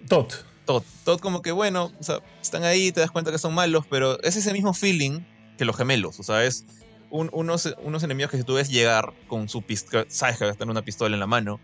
Todd. 0.09 0.33
Todd. 0.67 0.83
Todd 1.05 1.21
como 1.21 1.41
que, 1.41 1.51
bueno, 1.51 1.91
o 1.99 2.03
sea, 2.03 2.21
están 2.43 2.65
ahí, 2.65 2.93
te 2.93 3.01
das 3.01 3.11
cuenta 3.11 3.33
que 3.33 3.39
son 3.39 3.55
malos, 3.55 3.87
pero 3.89 4.21
es 4.23 4.37
ese 4.37 4.53
mismo 4.53 4.75
feeling 4.75 5.21
que 5.57 5.65
los 5.65 5.77
gemelos, 5.77 6.21
o 6.21 6.23
sea, 6.23 6.45
es 6.45 6.67
unos, 7.11 7.75
unos 7.83 8.03
enemigos 8.03 8.31
que 8.31 8.39
si 8.39 8.45
tú 8.45 8.55
ves 8.55 8.69
llegar 8.69 9.13
con 9.27 9.49
su 9.49 9.63
pistola, 9.63 10.05
sabes 10.09 10.39
que 10.39 10.49
están 10.49 10.71
una 10.71 10.83
pistola 10.83 11.15
en 11.15 11.21
la 11.21 11.27
mano 11.27 11.61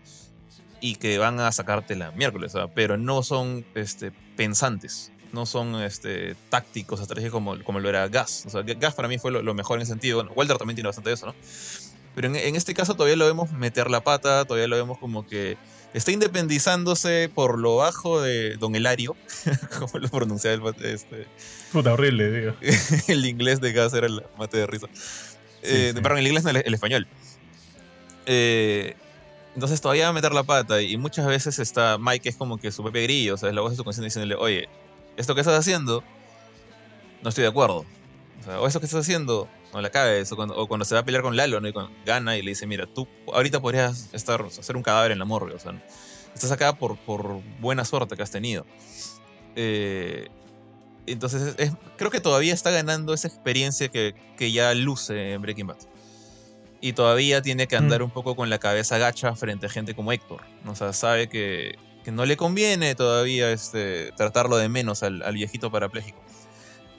y 0.81 0.95
que 0.95 1.17
van 1.17 1.39
a 1.39 1.51
sacarte 1.51 1.95
la 1.95 2.11
miércoles, 2.11 2.53
pero 2.73 2.97
no 2.97 3.23
son 3.23 3.65
este, 3.75 4.11
pensantes, 4.35 5.11
no 5.33 5.45
son 5.45 5.81
este, 5.81 6.35
tácticos, 6.49 6.99
estratégicos 6.99 7.33
como, 7.33 7.63
como 7.63 7.79
lo 7.79 7.89
era 7.89 8.07
Gas. 8.07 8.43
O 8.45 8.49
sea, 8.49 8.61
Gas 8.61 8.93
para 8.93 9.07
mí 9.07 9.17
fue 9.17 9.31
lo, 9.31 9.53
mejor 9.53 9.77
en 9.77 9.83
ese 9.83 9.91
sentido. 9.91 10.17
Bueno, 10.17 10.31
Walter 10.35 10.57
también 10.57 10.75
tiene 10.75 10.87
bastante 10.87 11.09
de 11.09 11.15
eso, 11.15 11.27
¿no? 11.27 11.35
Pero 12.13 12.27
en, 12.27 12.35
en, 12.35 12.55
este 12.55 12.73
caso 12.73 12.93
todavía 12.95 13.17
lo 13.17 13.25
vemos 13.25 13.51
meter 13.51 13.89
la 13.89 14.01
pata, 14.01 14.45
todavía 14.45 14.67
lo 14.67 14.77
vemos 14.77 14.97
como 14.97 15.27
que 15.27 15.57
está 15.95 16.11
independizándose 16.11 17.31
por 17.33 17.57
lo 17.57 17.77
bajo 17.77 18.21
de 18.21 18.57
Don 18.57 18.75
Elario, 18.75 19.15
como 19.79 19.99
lo 19.99 20.09
pronunciaba 20.09 20.71
el 20.77 20.85
este. 20.85 21.25
Puta, 21.71 21.93
horrible, 21.93 22.31
digo. 22.31 22.53
el 23.07 23.25
inglés 23.25 23.61
de 23.61 23.71
Gas 23.71 23.93
era 23.93 24.07
el 24.07 24.21
mate 24.37 24.57
de 24.57 24.67
risa. 24.67 24.87
Eh, 25.67 25.93
perdón, 25.95 26.19
el 26.19 26.27
inglés 26.27 26.43
no, 26.43 26.49
el, 26.49 26.73
español. 26.73 27.07
Eh, 28.25 28.95
entonces 29.53 29.79
todavía 29.79 30.05
va 30.05 30.09
a 30.09 30.13
meter 30.13 30.33
la 30.33 30.43
pata 30.43 30.81
y 30.81 30.97
muchas 30.97 31.25
veces 31.27 31.59
está 31.59 31.97
Mike 31.97 32.29
es 32.29 32.35
como 32.35 32.57
que 32.57 32.71
su 32.71 32.83
propio 32.83 33.03
grillo, 33.03 33.35
o 33.35 33.37
sea, 33.37 33.49
es 33.49 33.55
la 33.55 33.61
voz 33.61 33.71
de 33.71 33.77
su 33.77 33.83
conciencia 33.83 34.21
diciéndole, 34.21 34.35
oye, 34.35 34.69
esto 35.17 35.33
que 35.33 35.41
estás 35.41 35.57
haciendo, 35.57 36.03
no 37.23 37.29
estoy 37.29 37.43
de 37.43 37.49
acuerdo. 37.49 37.85
O, 38.41 38.43
sea, 38.43 38.59
o 38.59 38.67
eso 38.67 38.79
que 38.79 38.85
estás 38.85 39.01
haciendo, 39.01 39.47
no 39.73 39.81
la 39.81 39.89
cabeza 39.89 40.33
o 40.33 40.37
cuando, 40.37 40.57
o 40.57 40.67
cuando, 40.67 40.85
se 40.85 40.93
va 40.93 41.01
a 41.01 41.05
pelear 41.05 41.23
con 41.23 41.37
Lalo, 41.37 41.61
¿no? 41.61 41.67
Y 41.67 41.73
con, 41.73 41.89
gana 42.05 42.37
y 42.37 42.41
le 42.41 42.51
dice, 42.51 42.67
mira, 42.67 42.85
tú 42.85 43.07
ahorita 43.33 43.61
podrías 43.61 44.09
estar, 44.13 44.43
hacer 44.43 44.75
un 44.75 44.83
cadáver 44.83 45.11
en 45.11 45.19
la 45.19 45.25
morgue, 45.25 45.53
o 45.53 45.59
sea, 45.59 45.81
estás 46.33 46.51
acá 46.51 46.77
por, 46.77 46.97
por 46.97 47.41
buena 47.59 47.85
suerte 47.85 48.17
que 48.17 48.23
has 48.23 48.31
tenido. 48.31 48.65
Eh, 49.55 50.27
entonces, 51.07 51.55
creo 51.97 52.11
que 52.11 52.19
todavía 52.19 52.53
está 52.53 52.71
ganando 52.71 53.13
esa 53.13 53.27
experiencia 53.27 53.89
que, 53.89 54.15
que, 54.37 54.51
ya 54.51 54.73
luce 54.73 55.33
en 55.33 55.41
Breaking 55.41 55.67
Bad. 55.67 55.77
Y 56.81 56.93
todavía 56.93 57.41
tiene 57.41 57.67
que 57.67 57.75
andar 57.75 58.01
mm. 58.01 58.05
un 58.05 58.11
poco 58.11 58.35
con 58.35 58.49
la 58.49 58.59
cabeza 58.59 58.97
gacha 58.97 59.35
frente 59.35 59.65
a 59.65 59.69
gente 59.69 59.95
como 59.95 60.11
Héctor. 60.11 60.41
O 60.65 60.75
sea, 60.75 60.93
sabe 60.93 61.29
que, 61.29 61.77
que 62.03 62.11
no 62.11 62.25
le 62.25 62.37
conviene 62.37 62.95
todavía 62.95 63.51
este, 63.51 64.11
tratarlo 64.13 64.57
de 64.57 64.69
menos 64.69 65.03
al, 65.03 65.23
al 65.23 65.33
viejito 65.33 65.71
parapléjico. 65.71 66.19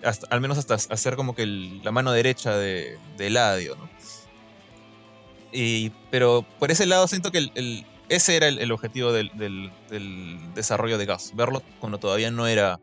Hasta, 0.02 0.26
al 0.28 0.40
menos 0.40 0.58
hasta 0.58 0.74
hacer 0.74 1.16
como 1.16 1.34
que 1.34 1.46
la 1.46 1.90
mano 1.90 2.12
derecha 2.12 2.56
de, 2.56 2.98
de 3.16 3.26
Eladio, 3.26 3.76
¿no? 3.76 3.88
Y, 5.52 5.90
pero 6.10 6.44
por 6.58 6.70
ese 6.70 6.86
lado 6.86 7.08
siento 7.08 7.32
que 7.32 7.38
el, 7.38 7.86
ese 8.08 8.36
era 8.36 8.48
el, 8.48 8.72
objetivo 8.72 9.12
del, 9.12 9.30
del, 9.34 9.72
del, 9.88 10.38
desarrollo 10.54 10.98
de 10.98 11.06
Gas, 11.06 11.32
verlo 11.34 11.62
cuando 11.80 11.98
todavía 11.98 12.30
no 12.30 12.46
era 12.46 12.78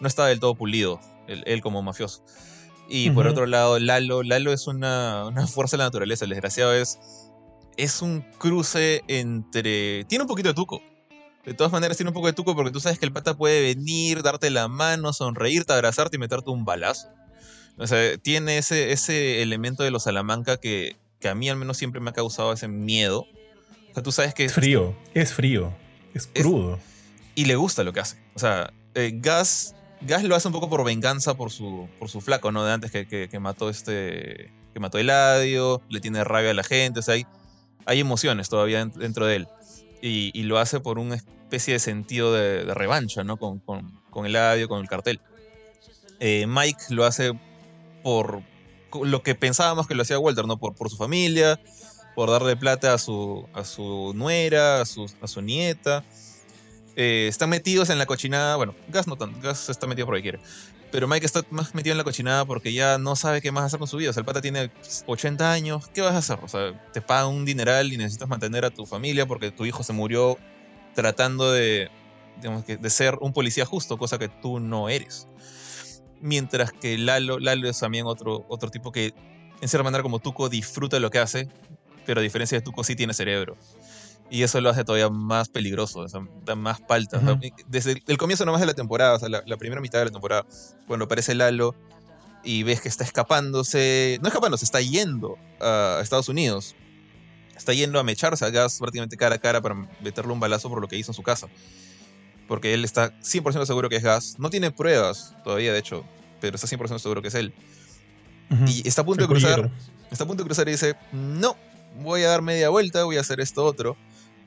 no 0.00 0.08
estaba 0.08 0.28
del 0.28 0.40
todo 0.40 0.54
pulido, 0.54 1.00
él, 1.26 1.60
como 1.60 1.82
mafioso. 1.82 2.22
Y 2.88 3.10
por 3.10 3.26
otro 3.26 3.46
lado, 3.46 3.78
Lalo, 3.78 4.22
Lalo 4.22 4.52
es 4.52 4.66
una, 4.66 5.30
fuerza 5.52 5.76
de 5.76 5.78
la 5.78 5.84
naturaleza. 5.84 6.24
El 6.24 6.30
desgraciado 6.30 6.74
es, 6.74 6.98
es 7.76 8.02
un 8.02 8.20
cruce 8.38 9.02
entre... 9.08 10.04
Tiene 10.04 10.22
un 10.22 10.28
poquito 10.28 10.48
de 10.48 10.54
tuco. 10.54 10.82
De 11.44 11.54
todas 11.54 11.72
maneras 11.72 11.96
tiene 11.96 12.10
un 12.10 12.14
poco 12.14 12.26
de 12.26 12.32
tuco 12.32 12.54
porque 12.54 12.70
tú 12.70 12.80
sabes 12.80 12.98
que 12.98 13.04
el 13.06 13.12
pata 13.12 13.36
puede 13.36 13.62
venir, 13.62 14.22
darte 14.22 14.50
la 14.50 14.68
mano, 14.68 15.12
sonreírte, 15.12 15.72
abrazarte 15.72 16.16
y 16.16 16.18
meterte 16.18 16.50
un 16.50 16.64
balazo. 16.64 17.08
O 17.76 17.86
sea, 17.86 18.16
tiene 18.18 18.58
ese, 18.58 18.92
ese 18.92 19.42
elemento 19.42 19.82
de 19.82 19.90
los 19.90 20.04
Salamanca 20.04 20.58
que, 20.58 20.96
que 21.20 21.28
a 21.28 21.34
mí 21.34 21.48
al 21.48 21.56
menos 21.56 21.76
siempre 21.76 22.00
me 22.00 22.10
ha 22.10 22.12
causado 22.12 22.52
ese 22.52 22.68
miedo. 22.68 23.26
O 23.90 23.94
sea, 23.94 24.02
tú 24.02 24.12
sabes 24.12 24.34
que... 24.34 24.44
Es 24.44 24.52
frío, 24.52 24.96
es 25.12 25.32
frío, 25.32 25.74
es 26.14 26.26
crudo. 26.26 26.78
y 27.34 27.44
le 27.44 27.56
gusta 27.56 27.84
lo 27.84 27.92
que 27.92 28.00
hace. 28.00 28.18
O 28.34 28.38
sea, 28.38 28.72
eh, 28.94 29.12
Gas 29.14 29.74
Gas 30.06 30.22
lo 30.24 30.36
hace 30.36 30.48
un 30.48 30.52
poco 30.52 30.68
por 30.68 30.84
venganza 30.84 31.34
por 31.34 31.50
su, 31.50 31.88
por 31.98 32.08
su 32.10 32.20
flaco, 32.20 32.52
¿no? 32.52 32.64
De 32.64 32.72
antes 32.72 32.90
que, 32.90 33.06
que, 33.06 33.38
mató 33.38 33.70
este. 33.70 34.52
que 34.72 34.80
mató 34.80 34.98
Eladio, 34.98 35.80
le 35.88 36.00
tiene 36.00 36.24
rabia 36.24 36.50
a 36.50 36.54
la 36.54 36.62
gente, 36.62 37.00
o 37.00 37.02
sea, 37.02 37.14
hay, 37.14 37.26
hay 37.86 38.00
emociones 38.00 38.48
todavía 38.48 38.84
dentro 38.84 39.26
de 39.26 39.36
él. 39.36 39.48
Y, 40.02 40.42
lo 40.42 40.58
hace 40.58 40.80
por 40.80 40.98
una 40.98 41.14
especie 41.14 41.72
de 41.72 41.78
sentido 41.78 42.32
de, 42.34 42.74
revancha, 42.74 43.24
¿no? 43.24 43.38
Con, 43.38 43.58
con, 43.60 43.98
con, 44.10 44.26
Eladio, 44.26 44.68
con 44.68 44.82
el 44.82 44.88
cartel. 44.88 45.20
Eh, 46.20 46.44
Mike 46.46 46.84
lo 46.90 47.06
hace 47.06 47.32
por 48.02 48.42
lo 49.02 49.22
que 49.22 49.34
pensábamos 49.34 49.86
que 49.86 49.94
lo 49.94 50.02
hacía 50.02 50.18
Walter, 50.18 50.46
¿no? 50.46 50.58
Por, 50.58 50.74
por 50.74 50.90
su 50.90 50.96
familia, 50.98 51.58
por 52.14 52.30
darle 52.30 52.54
plata 52.56 52.92
a 52.92 52.98
su, 52.98 53.48
a 53.54 53.64
su 53.64 54.12
nuera, 54.14 54.82
a 54.82 54.84
su, 54.84 55.10
a 55.22 55.26
su 55.26 55.40
nieta. 55.40 56.04
Eh, 56.96 57.26
están 57.28 57.50
metidos 57.50 57.90
en 57.90 57.98
la 57.98 58.06
cochinada. 58.06 58.56
Bueno, 58.56 58.74
Gas 58.88 59.06
no 59.06 59.16
tanto, 59.16 59.40
Gas 59.40 59.68
está 59.68 59.86
metido 59.86 60.06
porque 60.06 60.22
quiere. 60.22 60.40
Pero 60.92 61.08
Mike 61.08 61.26
está 61.26 61.42
más 61.50 61.74
metido 61.74 61.92
en 61.92 61.98
la 61.98 62.04
cochinada 62.04 62.44
porque 62.44 62.72
ya 62.72 62.98
no 62.98 63.16
sabe 63.16 63.42
qué 63.42 63.50
más 63.50 63.64
hacer 63.64 63.80
con 63.80 63.88
su 63.88 63.96
vida. 63.96 64.10
O 64.10 64.12
sea, 64.12 64.20
el 64.20 64.26
pata 64.26 64.40
tiene 64.40 64.70
80 65.06 65.50
años. 65.50 65.88
¿Qué 65.92 66.00
vas 66.02 66.14
a 66.14 66.18
hacer? 66.18 66.38
O 66.42 66.48
sea, 66.48 66.72
te 66.92 67.00
pagan 67.00 67.28
un 67.28 67.44
dineral 67.44 67.92
y 67.92 67.96
necesitas 67.96 68.28
mantener 68.28 68.64
a 68.64 68.70
tu 68.70 68.86
familia 68.86 69.26
porque 69.26 69.50
tu 69.50 69.64
hijo 69.64 69.82
se 69.82 69.92
murió 69.92 70.38
tratando 70.94 71.50
de, 71.50 71.90
digamos, 72.36 72.64
de 72.66 72.90
ser 72.90 73.18
un 73.20 73.32
policía 73.32 73.66
justo, 73.66 73.98
cosa 73.98 74.18
que 74.18 74.28
tú 74.28 74.60
no 74.60 74.88
eres. 74.88 75.26
Mientras 76.20 76.72
que 76.72 76.96
Lalo, 76.96 77.40
Lalo 77.40 77.68
es 77.68 77.80
también 77.80 78.06
otro, 78.06 78.44
otro 78.48 78.70
tipo 78.70 78.92
que, 78.92 79.12
en 79.60 79.68
cierta 79.68 79.82
manera, 79.82 80.02
como 80.02 80.20
Tuco, 80.20 80.48
disfruta 80.48 81.00
lo 81.00 81.10
que 81.10 81.18
hace, 81.18 81.48
pero 82.06 82.20
a 82.20 82.22
diferencia 82.22 82.56
de 82.56 82.62
Tuco, 82.62 82.84
sí 82.84 82.94
tiene 82.94 83.14
cerebro. 83.14 83.56
Y 84.30 84.42
eso 84.42 84.60
lo 84.60 84.70
hace 84.70 84.84
todavía 84.84 85.10
más 85.10 85.48
peligroso, 85.48 86.06
da 86.44 86.54
más 86.54 86.80
palta. 86.80 87.20
Desde 87.68 88.02
el 88.06 88.18
comienzo 88.18 88.44
nomás 88.44 88.60
de 88.60 88.66
la 88.66 88.74
temporada, 88.74 89.14
o 89.14 89.18
sea, 89.18 89.28
la, 89.28 89.56
primera 89.56 89.80
mitad 89.80 89.98
de 89.98 90.06
la 90.06 90.10
temporada, 90.10 90.46
cuando 90.86 91.04
aparece 91.04 91.34
Lalo 91.34 91.74
y 92.42 92.62
ves 92.62 92.80
que 92.80 92.88
está 92.88 93.04
escapándose, 93.04 94.18
no 94.22 94.28
escapándose, 94.28 94.64
está 94.64 94.80
yendo 94.80 95.38
a 95.60 96.00
Estados 96.02 96.28
Unidos. 96.28 96.74
Está 97.56 97.72
yendo 97.72 98.00
a 98.00 98.02
mecharse 98.02 98.44
a 98.44 98.50
Gas 98.50 98.78
prácticamente 98.78 99.16
cara 99.16 99.36
a 99.36 99.38
cara 99.38 99.60
para 99.60 99.76
meterle 100.02 100.32
un 100.32 100.40
balazo 100.40 100.68
por 100.68 100.80
lo 100.80 100.88
que 100.88 100.96
hizo 100.96 101.12
en 101.12 101.14
su 101.14 101.22
casa. 101.22 101.46
Porque 102.48 102.74
él 102.74 102.84
está 102.84 103.16
100% 103.20 103.64
seguro 103.64 103.88
que 103.88 103.96
es 103.96 104.02
Gas. 104.02 104.36
No 104.38 104.50
tiene 104.50 104.72
pruebas 104.72 105.34
todavía, 105.44 105.72
de 105.72 105.78
hecho, 105.78 106.04
pero 106.40 106.56
está 106.56 106.66
100% 106.66 106.98
seguro 106.98 107.22
que 107.22 107.28
es 107.28 107.34
él. 107.34 107.54
Y 108.66 108.86
está 108.86 109.02
a 109.02 109.04
punto 109.04 109.22
de 109.22 109.28
cruzar. 109.28 109.70
Está 110.10 110.24
a 110.24 110.26
punto 110.26 110.42
de 110.42 110.48
cruzar 110.48 110.68
y 110.68 110.72
dice, 110.72 110.96
no, 111.12 111.56
voy 112.00 112.22
a 112.22 112.28
dar 112.28 112.42
media 112.42 112.68
vuelta, 112.70 113.04
voy 113.04 113.16
a 113.16 113.20
hacer 113.20 113.40
esto 113.40 113.64
otro 113.64 113.96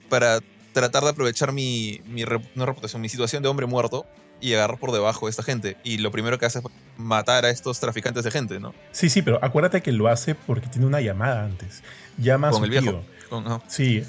para 0.10 0.40
tratar 0.74 1.04
de 1.04 1.10
aprovechar 1.10 1.52
mi, 1.52 2.02
mi 2.06 2.24
no 2.56 2.66
reputación, 2.66 3.02
mi 3.02 3.10
situación 3.10 3.42
de 3.44 3.50
hombre 3.50 3.66
muerto 3.66 4.06
y 4.40 4.54
agarrar 4.54 4.78
por 4.78 4.92
debajo 4.92 5.28
a 5.28 5.30
esta 5.30 5.44
gente. 5.44 5.78
Y 5.84 5.98
lo 5.98 6.12
primero 6.12 6.38
que 6.38 6.46
hace 6.46 6.60
es 6.60 6.66
matar 6.98 7.46
a 7.46 7.50
estos 7.50 7.80
traficantes 7.80 8.24
de 8.24 8.32
gente, 8.32 8.60
¿no? 8.60 8.74
Sí, 8.92 9.10
sí, 9.10 9.22
pero 9.22 9.44
acuérdate 9.44 9.82
que 9.82 9.92
lo 9.92 10.08
hace 10.08 10.36
porque 10.36 10.68
tiene 10.68 10.86
una 10.86 11.02
llamada 11.02 11.44
antes. 11.44 11.84
Llama 12.18 12.50
a 12.50 12.54
su 12.54 12.64
el 12.64 12.70
viejo. 12.70 13.04
Sí, 13.68 14.04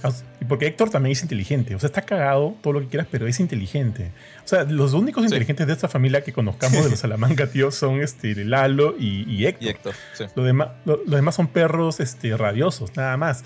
porque 0.49 0.67
Héctor 0.67 0.91
también 0.91 1.13
es 1.13 1.23
inteligente. 1.23 1.75
O 1.75 1.79
sea, 1.79 1.89
está 1.89 2.03
cagado, 2.03 2.57
todo 2.63 2.75
lo 2.75 2.81
que 2.81 2.89
quieras, 2.89 3.09
pero 3.11 3.27
es 3.27 3.41
inteligente. 3.41 4.13
O 4.45 4.49
sea, 4.49 4.65
los 4.65 4.93
únicos 4.93 5.25
inteligentes 5.25 5.67
de 5.67 5.73
esta 5.73 5.89
familia 5.89 6.23
que 6.23 6.33
conozcamos 6.33 6.85
de 6.85 6.91
los 6.91 6.99
Salamanca, 7.01 7.49
tío, 7.49 7.71
son 7.71 8.01
este, 8.01 8.45
Lalo 8.45 8.95
y, 8.99 9.45
Héctor. 9.45 9.65
Y 9.67 9.69
Héctor 9.69 9.95
sí. 10.15 10.25
los, 10.35 10.47
demás, 10.47 10.69
los 10.85 11.11
demás 11.11 11.35
son 11.35 11.49
perros 11.49 12.01
este, 12.01 12.37
radiosos, 12.37 12.97
nada 12.97 13.17
más. 13.17 13.45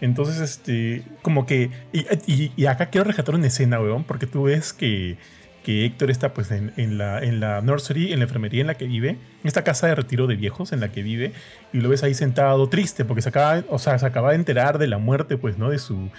Entonces, 0.00 0.40
este, 0.40 1.02
como 1.22 1.46
que. 1.46 1.70
Y, 2.26 2.66
acá 2.66 2.90
quiero 2.90 3.04
rescatar 3.04 3.34
una 3.34 3.46
escena, 3.46 3.80
weón, 3.80 4.04
porque 4.04 4.26
tú 4.26 4.44
ves 4.44 4.72
que, 4.72 5.16
que 5.64 5.84
Héctor 5.84 6.10
está 6.10 6.34
pues 6.34 6.50
en, 6.50 6.72
en, 6.76 6.98
la, 6.98 7.22
en 7.22 7.40
la 7.40 7.60
nursery, 7.60 8.12
en 8.12 8.20
la 8.20 8.24
enfermería 8.24 8.60
en 8.60 8.68
la 8.68 8.74
que 8.74 8.86
vive, 8.86 9.10
en 9.10 9.18
esta 9.44 9.64
casa 9.64 9.86
de 9.86 9.94
retiro 9.94 10.26
de 10.26 10.36
viejos 10.36 10.72
en 10.72 10.80
la 10.80 10.92
que 10.92 11.02
vive, 11.02 11.32
y 11.72 11.80
lo 11.80 11.88
ves 11.88 12.02
ahí 12.02 12.14
sentado 12.14 12.68
triste, 12.68 13.04
porque 13.04 13.22
se 13.22 13.30
acaba, 13.30 13.64
o 13.68 13.78
sea, 13.78 13.98
se 13.98 14.06
acaba 14.06 14.30
de 14.30 14.36
enterar 14.36 14.78
de 14.78 14.86
la 14.86 14.98
muerte, 14.98 15.36
pues, 15.36 15.58
¿no? 15.58 15.70
De 15.70 15.78
su, 15.78 16.10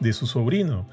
de 0.00 0.12
su 0.12 0.26
sobrino. 0.26 0.86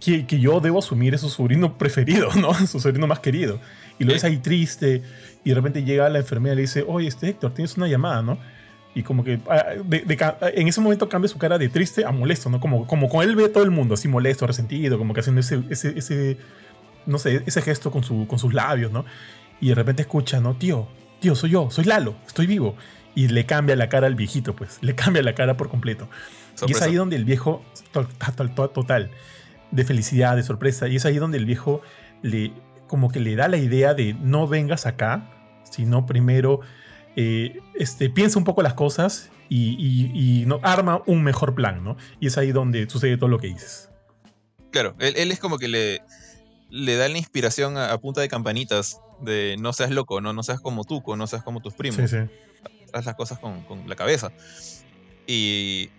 Que, 0.00 0.26
que 0.26 0.38
yo 0.38 0.60
debo 0.60 0.80
asumir 0.80 1.14
es 1.14 1.22
su 1.22 1.30
sobrino 1.30 1.78
preferido, 1.78 2.28
¿no? 2.34 2.52
Su 2.66 2.80
sobrino 2.80 3.06
más 3.06 3.20
querido. 3.20 3.60
Y 3.98 4.04
lo 4.04 4.12
ves 4.12 4.24
ahí 4.24 4.36
triste, 4.38 5.02
y 5.42 5.50
de 5.50 5.54
repente 5.54 5.84
llega 5.84 6.08
la 6.10 6.18
enfermera 6.18 6.52
y 6.52 6.56
le 6.56 6.62
dice, 6.62 6.84
oye, 6.86 7.08
este 7.08 7.30
Héctor, 7.30 7.54
tienes 7.54 7.76
una 7.76 7.88
llamada, 7.88 8.20
¿no? 8.20 8.38
Y 8.96 9.02
como 9.02 9.22
que 9.22 9.38
ah, 9.50 9.74
en 10.54 10.68
ese 10.68 10.80
momento 10.80 11.06
cambia 11.06 11.28
su 11.28 11.36
cara 11.36 11.58
de 11.58 11.68
triste 11.68 12.06
a 12.06 12.10
molesto, 12.12 12.48
¿no? 12.48 12.60
Como, 12.60 12.86
como 12.86 13.10
con 13.10 13.22
él 13.22 13.36
ve 13.36 13.50
todo 13.50 13.62
el 13.62 13.70
mundo 13.70 13.92
así 13.92 14.08
molesto, 14.08 14.46
resentido, 14.46 14.96
como 14.96 15.12
que 15.12 15.20
haciendo 15.20 15.42
ese, 15.42 15.62
ese, 15.68 15.98
ese 15.98 16.38
no 17.04 17.18
sé, 17.18 17.42
ese 17.44 17.60
gesto 17.60 17.90
con, 17.90 18.02
su, 18.02 18.26
con 18.26 18.38
sus 18.38 18.54
labios, 18.54 18.90
¿no? 18.90 19.04
Y 19.60 19.68
de 19.68 19.74
repente 19.74 20.00
escucha, 20.00 20.40
¿no? 20.40 20.56
Tío, 20.56 20.88
tío, 21.20 21.34
soy 21.34 21.50
yo, 21.50 21.70
soy 21.70 21.84
Lalo, 21.84 22.16
estoy 22.26 22.46
vivo. 22.46 22.74
Y 23.14 23.28
le 23.28 23.44
cambia 23.44 23.76
la 23.76 23.90
cara 23.90 24.06
al 24.06 24.14
viejito, 24.14 24.56
pues, 24.56 24.78
le 24.80 24.94
cambia 24.94 25.22
la 25.22 25.34
cara 25.34 25.58
por 25.58 25.68
completo. 25.68 26.08
Y 26.66 26.72
es 26.72 26.80
ahí 26.80 26.94
donde 26.94 27.16
el 27.16 27.26
viejo, 27.26 27.62
total, 27.92 28.54
total, 28.54 29.10
de 29.72 29.84
felicidad, 29.84 30.36
de 30.36 30.42
sorpresa, 30.42 30.88
y 30.88 30.96
es 30.96 31.04
ahí 31.04 31.16
donde 31.16 31.36
el 31.36 31.44
viejo 31.44 31.82
le, 32.22 32.50
como 32.86 33.10
que 33.10 33.20
le 33.20 33.36
da 33.36 33.46
la 33.48 33.58
idea 33.58 33.92
de 33.92 34.14
no 34.14 34.48
vengas 34.48 34.86
acá, 34.86 35.28
sino 35.70 36.06
primero 36.06 36.60
eh, 37.16 37.60
este, 37.74 38.10
piensa 38.10 38.38
un 38.38 38.44
poco 38.44 38.62
las 38.62 38.74
cosas 38.74 39.30
y, 39.48 40.44
no, 40.46 40.60
arma 40.62 41.02
un 41.06 41.22
mejor 41.22 41.54
plan, 41.54 41.82
¿no? 41.82 41.96
Y 42.20 42.26
es 42.26 42.38
ahí 42.38 42.52
donde 42.52 42.88
sucede 42.88 43.16
todo 43.16 43.28
lo 43.28 43.38
que 43.38 43.48
dices. 43.48 43.90
Claro, 44.70 44.94
él, 44.98 45.32
es 45.32 45.38
como 45.38 45.58
que 45.58 45.68
le, 45.68 46.02
le 46.70 46.96
da 46.96 47.08
la 47.08 47.16
inspiración 47.16 47.78
a, 47.78 47.96
punta 47.98 48.20
de 48.20 48.28
campanitas 48.28 49.00
de 49.22 49.56
no 49.58 49.72
seas 49.72 49.90
loco, 49.90 50.20
no, 50.20 50.32
no 50.32 50.42
seas 50.42 50.60
como 50.60 50.84
tú, 50.84 51.02
no 51.16 51.26
seas 51.26 51.42
como 51.42 51.60
tus 51.60 51.74
primos. 51.74 51.96
Sí, 51.96 52.08
sí. 52.08 52.18
Haz 52.92 53.06
las 53.06 53.14
cosas 53.14 53.38
con, 53.38 53.62
con 53.62 53.88
la 53.88 53.96
cabeza. 53.96 54.30
Y, 55.26 55.90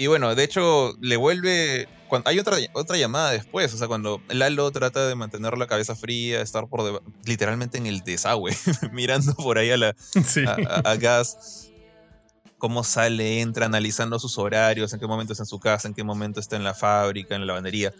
y 0.00 0.06
bueno, 0.06 0.34
de 0.34 0.44
hecho, 0.44 0.96
le 1.02 1.18
vuelve. 1.18 1.86
Cuando, 2.08 2.30
hay 2.30 2.38
otra, 2.38 2.56
otra 2.72 2.96
llamada 2.96 3.32
después, 3.32 3.74
o 3.74 3.76
sea, 3.76 3.86
cuando 3.86 4.22
Lalo 4.30 4.70
trata 4.70 5.06
de 5.06 5.14
mantener 5.14 5.58
la 5.58 5.66
cabeza 5.66 5.94
fría, 5.94 6.40
estar 6.40 6.68
por 6.68 7.02
literalmente 7.26 7.76
en 7.76 7.84
el 7.84 8.00
desagüe, 8.00 8.56
mirando 8.92 9.34
por 9.34 9.58
ahí 9.58 9.70
a, 9.70 9.76
la, 9.76 9.94
a, 10.86 10.96
Gas, 10.96 11.68
cómo 12.56 12.82
sale, 12.82 13.42
entra, 13.42 13.66
analizando 13.66 14.18
sus 14.18 14.38
horarios, 14.38 14.90
en 14.94 15.00
qué 15.00 15.06
momento 15.06 15.34
está 15.34 15.42
en 15.42 15.48
su 15.48 15.60
casa, 15.60 15.86
en 15.86 15.92
qué 15.92 16.02
momento 16.02 16.40
está 16.40 16.56
en 16.56 16.64
la 16.64 16.72
fábrica, 16.72 17.34
en 17.34 17.42
la 17.42 17.48
lavandería. 17.48 17.92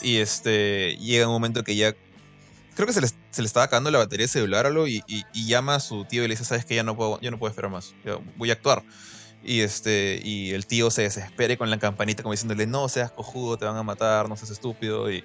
Y 0.00 0.16
este 0.16 0.96
llega 0.96 1.26
un 1.26 1.34
momento 1.34 1.62
que 1.62 1.76
ya 1.76 1.94
creo 2.74 2.86
que 2.86 2.94
se 2.94 3.02
le, 3.02 3.08
se 3.08 3.42
le 3.42 3.46
estaba 3.46 3.64
acabando 3.66 3.90
la 3.90 3.98
batería 3.98 4.24
de 4.24 4.28
celular 4.28 4.64
algo 4.64 4.88
y, 4.88 5.04
y, 5.06 5.46
llama 5.46 5.74
a 5.74 5.80
su 5.80 6.06
tío 6.06 6.24
y 6.24 6.28
le 6.28 6.32
dice, 6.32 6.46
sabes 6.46 6.64
que 6.64 6.74
ya 6.74 6.84
no 6.84 6.96
puedo, 6.96 7.20
yo 7.20 7.30
no 7.30 7.38
puedo 7.38 7.50
esperar 7.50 7.70
más, 7.70 7.94
voy 8.38 8.48
a 8.48 8.54
actuar. 8.54 8.82
Y, 9.42 9.60
este, 9.60 10.20
y 10.22 10.52
el 10.52 10.66
tío 10.66 10.90
se 10.90 11.02
desespere 11.02 11.56
con 11.56 11.70
la 11.70 11.78
campanita 11.78 12.22
como 12.22 12.32
diciéndole, 12.32 12.66
no 12.66 12.88
seas 12.88 13.12
cojudo, 13.12 13.56
te 13.56 13.64
van 13.64 13.76
a 13.76 13.82
matar, 13.82 14.28
no 14.28 14.36
seas 14.36 14.50
estúpido. 14.50 15.10
Y, 15.10 15.24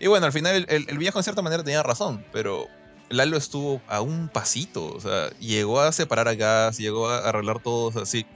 y 0.00 0.06
bueno, 0.06 0.26
al 0.26 0.32
final 0.32 0.66
el, 0.68 0.86
el, 0.88 0.98
viejo 0.98 1.18
en 1.18 1.24
cierta 1.24 1.42
manera 1.42 1.64
tenía 1.64 1.82
razón, 1.82 2.24
pero 2.32 2.68
Lalo 3.10 3.36
estuvo 3.36 3.80
a 3.88 4.00
un 4.00 4.28
pasito, 4.28 4.94
o 4.94 5.00
sea, 5.00 5.30
llegó 5.38 5.80
a 5.80 5.92
separar 5.92 6.28
a 6.28 6.34
Gas, 6.34 6.78
llegó 6.78 7.08
a 7.08 7.28
arreglar 7.28 7.60
todo, 7.62 8.02
así. 8.02 8.26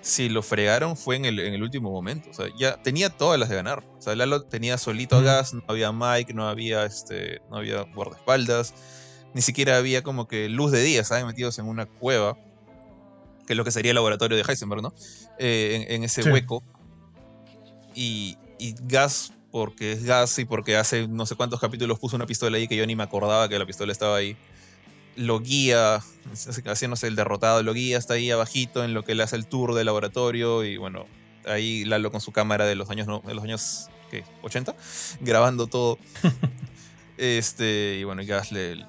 Si 0.00 0.28
lo 0.28 0.42
fregaron 0.42 0.96
fue 0.96 1.16
en 1.16 1.24
el, 1.24 1.40
en 1.40 1.54
el 1.54 1.62
último 1.62 1.90
momento, 1.90 2.30
o 2.30 2.32
sea, 2.32 2.46
ya 2.56 2.80
tenía 2.80 3.10
todas 3.10 3.40
las 3.40 3.48
de 3.48 3.56
ganar. 3.56 3.84
O 3.98 4.02
sea, 4.02 4.14
Lalo 4.14 4.42
tenía 4.42 4.78
solito 4.78 5.16
a 5.16 5.22
Gas, 5.22 5.52
no 5.54 5.62
había 5.68 5.92
Mike, 5.92 6.32
no 6.32 6.48
había, 6.48 6.84
este, 6.84 7.40
no 7.50 7.56
había 7.56 7.82
guardaespaldas, 7.82 8.74
ni 9.34 9.42
siquiera 9.42 9.76
había 9.76 10.02
como 10.02 10.28
que 10.28 10.48
luz 10.48 10.70
de 10.70 10.82
día, 10.82 11.04
¿saben? 11.04 11.26
Metidos 11.26 11.58
en 11.58 11.66
una 11.66 11.86
cueva 11.86 12.38
que 13.46 13.52
es 13.52 13.56
lo 13.56 13.64
que 13.64 13.70
sería 13.70 13.92
el 13.92 13.94
laboratorio 13.94 14.36
de 14.36 14.44
Heisenberg, 14.46 14.82
¿no? 14.82 14.92
Eh, 15.38 15.86
en, 15.90 16.04
ese 16.04 16.30
hueco. 16.30 16.62
Y, 17.94 18.36
Gas, 18.82 19.32
porque 19.50 19.92
es 19.92 20.04
Gas 20.04 20.38
y 20.38 20.44
porque 20.44 20.76
hace 20.76 21.08
no 21.08 21.26
sé 21.26 21.34
cuántos 21.34 21.60
capítulos 21.60 21.98
puso 21.98 22.16
una 22.16 22.26
pistola 22.26 22.56
ahí 22.56 22.68
que 22.68 22.76
yo 22.76 22.86
ni 22.86 22.96
me 22.96 23.02
acordaba 23.02 23.48
que 23.48 23.58
la 23.58 23.66
pistola 23.66 23.92
estaba 23.92 24.16
ahí. 24.16 24.36
Lo 25.14 25.40
guía, 25.40 26.02
haciéndose 26.66 27.06
el 27.06 27.16
derrotado, 27.16 27.62
lo 27.62 27.72
guía 27.72 27.96
hasta 27.96 28.14
ahí 28.14 28.30
abajito 28.30 28.84
en 28.84 28.92
lo 28.92 29.02
que 29.02 29.14
le 29.14 29.22
hace 29.22 29.36
el 29.36 29.46
tour 29.46 29.74
del 29.74 29.86
laboratorio 29.86 30.62
y 30.64 30.76
bueno, 30.76 31.06
ahí 31.46 31.84
Lalo 31.84 32.10
con 32.10 32.20
su 32.20 32.32
cámara 32.32 32.66
de 32.66 32.74
los 32.74 32.90
años, 32.90 33.06
de 33.06 33.34
los 33.34 33.44
años 33.44 33.88
¿qué? 34.10 34.24
80, 34.42 34.74
grabando 35.20 35.66
todo. 35.66 35.98
Este, 37.18 37.96
y 37.98 38.04
bueno, 38.04 38.22
Gas 38.26 38.52
le, 38.52 38.84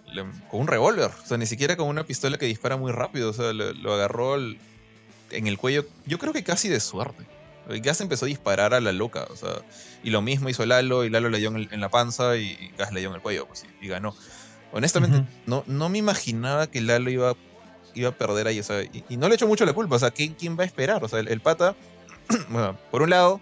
con 0.49 0.61
un 0.61 0.67
revólver, 0.67 1.11
o 1.23 1.25
sea, 1.25 1.37
ni 1.37 1.45
siquiera 1.45 1.77
con 1.77 1.87
una 1.87 2.03
pistola 2.03 2.37
que 2.37 2.45
dispara 2.45 2.75
muy 2.75 2.91
rápido, 2.91 3.29
o 3.29 3.33
sea, 3.33 3.53
lo 3.53 3.93
agarró 3.93 4.35
en 4.35 5.47
el 5.47 5.57
cuello, 5.57 5.85
yo 6.05 6.17
creo 6.17 6.33
que 6.33 6.43
casi 6.43 6.67
de 6.67 6.79
suerte. 6.79 7.25
Gas 7.67 7.99
empezó 8.01 8.25
a 8.25 8.27
disparar 8.27 8.73
a 8.73 8.79
la 8.79 8.91
loca, 8.91 9.27
o 9.29 9.35
sea, 9.35 9.61
y 10.03 10.09
lo 10.09 10.21
mismo 10.21 10.49
hizo 10.49 10.65
Lalo, 10.65 11.03
y 11.03 11.09
Lalo 11.09 11.29
le 11.29 11.37
dio 11.39 11.49
en, 11.49 11.81
la 11.81 11.89
panza 11.89 12.37
y 12.37 12.71
Gas 12.77 12.93
le 12.93 13.01
dio 13.01 13.09
en 13.09 13.15
el 13.15 13.21
cuello, 13.21 13.45
pues, 13.45 13.65
y, 13.81 13.87
ganó. 13.87 14.15
Honestamente, 14.71 15.25
no, 15.45 15.63
no 15.67 15.89
me 15.89 15.97
imaginaba 15.97 16.67
que 16.67 16.81
Lalo 16.81 17.09
iba, 17.09 17.35
iba 17.93 18.09
a 18.09 18.13
perder 18.13 18.47
ahí, 18.47 18.59
o 18.59 18.63
sea, 18.63 18.83
y, 18.83 19.17
no 19.17 19.27
le 19.27 19.35
echo 19.35 19.47
mucho 19.47 19.65
la 19.65 19.73
culpa, 19.73 19.95
o 19.95 19.99
sea, 19.99 20.11
¿quién, 20.11 20.33
quién 20.33 20.57
va 20.57 20.63
a 20.63 20.65
esperar? 20.65 21.03
O 21.03 21.07
sea, 21.09 21.19
el, 21.19 21.27
el 21.27 21.41
pata, 21.41 21.75
bueno, 22.49 22.77
por 22.89 23.01
un 23.01 23.09
lado, 23.09 23.41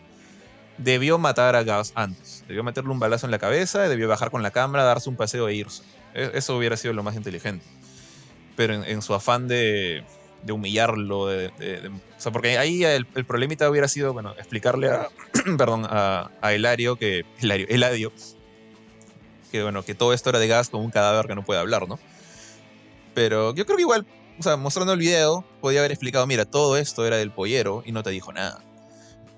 debió 0.77 1.17
matar 1.17 1.55
a 1.55 1.63
Gas 1.63 1.91
antes. 1.95 2.34
Debió 2.47 2.63
meterle 2.63 2.91
un 2.91 2.99
balazo 2.99 3.25
en 3.25 3.31
la 3.31 3.39
cabeza, 3.39 3.87
debió 3.87 4.07
bajar 4.07 4.29
con 4.29 4.43
la 4.43 4.51
cámara, 4.51 4.83
darse 4.83 5.09
un 5.09 5.15
paseo 5.15 5.47
e 5.47 5.55
irse. 5.55 5.83
E, 6.13 6.31
eso 6.35 6.55
hubiera 6.55 6.77
sido 6.77 6.93
lo 6.93 7.03
más 7.03 7.15
inteligente. 7.15 7.65
Pero 8.55 8.73
en, 8.73 9.01
su 9.01 9.13
afán 9.13 9.47
de, 9.47 10.03
humillarlo, 10.49 11.27
de, 11.27 11.47
o 12.17 12.19
sea, 12.19 12.31
porque 12.31 12.57
ahí 12.57 12.83
el, 12.83 13.05
problemita 13.05 13.69
hubiera 13.69 13.87
sido, 13.87 14.13
bueno, 14.13 14.33
explicarle 14.37 14.89
a, 14.89 15.09
perdón, 15.57 15.85
a, 15.89 16.31
a 16.41 16.51
que, 16.97 17.25
Eladio, 17.41 18.13
que 19.51 19.63
bueno, 19.63 19.83
que 19.83 19.95
todo 19.95 20.13
esto 20.13 20.29
era 20.29 20.39
de 20.39 20.47
gas 20.47 20.69
con 20.69 20.81
un 20.81 20.91
cadáver 20.91 21.27
que 21.27 21.35
no 21.35 21.43
puede 21.43 21.59
hablar, 21.59 21.87
¿no? 21.87 21.99
Pero 23.13 23.55
yo 23.55 23.65
creo 23.65 23.77
que 23.77 23.83
igual, 23.83 24.05
o 24.37 24.43
sea, 24.43 24.57
mostrando 24.57 24.93
el 24.93 24.99
video, 24.99 25.45
podía 25.61 25.79
haber 25.79 25.91
explicado, 25.91 26.27
mira, 26.27 26.45
todo 26.45 26.77
esto 26.77 27.05
era 27.07 27.17
del 27.17 27.31
pollero 27.31 27.81
y 27.85 27.91
no 27.91 28.03
te 28.03 28.09
dijo 28.09 28.31
nada. 28.33 28.61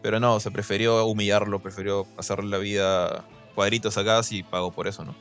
Pero 0.02 0.20
no, 0.20 0.40
se 0.40 0.52
prefirió 0.52 1.06
humillarlo, 1.06 1.60
prefirió 1.60 2.06
hacerle 2.18 2.50
la 2.50 2.58
vida 2.58 3.26
cuadritos 3.56 3.98
a 3.98 4.04
Gas 4.04 4.32
y 4.32 4.44
pagó 4.44 4.72
por 4.72 4.88
eso, 4.88 5.04
¿no? 5.04 5.16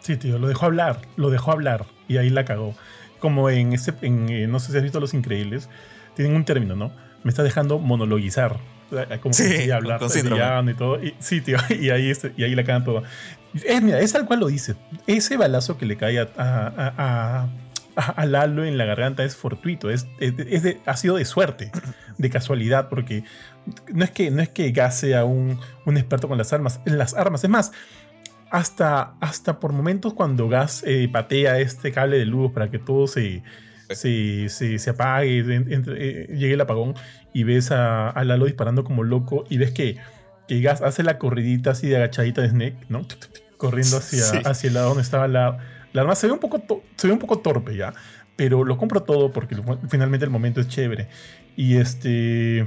Sí, 0.00 0.16
tío, 0.16 0.38
lo 0.38 0.48
dejó 0.48 0.66
hablar, 0.66 1.02
lo 1.16 1.30
dejó 1.30 1.52
hablar 1.52 1.86
y 2.08 2.16
ahí 2.16 2.30
la 2.30 2.44
cagó. 2.44 2.74
Como 3.18 3.50
en 3.50 3.74
ese, 3.74 3.94
en, 4.00 4.30
eh, 4.30 4.46
no 4.46 4.58
sé 4.60 4.72
si 4.72 4.78
has 4.78 4.82
visto 4.82 4.98
Los 4.98 5.12
Increíbles, 5.12 5.68
tienen 6.14 6.34
un 6.34 6.44
término, 6.44 6.74
¿no? 6.74 6.90
Me 7.22 7.28
está 7.28 7.42
dejando 7.42 7.78
monologuizar. 7.78 8.56
Como 9.20 9.32
sí, 9.34 9.44
que 9.48 9.72
hablar, 9.72 10.00
y 10.68 10.74
todo. 10.74 11.02
Y, 11.02 11.14
sí, 11.20 11.40
tío, 11.40 11.58
y 11.68 11.90
ahí, 11.90 12.12
y 12.36 12.42
ahí 12.42 12.54
la 12.54 12.64
cagan 12.64 12.84
todo. 12.84 13.02
Es, 13.54 13.82
mira, 13.82 14.00
es 14.00 14.12
tal 14.12 14.26
cual 14.26 14.40
lo 14.40 14.48
dice. 14.48 14.74
Ese 15.06 15.36
balazo 15.36 15.78
que 15.78 15.86
le 15.86 15.96
cae 15.96 16.18
a, 16.18 16.28
a, 16.36 16.94
a, 16.98 17.48
Lalo 18.26 18.64
en 18.64 18.78
la 18.78 18.84
garganta 18.84 19.24
es 19.24 19.36
fortuito, 19.36 19.90
es, 19.90 20.06
es, 20.20 20.76
ha 20.86 20.96
sido 20.96 21.16
de 21.16 21.24
suerte, 21.24 21.70
de 22.18 22.30
casualidad, 22.30 22.88
porque 22.88 23.24
no 23.92 24.04
es 24.04 24.10
que, 24.10 24.30
no 24.30 24.42
es 24.42 24.48
que 24.48 24.70
Gas 24.72 24.98
sea 24.98 25.24
un, 25.24 25.58
un, 25.86 25.96
experto 25.96 26.28
con 26.28 26.38
las 26.38 26.52
armas, 26.52 26.80
en 26.86 26.98
las 26.98 27.14
armas, 27.14 27.44
es 27.44 27.50
más, 27.50 27.72
hasta, 28.50 29.14
hasta 29.20 29.60
por 29.60 29.72
momentos 29.72 30.14
cuando 30.14 30.48
Gas 30.48 30.82
eh, 30.86 31.08
patea 31.10 31.58
este 31.58 31.92
cable 31.92 32.18
de 32.18 32.26
luz 32.26 32.52
para 32.52 32.70
que 32.70 32.78
todo 32.78 33.06
se, 33.06 33.42
se, 33.90 34.48
se, 34.48 34.90
apague, 34.90 35.40
eh, 35.40 36.26
llegue 36.30 36.54
el 36.54 36.60
apagón 36.60 36.94
y 37.32 37.44
ves 37.44 37.70
a, 37.70 38.12
Lalo 38.24 38.46
disparando 38.46 38.84
como 38.84 39.04
loco 39.04 39.44
y 39.48 39.58
ves 39.58 39.72
que, 39.72 39.96
que 40.48 40.60
Gas 40.60 40.82
hace 40.82 41.02
la 41.02 41.18
corridita 41.18 41.72
así 41.72 41.88
de 41.88 41.96
agachadita 41.96 42.42
de 42.42 42.50
Snake, 42.50 42.76
¿no? 42.88 43.06
Corriendo 43.56 43.98
hacia, 43.98 44.40
hacia 44.48 44.68
el 44.68 44.74
lado 44.74 44.88
donde 44.88 45.02
estaba 45.02 45.28
la 45.28 45.58
la 45.92 46.02
arma 46.02 46.14
se 46.14 46.26
ve 46.26 46.32
un 46.32 46.38
poco, 46.38 46.82
se 46.96 47.06
ve 47.06 47.12
un 47.12 47.18
poco 47.18 47.38
torpe 47.38 47.76
ya, 47.76 47.92
pero 48.36 48.64
lo 48.64 48.76
compro 48.78 49.02
todo 49.02 49.32
porque 49.32 49.56
finalmente 49.88 50.24
el 50.24 50.30
momento 50.30 50.60
es 50.60 50.68
chévere. 50.68 51.08
Y 51.56 51.76
este. 51.76 52.66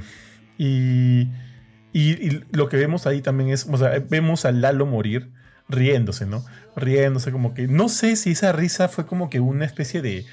Y, 0.56 1.30
y, 1.92 2.44
lo 2.52 2.68
que 2.68 2.76
vemos 2.76 3.06
ahí 3.06 3.20
también 3.22 3.50
es, 3.50 3.66
o 3.70 3.76
sea, 3.76 3.90
vemos 4.08 4.44
a 4.44 4.52
Lalo 4.52 4.86
morir 4.86 5.32
riéndose, 5.68 6.26
¿no? 6.26 6.44
Riéndose 6.76 7.32
como 7.32 7.54
que, 7.54 7.66
no 7.66 7.88
sé 7.88 8.16
si 8.16 8.32
esa 8.32 8.52
risa 8.52 8.88
fue 8.88 9.06
como 9.06 9.30
que 9.30 9.40
una 9.40 9.64
especie 9.64 10.02
de, 10.02 10.26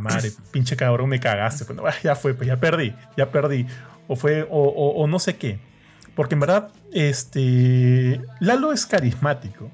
madre, 0.00 0.32
pinche 0.50 0.76
cabrón, 0.76 1.08
me 1.08 1.20
cagaste. 1.20 1.64
Pues, 1.64 2.02
ya 2.02 2.16
fue, 2.16 2.34
pues 2.34 2.48
ya 2.48 2.58
perdí, 2.58 2.94
ya 3.16 3.30
perdí. 3.30 3.66
O 4.08 4.16
fue, 4.16 4.46
o, 4.50 4.68
o 4.68 5.06
no 5.06 5.18
sé 5.18 5.36
qué. 5.36 5.60
Porque 6.14 6.34
en 6.34 6.40
verdad, 6.40 6.70
este, 6.92 8.20
Lalo 8.40 8.72
es 8.72 8.86
carismático. 8.86 9.70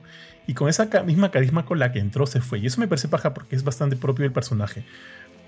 Y 0.51 0.55
con 0.55 0.69
esa 0.69 0.87
misma 1.05 1.31
carisma 1.31 1.65
con 1.65 1.79
la 1.79 1.93
que 1.93 2.01
entró 2.01 2.27
se 2.27 2.41
fue. 2.41 2.59
Y 2.59 2.67
eso 2.67 2.81
me 2.81 2.89
parece 2.89 3.07
paja 3.07 3.33
porque 3.33 3.55
es 3.55 3.63
bastante 3.63 3.95
propio 3.95 4.25
del 4.25 4.33
personaje. 4.33 4.85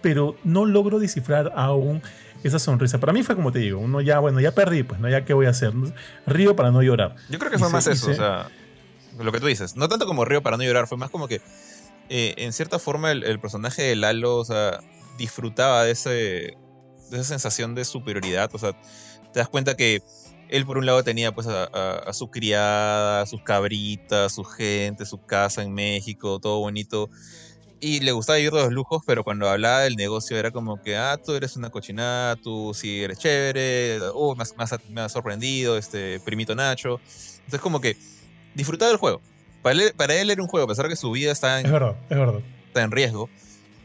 Pero 0.01 0.37
no 0.45 0.65
logro 0.65 1.01
descifrar 1.01 1.51
aún 1.57 2.01
esa 2.45 2.61
sonrisa. 2.61 3.01
Para 3.01 3.13
mí 3.13 3.25
fue 3.25 3.35
como 3.35 3.51
te 3.51 3.59
digo, 3.59 3.81
uno 3.81 4.01
ya, 4.01 4.21
bueno, 4.21 4.39
ya 4.39 4.53
perdí, 4.53 4.85
pues, 4.85 5.01
¿no? 5.01 5.09
Ya 5.09 5.25
qué 5.25 5.35
voy 5.35 5.47
a 5.47 5.49
hacer. 5.49 5.73
Río 6.25 6.55
para 6.55 6.71
no 6.71 6.83
llorar. 6.83 7.17
Yo 7.31 7.41
creo 7.41 7.51
que 7.51 7.59
fue 7.59 7.69
más 7.69 7.89
eso, 7.89 8.13
o 8.13 8.15
sea, 8.15 8.49
lo 9.19 9.33
que 9.33 9.41
tú 9.41 9.47
dices. 9.47 9.75
No 9.75 9.89
tanto 9.89 10.07
como 10.07 10.25
río 10.25 10.41
para 10.41 10.57
no 10.57 10.63
llorar, 10.63 10.87
fue 10.87 10.99
más 10.99 11.11
como 11.11 11.27
que, 11.27 11.41
eh, 12.09 12.35
en 12.37 12.53
cierta 12.53 12.79
forma, 12.79 13.11
el, 13.11 13.41
personaje 13.41 13.83
de 13.83 13.97
Lalo, 13.97 14.37
o 14.37 14.45
sea, 14.45 14.79
disfrutaba 15.19 15.83
de, 15.83 15.91
ese, 15.91 16.11
de 16.11 16.57
esa 17.11 17.25
sensación 17.25 17.75
de 17.75 17.85
superioridad. 17.85 18.51
O 18.55 18.59
sea, 18.59 18.81
te 19.33 19.41
das 19.41 19.49
cuenta 19.49 19.75
que 19.77 20.01
él 20.53 20.67
por 20.67 20.77
un 20.77 20.85
lado 20.85 21.03
tenía 21.03 21.33
pues 21.33 21.47
a, 21.49 22.13
su 22.13 22.31
criada, 22.31 23.23
a 23.23 23.27
sus 23.27 23.43
cabritas, 23.43 24.35
su 24.35 24.45
gente, 24.45 25.07
su 25.07 25.25
casa 25.25 25.63
en 25.63 25.73
México, 25.73 26.39
todo 26.41 26.61
bonito. 26.61 27.09
Y 27.81 28.01
le 28.01 28.13
gustaba 28.13 28.37
vivir 28.37 28.53
los 28.53 28.71
lujos, 28.71 29.03
pero 29.07 29.25
cuando 29.25 29.49
hablaba 29.49 29.81
del 29.81 29.97
negocio 29.97 30.37
era 30.37 30.51
como 30.51 30.81
que, 30.83 30.95
ah, 30.95 31.19
tú 31.25 31.33
eres 31.33 31.57
una 31.57 31.71
cochinada, 31.71 32.37
tú 32.37 32.73
sí 32.75 33.03
eres 33.03 33.19
chévere, 33.19 33.99
uh, 34.15 34.37
me, 34.37 34.45
has, 35.03 35.13
sorprendido, 35.13 35.79
este, 35.79 36.21
primito 36.21 36.55
Nacho. 36.55 37.01
Entonces 37.39 37.61
como 37.61 37.81
que 37.81 37.97
disfrutaba 38.55 38.91
del 38.91 38.99
juego. 38.99 39.23
Para 39.63 39.81
él, 39.81 39.93
para 39.97 40.15
él 40.15 40.31
era 40.31 40.43
un 40.43 40.49
juego, 40.49 40.67
a 40.67 40.69
pesar 40.69 40.85
de 40.85 40.91
que 40.91 40.97
su 40.97 41.11
vida 41.13 41.33
está 41.33 41.61
en, 41.61 41.67
es 41.67 41.73
verdad, 41.73 41.97
es 42.11 42.19
verdad. 42.19 42.41
Está 42.69 42.83
en 42.83 42.91
riesgo 42.91 43.31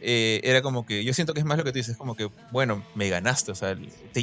eh, 0.10 0.40
era 0.46 0.62
como 0.62 0.86
que, 0.86 1.04
yo 1.04 1.14
siento 1.14 1.34
que 1.34 1.42
es 1.42 1.46
más 1.46 1.58
lo 1.58 1.66
que 1.66 1.74
tú 1.74 1.80
dices, 1.80 1.98
como 1.98 2.16
que, 2.16 2.30
bueno, 2.52 2.82
me 2.96 3.10
ganaste, 3.10 3.52
o 3.52 3.56
sea, 3.56 3.76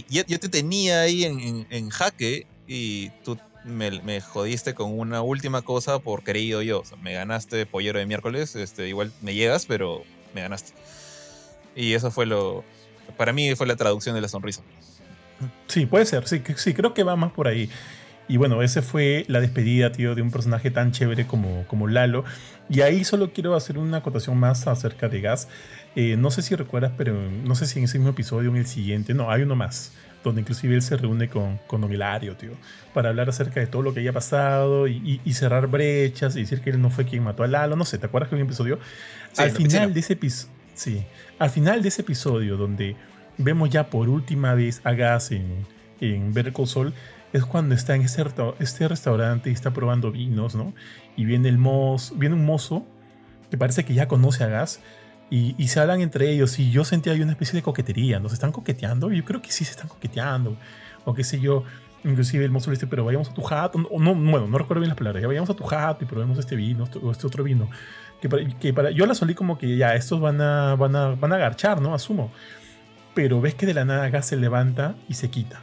yo, 0.09 0.25
te 0.25 0.49
tenía 0.49 1.03
ahí 1.03 1.25
en, 1.25 1.91
jaque 1.91 2.47
y 2.67 3.11
tú 3.23 3.39
me, 3.65 4.23
jodiste 4.23 4.73
con 4.73 4.99
una 4.99 5.21
última 5.21 5.61
cosa 5.61 5.99
por 5.99 6.25
querido 6.25 6.63
yo, 6.63 6.81
o 6.81 6.85
sea, 6.87 6.97
me 6.97 7.13
ganaste 7.13 7.67
pollero 7.67 7.99
de 7.99 8.07
miércoles, 8.07 8.57
este, 8.57 8.89
igual 8.89 9.13
me 9.21 9.35
llegas, 9.35 9.67
pero 9.67 10.05
me 10.35 10.41
ganaste. 10.41 10.73
Y 11.77 11.93
eso 11.93 12.11
fue 12.11 12.25
lo, 12.25 12.65
para 13.19 13.35
mí 13.35 13.55
fue 13.55 13.67
la 13.67 13.77
traducción 13.77 14.15
de 14.15 14.23
la 14.23 14.29
sonrisa. 14.29 14.63
Sí, 15.67 15.85
puede 15.85 16.07
ser, 16.07 16.27
sí, 16.27 16.41
sí, 16.57 16.73
creo 16.73 16.95
que 16.95 17.03
va 17.03 17.15
más 17.15 17.33
por 17.33 17.47
ahí. 17.47 17.69
Y 18.27 18.39
bueno, 18.39 18.63
ese 18.63 18.81
fue 18.81 19.27
la 19.29 19.41
despedida, 19.41 19.93
tío, 19.93 20.15
de 20.15 20.23
un 20.23 20.31
personaje 20.31 20.71
tan 20.71 20.93
chévere 20.93 21.27
como, 21.27 21.67
como 21.69 21.89
Lalo. 21.89 22.25
Y 22.69 22.81
ahí 22.81 23.05
solo 23.05 23.33
quiero 23.33 23.55
hacer 23.55 23.79
una 23.79 23.99
acotación 23.99 24.39
más 24.39 24.67
acerca 24.67 25.09
de 25.09 25.21
Gas. 25.21 25.49
Eh, 25.97 26.17
no 26.17 26.31
sé 26.31 26.43
si 26.43 26.55
recuerdas, 26.55 26.93
pero 26.97 27.15
no 27.15 27.55
sé 27.55 27.67
si 27.67 27.79
en 27.79 27.85
ese 27.85 27.99
mismo 27.99 28.11
episodio 28.11 28.51
o 28.51 28.55
en 28.55 28.61
el 28.61 28.67
siguiente, 28.67 29.15
no, 29.15 29.31
hay 29.31 29.43
uno 29.43 29.55
más, 29.55 29.93
donde 30.25 30.41
inclusive 30.41 30.75
él 30.75 30.83
se 30.83 30.97
reúne 30.97 31.29
con, 31.29 31.59
con 31.67 31.83
Don 31.83 31.93
Hilario, 31.93 32.37
tío, 32.37 32.53
para 32.95 33.11
hablar 33.11 33.29
acerca 33.29 33.61
de 33.61 33.67
todo 33.67 33.83
lo 33.83 33.93
que 33.93 34.01
haya 34.01 34.13
pasado 34.13 34.89
y, 34.89 35.21
cerrar 35.35 35.67
brechas 35.67 36.37
y 36.37 36.41
decir 36.41 36.63
que 36.63 36.71
él 36.71 36.81
no 36.81 36.91
fue 36.91 37.05
quien 37.05 37.23
mató 37.23 37.43
a 37.43 37.47
Lalo. 37.47 37.77
No 37.77 37.85
sé, 37.85 37.99
¿te 37.99 38.07
acuerdas 38.07 38.29
que 38.31 38.37
hay 38.37 38.43
un 38.43 38.49
episodio? 38.49 38.79
al 39.37 39.51
final 39.51 39.93
de 39.93 40.01
ese 40.01 40.13
episodio, 40.15 40.53
sí, 40.75 41.05
al 41.39 41.51
final 41.51 41.83
de 41.83 41.89
ese 41.89 42.03
episodio 42.03 42.57
donde 42.57 42.97
vemos 43.37 43.69
ya 43.69 43.91
por 43.91 44.09
última 44.09 44.55
vez 44.55 44.81
a 44.85 44.93
Gas 44.93 45.33
en, 45.33 45.67
en 46.01 46.33
Better 46.33 46.53
Call 46.53 46.95
es 47.35 47.45
cuando 47.45 47.75
está 47.75 47.97
en 47.97 48.03
este, 48.03 48.25
este 48.61 48.87
restaurante 48.87 49.51
y 49.51 49.53
está 49.53 49.73
probando 49.73 50.13
vinos, 50.13 50.55
¿no? 50.55 50.73
Y 51.17 51.25
viene 51.25 51.49
el 51.49 51.59
mozo, 51.59 52.15
viene 52.17 52.35
un 52.35 52.45
mozo 52.45 52.85
que 53.51 53.57
parece 53.57 53.85
que 53.85 53.95
ya 53.95 54.09
conoce 54.09 54.45
a 54.45 54.49
Gas 54.49 54.81
y, 55.31 55.69
se 55.69 55.81
hablan 55.81 56.01
entre 56.01 56.31
ellos 56.31 56.59
y 56.59 56.71
yo 56.71 56.85
sentía 56.85 57.13
ahí 57.13 57.21
una 57.21 57.33
especie 57.33 57.57
de 57.57 57.63
coquetería, 57.63 58.21
¿no? 58.21 58.29
Se 58.29 58.35
están 58.35 58.53
coqueteando, 58.53 59.11
yo 59.11 59.25
creo 59.25 59.43
que 59.43 59.51
sí 59.51 59.65
se 59.65 59.73
están 59.73 59.89
coqueteando, 59.89 60.57
o 61.05 61.15
qué 61.15 61.25
sé 61.25 61.41
yo. 61.41 61.65
Inclusive 62.05 62.45
el 62.45 62.51
mozo 62.51 62.71
le 62.71 62.77
dice, 62.77 62.87
pero 62.87 63.05
vayamos 63.05 63.31
a 63.31 63.35
tu 63.35 63.43
jato, 63.43 63.79
no, 63.79 63.89
no, 63.99 64.15
bueno, 64.15 64.47
no 64.47 64.59
recuerdo 64.59 64.81
bien 64.81 64.91
las 64.91 64.99
palabras, 64.99 65.23
ya 65.23 65.27
vayamos 65.27 65.49
a 65.49 65.55
tu 65.55 65.65
jato 65.65 66.05
y 66.05 66.07
probemos 66.07 66.39
este 66.39 66.55
vino 66.55 66.85
o 67.03 67.11
este 67.11 67.27
otro 67.27 67.43
vino. 67.43 67.71
Que 68.21 68.29
para, 68.29 68.47
que 68.47 68.75
para, 68.75 68.91
yo 68.91 69.07
la 69.07 69.15
solí 69.15 69.35
como 69.35 69.57
que 69.57 69.77
ya, 69.77 69.95
estos 69.95 70.21
van 70.21 70.41
a, 70.41 70.77
van 70.77 70.95
a, 70.95 71.09
van 71.15 71.33
a 71.33 71.77
¿no? 71.81 71.95
Asumo. 71.95 72.31
Pero 73.15 73.41
ves 73.41 73.55
que 73.55 73.65
de 73.65 73.75
la 73.75 73.85
nada 73.85 74.11
Gas 74.11 74.27
se 74.27 74.37
levanta 74.37 74.95
y 75.09 75.15
se 75.15 75.31
quita 75.31 75.63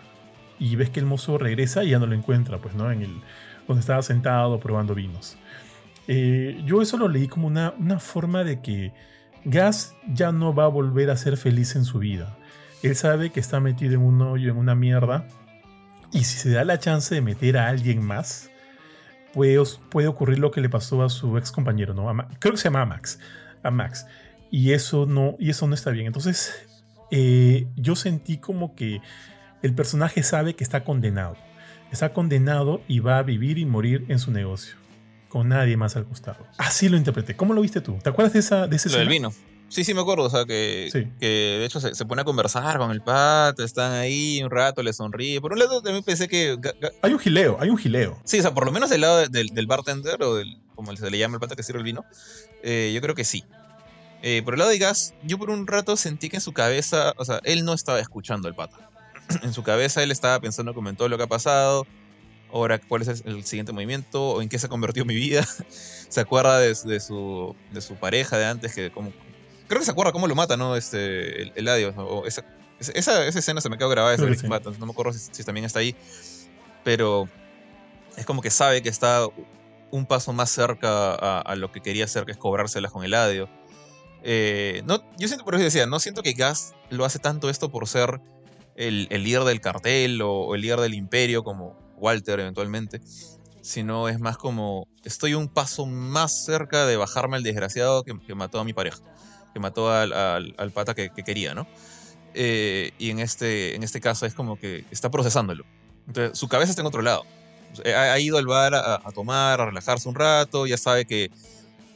y 0.61 0.75
ves 0.75 0.91
que 0.91 0.99
el 0.99 1.07
mozo 1.07 1.39
regresa 1.39 1.83
y 1.83 1.89
ya 1.89 1.99
no 1.99 2.05
lo 2.05 2.13
encuentra, 2.13 2.59
pues, 2.59 2.75
¿no? 2.75 2.91
En 2.91 3.01
el, 3.01 3.21
donde 3.67 3.81
estaba 3.81 4.03
sentado 4.03 4.59
probando 4.59 4.93
vinos. 4.93 5.35
Eh, 6.07 6.61
yo 6.65 6.81
eso 6.81 6.97
lo 6.97 7.07
leí 7.07 7.27
como 7.27 7.47
una, 7.47 7.73
una 7.77 7.99
forma 7.99 8.43
de 8.43 8.61
que 8.61 8.93
Gas 9.45 9.95
ya 10.13 10.31
no 10.31 10.53
va 10.53 10.65
a 10.65 10.67
volver 10.67 11.09
a 11.09 11.17
ser 11.17 11.37
feliz 11.37 11.75
en 11.75 11.85
su 11.85 11.99
vida. 11.99 12.37
Él 12.83 12.95
sabe 12.95 13.31
que 13.31 13.39
está 13.39 13.59
metido 13.59 13.93
en 13.93 14.01
un 14.01 14.21
hoyo, 14.21 14.51
en 14.51 14.57
una 14.57 14.75
mierda, 14.75 15.27
y 16.11 16.23
si 16.25 16.37
se 16.37 16.51
da 16.51 16.63
la 16.65 16.79
chance 16.79 17.13
de 17.15 17.21
meter 17.21 17.57
a 17.57 17.67
alguien 17.67 18.03
más, 18.03 18.49
puede, 19.33 19.61
puede 19.89 20.07
ocurrir 20.07 20.39
lo 20.39 20.51
que 20.51 20.61
le 20.61 20.69
pasó 20.69 21.03
a 21.03 21.09
su 21.09 21.37
ex 21.37 21.51
compañero, 21.51 21.93
¿no? 21.93 22.05
creo 22.39 22.53
que 22.53 22.57
se 22.57 22.65
llama 22.65 22.85
Max. 22.85 23.19
A 23.63 23.71
Max. 23.71 24.05
Y 24.49 24.73
eso 24.73 25.05
no, 25.05 25.35
y 25.39 25.49
eso 25.49 25.67
no 25.67 25.73
está 25.73 25.91
bien. 25.91 26.07
Entonces, 26.07 26.67
eh, 27.11 27.67
yo 27.75 27.95
sentí 27.95 28.37
como 28.37 28.75
que 28.75 29.01
el 29.61 29.73
personaje 29.73 30.23
sabe 30.23 30.55
que 30.55 30.63
está 30.63 30.83
condenado. 30.83 31.37
Está 31.91 32.13
condenado 32.13 32.81
y 32.87 32.99
va 32.99 33.17
a 33.17 33.23
vivir 33.23 33.57
y 33.57 33.65
morir 33.65 34.05
en 34.09 34.19
su 34.19 34.31
negocio, 34.31 34.75
con 35.32 35.47
nadie 35.47 35.77
más 35.77 35.95
al 35.95 36.05
costado. 36.05 36.45
Así 36.57 36.89
lo 36.89 36.97
interpreté. 36.97 37.38
¿Cómo 37.38 37.53
lo 37.53 37.61
viste 37.61 37.79
tú? 37.79 37.97
¿Te 38.03 38.09
acuerdas 38.09 38.34
de, 38.34 38.39
esa, 38.39 38.67
de 38.67 38.75
ese 38.75 38.89
Lo 38.89 38.97
del 38.97 39.07
vino. 39.07 39.32
Sí, 39.69 39.86
sí, 39.86 39.93
me 39.93 40.01
acuerdo. 40.01 40.25
O 40.25 40.29
sea, 40.29 40.43
que, 40.43 40.89
que 41.21 41.25
de 41.25 41.65
hecho 41.65 41.79
se, 41.79 42.05
pone 42.05 42.23
a 42.23 42.25
conversar 42.25 42.77
con 42.77 42.91
el 42.91 43.01
pato, 43.01 43.63
están 43.63 43.93
ahí 43.93 44.43
un 44.43 44.51
rato, 44.51 44.84
le 44.84 44.91
sonríe. 44.91 45.39
Por 45.39 45.53
un 45.53 45.59
lado, 45.59 45.82
también 45.82 46.03
pensé 46.03 46.27
que. 46.27 46.57
Hay 47.01 47.13
un 47.13 47.19
gileo, 47.19 47.57
hay 47.61 47.69
un 47.69 47.77
gileo. 47.77 48.19
Sí, 48.25 48.39
o 48.39 48.41
sea, 48.41 48.53
por 48.53 48.65
lo 48.65 48.73
menos 48.73 48.89
del 48.89 48.99
lado 48.99 49.25
del, 49.29 49.67
bartender 49.67 50.21
o 50.21 50.36
del, 50.36 50.57
como 50.75 50.93
se 50.97 51.09
le 51.09 51.17
llama 51.17 51.36
el 51.36 51.39
pato 51.39 51.55
que 51.55 51.63
sirve 51.63 51.79
el 51.79 51.86
vino, 51.86 52.03
eh, 52.61 52.91
yo 52.93 52.99
creo 52.99 53.15
que 53.15 53.23
sí. 53.23 53.45
Eh, 54.23 54.41
por 54.43 54.55
el 54.55 54.59
lado 54.59 54.71
de 54.71 54.79
Gas, 54.79 55.13
yo 55.23 55.39
por 55.39 55.49
un 55.49 55.65
rato 55.65 55.95
sentí 55.95 56.27
que 56.27 56.38
en 56.38 56.41
su 56.41 56.51
cabeza, 56.51 57.13
o 57.15 57.23
sea, 57.23 57.39
él 57.45 57.63
no 57.63 57.73
estaba 57.73 58.01
escuchando 58.01 58.49
al 58.49 58.55
pato. 58.55 58.75
en 59.43 59.53
su 59.53 59.63
cabeza 59.63 60.03
él 60.03 60.11
estaba 60.11 60.38
pensando 60.41 60.73
como 60.73 60.89
en 60.89 60.97
todo 60.97 61.07
lo 61.07 61.17
que 61.17 61.23
ha 61.23 61.27
pasado, 61.27 61.88
ahora 62.51 62.79
cuál 62.79 63.01
es 63.01 63.23
el 63.25 63.43
siguiente 63.45 63.71
movimiento, 63.71 64.31
o 64.31 64.41
en 64.41 64.49
qué 64.49 64.59
se 64.59 64.67
ha 64.67 64.69
convertido 64.69 65.05
mi 65.05 65.15
vida. 65.15 65.45
se 66.09 66.19
acuerda 66.19 66.59
de, 66.59 66.75
su, 66.75 67.55
de 67.71 67.81
su 67.81 67.95
pareja 67.95 68.37
de 68.37 68.45
antes, 68.45 68.73
que 68.73 68.91
como... 68.91 69.11
Creo 69.67 69.79
que 69.79 69.85
se 69.85 69.91
acuerda 69.91 70.11
cómo 70.11 70.27
lo 70.27 70.35
mata, 70.35 70.57
¿no? 70.57 70.75
Este, 70.75 71.43
el, 71.43 71.53
el 71.55 71.67
esa, 72.25 72.43
esa, 72.79 73.27
escena 73.27 73.61
se 73.61 73.69
me 73.69 73.77
quedó 73.77 73.89
grabada, 73.89 74.17
no 74.17 74.85
me 74.85 74.91
acuerdo 74.91 75.13
si, 75.13 75.43
también 75.43 75.65
está 75.65 75.79
ahí, 75.79 75.95
pero 76.83 77.29
es 78.17 78.25
como 78.25 78.41
que 78.41 78.49
sabe 78.49 78.81
que 78.81 78.89
está 78.89 79.27
un 79.91 80.05
paso 80.05 80.33
más 80.33 80.49
cerca 80.49 81.15
a, 81.15 81.55
lo 81.55 81.71
que 81.71 81.81
quería 81.81 82.05
hacer, 82.05 82.25
que 82.25 82.31
es 82.31 82.37
cobrárselas 82.37 82.91
con 82.91 83.03
el 83.03 83.13
adio. 83.13 83.49
Eh, 84.23 84.81
no, 84.85 85.03
yo 85.17 85.27
siento, 85.27 85.45
por 85.45 85.55
eso 85.55 85.63
decía, 85.63 85.85
no 85.85 85.99
siento 85.99 86.23
que 86.23 86.33
Gas 86.33 86.73
lo 86.89 87.05
hace 87.05 87.19
tanto 87.19 87.49
esto 87.49 87.69
por 87.69 87.87
ser 87.87 88.21
el, 88.75 89.07
líder 89.09 89.43
del 89.43 89.61
cartel 89.61 90.21
o, 90.21 90.55
el 90.55 90.61
líder 90.61 90.79
del 90.79 90.93
imperio, 90.93 91.43
como 91.43 91.77
Walter 92.01 92.39
eventualmente, 92.39 92.99
sino 93.61 94.09
es 94.09 94.19
más 94.19 94.37
como 94.37 94.87
estoy 95.03 95.35
un 95.35 95.47
paso 95.47 95.85
más 95.85 96.45
cerca 96.45 96.85
de 96.85 96.97
bajarme 96.97 97.37
al 97.37 97.43
desgraciado 97.43 98.03
que, 98.03 98.35
mató 98.35 98.59
a 98.59 98.63
mi 98.63 98.73
pareja, 98.73 98.99
que 99.53 99.59
mató 99.59 99.91
al, 99.91 100.11
al, 100.11 100.71
pata 100.71 100.93
que, 100.93 101.09
quería, 101.09 101.53
¿no? 101.53 101.67
Eh, 102.33 102.91
y 102.97 103.09
en 103.09 103.19
este, 103.19 103.75
en 103.75 103.83
este 103.83 104.01
caso 104.01 104.25
es 104.25 104.33
como 104.33 104.57
que 104.57 104.85
está 104.91 105.09
procesándolo. 105.11 105.63
Entonces, 106.07 106.37
su 106.37 106.47
cabeza 106.47 106.71
está 106.71 106.81
en 106.81 106.87
otro 106.87 107.01
lado. 107.01 107.23
Ha, 107.85 108.19
ido 108.19 108.37
al 108.37 108.47
bar 108.47 108.73
a, 108.73 108.95
a, 108.95 109.11
tomar, 109.13 109.61
a 109.61 109.65
relajarse 109.65 110.09
un 110.09 110.15
rato, 110.15 110.65
ya 110.65 110.77
sabe 110.77 111.05
que 111.05 111.31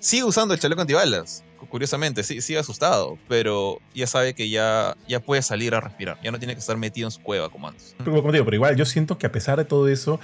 sigue 0.06 0.24
usando 0.24 0.54
el 0.54 0.60
chaleco 0.60 0.82
antibalas, 0.82 1.44
curiosamente, 1.68 2.22
sí, 2.22 2.40
sigue 2.40 2.60
asustado, 2.60 3.18
pero 3.28 3.80
ya 3.96 4.06
sabe 4.06 4.36
que 4.36 4.50
ya, 4.50 4.96
ya 5.08 5.20
puede 5.20 5.42
salir 5.42 5.74
a 5.74 5.82
respirar, 5.82 6.20
ya 6.24 6.32
no 6.32 6.38
tiene 6.38 6.54
que 6.54 6.60
estar 6.60 6.78
metido 6.78 7.08
en 7.08 7.12
su 7.12 7.22
cueva 7.22 7.50
como 7.50 7.68
antes. 7.68 7.96
Pero, 7.98 8.12
como 8.22 8.32
digo, 8.32 8.46
pero 8.46 8.56
igual 8.56 8.76
yo 8.76 8.86
siento 8.86 9.18
que 9.18 9.26
a 9.26 9.32
pesar 9.32 9.58
de 9.58 9.66
todo 9.66 9.88
eso, 9.88 10.20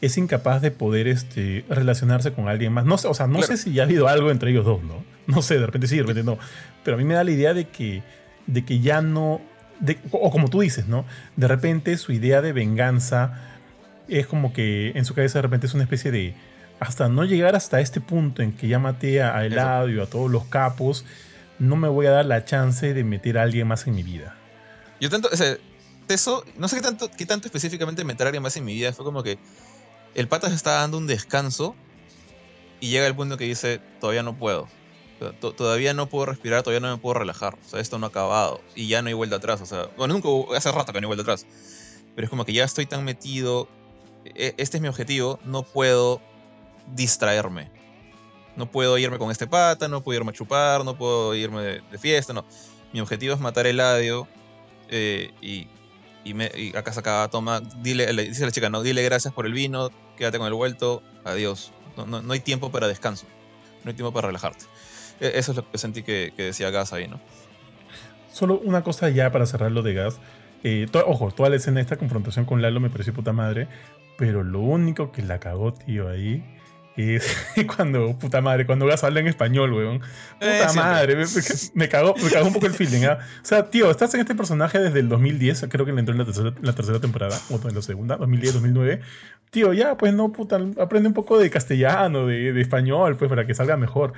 es 0.00 0.16
incapaz 0.18 0.62
de 0.62 0.70
poder 0.70 1.08
este, 1.08 1.64
relacionarse 1.68 2.32
con 2.32 2.48
alguien 2.48 2.72
más. 2.72 2.84
No 2.84 2.96
sé, 2.96 3.08
o 3.08 3.14
sea, 3.14 3.26
no 3.26 3.42
sé 3.42 3.56
si 3.56 3.72
ya 3.72 3.82
ha 3.82 3.86
habido 3.86 4.06
algo 4.06 4.30
entre 4.30 4.50
ellos 4.50 4.64
dos, 4.64 4.82
¿no? 4.82 5.02
No 5.26 5.40
sé, 5.40 5.58
de 5.58 5.66
repente 5.66 5.86
sí, 5.86 5.96
de 5.96 6.02
repente 6.02 6.22
no. 6.22 6.38
Pero 6.84 6.96
a 6.96 6.98
mí 6.98 7.04
me 7.04 7.14
da 7.14 7.24
la 7.24 7.30
idea 7.30 7.54
de 7.54 7.66
que, 7.68 8.02
de 8.46 8.64
que 8.64 8.80
ya 8.80 9.00
no. 9.00 9.40
o 10.10 10.30
como 10.30 10.48
tú 10.48 10.60
dices, 10.60 10.86
¿no? 10.86 11.06
De 11.36 11.48
repente 11.48 11.96
su 11.96 12.12
idea 12.12 12.42
de 12.42 12.52
venganza 12.52 13.40
es 14.06 14.26
como 14.26 14.52
que 14.52 14.92
en 14.94 15.06
su 15.06 15.14
cabeza 15.14 15.38
de 15.38 15.42
repente 15.42 15.66
es 15.66 15.72
una 15.72 15.84
especie 15.84 16.10
de 16.10 16.34
hasta 16.84 17.08
no 17.08 17.24
llegar 17.24 17.56
hasta 17.56 17.80
este 17.80 18.00
punto 18.00 18.42
en 18.42 18.52
que 18.52 18.68
ya 18.68 18.78
maté 18.78 19.22
a 19.22 19.44
Eladio, 19.44 20.02
a 20.02 20.06
todos 20.06 20.30
los 20.30 20.44
capos, 20.44 21.04
no 21.58 21.76
me 21.76 21.88
voy 21.88 22.06
a 22.06 22.10
dar 22.10 22.26
la 22.26 22.44
chance 22.44 22.92
de 22.92 23.04
meter 23.04 23.38
a 23.38 23.42
alguien 23.42 23.66
más 23.66 23.86
en 23.86 23.94
mi 23.94 24.02
vida. 24.02 24.36
Yo 25.00 25.10
tanto, 25.10 25.30
eso, 26.08 26.44
no 26.56 26.68
sé 26.68 26.76
qué 26.76 26.82
tanto, 26.82 27.10
qué 27.10 27.26
tanto 27.26 27.48
específicamente 27.48 28.04
meter 28.04 28.26
a 28.26 28.28
alguien 28.28 28.42
más 28.42 28.56
en 28.56 28.64
mi 28.64 28.74
vida, 28.74 28.92
fue 28.92 29.04
como 29.04 29.22
que 29.22 29.38
el 30.14 30.28
pata 30.28 30.48
se 30.48 30.54
está 30.54 30.72
dando 30.72 30.98
un 30.98 31.06
descanso 31.06 31.74
y 32.80 32.90
llega 32.90 33.06
el 33.06 33.14
punto 33.14 33.36
que 33.36 33.44
dice, 33.44 33.80
todavía 34.00 34.22
no 34.22 34.36
puedo. 34.36 34.68
Todavía 35.40 35.94
no 35.94 36.08
puedo 36.08 36.26
respirar, 36.26 36.62
todavía 36.62 36.86
no 36.86 36.94
me 36.94 37.00
puedo 37.00 37.14
relajar. 37.14 37.54
O 37.54 37.68
sea, 37.68 37.80
esto 37.80 37.98
no 37.98 38.06
ha 38.06 38.08
acabado. 38.10 38.60
Y 38.74 38.88
ya 38.88 39.00
no 39.00 39.08
hay 39.08 39.14
vuelta 39.14 39.36
atrás. 39.36 39.60
O 39.62 39.66
sea, 39.66 39.88
bueno, 39.96 40.14
nunca, 40.14 40.56
hace 40.56 40.70
rato 40.70 40.92
que 40.92 41.00
no 41.00 41.06
hay 41.06 41.08
vuelta 41.08 41.22
atrás. 41.22 41.46
Pero 42.14 42.26
es 42.26 42.30
como 42.30 42.44
que 42.44 42.52
ya 42.52 42.64
estoy 42.64 42.84
tan 42.84 43.04
metido. 43.04 43.68
E, 44.24 44.54
este 44.58 44.76
es 44.76 44.82
mi 44.82 44.88
objetivo. 44.88 45.38
No 45.44 45.62
puedo 45.62 46.20
distraerme. 46.92 47.70
No 48.56 48.70
puedo 48.70 48.96
irme 48.98 49.18
con 49.18 49.30
este 49.30 49.46
pata, 49.46 49.88
no 49.88 50.02
puedo 50.02 50.20
irme 50.20 50.30
a 50.30 50.34
chupar, 50.34 50.84
no 50.84 50.96
puedo 50.96 51.34
irme 51.34 51.62
de, 51.62 51.98
fiesta, 51.98 52.32
no. 52.32 52.44
Mi 52.92 53.00
objetivo 53.00 53.34
es 53.34 53.40
matar 53.40 53.66
el 53.66 53.76
Eladio 53.76 54.28
eh, 54.88 55.32
y, 55.40 55.66
y, 56.24 56.34
me, 56.34 56.50
y, 56.54 56.76
acá 56.76 56.92
saca, 56.92 57.28
toma, 57.30 57.60
dile, 57.82 58.12
le 58.12 58.24
dice 58.24 58.44
la 58.44 58.52
chica, 58.52 58.70
no, 58.70 58.82
dile 58.82 59.02
gracias 59.02 59.34
por 59.34 59.46
el 59.46 59.52
vino, 59.52 59.90
quédate 60.16 60.38
con 60.38 60.46
el 60.46 60.54
vuelto, 60.54 61.02
adiós. 61.24 61.72
No, 61.96 62.06
no, 62.06 62.32
hay 62.32 62.40
tiempo 62.40 62.70
para 62.70 62.86
descanso, 62.86 63.26
no 63.84 63.90
hay 63.90 63.94
tiempo 63.94 64.12
para 64.12 64.28
relajarte. 64.28 64.64
E, 65.20 65.32
eso 65.34 65.50
es 65.52 65.56
lo 65.56 65.70
que 65.70 65.78
sentí 65.78 66.02
que, 66.02 66.32
decía 66.36 66.70
Gas 66.70 66.92
ahí, 66.92 67.08
¿no? 67.08 67.20
Solo 68.32 68.60
una 68.60 68.82
cosa 68.82 69.08
ya 69.10 69.30
para 69.32 69.46
cerrar 69.46 69.72
lo 69.72 69.82
de 69.82 69.94
Gas. 69.94 70.18
Eh, 70.62 70.86
ojo, 71.06 71.30
toda 71.30 71.50
la 71.50 71.56
escena 71.56 71.76
de 71.76 71.82
esta 71.82 71.96
confrontación 71.96 72.46
con 72.46 72.62
Lalo 72.62 72.80
me 72.80 72.90
pareció 72.90 73.12
puta 73.12 73.32
madre, 73.32 73.68
pero 74.16 74.42
lo 74.42 74.60
único 74.60 75.12
que 75.12 75.22
la 75.22 75.38
cagó, 75.38 75.74
tío, 75.74 76.08
ahí 76.08 76.42
y 76.96 77.18
cuando, 77.76 78.16
puta 78.18 78.40
madre, 78.40 78.66
cuando 78.66 78.86
Gas 78.86 79.02
habla 79.02 79.20
en 79.20 79.26
español, 79.26 79.72
weón. 79.72 80.00
Eh, 80.40 80.60
puta 80.60 80.72
madre, 80.74 81.16
me, 81.74 81.88
cagó, 81.88 82.14
me 82.22 82.30
cagó 82.30 82.46
un 82.46 82.52
poco 82.52 82.66
el 82.66 82.72
feeling. 82.72 83.04
¿ah? 83.04 83.18
O 83.42 83.44
sea, 83.44 83.68
tío, 83.68 83.90
estás 83.90 84.14
en 84.14 84.20
este 84.20 84.34
personaje 84.34 84.78
desde 84.78 85.00
el 85.00 85.08
2010, 85.08 85.66
creo 85.68 85.84
que 85.84 85.92
le 85.92 86.00
entró 86.00 86.12
en 86.12 86.18
la 86.18 86.24
tercera, 86.24 86.54
la 86.62 86.72
tercera 86.72 87.00
temporada, 87.00 87.36
o 87.50 87.68
en 87.68 87.74
la 87.74 87.82
segunda, 87.82 88.16
2010, 88.16 88.54
2009. 88.54 89.00
Tío, 89.50 89.72
ya, 89.72 89.96
pues 89.96 90.14
no, 90.14 90.30
puta, 90.32 90.58
aprende 90.78 91.08
un 91.08 91.14
poco 91.14 91.38
de 91.38 91.50
castellano, 91.50 92.26
de, 92.26 92.52
de 92.52 92.60
español, 92.60 93.16
pues 93.16 93.28
para 93.28 93.46
que 93.46 93.54
salga 93.54 93.76
mejor. 93.76 94.12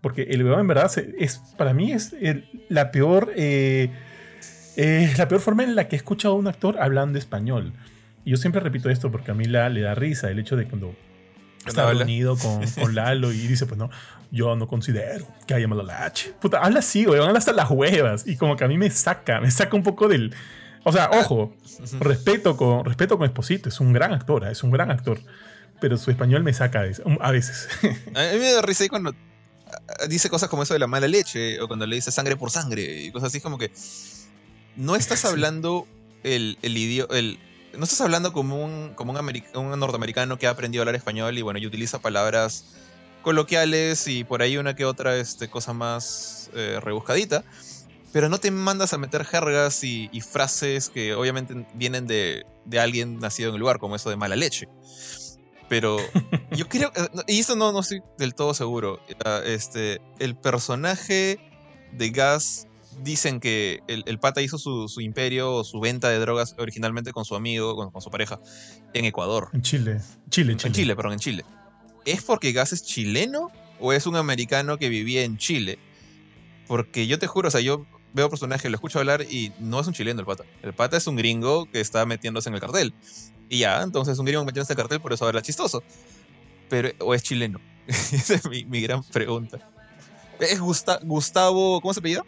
Porque 0.00 0.22
el 0.22 0.44
weón 0.44 0.60
en 0.60 0.68
verdad 0.68 0.90
es, 1.18 1.38
para 1.56 1.72
mí 1.72 1.92
es 1.92 2.14
la 2.68 2.90
peor... 2.90 3.32
Eh, 3.36 3.90
la 5.16 5.26
peor 5.26 5.40
forma 5.40 5.64
en 5.64 5.74
la 5.74 5.88
que 5.88 5.96
he 5.96 5.98
escuchado 5.98 6.34
a 6.34 6.36
un 6.36 6.48
actor 6.48 6.76
hablando 6.78 7.18
español. 7.18 7.72
Y 8.26 8.30
yo 8.32 8.36
siempre 8.36 8.60
repito 8.60 8.90
esto 8.90 9.10
porque 9.10 9.30
a 9.30 9.34
mí 9.34 9.46
la, 9.46 9.70
le 9.70 9.80
da 9.80 9.94
risa 9.94 10.30
el 10.30 10.38
hecho 10.38 10.54
de 10.54 10.66
cuando 10.66 10.94
está 11.66 11.92
reunido 11.92 12.36
con, 12.36 12.66
con, 12.70 12.94
Lalo 12.94 13.32
y 13.32 13.46
dice, 13.46 13.66
pues 13.66 13.78
no, 13.78 13.90
yo 14.30 14.56
no 14.56 14.66
considero 14.66 15.26
que 15.46 15.54
haya 15.54 15.68
malo 15.68 15.82
la 15.82 16.04
H. 16.04 16.34
Puta, 16.40 16.58
habla 16.58 16.80
así, 16.80 17.04
güey, 17.04 17.20
habla 17.20 17.38
hasta 17.38 17.52
las 17.52 17.70
huevas. 17.70 18.26
Y 18.26 18.36
como 18.36 18.56
que 18.56 18.64
a 18.64 18.68
mí 18.68 18.78
me 18.78 18.90
saca, 18.90 19.40
me 19.40 19.50
saca 19.50 19.76
un 19.76 19.82
poco 19.82 20.08
del... 20.08 20.34
O 20.84 20.92
sea, 20.92 21.10
ojo, 21.12 21.52
respeto 21.98 22.56
con, 22.56 22.84
respeto 22.84 23.18
con 23.18 23.26
Esposito, 23.26 23.68
es 23.68 23.80
un 23.80 23.92
gran 23.92 24.12
actor, 24.12 24.44
¿eh? 24.44 24.52
es 24.52 24.62
un 24.62 24.70
gran 24.70 24.90
actor. 24.90 25.18
Pero 25.80 25.96
su 25.96 26.10
español 26.10 26.42
me 26.42 26.52
saca 26.52 26.84
a 27.20 27.32
veces. 27.32 27.68
a 27.82 28.32
mí 28.32 28.38
me 28.38 28.52
da 28.52 28.62
risa 28.62 28.88
cuando 28.88 29.12
dice 30.08 30.30
cosas 30.30 30.48
como 30.48 30.62
eso 30.62 30.74
de 30.74 30.80
la 30.80 30.86
mala 30.86 31.08
leche, 31.08 31.60
o 31.60 31.66
cuando 31.66 31.86
le 31.86 31.96
dice 31.96 32.12
sangre 32.12 32.36
por 32.36 32.50
sangre, 32.50 33.02
y 33.02 33.10
cosas 33.10 33.28
así 33.28 33.40
como 33.40 33.58
que 33.58 33.72
no 34.76 34.96
estás 34.96 35.24
hablando 35.24 35.86
el, 36.22 36.58
el 36.62 36.76
idioma. 36.76 37.14
El, 37.14 37.38
no 37.76 37.84
estás 37.84 38.00
hablando 38.00 38.32
como 38.32 38.64
un, 38.64 38.94
como 38.94 39.12
un, 39.12 39.78
norteamericano 39.78 40.38
que 40.38 40.46
ha 40.46 40.50
aprendido 40.50 40.82
a 40.82 40.84
hablar 40.84 40.94
español 40.94 41.36
y 41.38 41.42
bueno, 41.42 41.58
y 41.58 41.66
utiliza 41.66 41.98
palabras 41.98 42.64
coloquiales 43.22 44.06
y 44.08 44.24
por 44.24 44.42
ahí 44.42 44.56
una 44.56 44.76
que 44.76 44.84
otra 44.84 45.16
este, 45.16 45.48
cosa 45.48 45.72
más 45.72 46.50
eh, 46.54 46.78
rebuscadita. 46.82 47.44
Pero 48.12 48.28
no 48.28 48.38
te 48.38 48.50
mandas 48.50 48.94
a 48.94 48.98
meter 48.98 49.24
jergas 49.24 49.84
y, 49.84 50.08
frases 50.20 50.88
que 50.88 51.14
obviamente 51.14 51.66
vienen 51.74 52.06
de, 52.06 52.46
de, 52.64 52.80
alguien 52.80 53.18
nacido 53.18 53.50
en 53.50 53.56
el 53.56 53.60
lugar, 53.60 53.78
como 53.78 53.96
eso 53.96 54.08
de 54.08 54.16
mala 54.16 54.36
leche. 54.36 54.68
Pero 55.68 55.98
yo 56.52 56.68
creo, 56.68 56.92
eh, 56.94 57.08
y 57.26 57.40
esto 57.40 57.56
no, 57.56 57.72
no 57.72 57.80
estoy 57.80 58.02
del 58.16 58.34
todo 58.34 58.54
seguro, 58.54 59.00
este, 59.44 60.00
el 60.18 60.36
personaje 60.36 61.38
de 61.92 62.10
Gas 62.10 62.68
dicen 63.02 63.40
que 63.40 63.80
el, 63.88 64.18
pata 64.18 64.42
hizo 64.42 64.58
su, 64.58 65.00
imperio 65.00 65.54
o 65.54 65.64
su 65.64 65.80
venta 65.80 66.08
de 66.08 66.18
drogas 66.18 66.54
originalmente 66.58 67.12
con 67.12 67.24
su 67.24 67.34
amigo, 67.34 67.90
con, 67.90 68.02
su 68.02 68.10
pareja, 68.10 68.40
en 68.94 69.04
Ecuador. 69.04 69.48
En 69.52 69.62
Chile. 69.62 70.00
Chile, 70.30 70.52
en 70.52 70.72
Chile. 70.72 70.96
perdón, 70.96 71.14
en 71.14 71.18
Chile. 71.18 71.44
¿Es 72.04 72.22
porque 72.22 72.52
Gas 72.52 72.72
es 72.72 72.84
chileno 72.84 73.50
o 73.80 73.92
es 73.92 74.06
un 74.06 74.16
americano 74.16 74.78
que 74.78 74.88
vivía 74.88 75.24
en 75.24 75.38
Chile? 75.38 75.78
Porque 76.66 77.06
yo 77.06 77.18
te 77.18 77.26
juro, 77.26 77.48
o 77.48 77.50
sea, 77.50 77.60
yo 77.60 77.86
veo 78.12 78.30
personajes, 78.30 78.70
lo 78.70 78.76
escucho 78.76 78.98
hablar 78.98 79.22
y 79.22 79.52
no 79.58 79.80
es 79.80 79.86
un 79.86 79.92
chileno 79.92 80.20
el 80.20 80.26
pata. 80.26 80.44
El 80.62 80.72
pata 80.72 80.96
es 80.96 81.06
un 81.06 81.16
gringo 81.16 81.70
que 81.70 81.80
está 81.80 82.06
metiéndose 82.06 82.48
en 82.48 82.54
el 82.54 82.60
cartel. 82.60 82.94
Y 83.48 83.58
ya, 83.58 83.82
entonces 83.82 84.18
un 84.18 84.26
gringo 84.26 84.44
metiéndose 84.44 84.72
en 84.72 84.78
el 84.78 84.82
cartel, 84.82 85.00
por 85.00 85.12
eso 85.12 85.26
habla 85.26 85.42
chistoso. 85.42 85.82
Pero, 86.68 86.90
¿o 87.00 87.14
es 87.14 87.22
chileno? 87.22 87.60
Esa 87.86 88.34
es 88.34 88.48
mi, 88.48 88.64
mi 88.64 88.80
gran 88.80 89.02
pregunta. 89.04 89.58
¿Es 90.40 90.60
Gustavo, 90.60 91.80
¿cómo 91.80 91.94
se 91.94 92.00
apellida? 92.00 92.24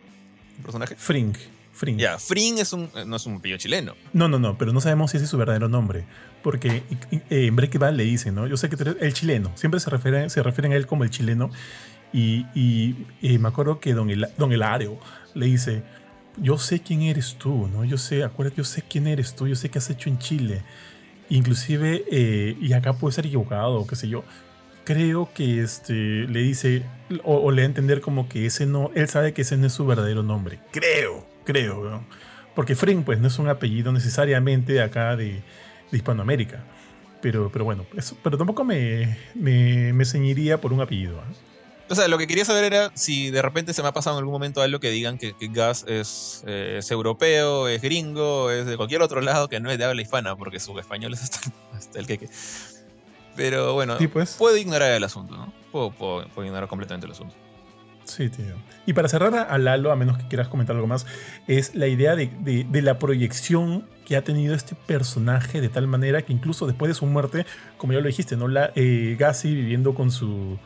Personaje? 0.63 0.95
Fring. 0.97 1.35
Fring. 1.73 1.97
Ya, 1.97 2.19
Fring 2.19 2.59
es 2.59 2.73
un, 2.73 2.91
no 3.07 3.17
es 3.17 3.27
un 3.27 3.37
apellido 3.37 3.59
chileno. 3.59 3.95
No, 4.13 4.29
no, 4.29 4.39
no, 4.41 4.59
pero 4.59 4.73
no 4.73 4.81
sabemos 4.81 5.13
si 5.13 5.17
ese 5.17 5.25
es 5.25 5.31
su 5.31 5.39
verdadero 5.39 5.69
nombre. 5.69 6.07
Porque 6.43 6.83
en 7.31 7.55
Breaking 7.55 7.81
Bad 7.81 7.95
le 7.95 8.05
dicen, 8.05 8.35
¿no? 8.35 8.47
Yo 8.49 8.57
sé 8.57 8.69
que 8.69 8.77
el 9.01 9.13
chileno, 9.13 9.53
siempre 9.55 9.79
se 9.79 9.89
refieren, 9.89 10.29
se 10.29 10.43
refieren 10.43 10.73
a 10.73 10.77
él 10.77 10.87
como 10.87 11.05
el 11.05 11.11
chileno. 11.11 11.51
Y, 12.13 12.47
y, 12.55 13.39
me 13.39 13.49
acuerdo 13.49 13.81
que 13.81 13.93
don, 13.93 14.11
El, 14.11 14.27
don 14.39 14.53
Elario 14.53 14.99
le 15.35 15.47
dice, 15.47 15.83
yo 16.39 16.59
sé 16.59 16.81
quién 16.81 17.03
eres 17.03 17.37
tú, 17.37 17.69
¿no? 17.69 17.85
Yo 17.85 17.99
sé, 17.99 18.25
acuérdate, 18.25 18.57
yo 18.59 18.65
sé 18.65 18.83
quién 18.83 19.07
eres 19.07 19.35
tú, 19.35 19.47
yo 19.47 19.55
sé 19.55 19.69
qué 19.69 19.79
has 19.79 19.91
hecho 19.91 20.09
en 20.09 20.19
Chile. 20.19 20.63
Inclusive, 21.29 22.05
eh, 22.11 22.57
y 22.61 22.73
acá 22.73 22.95
puede 22.95 23.15
ser 23.15 23.27
equivocado, 23.27 23.87
qué 23.87 23.97
sé 23.97 24.09
yo, 24.09 24.25
creo 24.89 25.29
que 25.35 25.61
este, 25.61 25.93
le 25.93 26.41
dice, 26.41 26.83
o, 27.23 27.51
le 27.51 27.61
da 27.61 27.67
a 27.67 27.69
entender 27.69 28.01
como 28.01 28.27
que 28.27 28.47
ese 28.47 28.65
no, 28.65 28.91
él 28.95 29.07
sabe 29.07 29.35
que 29.35 29.43
ese 29.43 29.59
no 29.59 29.67
es 29.67 29.75
su 29.75 29.85
verdadero 29.85 30.23
nombre. 30.23 30.61
Creo, 30.71 31.27
creo, 31.45 32.03
Porque 32.55 32.75
Fring, 32.75 33.05
pues, 33.05 33.21
no 33.21 33.29
es 33.29 33.39
un 33.39 33.51
apellido 33.51 33.93
necesariamente 33.93 34.81
acá 34.81 35.15
de, 35.15 35.43
Hispanoamérica. 35.93 36.65
Pero, 37.21 37.51
pero 37.53 37.67
bueno, 37.67 37.85
eso, 37.99 38.17
pero 38.23 38.39
tampoco 38.39 38.65
me, 38.65 39.19
me, 39.35 40.05
ceñiría 40.07 40.59
por 40.59 40.73
un 40.73 40.81
apellido. 40.81 41.21
¿ah? 41.21 41.33
O 41.91 41.95
sea, 41.95 42.09
lo 42.09 42.17
que 42.17 42.27
quería 42.27 42.47
saber 42.47 42.65
era 42.65 42.91
si 42.95 43.31
de 43.31 43.43
repente 43.43 43.75
se 43.75 43.83
me 43.83 43.89
ha 43.89 43.93
pasado 43.93 44.17
en 44.17 44.21
algún 44.21 44.33
momento 44.33 44.63
algo 44.63 44.81
que 44.81 44.89
digan 44.89 45.19
que, 45.19 45.35
Gas 45.51 45.85
es, 45.87 46.45
eh, 46.47 46.77
es, 46.79 46.91
europeo, 46.91 47.69
es 47.69 47.83
gringo, 47.83 48.51
es 48.51 48.65
de 48.65 48.79
cualquier 48.79 49.03
otro 49.03 49.21
lado 49.21 49.51
que 49.51 49.61
no 49.61 49.71
es 49.71 49.77
de 49.77 49.85
habla 49.85 50.01
hispana, 50.01 50.35
porque 50.35 50.61
su 50.61 50.79
español 50.79 51.13
es 51.13 51.25
hasta, 51.25 51.41
hasta 51.75 51.99
el 51.99 52.07
que. 52.07 52.27
Pero 53.39 53.73
bueno, 53.73 53.97
pues. 54.13 54.35
puedo 54.37 54.57
ignorar 54.57 54.91
el 54.91 55.05
asunto, 55.05 55.37
¿no? 55.37 55.53
Puedo, 55.71 56.25
ignorar 56.45 56.69
completamente 56.69 57.07
el 57.07 57.13
asunto. 57.13 57.37
Sí, 58.03 58.29
tío. 58.31 58.57
Y 58.85 58.95
para 58.95 59.07
cerrar 59.09 59.33
a 59.49 59.59
Lalo, 59.59 59.93
a 59.93 59.97
menos 59.97 60.19
que 60.19 60.27
quieras 60.27 60.49
comentar 60.49 60.75
algo 60.75 60.89
más, 60.89 61.07
es 61.47 61.77
la 61.77 61.87
idea 61.87 62.17
de, 62.17 62.67
la 62.83 62.99
proyección 62.99 63.87
que 64.05 64.17
ha 64.17 64.25
tenido 64.25 64.57
este 64.57 64.75
personaje 64.75 65.61
de 65.61 65.69
tal 65.69 65.87
manera 65.87 66.23
que 66.23 66.33
incluso 66.33 66.67
después 66.67 66.89
de 66.89 66.95
su 66.95 67.07
muerte, 67.07 67.47
como 67.77 67.93
ya 67.93 68.01
lo 68.01 68.09
dijiste, 68.09 68.37
¿no? 68.37 68.49
La, 68.49 68.73
eh, 68.75 69.15
Gassi 69.17 69.55
viviendo 69.55 69.95
con 69.95 70.11
su. 70.11 70.59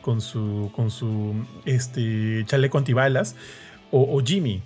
con 0.00 0.20
su. 0.20 0.70
con 0.76 0.92
su. 0.92 1.34
este. 1.64 2.44
chaleco 2.46 2.78
antibalas. 2.78 3.34
O, 3.90 4.16
o 4.16 4.22
Jimmy, 4.24 4.62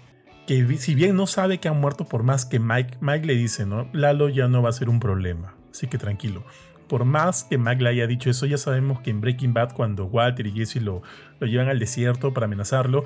que 0.46 0.76
si 0.76 0.94
bien 0.94 1.16
no 1.16 1.26
sabe 1.26 1.59
que 1.59 1.68
ha 1.68 1.72
muerto 1.72 2.04
por 2.04 2.22
más 2.22 2.44
que 2.44 2.59
Mike, 2.59 2.98
Mike 3.00 3.26
le 3.26 3.34
dice, 3.34 3.64
¿no? 3.64 3.88
Lalo 3.94 4.28
ya 4.28 4.46
no 4.46 4.61
va 4.61 4.68
a 4.68 4.72
ser 4.74 4.90
un 4.90 5.00
problema. 5.00 5.54
Así 5.70 5.86
que 5.86 5.96
tranquilo 5.96 6.44
por 6.89 7.05
más 7.05 7.45
que 7.45 7.59
Mac 7.59 7.80
le 7.80 7.89
haya 7.89 8.07
dicho 8.07 8.30
eso, 8.30 8.47
ya 8.47 8.59
sabemos 8.59 9.01
que 9.01 9.11
en 9.11 9.20
Breaking 9.20 9.55
Bad, 9.55 9.74
cuando 9.74 10.07
Walter 10.07 10.47
y 10.47 10.53
Jesse 10.53 10.76
lo, 10.76 11.03
lo 11.41 11.47
llevan 11.47 11.68
al 11.68 11.78
desierto 11.78 12.32
para 12.32 12.47
amenazarlo, 12.47 13.05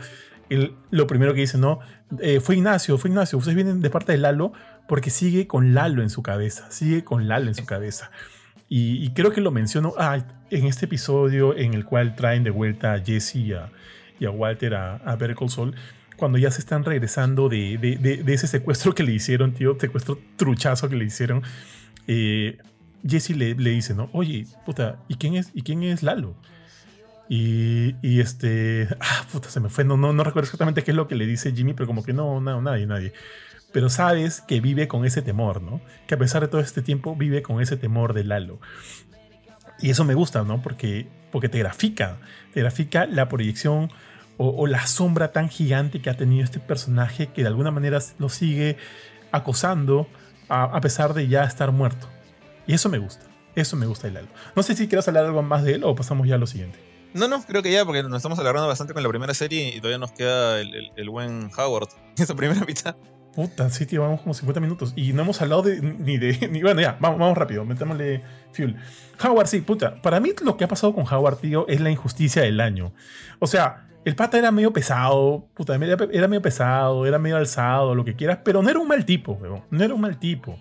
lo 0.91 1.07
primero 1.07 1.33
que 1.33 1.41
dice, 1.41 1.59
no, 1.59 1.79
eh, 2.21 2.41
fue 2.41 2.57
Ignacio, 2.57 2.99
fue 2.99 3.11
Ignacio, 3.11 3.39
ustedes 3.39 3.55
vienen 3.55 3.81
de 3.81 3.91
parte 3.91 4.13
de 4.13 4.19
Lalo 4.19 4.53
porque 4.89 5.11
sigue 5.11 5.47
con 5.47 5.75
Lalo 5.75 6.03
en 6.03 6.11
su 6.11 6.23
cabeza, 6.23 6.71
sigue 6.71 7.05
con 7.05 7.29
Lalo 7.29 7.49
en 7.49 7.55
su 7.55 7.65
cabeza. 7.65 8.11
Y, 8.73 9.11
creo 9.15 9.33
que 9.33 9.41
lo 9.41 9.51
menciono 9.51 9.95
ah, 9.99 10.19
en 10.49 10.67
este 10.67 10.85
episodio 10.85 11.57
en 11.57 11.75
el 11.75 11.85
cual 11.85 12.15
traen 12.15 12.45
de 12.45 12.51
vuelta 12.51 12.93
a 12.93 13.01
Jesse 13.01 13.37
y 13.37 13.53
a, 13.53 14.31
Walter 14.31 14.75
a, 14.75 14.97
a 14.97 15.17
Better 15.17 15.35
Call 15.35 15.75
cuando 16.21 16.39
ya 16.39 16.53
se 16.53 16.61
están 16.61 16.85
regresando 16.85 17.49
de, 17.49 17.79
de, 17.79 18.33
ese 18.33 18.47
secuestro 18.47 18.95
que 18.95 19.03
le 19.03 19.13
hicieron, 19.13 19.55
tío, 19.55 19.77
secuestro 19.81 20.19
truchazo 20.37 20.89
que 20.89 20.95
le 20.95 21.07
hicieron. 21.07 21.43
Eh, 22.07 22.59
Jesse 23.07 23.31
le, 23.31 23.55
le, 23.55 23.71
dice, 23.71 23.95
¿no? 23.95 24.11
Oye, 24.13 24.47
puta, 24.67 24.99
¿y 25.09 25.15
quién 25.15 25.35
es, 25.35 25.51
¿y 25.55 25.63
quién 25.63 25.83
es 25.83 26.03
Lalo? 26.03 26.35
Y, 27.29 27.95
y, 28.03 28.21
este. 28.21 28.89
Ah, 29.01 29.27
puta, 29.33 29.49
se 29.51 29.61
me 29.61 29.69
fue. 29.69 29.85
No, 29.85 29.97
no, 29.97 30.13
no 30.13 30.25
recuerdo 30.25 30.47
exactamente 30.47 30.83
qué 30.83 30.91
es 30.91 30.97
lo 30.97 31.09
que 31.09 31.15
le 31.15 31.27
dice 31.27 31.53
Jimmy, 31.53 31.75
pero 31.75 31.87
como 31.87 32.03
que 32.03 32.13
no, 32.13 32.41
no, 32.41 32.61
nadie, 32.61 32.87
nadie. 32.87 33.13
Pero 33.73 33.89
sabes 33.89 34.41
que 34.41 34.61
vive 34.61 34.89
con 34.89 35.05
ese 35.05 35.23
temor, 35.23 35.63
¿no? 35.63 35.81
Que 36.09 36.15
a 36.15 36.19
pesar 36.19 36.43
de 36.43 36.49
todo 36.49 36.61
este 36.61 36.83
tiempo 36.83 37.15
vive 37.15 37.43
con 37.43 37.61
ese 37.61 37.77
temor 37.77 38.15
de 38.15 38.25
Lalo. 38.25 38.61
Y 39.81 39.91
eso 39.91 40.05
me 40.05 40.15
gusta, 40.15 40.43
¿no? 40.43 40.61
Porque, 40.61 41.07
porque 41.31 41.49
te 41.49 41.61
grafica. 41.61 42.19
Te 42.53 42.61
grafica 42.61 43.07
la 43.07 43.29
proyección 43.29 43.91
o, 44.43 44.67
la 44.67 44.87
sombra 44.87 45.33
tan 45.33 45.51
gigante 45.51 46.01
que 46.01 46.09
ha 46.09 46.17
tenido 46.17 46.43
este 46.43 46.61
personaje 46.61 47.27
que 47.29 47.43
de 47.43 47.49
alguna 47.49 47.71
manera 47.71 47.99
lo 48.19 48.31
sigue 48.31 48.79
acosando 49.33 50.09
a, 50.49 50.65
a 50.65 50.81
pesar 50.81 51.13
de 51.13 51.29
ya 51.29 51.45
estar 51.45 51.73
muerto. 51.73 52.09
Y 52.71 52.75
eso 52.75 52.89
me 52.89 52.99
gusta. 52.99 53.25
Eso 53.57 53.75
me 53.75 53.85
gusta 53.87 54.07
de 54.07 54.13
Lalo. 54.13 54.29
No 54.55 54.63
sé 54.63 54.77
si 54.77 54.87
quieres 54.87 55.09
hablar 55.09 55.25
algo 55.25 55.43
más 55.43 55.65
de 55.65 55.75
él 55.75 55.83
o 55.83 55.97
pasamos 55.97 56.29
ya 56.29 56.37
a 56.37 56.39
lo 56.39 56.47
siguiente. 56.47 56.79
No, 57.15 57.27
no, 57.27 57.43
creo 57.43 57.65
que 57.65 57.73
ya, 57.73 57.85
porque 57.85 58.05
nos 58.05 58.15
estamos 58.15 58.39
alargando 58.39 58.69
bastante 58.69 58.95
con 58.95 59.03
la 59.03 59.09
primera 59.09 59.35
serie 59.35 59.75
y 59.75 59.79
todavía 59.79 59.99
nos 59.99 60.13
queda 60.13 60.61
el, 60.61 61.11
buen 61.11 61.51
Howard 61.59 61.89
en 62.17 62.23
esa 62.23 62.37
primera 62.37 62.65
mitad. 62.65 62.95
Puta, 63.35 63.69
sí, 63.71 63.87
tío, 63.87 64.03
vamos 64.03 64.21
como 64.21 64.35
50 64.35 64.61
minutos 64.61 64.93
y 64.95 65.13
no 65.13 65.23
hemos 65.23 65.43
hablado 65.43 65.63
de, 65.63 65.83
ni 65.83 66.17
de. 66.17 66.49
Ni, 66.53 66.63
bueno, 66.63 66.81
ya, 66.81 66.97
vamos, 67.01 67.19
vamos 67.19 67.37
rápido, 67.37 67.65
metámosle 67.65 68.23
fuel. 68.53 68.77
Howard, 69.21 69.49
sí, 69.49 69.63
puta. 69.63 70.01
Para 70.01 70.21
mí 70.21 70.31
lo 70.41 70.57
que 70.57 70.63
ha 70.63 70.69
pasado 70.69 70.95
con 70.95 71.13
Howard, 71.13 71.39
tío, 71.39 71.67
es 71.67 71.81
la 71.81 71.91
injusticia 71.91 72.43
del 72.43 72.61
año. 72.61 72.93
O 73.41 73.49
sea, 73.49 73.89
el 74.05 74.15
pata 74.15 74.39
era 74.39 74.53
medio 74.53 74.73
pesado, 74.73 75.49
puta, 75.55 75.75
era 75.75 76.29
medio 76.29 76.41
pesado, 76.41 77.05
era 77.05 77.19
medio 77.19 77.37
alzado, 77.37 77.97
lo 77.97 78.05
que 78.05 78.15
quieras, 78.15 78.39
pero 78.45 78.63
no 78.63 78.71
era 78.71 78.79
un 78.79 78.87
mal 78.87 79.05
tipo, 79.05 79.33
weón. 79.33 79.65
No 79.71 79.85
era 79.85 79.93
un 79.93 80.01
mal 80.01 80.21
tipo. 80.21 80.57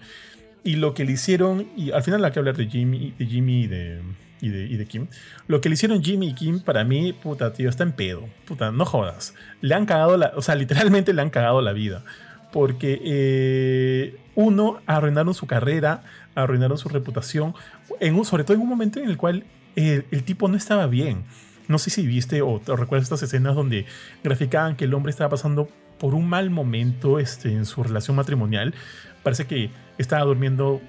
Y 0.63 0.75
lo 0.75 0.93
que 0.93 1.05
le 1.05 1.13
hicieron, 1.13 1.67
y 1.75 1.91
al 1.91 2.03
final 2.03 2.23
hay 2.25 2.31
que 2.31 2.39
hablar 2.39 2.57
de 2.57 2.67
Jimmy, 2.67 3.13
de 3.17 3.25
Jimmy 3.25 3.63
y 3.63 3.67
de, 3.67 4.01
y 4.41 4.77
de, 4.77 4.85
Kim. 4.85 5.07
Lo 5.47 5.61
que 5.61 5.69
le 5.69 5.73
hicieron 5.73 6.03
Jimmy 6.03 6.29
y 6.29 6.33
Kim, 6.33 6.59
para 6.59 6.83
mí, 6.83 7.13
puta, 7.13 7.53
tío, 7.53 7.69
está 7.69 7.83
en 7.83 7.93
pedo. 7.93 8.27
Puta, 8.45 8.71
no 8.71 8.85
jodas. 8.85 9.33
Le 9.61 9.75
han 9.75 9.85
cagado 9.85 10.17
la, 10.17 10.33
o 10.35 10.41
sea, 10.41 10.55
literalmente 10.55 11.13
le 11.13 11.21
han 11.21 11.29
cagado 11.29 11.61
la 11.61 11.73
vida. 11.73 12.03
Porque 12.51 12.99
eh, 13.03 14.17
uno, 14.35 14.81
arruinaron 14.85 15.33
su 15.33 15.47
carrera, 15.47 16.03
arruinaron 16.35 16.77
su 16.77 16.89
reputación, 16.89 17.53
en 17.99 18.23
sobre 18.25 18.43
todo 18.43 18.55
en 18.55 18.61
un 18.61 18.69
momento 18.69 18.99
en 18.99 19.09
el 19.09 19.17
cual 19.17 19.45
el, 19.75 20.23
tipo 20.23 20.47
no 20.47 20.57
estaba 20.57 20.87
bien. 20.87 21.23
No 21.67 21.77
sé 21.77 21.89
si 21.89 22.05
viste 22.05 22.41
o, 22.41 22.61
o 22.65 22.75
recuerdas 22.75 23.03
estas 23.03 23.23
escenas 23.23 23.55
donde 23.55 23.85
graficaban 24.23 24.75
que 24.75 24.85
el 24.85 24.93
hombre 24.93 25.11
estaba 25.11 25.29
pasando 25.29 25.69
por 25.99 26.15
un 26.15 26.27
mal 26.27 26.49
momento 26.49 27.19
este, 27.19 27.53
en 27.53 27.65
su 27.65 27.83
relación 27.83 28.15
matrimonial. 28.15 28.73
Parece 29.21 29.45
que 29.45 29.69
estaba 29.99 30.23
durmiendo 30.25 30.81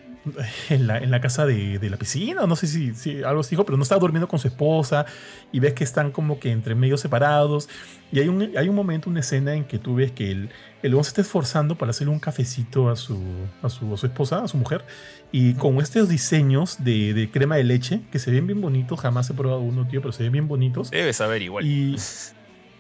en 0.69 0.87
la, 0.87 0.99
en 0.99 1.11
la 1.11 1.21
casa 1.21 1.47
de, 1.47 1.79
de, 1.79 1.91
la 1.91 1.97
piscina, 1.97 2.47
no 2.47 2.55
sé 2.55 2.67
si, 2.67 2.95
si 2.95 3.23
algo 3.23 3.41
así 3.41 3.51
dijo, 3.51 3.65
pero 3.65 3.77
no 3.77 3.83
estaba 3.83 3.99
durmiendo 4.01 4.29
con 4.29 4.39
su 4.39 4.49
esposa 4.49 5.07
y 5.51 5.61
ves 5.61 5.73
que 5.73 5.85
están 5.85 6.11
como 6.11 6.39
que 6.39 6.51
entre 6.51 6.75
medio 6.75 6.97
separados. 6.97 7.69
Y 8.13 8.21
hay 8.21 8.29
un, 8.29 8.53
hay 8.57 8.69
un 8.69 8.75
momento, 8.75 9.09
una 9.09 9.21
escena 9.21 9.55
en 9.55 9.65
que 9.65 9.79
tú 9.79 9.95
ves 9.95 10.13
que 10.13 10.31
el, 10.31 10.51
el 10.83 10.93
hombre 10.93 11.05
se 11.05 11.11
está 11.11 11.21
esforzando 11.23 11.77
para 11.77 11.91
hacerle 11.91 12.13
un 12.13 12.19
cafecito 12.19 12.91
a 12.91 12.97
su, 12.97 13.19
a 13.63 13.69
su, 13.69 13.95
a 13.95 13.97
su 13.97 14.07
esposa, 14.07 14.45
a 14.45 14.49
su 14.49 14.59
mujer, 14.59 14.85
y 15.33 15.55
con 15.55 15.81
estos 15.81 16.09
diseños 16.09 16.83
de, 16.85 17.15
de, 17.15 17.31
crema 17.31 17.57
de 17.57 17.65
leche 17.65 18.01
que 18.13 18.19
se 18.19 18.31
ven 18.31 18.47
bien 18.47 18.61
bonitos, 18.61 19.01
jamás 19.01 19.31
he 19.31 19.35
probado 19.35 19.61
uno, 19.61 19.87
tío, 19.87 20.03
pero 20.03 20.13
se 20.13 20.23
ven 20.25 20.33
bien 20.33 20.49
bonitos. 20.49 20.91
Debe 20.91 21.13
saber 21.13 21.43
igual. 21.43 21.67
Y. 21.67 21.97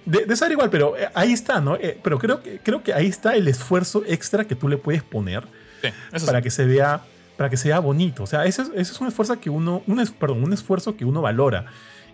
De, 0.06 0.24
de 0.24 0.34
saber 0.34 0.52
igual, 0.52 0.70
pero 0.70 0.96
eh, 0.96 1.10
ahí 1.12 1.30
está, 1.30 1.60
¿no? 1.60 1.76
Eh, 1.76 2.00
pero 2.02 2.18
creo 2.18 2.42
que, 2.42 2.58
creo 2.60 2.82
que 2.82 2.94
ahí 2.94 3.06
está 3.06 3.36
el 3.36 3.46
esfuerzo 3.46 4.02
extra 4.06 4.46
que 4.46 4.56
tú 4.56 4.66
le 4.66 4.78
puedes 4.78 5.02
poner 5.02 5.46
sí, 5.82 6.26
para 6.26 6.38
sí. 6.38 6.42
que 6.44 6.50
se 6.50 6.64
vea 6.64 7.02
para 7.40 7.48
que 7.48 7.56
sea 7.56 7.78
bonito. 7.78 8.24
O 8.24 8.26
sea, 8.26 8.44
ese, 8.44 8.60
ese 8.74 8.92
es 8.92 9.00
un 9.00 9.08
esfuerzo 9.08 9.40
que 9.40 9.48
uno, 9.48 9.82
un, 9.86 10.06
perdón, 10.18 10.44
un 10.44 10.52
esfuerzo 10.52 10.94
que 10.94 11.06
uno 11.06 11.22
valora. 11.22 11.64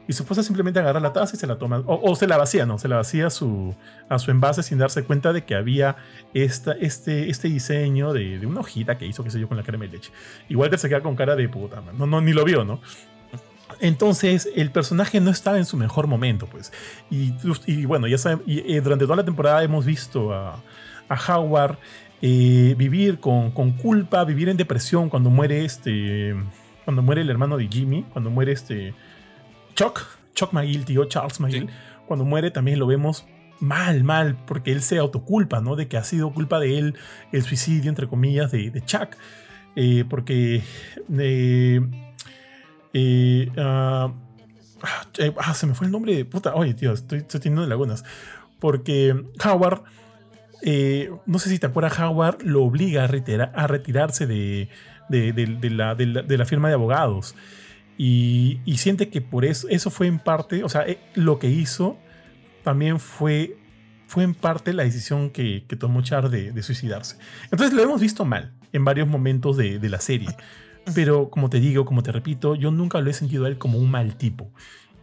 Y 0.07 0.13
su 0.13 0.23
esposa 0.23 0.45
simplemente 0.45 0.79
agarra 0.79 1.01
la 1.01 1.13
taza 1.13 1.35
y 1.35 1.39
se 1.41 1.49
la 1.49 1.59
toma. 1.59 1.83
O, 1.85 2.13
o, 2.13 2.15
se 2.15 2.29
la 2.29 2.37
vacía, 2.37 2.65
no, 2.65 2.79
se 2.79 2.87
la 2.87 2.95
vacía 2.95 3.27
a 3.27 3.31
su, 3.31 3.75
a 4.09 4.21
su 4.21 4.31
envase 4.31 4.63
sin 4.63 4.79
darse 4.79 5.03
cuenta 5.03 5.33
de 5.33 5.45
que 5.45 5.57
había 5.57 5.97
esta, 6.33 6.75
este, 6.75 7.29
este 7.29 7.49
diseño 7.49 8.13
de, 8.13 8.39
de, 8.39 8.47
una 8.47 8.61
hojita 8.61 8.99
que 8.99 9.07
hizo, 9.07 9.25
qué 9.25 9.31
sé 9.33 9.41
yo, 9.41 9.49
con 9.49 9.57
la 9.57 9.65
crema 9.65 9.87
de 9.87 9.91
leche. 9.91 10.13
Igual 10.49 10.71
que 10.71 10.79
se 10.79 10.89
queda 10.89 11.01
con 11.01 11.17
cara 11.17 11.35
de 11.35 11.49
puta, 11.49 11.81
man. 11.81 11.99
No, 11.99 12.07
no, 12.07 12.21
ni 12.21 12.33
lo 12.33 12.45
vio, 12.45 12.65
¿no? 12.65 12.81
Entonces, 13.81 14.49
el 14.55 14.71
personaje 14.71 15.21
no 15.21 15.33
estaba 15.33 15.59
en 15.59 15.65
su 15.65 15.77
mejor 15.77 16.07
momento, 16.07 16.47
pues. 16.47 16.73
Y, 17.11 17.35
y 17.67 17.85
bueno, 17.85 18.07
ya 18.07 18.19
saben, 18.19 18.43
y, 18.47 18.61
y 18.61 18.79
durante 18.79 19.07
toda 19.07 19.17
la 19.17 19.25
temporada 19.25 19.65
hemos 19.65 19.85
visto 19.85 20.33
a, 20.33 20.63
a 21.09 21.35
Howard 21.35 21.79
eh, 22.23 22.75
vivir 22.77 23.21
con, 23.21 23.51
con, 23.51 23.73
culpa, 23.73 24.25
vivir 24.25 24.49
en 24.49 24.57
depresión 24.57 25.09
cuando 25.09 25.31
muere 25.31 25.65
este. 25.65 26.35
Cuando 26.85 27.03
muere 27.03 27.23
el 27.23 27.31
hermano 27.31 27.57
de 27.57 27.69
Jimmy, 27.69 28.05
cuando 28.13 28.31
muere 28.31 28.53
este. 28.53 28.95
Chuck, 29.75 30.01
Chuck 30.35 30.53
McGill, 30.53 30.85
tío, 30.85 31.05
Charles 31.07 31.41
McGill. 31.41 31.69
Sí. 31.69 31.75
Cuando 32.07 32.25
muere 32.25 32.51
también 32.51 32.79
lo 32.79 32.87
vemos 32.87 33.27
mal, 33.59 34.05
mal, 34.05 34.37
porque 34.47 34.73
él 34.73 34.83
se 34.83 34.99
autoculpa, 34.99 35.61
¿no? 35.61 35.77
De 35.77 35.89
que 35.89 35.97
ha 35.97 36.05
sido 36.05 36.33
culpa 36.33 36.59
de 36.59 36.79
él 36.79 36.95
el 37.33 37.43
suicidio, 37.43 37.91
entre 37.91 38.07
comillas, 38.07 38.51
de, 38.53 38.71
de 38.71 38.81
Chuck. 38.85 39.17
Eh, 39.75 40.05
porque. 40.09 40.63
Eh, 41.19 41.81
uh, 42.95 44.11
ah, 45.39 45.55
se 45.55 45.67
me 45.67 45.75
fue 45.75 45.87
el 45.87 45.93
nombre 45.93 46.17
de 46.17 46.25
puta. 46.25 46.55
Oye, 46.55 46.73
tío, 46.73 46.93
estoy, 46.93 47.19
estoy 47.19 47.41
teniendo 47.41 47.67
lagunas. 47.67 48.05
Porque 48.59 49.15
Howard 49.45 49.83
eh, 50.63 51.11
no 51.27 51.39
sé 51.39 51.51
si 51.51 51.59
te 51.59 51.67
acuerdas, 51.67 51.99
Howard 51.99 52.43
lo 52.43 52.65
obliga 52.65 53.05
a, 53.05 53.07
retira, 53.07 53.53
a 53.55 53.67
retirarse 53.67 54.27
de, 54.27 54.69
de, 55.09 55.33
de, 55.33 55.47
de 55.47 55.71
la, 55.71 55.95
la, 55.95 56.23
la, 56.23 56.45
firma 56.45 56.69
de 56.69 56.75
abogados. 56.75 57.35
Y, 57.99 58.61
y, 58.65 58.77
siente 58.79 59.09
que 59.09 59.21
por 59.21 59.45
eso, 59.45 59.69
eso 59.69 59.91
fue 59.91 60.07
en 60.07 60.19
parte, 60.19 60.65
o 60.65 60.69
sea, 60.69 60.87
eh, 60.87 60.99
lo 61.15 61.39
que 61.39 61.49
hizo 61.49 61.97
también 62.63 63.01
fue, 63.01 63.57
fue 64.07 64.25
en 64.25 64.35
parte 64.35 64.73
la 64.73 64.83
decisión 64.83 65.31
que, 65.31 65.65
que 65.69 65.77
tomó 65.77 66.03
Char 66.03 66.31
de, 66.31 66.63
suicidarse. 66.63 67.17
Entonces 67.45 67.73
lo 67.73 67.83
hemos 67.83 68.01
visto 68.01 68.25
mal 68.25 68.53
en 68.73 68.85
varios 68.85 69.09
momentos 69.09 69.57
de, 69.57 69.79
la 69.89 70.01
serie. 70.01 70.29
Pero 70.95 71.31
como 71.31 71.49
te 71.49 71.61
digo, 71.61 71.85
como 71.85 72.03
te 72.03 72.13
repito, 72.13 72.55
yo 72.55 72.71
nunca 72.71 73.01
lo 73.01 73.09
he 73.09 73.13
sentido 73.13 73.45
a 73.45 73.49
él 73.49 73.59
como 73.59 73.79
un 73.79 73.91
mal 73.91 74.17
tipo. 74.17 74.53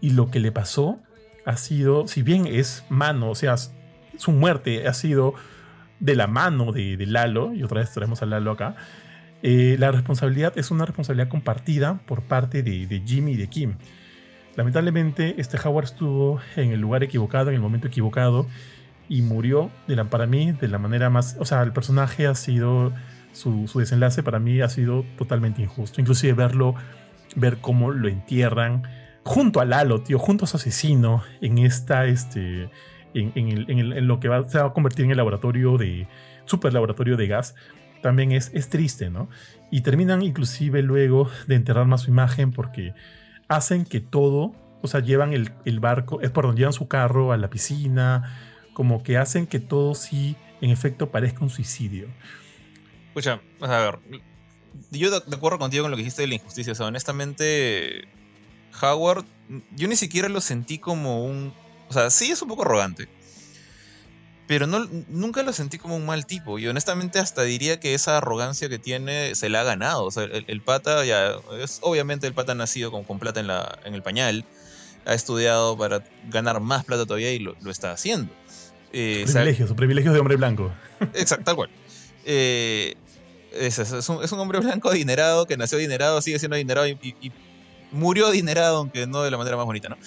Y 0.01 0.11
lo 0.11 0.29
que 0.29 0.39
le 0.39 0.51
pasó 0.51 0.99
ha 1.45 1.57
sido, 1.57 2.07
si 2.07 2.21
bien 2.21 2.47
es 2.47 2.85
mano, 2.89 3.29
o 3.29 3.35
sea, 3.35 3.55
su 4.17 4.31
muerte 4.31 4.87
ha 4.87 4.93
sido 4.93 5.33
de 5.99 6.15
la 6.15 6.27
mano 6.27 6.71
de, 6.71 6.97
Lalo, 7.07 7.53
y 7.53 7.63
otra 7.63 7.81
vez 7.81 7.91
traemos 7.91 8.21
a 8.21 8.25
Lalo 8.25 8.51
acá, 8.51 8.75
eh, 9.41 9.75
la 9.79 9.91
responsabilidad 9.91 10.57
es 10.57 10.71
una 10.71 10.85
responsabilidad 10.85 11.29
compartida 11.29 11.99
por 12.05 12.23
parte 12.23 12.63
de, 12.63 12.87
de, 12.87 13.01
Jimmy 13.05 13.33
y 13.33 13.37
de 13.37 13.47
Kim. 13.47 13.75
Lamentablemente, 14.55 15.35
este 15.37 15.57
Howard 15.57 15.85
estuvo 15.85 16.39
en 16.55 16.71
el 16.71 16.79
lugar 16.79 17.03
equivocado, 17.03 17.49
en 17.49 17.55
el 17.55 17.61
momento 17.61 17.87
equivocado, 17.87 18.47
y 19.09 19.21
murió, 19.21 19.69
de 19.87 19.95
la, 19.95 20.05
para 20.05 20.27
mí, 20.27 20.51
de 20.53 20.67
la 20.67 20.77
manera 20.77 21.09
más... 21.09 21.35
O 21.39 21.45
sea, 21.45 21.61
el 21.61 21.73
personaje 21.73 22.27
ha 22.27 22.35
sido... 22.35 22.93
Su, 23.33 23.67
su 23.67 23.79
desenlace 23.79 24.21
para 24.21 24.37
mí 24.37 24.61
ha 24.61 24.69
sido 24.69 25.03
totalmente 25.17 25.63
injusto. 25.63 25.99
Inclusive 25.99 26.33
verlo, 26.33 26.75
ver 27.35 27.57
cómo 27.61 27.89
lo 27.89 28.07
entierran 28.07 28.83
junto 29.23 29.59
a 29.59 29.65
Lalo, 29.65 30.01
tío, 30.01 30.19
junto 30.19 30.45
a 30.45 30.47
su 30.47 30.57
asesino, 30.57 31.23
en 31.41 31.57
esta, 31.57 32.05
este, 32.05 32.69
en, 33.13 34.07
lo 34.07 34.19
que 34.19 34.27
va, 34.27 34.47
se 34.47 34.59
va 34.59 34.67
a 34.67 34.73
convertir 34.73 35.05
en 35.05 35.11
el 35.11 35.17
laboratorio 35.17 35.77
de 35.77 36.07
super 36.45 36.73
laboratorio 36.73 37.17
de 37.17 37.27
gas 37.27 37.55
también 38.03 38.31
es, 38.33 38.51
es 38.53 38.69
triste, 38.69 39.09
¿no? 39.09 39.29
Y 39.71 39.81
terminan 39.81 40.21
inclusive 40.21 40.83
luego 40.83 41.31
de 41.47 41.55
enterrar 41.55 41.87
más 41.87 42.01
su 42.01 42.11
imagen 42.11 42.51
porque 42.51 42.93
hacen 43.47 43.85
que 43.85 44.01
todo, 44.01 44.53
o 44.83 44.87
sea, 44.87 44.99
llevan 44.99 45.33
el, 45.33 45.51
el 45.65 45.79
barco, 45.79 46.21
es 46.21 46.29
por 46.29 46.45
donde 46.45 46.59
llevan 46.59 46.73
su 46.73 46.87
carro 46.87 47.31
a 47.31 47.37
la 47.37 47.49
piscina, 47.49 48.37
como 48.73 49.01
que 49.01 49.17
hacen 49.17 49.47
que 49.47 49.59
todo 49.59 49.95
sí, 49.95 50.35
en 50.61 50.69
efecto, 50.69 51.09
parezca 51.09 51.39
un 51.41 51.49
suicidio. 51.49 52.07
Escucha, 53.07 53.41
a 53.61 53.67
ver, 53.67 53.99
yo 54.91 55.09
de 55.09 55.35
acuerdo 55.35 55.57
contigo 55.57 55.83
con 55.83 55.91
lo 55.91 55.97
que 55.97 56.03
dijiste 56.03 56.23
de 56.23 56.27
la 56.27 56.35
injusticia, 56.35 56.73
o 56.73 56.75
sea, 56.75 56.87
honestamente, 56.87 58.07
Howard, 58.81 59.25
yo 59.75 59.87
ni 59.87 59.95
siquiera 59.95 60.29
lo 60.29 60.41
sentí 60.41 60.77
como 60.77 61.25
un 61.25 61.53
o 61.95 61.99
sea, 61.99 62.09
sí 62.09 62.31
es 62.31 62.41
un 62.41 62.47
poco 62.47 62.63
arrogante. 62.63 63.07
Pero 64.47 64.67
no, 64.67 64.87
nunca 65.07 65.41
lo 65.43 65.53
sentí 65.53 65.77
como 65.77 65.95
un 65.95 66.05
mal 66.05 66.25
tipo. 66.25 66.59
Y 66.59 66.67
honestamente 66.67 67.19
hasta 67.19 67.43
diría 67.43 67.79
que 67.79 67.93
esa 67.93 68.17
arrogancia 68.17 68.67
que 68.67 68.79
tiene 68.79 69.35
se 69.35 69.49
la 69.49 69.61
ha 69.61 69.63
ganado. 69.63 70.03
O 70.03 70.11
sea, 70.11 70.23
el, 70.23 70.45
el 70.47 70.61
pata 70.61 71.05
ya... 71.05 71.33
Es, 71.61 71.79
obviamente 71.81 72.27
el 72.27 72.33
pata 72.33 72.51
ha 72.51 72.55
nacido 72.55 72.91
con, 72.91 73.03
con 73.03 73.19
plata 73.19 73.39
en, 73.39 73.47
la, 73.47 73.79
en 73.85 73.93
el 73.93 74.01
pañal. 74.01 74.43
Ha 75.05 75.13
estudiado 75.13 75.77
para 75.77 76.03
ganar 76.29 76.59
más 76.59 76.83
plata 76.83 77.05
todavía 77.05 77.31
y 77.31 77.39
lo, 77.39 77.55
lo 77.61 77.71
está 77.71 77.91
haciendo. 77.91 78.33
Eh, 78.91 79.23
privilegios, 79.25 79.73
privilegios 79.73 80.13
de 80.13 80.19
hombre 80.19 80.35
blanco. 80.35 80.71
Exacto, 81.13 81.45
tal 81.45 81.55
cual. 81.55 81.69
Eh, 82.25 82.95
es, 83.53 83.79
es, 83.79 84.09
un, 84.09 84.23
es, 84.23 84.31
un, 84.31 84.39
hombre 84.39 84.59
blanco 84.59 84.89
adinerado 84.89 85.45
que 85.45 85.57
nació 85.57 85.77
adinerado, 85.77 86.21
sigue 86.21 86.39
siendo 86.39 86.55
adinerado 86.55 86.87
y, 86.87 86.97
y, 87.01 87.15
y 87.21 87.31
murió 87.91 88.27
adinerado, 88.27 88.77
aunque 88.77 89.07
no 89.07 89.23
de 89.23 89.31
la 89.31 89.37
manera 89.37 89.55
más 89.55 89.65
bonita, 89.65 89.89
¿no? 89.89 89.97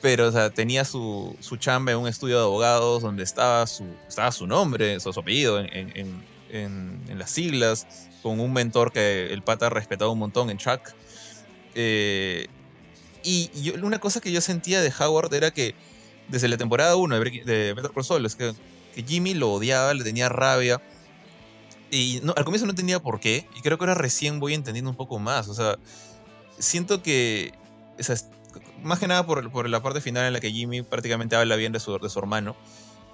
Pero 0.00 0.28
o 0.28 0.32
sea, 0.32 0.50
tenía 0.50 0.84
su, 0.84 1.36
su, 1.40 1.56
chamba 1.56 1.92
en 1.92 1.98
un 1.98 2.08
estudio 2.08 2.38
de 2.38 2.42
abogados 2.42 3.02
donde 3.02 3.22
estaba 3.22 3.66
su, 3.66 3.84
estaba 4.08 4.32
su 4.32 4.46
nombre, 4.46 4.98
su, 5.00 5.12
su 5.12 5.20
apellido 5.20 5.60
en, 5.60 5.68
en, 5.72 6.24
en, 6.50 7.00
en, 7.08 7.18
las 7.18 7.30
siglas, 7.30 7.86
con 8.22 8.40
un 8.40 8.52
mentor 8.52 8.92
que 8.92 9.32
el 9.32 9.42
pata 9.42 9.68
respetaba 9.68 10.10
un 10.10 10.18
montón 10.18 10.50
en 10.50 10.58
Chuck. 10.58 10.80
Eh, 11.74 12.46
y 13.22 13.50
yo, 13.60 13.74
una 13.82 13.98
cosa 13.98 14.20
que 14.20 14.32
yo 14.32 14.40
sentía 14.40 14.80
de 14.80 14.92
Howard 14.98 15.32
era 15.34 15.50
que 15.50 15.74
desde 16.28 16.48
la 16.48 16.56
temporada 16.56 16.96
1 16.96 17.18
de, 17.18 17.42
de 17.44 17.74
Better 17.74 17.90
Call 17.94 18.04
Saul 18.04 18.24
es 18.24 18.36
que, 18.36 18.54
que, 18.94 19.02
Jimmy 19.02 19.34
lo 19.34 19.52
odiaba, 19.52 19.92
le 19.92 20.04
tenía 20.04 20.28
rabia. 20.28 20.80
Y 21.90 22.20
no, 22.22 22.32
al 22.36 22.44
comienzo 22.44 22.66
no 22.66 22.72
entendía 22.72 23.00
por 23.00 23.20
qué, 23.20 23.46
y 23.56 23.60
creo 23.62 23.76
que 23.76 23.84
ahora 23.84 23.94
recién 23.94 24.40
voy 24.40 24.54
entendiendo 24.54 24.90
un 24.90 24.96
poco 24.96 25.18
más. 25.18 25.48
O 25.48 25.54
sea, 25.54 25.76
siento 26.58 27.02
que 27.02 27.52
o 27.98 28.02
sea, 28.02 28.16
más 28.82 28.98
que 28.98 29.06
nada 29.06 29.26
por, 29.26 29.50
por, 29.50 29.68
la 29.68 29.82
parte 29.82 30.00
final 30.00 30.26
en 30.26 30.32
la 30.32 30.40
que 30.40 30.50
Jimmy 30.50 30.82
prácticamente 30.82 31.36
habla 31.36 31.56
bien 31.56 31.72
de 31.72 31.80
su, 31.80 31.98
de 31.98 32.08
su 32.08 32.18
hermano. 32.18 32.56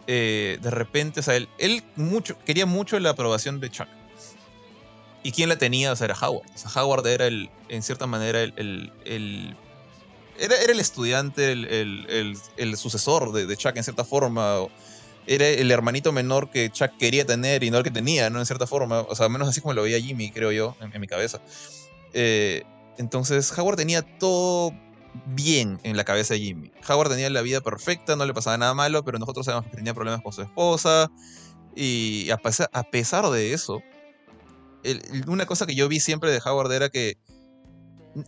Eh, 0.06 0.58
de 0.62 0.70
repente, 0.70 1.20
o 1.20 1.22
sea, 1.22 1.36
él, 1.36 1.48
él, 1.58 1.82
mucho, 1.96 2.38
quería 2.44 2.66
mucho 2.66 2.98
la 3.00 3.10
aprobación 3.10 3.60
de 3.60 3.70
Chuck. 3.70 3.88
¿Y 5.22 5.32
quién 5.32 5.48
la 5.48 5.56
tenía? 5.56 5.92
O 5.92 5.96
sea, 5.96 6.04
era 6.04 6.14
Howard. 6.14 6.46
O 6.54 6.58
sea, 6.58 6.82
Howard 6.82 7.06
era 7.06 7.26
el, 7.26 7.50
en 7.68 7.82
cierta 7.82 8.06
manera, 8.06 8.40
el, 8.40 8.92
el, 9.04 9.56
era, 10.38 10.56
era, 10.56 10.72
el 10.72 10.78
estudiante, 10.78 11.50
el, 11.50 12.38
el 12.56 12.76
sucesor 12.76 13.32
de, 13.32 13.56
Chuck 13.56 13.76
en 13.76 13.84
cierta 13.84 14.04
forma. 14.04 14.58
Era 15.26 15.48
el 15.48 15.72
hermanito 15.72 16.12
menor 16.12 16.50
que 16.50 16.70
Chuck 16.70 16.96
quería 16.98 17.26
tener 17.26 17.64
y 17.64 17.72
no 17.72 17.78
el 17.78 17.84
que 17.84 17.90
tenía, 17.90 18.30
¿no? 18.30 18.38
En 18.38 18.46
cierta 18.46 18.68
forma. 18.68 19.00
O 19.00 19.16
sea, 19.16 19.28
menos 19.28 19.48
así 19.48 19.60
como 19.60 19.74
lo 19.74 19.82
veía 19.82 20.00
Jimmy, 20.00 20.30
creo 20.30 20.52
yo, 20.52 20.76
en, 20.80 20.94
en 20.94 21.00
mi 21.00 21.08
cabeza. 21.08 21.40
Eh, 22.12 22.62
entonces, 22.98 23.52
Howard 23.58 23.76
tenía 23.76 24.02
todo 24.02 24.72
bien 25.26 25.78
en 25.82 25.96
la 25.96 26.04
cabeza 26.04 26.34
de 26.34 26.40
Jimmy. 26.40 26.72
Howard 26.88 27.10
tenía 27.10 27.30
la 27.30 27.42
vida 27.42 27.60
perfecta, 27.60 28.16
no 28.16 28.24
le 28.24 28.34
pasaba 28.34 28.58
nada 28.58 28.74
malo, 28.74 29.04
pero 29.04 29.18
nosotros 29.18 29.46
sabemos 29.46 29.70
que 29.70 29.76
tenía 29.76 29.94
problemas 29.94 30.22
con 30.22 30.32
su 30.32 30.42
esposa. 30.42 31.10
Y 31.74 32.30
a 32.30 32.38
pesar, 32.38 33.30
de 33.30 33.52
eso, 33.52 33.82
una 35.26 35.46
cosa 35.46 35.66
que 35.66 35.74
yo 35.74 35.88
vi 35.88 36.00
siempre 36.00 36.30
de 36.30 36.40
Howard 36.44 36.72
era 36.72 36.88
que 36.88 37.18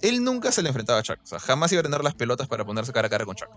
él 0.03 0.23
nunca 0.23 0.53
se 0.53 0.63
le 0.63 0.69
enfrentaba 0.69 0.99
a 0.99 1.03
Chuck. 1.03 1.19
O 1.23 1.27
sea, 1.27 1.39
jamás 1.39 1.73
iba 1.73 1.81
a 1.81 1.83
tener 1.83 2.05
las 2.05 2.15
pelotas 2.15 2.47
para 2.47 2.65
ponerse 2.65 2.93
cara 2.93 3.07
a 3.07 3.11
cara 3.11 3.25
con 3.25 3.37
Chuck. 3.37 3.49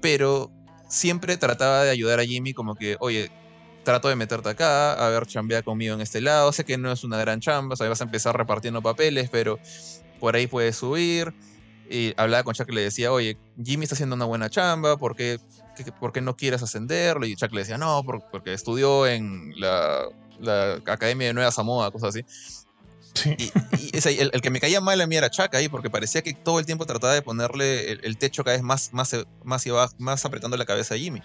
Pero 0.00 0.52
siempre 0.88 1.36
trataba 1.36 1.82
de 1.82 1.90
ayudar 1.90 2.20
a 2.20 2.24
Jimmy 2.24 2.54
como 2.54 2.76
que, 2.76 2.96
oye, 3.00 3.30
trato 3.82 4.08
de 4.08 4.16
meterte 4.16 4.48
acá, 4.48 4.92
a 4.92 5.08
ver, 5.08 5.26
chambea 5.26 5.62
conmigo 5.62 5.94
en 5.94 6.00
este 6.00 6.20
lado. 6.20 6.52
Sé 6.52 6.64
que 6.64 6.78
no 6.78 6.92
es 6.92 7.02
una 7.02 7.18
gran 7.18 7.40
chamba, 7.40 7.74
o 7.74 7.76
sea, 7.76 7.88
vas 7.88 8.00
a 8.00 8.04
empezar 8.04 8.36
repartiendo 8.36 8.82
papeles, 8.82 9.28
pero 9.30 9.58
por 10.20 10.36
ahí 10.36 10.46
puedes 10.46 10.76
subir 10.76 11.34
y 11.90 12.14
hablaba 12.16 12.42
con 12.44 12.54
Chuck 12.54 12.68
y 12.70 12.74
le 12.74 12.82
decía, 12.82 13.12
oye, 13.12 13.38
Jimmy 13.62 13.84
está 13.84 13.94
haciendo 13.94 14.16
una 14.16 14.24
buena 14.24 14.50
chamba, 14.50 14.96
¿por 14.96 15.16
qué, 15.16 15.38
qué, 15.76 15.92
por 15.92 16.12
qué 16.12 16.20
no 16.20 16.36
quieres 16.36 16.62
ascenderlo? 16.62 17.26
Y 17.26 17.36
Chuck 17.36 17.52
le 17.52 17.60
decía, 17.60 17.78
no, 17.78 18.02
porque 18.04 18.52
estudió 18.52 19.06
en 19.06 19.52
la, 19.58 20.06
la, 20.40 20.74
Academia 20.86 21.28
de 21.28 21.34
Nueva 21.34 21.50
Samoa, 21.50 21.90
cosas 21.90 22.10
así. 22.10 22.24
Y, 23.24 23.50
el, 24.20 24.30
que 24.42 24.50
me 24.50 24.60
caía 24.60 24.80
mal 24.80 25.00
a 25.00 25.06
mí 25.06 25.16
era 25.16 25.30
Chuck 25.30 25.54
ahí, 25.54 25.68
porque 25.68 25.88
parecía 25.88 26.22
que 26.22 26.34
todo 26.34 26.58
el 26.58 26.66
tiempo 26.66 26.84
trataba 26.84 27.14
de 27.14 27.22
ponerle 27.22 27.92
el, 27.92 28.18
techo 28.18 28.44
cada 28.44 28.56
vez 28.56 28.62
más, 28.62 28.92
más, 28.92 29.16
más, 29.42 29.66
más 29.98 30.24
apretando 30.24 30.56
la 30.56 30.66
cabeza 30.66 30.94
a 30.94 30.98
Jimmy. 30.98 31.22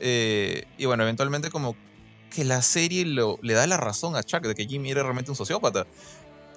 Eh, 0.00 0.64
y 0.76 0.84
bueno, 0.84 1.04
eventualmente 1.04 1.50
como 1.50 1.74
que 2.30 2.44
la 2.44 2.60
serie 2.60 3.06
le 3.06 3.54
da 3.54 3.66
la 3.66 3.76
razón 3.78 4.14
a 4.16 4.22
Chuck 4.22 4.42
de 4.42 4.54
que 4.54 4.66
Jimmy 4.66 4.90
era 4.90 5.02
realmente 5.02 5.30
un 5.30 5.36
sociópata. 5.36 5.86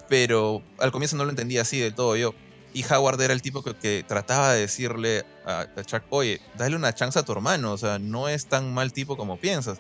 Pero 0.09 0.61
al 0.79 0.91
comienzo 0.91 1.15
no 1.15 1.23
lo 1.23 1.29
entendía 1.29 1.61
así 1.61 1.79
del 1.79 1.93
todo 1.93 2.15
yo. 2.17 2.33
Y 2.73 2.85
Howard 2.85 3.19
era 3.21 3.33
el 3.33 3.41
tipo 3.41 3.63
que, 3.63 4.03
trataba 4.07 4.53
de 4.53 4.61
decirle 4.61 5.25
a, 5.45 5.65
Chuck, 5.85 6.03
oye, 6.09 6.39
dale 6.57 6.75
una 6.75 6.93
chance 6.93 7.17
a 7.17 7.23
tu 7.23 7.31
hermano, 7.31 7.73
o 7.73 7.77
sea, 7.77 7.99
no 7.99 8.29
es 8.29 8.45
tan 8.45 8.73
mal 8.73 8.93
tipo 8.93 9.17
como 9.17 9.37
piensas. 9.37 9.79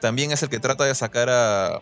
También 0.00 0.32
es 0.32 0.42
el 0.42 0.48
que 0.48 0.60
trata 0.60 0.84
de 0.84 0.94
sacar 0.94 1.28
a, 1.28 1.80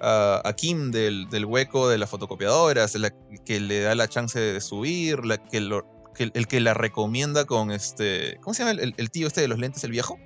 a, 0.00 0.52
Kim 0.56 0.90
del, 0.90 1.44
hueco 1.46 1.88
de 1.88 1.98
las 1.98 2.10
fotocopiadoras, 2.10 2.94
el 2.94 3.12
que 3.44 3.60
le 3.60 3.80
da 3.80 3.94
la 3.94 4.08
chance 4.08 4.38
de 4.38 4.60
subir, 4.60 5.24
la, 5.24 5.38
que, 5.38 5.58
el 5.58 6.46
que 6.46 6.60
la 6.60 6.74
recomienda 6.74 7.44
con 7.44 7.70
este... 7.70 8.38
¿Cómo 8.40 8.54
se 8.54 8.64
llama 8.64 8.80
el, 8.80 9.10
tío 9.10 9.26
este 9.26 9.40
de 9.40 9.48
los 9.48 9.58
lentes, 9.58 9.84
el 9.84 9.90
viejo? 9.90 10.18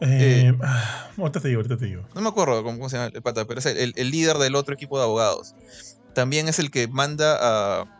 Eh, 0.00 0.48
eh 0.48 0.58
ah, 0.62 1.10
ahorita 1.18 1.40
te 1.40 1.48
digo, 1.48 1.58
ahorita 1.58 1.76
te 1.76 1.86
digo. 1.86 2.02
No 2.14 2.20
me 2.20 2.28
acuerdo 2.28 2.62
cómo, 2.64 2.88
se 2.88 2.96
llama 2.96 3.10
el 3.14 3.22
pata, 3.22 3.46
pero 3.46 3.60
es 3.60 3.66
el, 3.66 3.92
líder 4.10 4.38
del 4.38 4.54
otro 4.54 4.74
equipo 4.74 4.98
de 4.98 5.04
abogados. 5.04 5.54
También 6.14 6.48
es 6.48 6.58
el 6.58 6.70
que 6.70 6.88
manda 6.88 7.38
a. 7.40 7.99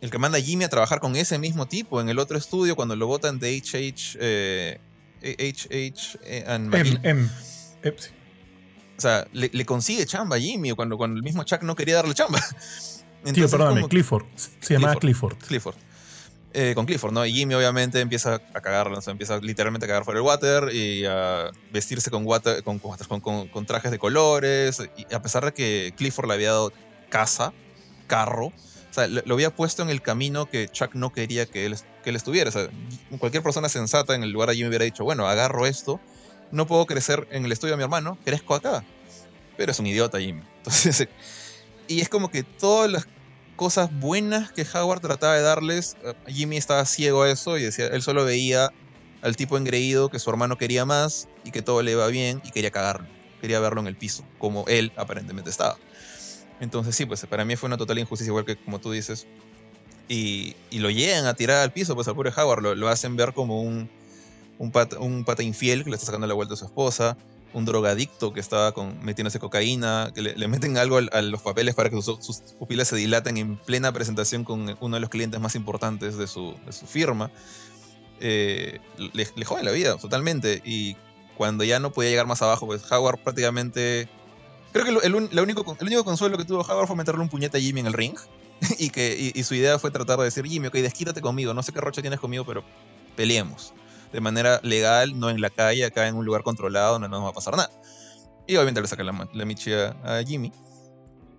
El 0.00 0.10
que 0.10 0.18
manda 0.18 0.38
a 0.38 0.40
Jimmy 0.40 0.64
a 0.64 0.68
trabajar 0.68 1.00
con 1.00 1.14
ese 1.16 1.38
mismo 1.38 1.66
tipo 1.66 2.00
en 2.00 2.08
el 2.08 2.18
otro 2.18 2.38
estudio 2.38 2.76
cuando 2.76 2.96
lo 2.96 3.06
votan 3.06 3.38
de 3.38 3.56
HH. 3.56 4.16
Eh, 4.20 4.78
HH 5.22 6.18
eh, 6.24 6.44
and 6.46 6.74
M, 6.74 7.00
M, 7.02 7.28
o 9.00 9.00
sea, 9.00 9.26
le, 9.32 9.64
consigue 9.64 10.04
chamba 10.04 10.36
a 10.36 10.38
Jimmy 10.38 10.72
cuando, 10.72 10.98
cuando 10.98 11.16
el 11.16 11.22
mismo 11.22 11.42
Chuck 11.42 11.62
no 11.62 11.74
quería 11.74 11.96
darle 11.96 12.12
chamba. 12.12 12.38
Entonces, 13.24 13.34
Tío, 13.34 13.50
perdóname, 13.50 13.88
Clifford. 13.88 14.26
Se 14.34 14.74
llamaba 14.74 14.96
Clifford. 14.96 15.38
Clifford. 15.38 15.76
Eh, 16.52 16.72
con 16.74 16.84
Clifford, 16.84 17.12
¿no? 17.12 17.24
Y 17.24 17.32
Jimmy 17.32 17.54
obviamente 17.54 18.00
empieza 18.00 18.34
a 18.34 18.60
cagarla, 18.60 18.98
o 18.98 19.00
sea, 19.00 19.12
empieza 19.12 19.38
literalmente 19.38 19.86
a 19.86 19.88
cagar 19.88 20.04
fuera 20.04 20.20
el 20.20 20.26
water 20.26 20.74
y 20.74 21.06
a 21.06 21.50
vestirse 21.72 22.10
con, 22.10 22.26
water, 22.26 22.62
con, 22.62 22.78
con, 22.78 23.66
trajes 23.66 23.90
de 23.90 23.98
colores. 23.98 24.82
Y 24.96 25.14
a 25.14 25.22
pesar 25.22 25.46
de 25.46 25.52
que 25.52 25.94
Clifford 25.96 26.28
le 26.28 26.34
había 26.34 26.50
dado 26.50 26.72
casa, 27.08 27.54
carro, 28.06 28.52
o 28.90 28.92
sea, 28.92 29.06
lo, 29.06 29.34
había 29.34 29.54
puesto 29.54 29.82
en 29.82 29.90
el 29.90 30.02
camino 30.02 30.46
que 30.46 30.68
Chuck 30.68 30.94
no 30.94 31.12
quería 31.12 31.46
que 31.46 31.66
él, 31.66 31.76
que 32.02 32.10
él 32.10 32.16
estuviera. 32.16 32.48
O 32.48 32.52
sea, 32.52 32.68
cualquier 33.18 33.42
persona 33.42 33.68
sensata 33.68 34.14
en 34.14 34.22
el 34.24 34.30
lugar 34.30 34.48
de 34.48 34.56
Jimmy 34.56 34.68
hubiera 34.68 34.84
dicho, 34.84 35.04
bueno, 35.04 35.26
agarro 35.28 35.66
esto 35.66 36.00
no 36.52 36.66
puedo 36.66 36.86
crecer 36.86 37.26
en 37.30 37.44
el 37.44 37.52
estudio 37.52 37.72
de 37.72 37.76
mi 37.78 37.84
hermano, 37.84 38.18
crezco 38.24 38.54
acá. 38.54 38.84
Pero 39.56 39.72
es 39.72 39.78
un 39.78 39.86
idiota 39.86 40.18
Jimmy. 40.20 40.42
Entonces, 40.58 41.08
y 41.88 42.00
es 42.00 42.08
como 42.08 42.30
que 42.30 42.42
todas 42.42 42.90
las 42.90 43.06
cosas 43.56 43.90
buenas 43.92 44.52
que 44.52 44.66
Howard 44.74 45.00
trataba 45.00 45.34
de 45.34 45.42
darles, 45.42 45.96
eh, 46.04 46.14
Jimmy 46.28 46.56
estaba 46.56 46.84
ciego 46.86 47.22
a 47.22 47.30
eso 47.30 47.58
y 47.58 47.62
decía, 47.62 47.86
él 47.88 48.02
solo 48.02 48.24
veía 48.24 48.72
al 49.22 49.36
tipo 49.36 49.58
engreído 49.58 50.08
que 50.08 50.18
su 50.18 50.30
hermano 50.30 50.56
quería 50.56 50.86
más 50.86 51.28
y 51.44 51.50
que 51.50 51.60
todo 51.60 51.82
le 51.82 51.92
iba 51.92 52.06
bien 52.06 52.40
y 52.42 52.50
quería 52.52 52.70
cagarlo, 52.70 53.06
quería 53.40 53.60
verlo 53.60 53.80
en 53.82 53.86
el 53.86 53.96
piso, 53.96 54.24
como 54.38 54.64
él 54.66 54.92
aparentemente 54.96 55.50
estaba. 55.50 55.76
Entonces 56.60 56.94
sí, 56.94 57.06
pues 57.06 57.24
para 57.26 57.44
mí 57.44 57.56
fue 57.56 57.66
una 57.66 57.76
total 57.76 57.98
injusticia, 57.98 58.30
igual 58.30 58.44
que 58.44 58.56
como 58.56 58.78
tú 58.78 58.92
dices. 58.92 59.26
Y, 60.08 60.56
lo 60.72 60.90
llegan 60.90 61.26
a 61.26 61.34
tirar 61.34 61.58
al 61.58 61.72
piso, 61.72 61.94
pues 61.94 62.08
al 62.08 62.14
pobre 62.14 62.32
Howard 62.36 62.76
lo 62.76 62.88
hacen 62.88 63.16
ver 63.16 63.32
como 63.32 63.62
un, 63.62 63.88
un 64.60 64.70
pata, 65.24 65.42
infiel 65.42 65.84
que 65.84 65.90
le 65.90 65.96
está 65.96 66.06
sacando 66.06 66.26
la 66.26 66.34
vuelta 66.34 66.54
a 66.54 66.56
su 66.56 66.66
esposa, 66.66 67.16
un 67.54 67.64
drogadicto 67.64 68.32
que 68.32 68.40
estaba 68.40 68.72
con, 68.72 69.02
metiéndose 69.02 69.38
cocaína, 69.38 70.12
que 70.14 70.20
le, 70.20 70.48
meten 70.48 70.76
algo 70.76 70.98
a, 70.98 71.22
los 71.22 71.40
papeles 71.40 71.74
para 71.74 71.88
que 71.88 72.00
sus, 72.02 72.18
pupilas 72.58 72.88
se 72.88 72.96
dilaten 72.96 73.38
en 73.38 73.56
plena 73.56 73.90
presentación 73.92 74.44
con 74.44 74.76
uno 74.80 74.96
de 74.96 75.00
los 75.00 75.08
clientes 75.08 75.40
más 75.40 75.54
importantes 75.54 76.18
de 76.18 76.26
su, 76.26 76.54
firma. 76.86 77.30
Eh, 78.20 78.80
le, 78.98 79.26
le 79.34 79.44
joden 79.46 79.64
la 79.64 79.70
vida 79.70 79.96
totalmente. 79.96 80.60
Y 80.62 80.96
cuando 81.38 81.64
ya 81.64 81.80
no 81.80 81.90
podía 81.90 82.10
llegar 82.10 82.26
más 82.26 82.42
abajo, 82.42 82.66
pues 82.66 82.82
Howard 82.92 83.22
prácticamente. 83.22 84.08
Creo 84.72 84.84
que 84.84 85.06
el, 85.06 85.14
único, 85.14 85.76
el 85.80 85.86
único 85.86 86.04
consuelo 86.04 86.38
que 86.38 86.44
tuvo 86.44 86.60
Howard 86.60 86.86
fue 86.86 86.96
meterle 86.96 87.20
un 87.22 87.28
puñete 87.28 87.58
a 87.58 87.60
Jimmy 87.60 87.80
en 87.80 87.86
el 87.86 87.92
ring. 87.92 88.16
y, 88.78 88.90
que, 88.90 89.32
y, 89.34 89.42
su 89.42 89.54
idea 89.54 89.78
fue 89.78 89.90
tratar 89.90 90.18
de 90.18 90.24
decir: 90.24 90.44
Jimmy, 90.46 90.68
ok, 90.68 90.74
desquítate 90.74 91.20
conmigo. 91.20 91.54
No 91.54 91.62
sé 91.62 91.72
qué 91.72 91.80
rocha 91.80 92.02
tienes 92.02 92.20
conmigo, 92.20 92.44
pero 92.44 92.62
peleemos 93.16 93.72
de 94.12 94.20
manera 94.20 94.60
legal, 94.62 95.18
no 95.18 95.30
en 95.30 95.40
la 95.40 95.50
calle, 95.50 95.84
acá 95.84 96.08
en 96.08 96.16
un 96.16 96.24
lugar 96.24 96.42
controlado, 96.42 96.98
no 96.98 97.08
nos 97.08 97.24
va 97.24 97.28
a 97.28 97.32
pasar 97.32 97.56
nada. 97.56 97.70
Y 98.46 98.56
obviamente 98.56 98.80
le 98.80 98.88
sacan 98.88 99.06
la, 99.06 99.28
la 99.32 99.44
michi 99.44 99.72
a, 99.72 100.22
Jimmy. 100.26 100.52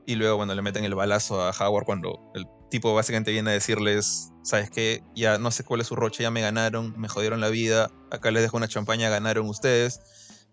Y 0.05 0.15
luego, 0.15 0.37
bueno, 0.37 0.55
le 0.55 0.61
meten 0.61 0.83
el 0.83 0.95
balazo 0.95 1.41
a 1.41 1.51
Howard 1.51 1.85
cuando 1.85 2.31
el 2.33 2.47
tipo 2.69 2.93
básicamente 2.93 3.31
viene 3.31 3.51
a 3.51 3.53
decirles, 3.53 4.31
¿sabes 4.43 4.69
qué? 4.69 5.03
Ya 5.15 5.37
no 5.37 5.51
sé 5.51 5.63
cuál 5.63 5.81
es 5.81 5.87
su 5.87 5.95
roche, 5.95 6.23
ya 6.23 6.31
me 6.31 6.41
ganaron, 6.41 6.93
me 6.97 7.07
jodieron 7.07 7.41
la 7.41 7.49
vida, 7.49 7.91
acá 8.09 8.31
les 8.31 8.41
dejo 8.41 8.57
una 8.57 8.67
champaña, 8.67 9.09
ganaron 9.09 9.47
ustedes. 9.47 9.99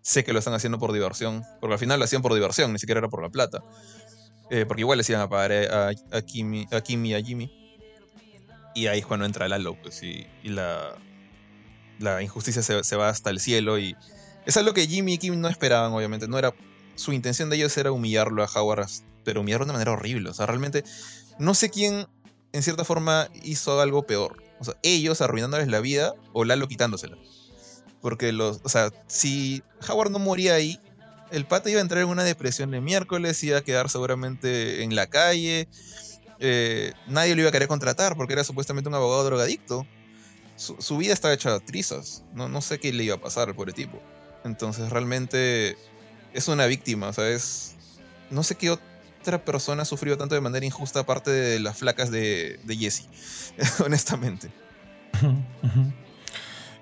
Sé 0.01 0.23
que 0.23 0.33
lo 0.33 0.39
están 0.39 0.53
haciendo 0.53 0.79
por 0.79 0.91
diversión, 0.93 1.43
porque 1.59 1.73
al 1.73 1.79
final 1.79 1.99
lo 1.99 2.05
hacían 2.05 2.21
por 2.21 2.33
diversión, 2.33 2.73
ni 2.73 2.79
siquiera 2.79 2.99
era 2.99 3.09
por 3.09 3.21
la 3.21 3.29
plata. 3.29 3.63
Eh, 4.49 4.65
porque 4.67 4.81
igual 4.81 4.97
les 4.97 5.09
iban 5.09 5.21
a 5.21 5.29
pagar 5.29 5.51
a, 5.51 5.89
a, 5.89 6.21
Kimi, 6.21 6.67
a 6.71 6.81
y 6.87 7.13
a 7.13 7.21
Jimmy. 7.21 7.51
Y 8.75 8.87
ahí 8.87 8.99
es 8.99 9.05
cuando 9.05 9.25
entra 9.25 9.47
Lalo, 9.47 9.75
pues, 9.81 10.01
y 10.03 10.25
la, 10.43 10.95
la 11.99 12.21
injusticia 12.23 12.63
se, 12.63 12.95
va 12.95 13.09
hasta 13.09 13.29
el 13.29 13.39
cielo 13.39 13.77
y 13.77 13.95
es 14.45 14.57
algo 14.57 14.73
que 14.73 14.87
Jimmy 14.87 15.13
y 15.13 15.17
Kim 15.17 15.39
no 15.39 15.47
esperaban, 15.47 15.91
obviamente. 15.91 16.27
No 16.27 16.39
era, 16.39 16.53
su 16.95 17.13
intención 17.13 17.49
de 17.49 17.57
ellos 17.57 17.77
era 17.77 17.91
humillarlo 17.91 18.43
a 18.43 18.47
Howard, 18.47 18.87
pero 19.23 19.41
humillarlo 19.41 19.65
de 19.67 19.73
manera 19.73 19.91
horrible. 19.91 20.29
O 20.29 20.33
sea, 20.33 20.45
realmente 20.45 20.83
no 21.37 21.53
sé 21.53 21.69
quién 21.69 22.07
en 22.51 22.63
cierta 22.63 22.83
forma 22.83 23.29
hizo 23.43 23.79
algo 23.79 24.03
peor. 24.03 24.41
O 24.59 24.63
sea, 24.63 24.75
ellos 24.81 25.21
arruinándoles 25.21 25.67
la 25.67 25.81
vida 25.81 26.13
o 26.33 26.45
Lalo 26.45 26.67
quitándosela. 26.67 27.17
Porque 28.01 28.31
los, 28.31 28.61
o 28.63 28.69
sea, 28.69 28.91
si 29.07 29.63
Howard 29.87 30.11
no 30.11 30.19
moría 30.19 30.53
ahí, 30.53 30.79
el 31.31 31.45
pata 31.45 31.69
iba 31.69 31.79
a 31.79 31.81
entrar 31.81 32.01
en 32.01 32.09
una 32.09 32.23
depresión 32.23 32.71
de 32.71 32.81
miércoles, 32.81 33.43
iba 33.43 33.57
a 33.57 33.61
quedar 33.61 33.89
seguramente 33.89 34.83
en 34.83 34.95
la 34.95 35.07
calle. 35.07 35.67
Eh, 36.39 36.93
nadie 37.07 37.35
lo 37.35 37.41
iba 37.41 37.49
a 37.49 37.51
querer 37.51 37.67
contratar 37.67 38.15
porque 38.15 38.33
era 38.33 38.43
supuestamente 38.43 38.87
un 38.87 38.95
abogado 38.95 39.25
drogadicto 39.25 39.85
su, 40.59 40.97
vida 40.97 41.13
estaba 41.13 41.33
hecha 41.33 41.53
de 41.53 41.59
trizas. 41.61 42.23
No, 42.33 42.49
no 42.49 42.61
sé 42.61 42.79
qué 42.79 42.91
le 42.91 43.03
iba 43.05 43.15
a 43.15 43.21
pasar 43.21 43.47
al 43.47 43.55
pobre 43.55 43.73
tipo. 43.73 44.01
Entonces 44.43 44.89
realmente 44.89 45.77
es 46.33 46.47
una 46.47 46.65
víctima, 46.65 47.13
¿sabes? 47.13 47.75
No 48.29 48.43
sé 48.43 48.55
qué 48.55 48.69
otra 48.71 49.43
persona 49.43 49.83
ha 49.83 49.85
sufrido 49.85 50.17
tanto 50.17 50.35
de 50.35 50.41
manera 50.41 50.65
injusta 50.65 51.01
aparte 51.01 51.31
de 51.31 51.59
las 51.59 51.77
flacas 51.77 52.11
de, 52.11 52.59
de 52.63 52.77
Jesse, 52.77 53.07
honestamente. 53.85 54.51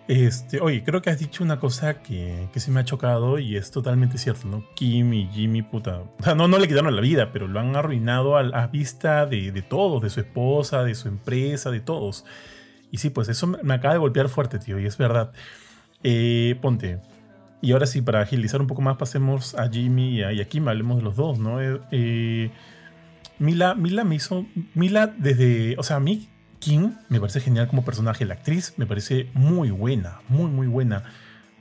Este, 0.08 0.62
oye, 0.62 0.84
creo 0.84 1.02
que 1.02 1.10
has 1.10 1.20
dicho 1.20 1.44
una 1.44 1.60
cosa 1.60 2.02
que, 2.02 2.48
que 2.54 2.62
se 2.62 2.72
me 2.72 2.80
ha 2.80 2.86
chocado 2.86 3.40
y 3.40 3.58
es 3.58 3.72
totalmente 3.72 4.18
cierto, 4.18 4.48
¿no? 4.48 4.64
Kim 4.74 5.14
y 5.14 5.28
Jimmy, 5.28 5.62
puta. 5.64 6.00
O 6.00 6.24
sea, 6.24 6.34
no, 6.34 6.48
no 6.48 6.58
le 6.60 6.68
quitaron 6.68 6.96
la 6.96 7.02
vida, 7.02 7.32
pero 7.34 7.48
lo 7.48 7.60
han 7.60 7.76
arruinado 7.76 8.38
a, 8.38 8.68
vista 8.68 9.26
de, 9.26 9.52
de 9.52 9.62
todos, 9.62 10.02
de 10.02 10.10
su 10.10 10.22
esposa, 10.22 10.84
de 10.84 10.96
su 10.96 11.10
empresa, 11.10 11.72
de 11.72 11.82
todos. 11.82 12.24
Y 12.92 12.98
sí, 13.00 13.10
pues 13.10 13.28
eso 13.28 13.48
me 13.48 13.74
acaba 13.74 13.94
de 13.94 14.00
golpear 14.00 14.30
fuerte, 14.30 14.60
tío, 14.60 14.80
y 14.80 14.86
es 14.86 14.98
verdad. 14.98 15.34
Eh, 16.04 16.58
ponte. 16.62 17.00
Y 17.62 17.72
ahora 17.72 17.86
sí, 17.86 18.02
para 18.02 18.22
agilizar 18.22 18.62
un 18.62 18.68
poco 18.68 18.82
más, 18.82 18.98
pasemos 18.98 19.56
a 19.56 19.70
Jimmy 19.70 20.20
y 20.20 20.22
a, 20.24 20.46
Kim, 20.46 20.68
hablemos 20.68 20.98
de 20.98 21.04
los 21.04 21.16
dos, 21.16 21.40
¿no? 21.40 21.62
Eh, 21.62 21.82
eh, 21.92 22.52
Mila, 23.40 23.76
Mila 23.76 24.04
me 24.04 24.16
hizo. 24.16 24.46
Mila, 24.74 25.08
desde. 25.08 25.76
O 25.78 25.84
sea, 25.84 25.98
a 25.98 26.00
mí, 26.00 26.30
Kim 26.68 26.96
me 27.08 27.22
parece 27.22 27.40
genial 27.40 27.70
como 27.70 27.86
personaje. 27.86 28.26
La 28.26 28.34
actriz 28.34 28.74
me 28.76 28.86
parece 28.86 29.30
muy 29.34 29.72
buena, 29.72 30.20
muy, 30.28 30.52
muy 30.52 30.68
buena. 30.68 31.04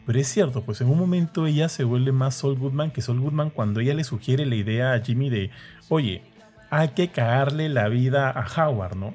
Pero 0.05 0.19
es 0.19 0.27
cierto, 0.27 0.63
pues 0.63 0.81
en 0.81 0.89
un 0.89 0.99
momento 0.99 1.47
ella 1.47 1.69
se 1.69 1.85
vuelve 1.85 2.11
más 2.11 2.35
Sol 2.35 2.59
Goodman 2.59 2.91
que 2.91 3.03
Sol 3.03 3.21
Goodman 3.21 3.51
cuando 3.51 3.79
ella 3.79 3.95
le 3.95 4.03
sugiere 4.03 4.45
la 4.47 4.57
idea 4.57 4.95
a 4.95 5.01
Jimmy 5.01 5.31
de, 5.31 5.53
oye, 5.89 6.23
hay 6.71 6.89
que 6.89 7.07
cagarle 7.09 7.69
la 7.69 7.89
vida 7.89 8.31
a 8.31 8.47
Howard, 8.67 8.97
¿no? 8.97 9.15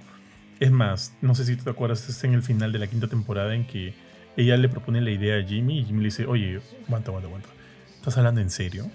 Es 0.62 0.72
más, 0.72 1.14
no 1.22 1.36
sé 1.36 1.44
si 1.44 1.58
te 1.58 1.70
acuerdas, 1.70 2.08
es 2.08 2.24
en 2.24 2.36
el 2.36 2.42
final 2.42 2.72
de 2.72 2.80
la 2.80 2.88
quinta 2.88 3.10
temporada 3.10 3.54
en 3.54 3.68
que 3.68 3.94
ella 4.38 4.56
le 4.56 4.70
propone 4.70 5.02
la 5.02 5.12
idea 5.12 5.44
a 5.44 5.44
Jimmy 5.46 5.80
y 5.80 5.86
Jimmy 5.86 6.00
le 6.00 6.06
dice, 6.06 6.26
oye, 6.26 6.62
aguanta, 6.88 7.10
aguanta, 7.10 7.28
aguanta. 7.28 7.50
¿Estás 7.98 8.18
hablando 8.18 8.40
en 8.40 8.50
serio? 8.50 8.90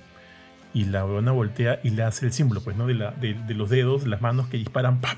Y 0.73 0.85
la 0.85 1.05
buena 1.05 1.33
voltea 1.33 1.79
y 1.83 1.91
le 1.91 2.05
hace 2.05 2.25
el 2.25 2.33
símbolo, 2.33 2.63
pues, 2.65 2.75
¿no? 2.75 2.87
De, 2.87 2.95
la, 2.95 3.11
de, 3.11 3.35
los 3.53 3.69
dedos, 3.69 4.07
las 4.07 4.23
manos 4.23 4.47
que 4.49 4.57
disparan. 4.57 5.03
¡pa, 5.03 5.17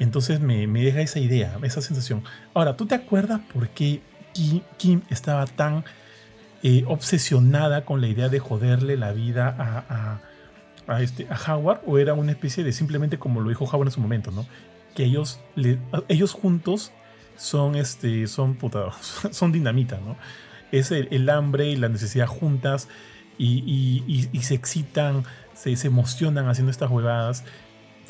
Entonces 0.00 0.40
me, 0.40 0.66
deja 0.66 1.00
esa 1.00 1.20
idea, 1.20 1.56
esa 1.62 1.80
sensación. 1.80 2.24
Ahora, 2.54 2.76
¿tú 2.76 2.86
te 2.86 2.96
acuerdas 2.96 3.40
por 3.52 3.68
qué 3.68 4.00
Kim, 4.76 5.02
estaba 5.10 5.46
tan 5.46 5.84
eh, 6.64 6.82
obsesionada 6.88 7.84
con 7.84 8.00
la 8.00 8.08
idea 8.08 8.28
de 8.28 8.40
joderle 8.40 8.96
la 8.96 9.12
vida 9.12 9.54
a, 9.56 10.20
a, 10.92 11.02
este, 11.02 11.28
a 11.30 11.54
Howard? 11.54 11.82
¿O 11.86 11.98
era 11.98 12.14
una 12.14 12.32
especie 12.32 12.64
de 12.64 12.72
simplemente 12.72 13.18
como 13.18 13.40
lo 13.40 13.48
dijo 13.48 13.64
Howard 13.66 13.88
en 13.88 13.92
su 13.92 14.00
momento, 14.00 14.32
¿no? 14.32 14.46
que 14.94 15.04
ellos, 15.04 15.40
ellos 16.08 16.32
juntos 16.32 16.92
son, 17.36 17.76
este, 17.76 18.26
son, 18.26 18.58
son 19.30 19.52
dinamita, 19.52 19.98
¿no? 19.98 20.16
Es 20.72 20.92
el, 20.92 21.28
hambre 21.30 21.68
y 21.68 21.76
la 21.76 21.88
necesidad 21.88 22.26
juntas 22.26 22.88
y, 23.38 24.28
se 24.42 24.54
excitan, 24.54 25.24
se, 25.54 25.74
se 25.74 25.88
emocionan 25.88 26.48
haciendo 26.48 26.70
estas 26.70 26.90
huevadas. 26.90 27.44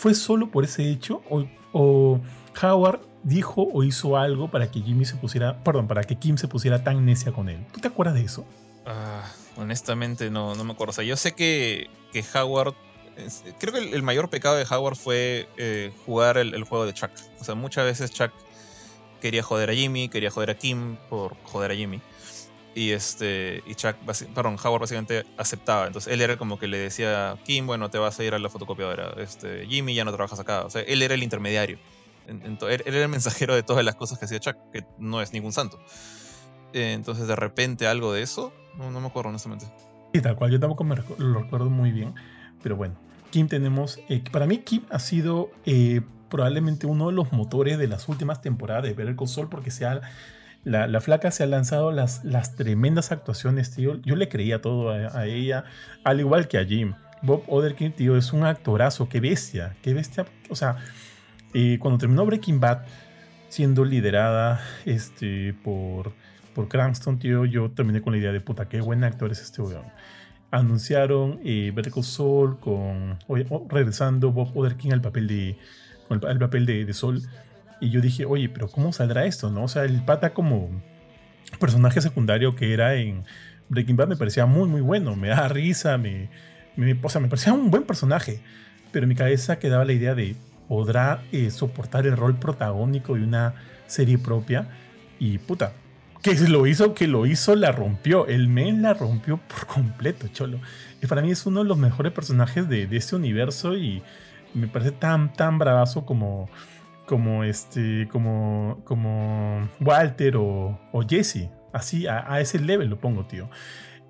¿Fue 0.00 0.14
solo 0.14 0.50
por 0.50 0.64
ese 0.64 0.90
hecho? 0.90 1.20
¿O, 1.28 2.20
Howard 2.62 3.00
dijo 3.22 3.68
o 3.70 3.84
hizo 3.84 4.16
algo 4.16 4.50
para 4.50 4.70
que 4.70 4.80
Jimmy 4.80 5.04
se 5.04 5.16
pusiera, 5.16 5.62
perdón, 5.62 5.88
para 5.88 6.04
que 6.04 6.16
Kim 6.16 6.38
se 6.38 6.48
pusiera 6.48 6.82
tan 6.82 7.04
necia 7.04 7.32
con 7.32 7.50
él. 7.50 7.66
¿Tú 7.70 7.80
te 7.80 7.88
acuerdas 7.88 8.14
de 8.14 8.22
eso? 8.22 8.46
Ah, 8.86 9.30
honestamente 9.58 10.30
no, 10.30 10.54
no 10.54 10.64
me 10.64 10.72
acuerdo. 10.72 10.92
O 10.92 10.94
sea, 10.94 11.04
yo 11.04 11.18
sé 11.18 11.32
que, 11.32 11.90
que 12.14 12.24
Howard, 12.34 12.72
creo 13.58 13.74
que 13.74 13.94
el, 13.94 14.02
mayor 14.02 14.30
pecado 14.30 14.56
de 14.56 14.64
Howard 14.64 14.96
fue 14.96 15.46
eh, 15.58 15.92
jugar 16.06 16.38
el, 16.38 16.64
juego 16.64 16.86
de 16.86 16.94
Chuck. 16.94 17.10
O 17.38 17.44
sea, 17.44 17.54
muchas 17.54 17.84
veces 17.84 18.10
Chuck 18.10 18.32
quería 19.20 19.42
joder 19.42 19.68
a 19.68 19.74
Jimmy, 19.74 20.08
quería 20.08 20.30
joder 20.30 20.48
a 20.48 20.54
Kim 20.54 20.96
por 21.10 21.36
joder 21.44 21.72
a 21.72 21.74
Jimmy. 21.74 22.00
Y 22.74 22.90
este 22.90 23.62
y 23.66 23.74
Chuck, 23.74 23.96
perdón, 24.34 24.56
Howard 24.62 24.82
básicamente 24.82 25.24
aceptaba. 25.36 25.86
Entonces 25.86 26.12
él 26.12 26.20
era 26.20 26.36
como 26.36 26.58
que 26.58 26.68
le 26.68 26.78
decía, 26.78 27.36
Kim, 27.44 27.66
bueno, 27.66 27.90
te 27.90 27.98
vas 27.98 28.18
a 28.20 28.24
ir 28.24 28.34
a 28.34 28.38
la 28.38 28.48
fotocopiadora. 28.48 29.14
Este, 29.18 29.66
Jimmy, 29.66 29.94
ya 29.94 30.04
no 30.04 30.12
trabajas 30.12 30.38
acá. 30.38 30.64
O 30.64 30.70
sea, 30.70 30.82
él 30.82 31.02
era 31.02 31.14
el 31.14 31.22
intermediario 31.22 31.78
él 32.30 32.82
era 32.86 33.02
el 33.02 33.08
mensajero 33.08 33.54
de 33.54 33.62
todas 33.62 33.84
las 33.84 33.94
cosas 33.94 34.18
que 34.18 34.24
hacía 34.24 34.38
Chuck, 34.38 34.56
que 34.72 34.84
no 34.98 35.20
es 35.20 35.32
ningún 35.32 35.52
santo. 35.52 35.78
Eh, 36.72 36.92
entonces, 36.92 37.26
de 37.26 37.36
repente, 37.36 37.86
algo 37.86 38.12
de 38.12 38.22
eso, 38.22 38.52
no, 38.76 38.90
me 39.00 39.06
acuerdo 39.06 39.30
honestamente. 39.30 39.66
Sí, 40.14 40.20
tal 40.20 40.36
cual, 40.36 40.50
yo 40.50 40.60
tampoco 40.60 40.84
me 40.84 40.96
lo 40.96 41.40
recuerdo 41.40 41.70
muy 41.70 41.92
bien. 41.92 42.14
Pero 42.62 42.76
bueno, 42.76 42.94
Kim 43.30 43.48
tenemos. 43.48 43.98
Eh, 44.08 44.22
para 44.30 44.46
mí, 44.46 44.58
Kim 44.58 44.82
ha 44.90 44.98
sido 44.98 45.50
eh, 45.64 46.02
probablemente 46.28 46.86
uno 46.86 47.08
de 47.08 47.12
los 47.12 47.32
motores 47.32 47.78
de 47.78 47.88
las 47.88 48.08
últimas 48.08 48.40
temporadas 48.40 48.84
de 48.84 48.92
Ver 48.92 49.08
el 49.08 49.16
Consol, 49.16 49.48
porque 49.48 49.70
se 49.70 49.86
la, 50.64 50.86
la, 50.86 51.00
flaca 51.00 51.30
se 51.30 51.42
ha 51.42 51.46
lanzado 51.46 51.90
las, 51.92 52.24
las 52.24 52.54
tremendas 52.54 53.12
actuaciones, 53.12 53.70
tío. 53.70 54.00
Yo 54.02 54.16
le 54.16 54.28
creía 54.28 54.60
todo 54.60 54.90
a, 54.90 55.26
ella, 55.26 55.64
al 56.04 56.20
igual 56.20 56.48
que 56.48 56.58
a 56.58 56.64
Jim. 56.64 56.94
Bob 57.22 57.44
Oderkin, 57.48 57.92
tío, 57.92 58.16
es 58.16 58.32
un 58.32 58.44
actorazo, 58.44 59.08
qué 59.08 59.20
bestia, 59.20 59.76
qué 59.82 59.94
bestia. 59.94 60.26
O 60.48 60.56
sea, 60.56 60.76
y 61.52 61.78
cuando 61.78 61.98
terminó 61.98 62.24
Breaking 62.24 62.60
Bad, 62.60 62.82
siendo 63.48 63.84
liderada 63.84 64.60
este, 64.84 65.54
por, 65.64 66.12
por 66.54 66.68
Cranston, 66.68 67.18
tío, 67.18 67.44
yo 67.44 67.70
terminé 67.70 68.00
con 68.00 68.12
la 68.12 68.18
idea 68.18 68.32
de 68.32 68.40
puta, 68.40 68.68
qué 68.68 68.80
buen 68.80 69.04
actor 69.04 69.30
es 69.32 69.40
este 69.40 69.60
weón. 69.62 69.84
Anunciaron 70.50 71.40
eh, 71.44 71.72
Vertical 71.74 72.02
Soul 72.02 72.58
con, 72.58 73.18
oh, 73.28 73.66
regresando 73.68 74.32
Bob 74.32 74.56
Oderkin 74.56 74.92
al 74.92 75.00
papel 75.00 75.28
de, 75.28 75.58
el, 76.10 76.38
papel 76.38 76.66
de, 76.66 76.92
Sol. 76.92 77.22
Y 77.80 77.90
yo 77.90 78.00
dije, 78.00 78.24
oye, 78.24 78.48
pero 78.48 78.68
¿cómo 78.68 78.92
saldrá 78.92 79.24
esto? 79.24 79.50
¿no? 79.50 79.64
O 79.64 79.68
sea, 79.68 79.84
el 79.84 80.02
pata 80.04 80.34
como 80.34 80.70
personaje 81.58 82.00
secundario 82.00 82.54
que 82.54 82.72
era 82.72 82.94
en 82.94 83.24
Breaking 83.68 83.96
Bad 83.96 84.08
me 84.08 84.16
parecía 84.16 84.46
muy, 84.46 84.68
muy 84.68 84.80
bueno. 84.80 85.16
Me 85.16 85.28
daba 85.28 85.48
risa, 85.48 85.96
me, 85.98 86.28
o 87.02 87.08
sea, 87.08 87.20
me 87.20 87.28
parecía 87.28 87.52
un 87.52 87.70
buen 87.70 87.84
personaje. 87.84 88.40
Pero 88.92 89.04
en 89.04 89.08
mi 89.08 89.14
cabeza 89.14 89.58
quedaba 89.58 89.84
la 89.84 89.92
idea 89.92 90.14
de, 90.14 90.36
podrá 90.68 91.22
eh, 91.32 91.50
soportar 91.50 92.06
el 92.06 92.16
rol 92.16 92.38
protagónico 92.38 93.14
de 93.14 93.22
una 93.22 93.54
serie 93.86 94.18
propia. 94.18 94.68
Y 95.18 95.38
puta, 95.38 95.72
que 96.22 96.34
lo 96.34 96.66
hizo, 96.66 96.94
que 96.94 97.06
lo 97.06 97.26
hizo, 97.26 97.54
la 97.56 97.72
rompió. 97.72 98.26
El 98.26 98.48
men 98.48 98.82
la 98.82 98.94
rompió 98.94 99.38
por 99.38 99.66
completo, 99.66 100.28
cholo. 100.28 100.60
Y 101.02 101.06
para 101.06 101.22
mí 101.22 101.30
es 101.30 101.46
uno 101.46 101.62
de 101.62 101.68
los 101.68 101.78
mejores 101.78 102.12
personajes 102.12 102.68
de, 102.68 102.88
este 102.90 103.16
universo 103.16 103.76
y 103.76 104.02
me 104.52 104.66
parece 104.66 104.92
tan, 104.92 105.32
tan 105.32 105.58
bravazo 105.58 106.04
como, 106.04 106.50
como 107.10 107.42
este, 107.42 108.06
como, 108.12 108.82
como 108.84 109.68
Walter 109.80 110.36
o, 110.36 110.78
o 110.92 111.02
Jesse. 111.02 111.50
Así, 111.72 112.06
a, 112.06 112.40
ese 112.40 112.60
level 112.60 112.88
lo 112.88 113.00
pongo, 113.00 113.26
tío 113.26 113.50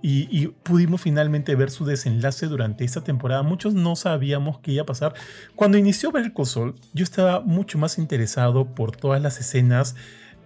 y, 0.02 0.48
pudimos 0.62 1.00
finalmente 1.00 1.54
ver 1.54 1.70
su 1.70 1.86
desenlace 1.86 2.46
durante 2.46 2.84
esta 2.84 3.02
temporada. 3.02 3.42
Muchos 3.42 3.72
no 3.72 3.96
sabíamos 3.96 4.58
qué 4.60 4.72
iba 4.72 4.82
a 4.82 4.86
pasar. 4.86 5.14
Cuando 5.54 5.78
inició 5.78 6.12
ver 6.12 6.32
el 6.36 6.46
Sol, 6.46 6.74
yo 6.92 7.04
estaba 7.04 7.40
mucho 7.40 7.78
más 7.78 7.98
interesado 7.98 8.74
por 8.74 8.96
todas 8.96 9.20
las 9.20 9.40
escenas 9.40 9.96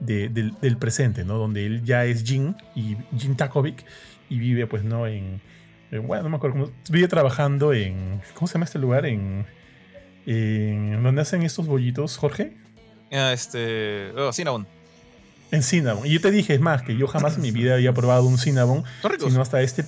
del, 0.01 0.77
presente, 0.79 1.25
¿no? 1.25 1.39
Donde 1.39 1.67
él 1.67 1.85
ya 1.85 2.05
es 2.05 2.25
Jin 2.25 2.57
y 2.77 2.97
Jin 3.17 3.37
Takovic 3.37 3.85
y 4.29 4.39
vive, 4.39 4.67
pues, 4.67 4.83
¿no? 4.85 5.07
En, 5.07 5.41
bueno, 6.07 6.25
no 6.25 6.31
me 6.31 6.37
acuerdo 6.37 6.59
cómo. 6.59 6.73
Vive 6.91 7.09
trabajando 7.09 7.73
en. 7.73 8.21
¿Cómo 8.35 8.47
se 8.47 8.55
llama 8.55 8.65
este 8.65 8.79
lugar? 8.79 9.07
En. 9.07 9.47
En 10.27 11.03
¿Dónde 11.03 11.23
hacen 11.23 11.43
estos 11.43 11.67
bollitos, 11.67 12.17
Jorge? 12.17 12.53
Ah, 13.13 13.33
este. 13.33 14.11
Oh, 14.17 14.33
Cinnabon. 14.33 14.67
En 15.51 15.63
Cinnabon. 15.63 16.07
Y 16.07 16.15
yo 16.15 16.21
te 16.21 16.31
dije, 16.31 16.55
es 16.55 16.61
más, 16.61 16.83
que 16.83 16.97
yo 16.97 17.07
jamás 17.07 17.37
en 17.37 17.43
mi 17.43 17.51
vida 17.51 17.75
había 17.75 17.93
probado 17.93 18.25
un 18.25 18.39
Cinnabon, 18.39 18.85
sino 19.21 19.41
hasta 19.41 19.63
este 19.63 19.85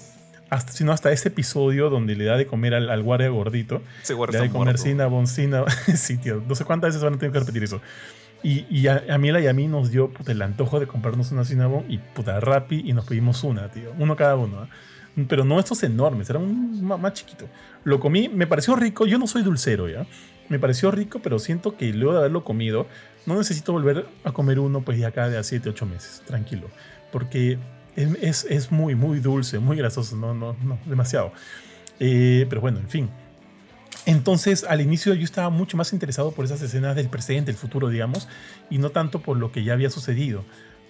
hasta, 0.48 0.72
sino 0.72 0.92
hasta 0.92 1.10
este 1.10 1.28
episodio 1.28 1.90
donde 1.90 2.14
le 2.14 2.24
da 2.24 2.36
de 2.36 2.46
comer 2.46 2.74
al, 2.74 3.02
guardia 3.02 3.28
gordito. 3.28 3.82
le 4.08 4.38
da 4.38 4.44
de 4.44 4.50
comer 4.50 4.78
Cinnabon, 4.78 5.26
Cinnabon. 5.26 5.70
sí, 5.96 6.18
tío. 6.18 6.42
No 6.46 6.54
sé 6.54 6.64
cuántas 6.64 6.88
veces 6.88 7.02
van 7.02 7.14
a 7.14 7.18
tener 7.18 7.32
que 7.32 7.40
repetir 7.40 7.64
eso. 7.64 7.80
Y, 8.42 8.64
y 8.70 8.86
a, 8.86 9.02
a 9.10 9.18
Miela 9.18 9.40
y 9.40 9.48
a 9.48 9.52
mí 9.52 9.66
nos 9.66 9.90
dio 9.90 10.12
el 10.26 10.42
antojo 10.42 10.78
de 10.78 10.86
comprarnos 10.86 11.32
una 11.32 11.44
Cinnabon 11.44 11.86
y 11.88 11.98
puta 11.98 12.38
Rappi 12.38 12.82
y 12.84 12.92
nos 12.92 13.06
pedimos 13.06 13.42
una, 13.42 13.70
tío. 13.70 13.92
Uno 13.98 14.14
cada 14.14 14.36
uno. 14.36 14.64
¿eh? 14.64 14.68
Pero 15.28 15.44
no 15.44 15.58
estos 15.58 15.82
enormes, 15.82 16.28
era 16.28 16.38
un 16.38 16.84
más 16.84 17.12
chiquito. 17.14 17.46
Lo 17.84 18.00
comí, 18.00 18.28
me 18.28 18.46
pareció 18.46 18.76
rico. 18.76 19.06
Yo 19.06 19.18
no 19.18 19.26
soy 19.26 19.42
dulcero, 19.42 19.88
¿ya? 19.88 20.06
Me 20.48 20.58
pareció 20.58 20.90
rico, 20.90 21.20
pero 21.22 21.38
siento 21.38 21.76
que 21.76 21.92
luego 21.92 22.12
de 22.12 22.18
haberlo 22.18 22.44
comido, 22.44 22.86
no 23.24 23.36
necesito 23.36 23.72
volver 23.72 24.06
a 24.24 24.32
comer 24.32 24.60
uno 24.60 24.82
pues 24.82 24.98
ya 24.98 25.10
cada 25.10 25.30
de 25.30 25.38
a 25.38 25.42
7, 25.42 25.70
8 25.70 25.86
meses, 25.86 26.22
tranquilo. 26.26 26.68
Porque 27.10 27.58
es, 27.96 28.44
es, 28.44 28.70
muy, 28.70 28.94
muy 28.94 29.20
dulce, 29.20 29.58
muy 29.58 29.76
grasoso, 29.76 30.16
no, 30.16 30.34
no, 30.34 30.54
no, 30.62 30.78
demasiado. 30.84 31.32
Eh, 31.98 32.46
pero 32.48 32.60
bueno, 32.60 32.78
en 32.78 32.88
fin. 32.88 33.10
Entonces, 34.04 34.64
al 34.64 34.80
inicio 34.80 35.14
yo 35.14 35.24
estaba 35.24 35.50
mucho 35.50 35.76
más 35.76 35.92
interesado 35.92 36.30
por 36.30 36.44
esas 36.44 36.62
escenas 36.62 36.94
del 36.94 37.08
presente, 37.08 37.50
el 37.50 37.56
futuro, 37.56 37.88
digamos, 37.88 38.28
y 38.70 38.78
no 38.78 38.90
tanto 38.90 39.20
por 39.20 39.36
lo 39.36 39.50
que 39.50 39.64
ya 39.64 39.72
había 39.72 39.90
sucedido. 39.90 40.44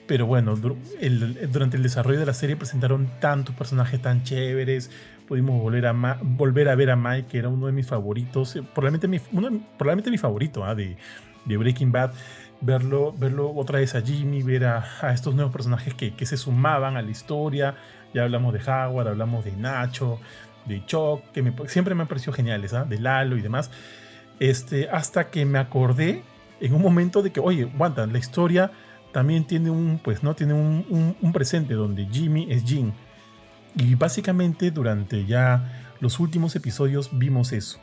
Pero 0.07 0.27
bueno, 0.27 0.55
durante 0.57 1.77
el 1.77 1.83
desarrollo 1.83 2.21
de 2.21 2.27
la 2.27 2.35
serie 2.35 2.57
presentaron 2.57 3.11
tantos 3.21 3.55
personajes 3.55 4.01
tan 4.01 4.23
chéveres. 4.23 4.91
Pudimos 5.27 5.61
volver 5.61 5.87
a, 5.87 6.19
volver 6.23 6.69
a 6.69 6.77
ver 6.77 6.91
a 6.91 6.97
Mike, 6.97 7.27
que 7.29 7.39
era 7.39 7.49
uno 7.49 7.67
de 7.67 7.73
mis 7.73 7.89
favoritos, 7.89 8.55
eh, 8.55 8.63
probablemente 8.63 9.09
mi, 9.09 9.19
probablemente 9.19 10.11
mi 10.11 10.19
favorito 10.19 10.65
¿ah? 10.65 10.77
de, 10.77 10.97
de 11.45 11.57
Breaking 11.57 11.91
Bad, 11.91 12.13
verlo, 12.61 13.13
verlo 13.19 13.53
otra 13.53 13.81
vez 13.81 13.97
a 13.97 14.03
Jimmy, 14.03 14.45
ver 14.45 14.65
a, 14.67 15.13
estos 15.13 15.35
nuevos 15.35 15.53
personajes 15.53 15.95
que, 15.95 16.15
que, 16.15 16.27
se 16.27 16.37
sumaban 16.37 16.97
a 16.97 17.03
la 17.03 17.11
historia. 17.11 17.75
Ya 18.15 18.23
hablamos 18.23 18.53
de 18.53 18.61
Howard, 18.61 19.09
hablamos 19.09 19.45
de 19.45 19.53
Nacho, 19.57 20.21
de 20.67 20.85
Chuck, 20.87 21.23
que 21.33 21.53
siempre 21.67 21.97
me 21.97 22.03
han 22.03 22.09
parecido 22.09 22.33
geniales, 22.33 22.73
¿ah? 22.73 22.85
de 22.85 23.01
Lalo 23.01 23.37
y 23.37 23.43
demás. 23.43 23.73
Este, 24.39 24.89
hasta 24.89 25.31
que 25.31 25.45
me 25.45 25.59
acordé 25.59 26.23
en 26.61 26.75
un 26.75 26.83
momento 26.83 27.23
de 27.23 27.33
que, 27.33 27.41
oye, 27.41 27.65
aguanta, 27.65 28.07
la 28.07 28.19
historia 28.19 28.71
también 29.17 29.47
tiene 29.47 29.71
un, 29.71 29.99
pues, 30.05 30.23
¿no? 30.23 30.35
Tiene 30.35 30.53
un, 30.53 31.33
presente 31.33 31.73
donde 31.73 32.07
Jimmy 32.13 32.49
es 32.51 32.65
Jim. 32.65 32.93
Y 33.75 33.95
básicamente 33.95 34.71
durante 34.71 35.25
ya 35.25 35.95
los 36.01 36.21
últimos 36.21 36.55
episodios 36.55 37.09
vimos 37.19 37.55
eso. 37.55 37.81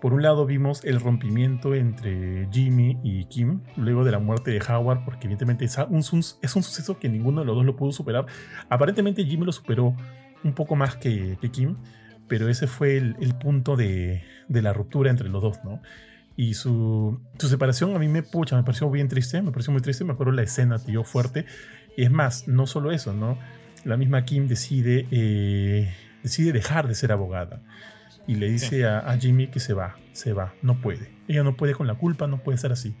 Por 0.00 0.14
un 0.14 0.22
lado 0.22 0.46
vimos 0.46 0.84
el 0.84 0.98
rompimiento 0.98 1.76
entre 1.76 2.48
Jimmy 2.50 2.98
y 3.04 3.26
Kim 3.26 3.60
luego 3.76 4.02
de 4.02 4.10
la 4.10 4.18
muerte 4.18 4.50
de 4.50 4.60
Howard, 4.60 5.04
porque 5.04 5.28
evidentemente 5.28 5.64
es 5.64 5.78
un 5.78 6.02
suceso 6.02 6.98
que 6.98 7.08
ninguno 7.08 7.42
de 7.42 7.46
los 7.46 7.54
dos 7.54 7.64
lo 7.64 7.76
pudo 7.76 7.92
superar. 7.92 8.26
Aparentemente 8.68 9.24
Jimmy 9.24 9.46
lo 9.46 9.52
superó 9.52 9.94
un 10.42 10.54
poco 10.54 10.74
más 10.74 10.96
que, 10.96 11.38
Kim, 11.52 11.76
pero 12.26 12.48
ese 12.48 12.66
fue 12.66 12.96
el, 12.96 13.34
punto 13.40 13.76
de, 13.76 14.24
la 14.48 14.72
ruptura 14.72 15.08
entre 15.08 15.28
los 15.28 15.40
dos, 15.40 15.60
¿no? 15.62 15.80
Y 16.38 16.54
su, 16.54 17.20
separación 17.36 17.96
a 17.96 17.98
mí 17.98 18.06
me, 18.06 18.22
pucha, 18.22 18.54
me 18.54 18.62
pareció 18.62 18.88
bien 18.88 19.08
triste, 19.08 19.42
me 19.42 19.50
pareció 19.50 19.72
muy 19.72 19.82
triste, 19.82 20.04
me 20.04 20.12
acuerdo 20.12 20.30
la 20.30 20.42
escena, 20.42 20.78
tío, 20.78 21.02
fuerte. 21.02 21.46
Y 21.96 22.04
es 22.04 22.12
más, 22.12 22.46
no 22.46 22.68
solo 22.68 22.92
eso, 22.92 23.12
¿no? 23.12 23.36
La 23.84 23.96
misma 23.96 24.24
Kim 24.24 24.46
decide, 24.46 25.08
eh, 25.10 25.92
decide 26.22 26.52
dejar 26.52 26.86
de 26.86 26.94
ser 26.94 27.10
abogada 27.10 27.60
y 28.28 28.36
le 28.36 28.48
dice 28.48 28.86
a, 28.86 29.18
Jimmy 29.18 29.48
que 29.48 29.58
se 29.58 29.72
va, 29.72 29.96
se 30.12 30.32
va, 30.32 30.54
no 30.62 30.80
puede. 30.80 31.10
Ella 31.26 31.42
no 31.42 31.56
puede 31.56 31.74
con 31.74 31.88
la 31.88 31.96
culpa, 31.96 32.28
no 32.28 32.40
puede 32.44 32.56
ser 32.56 32.70
así. 32.70 32.94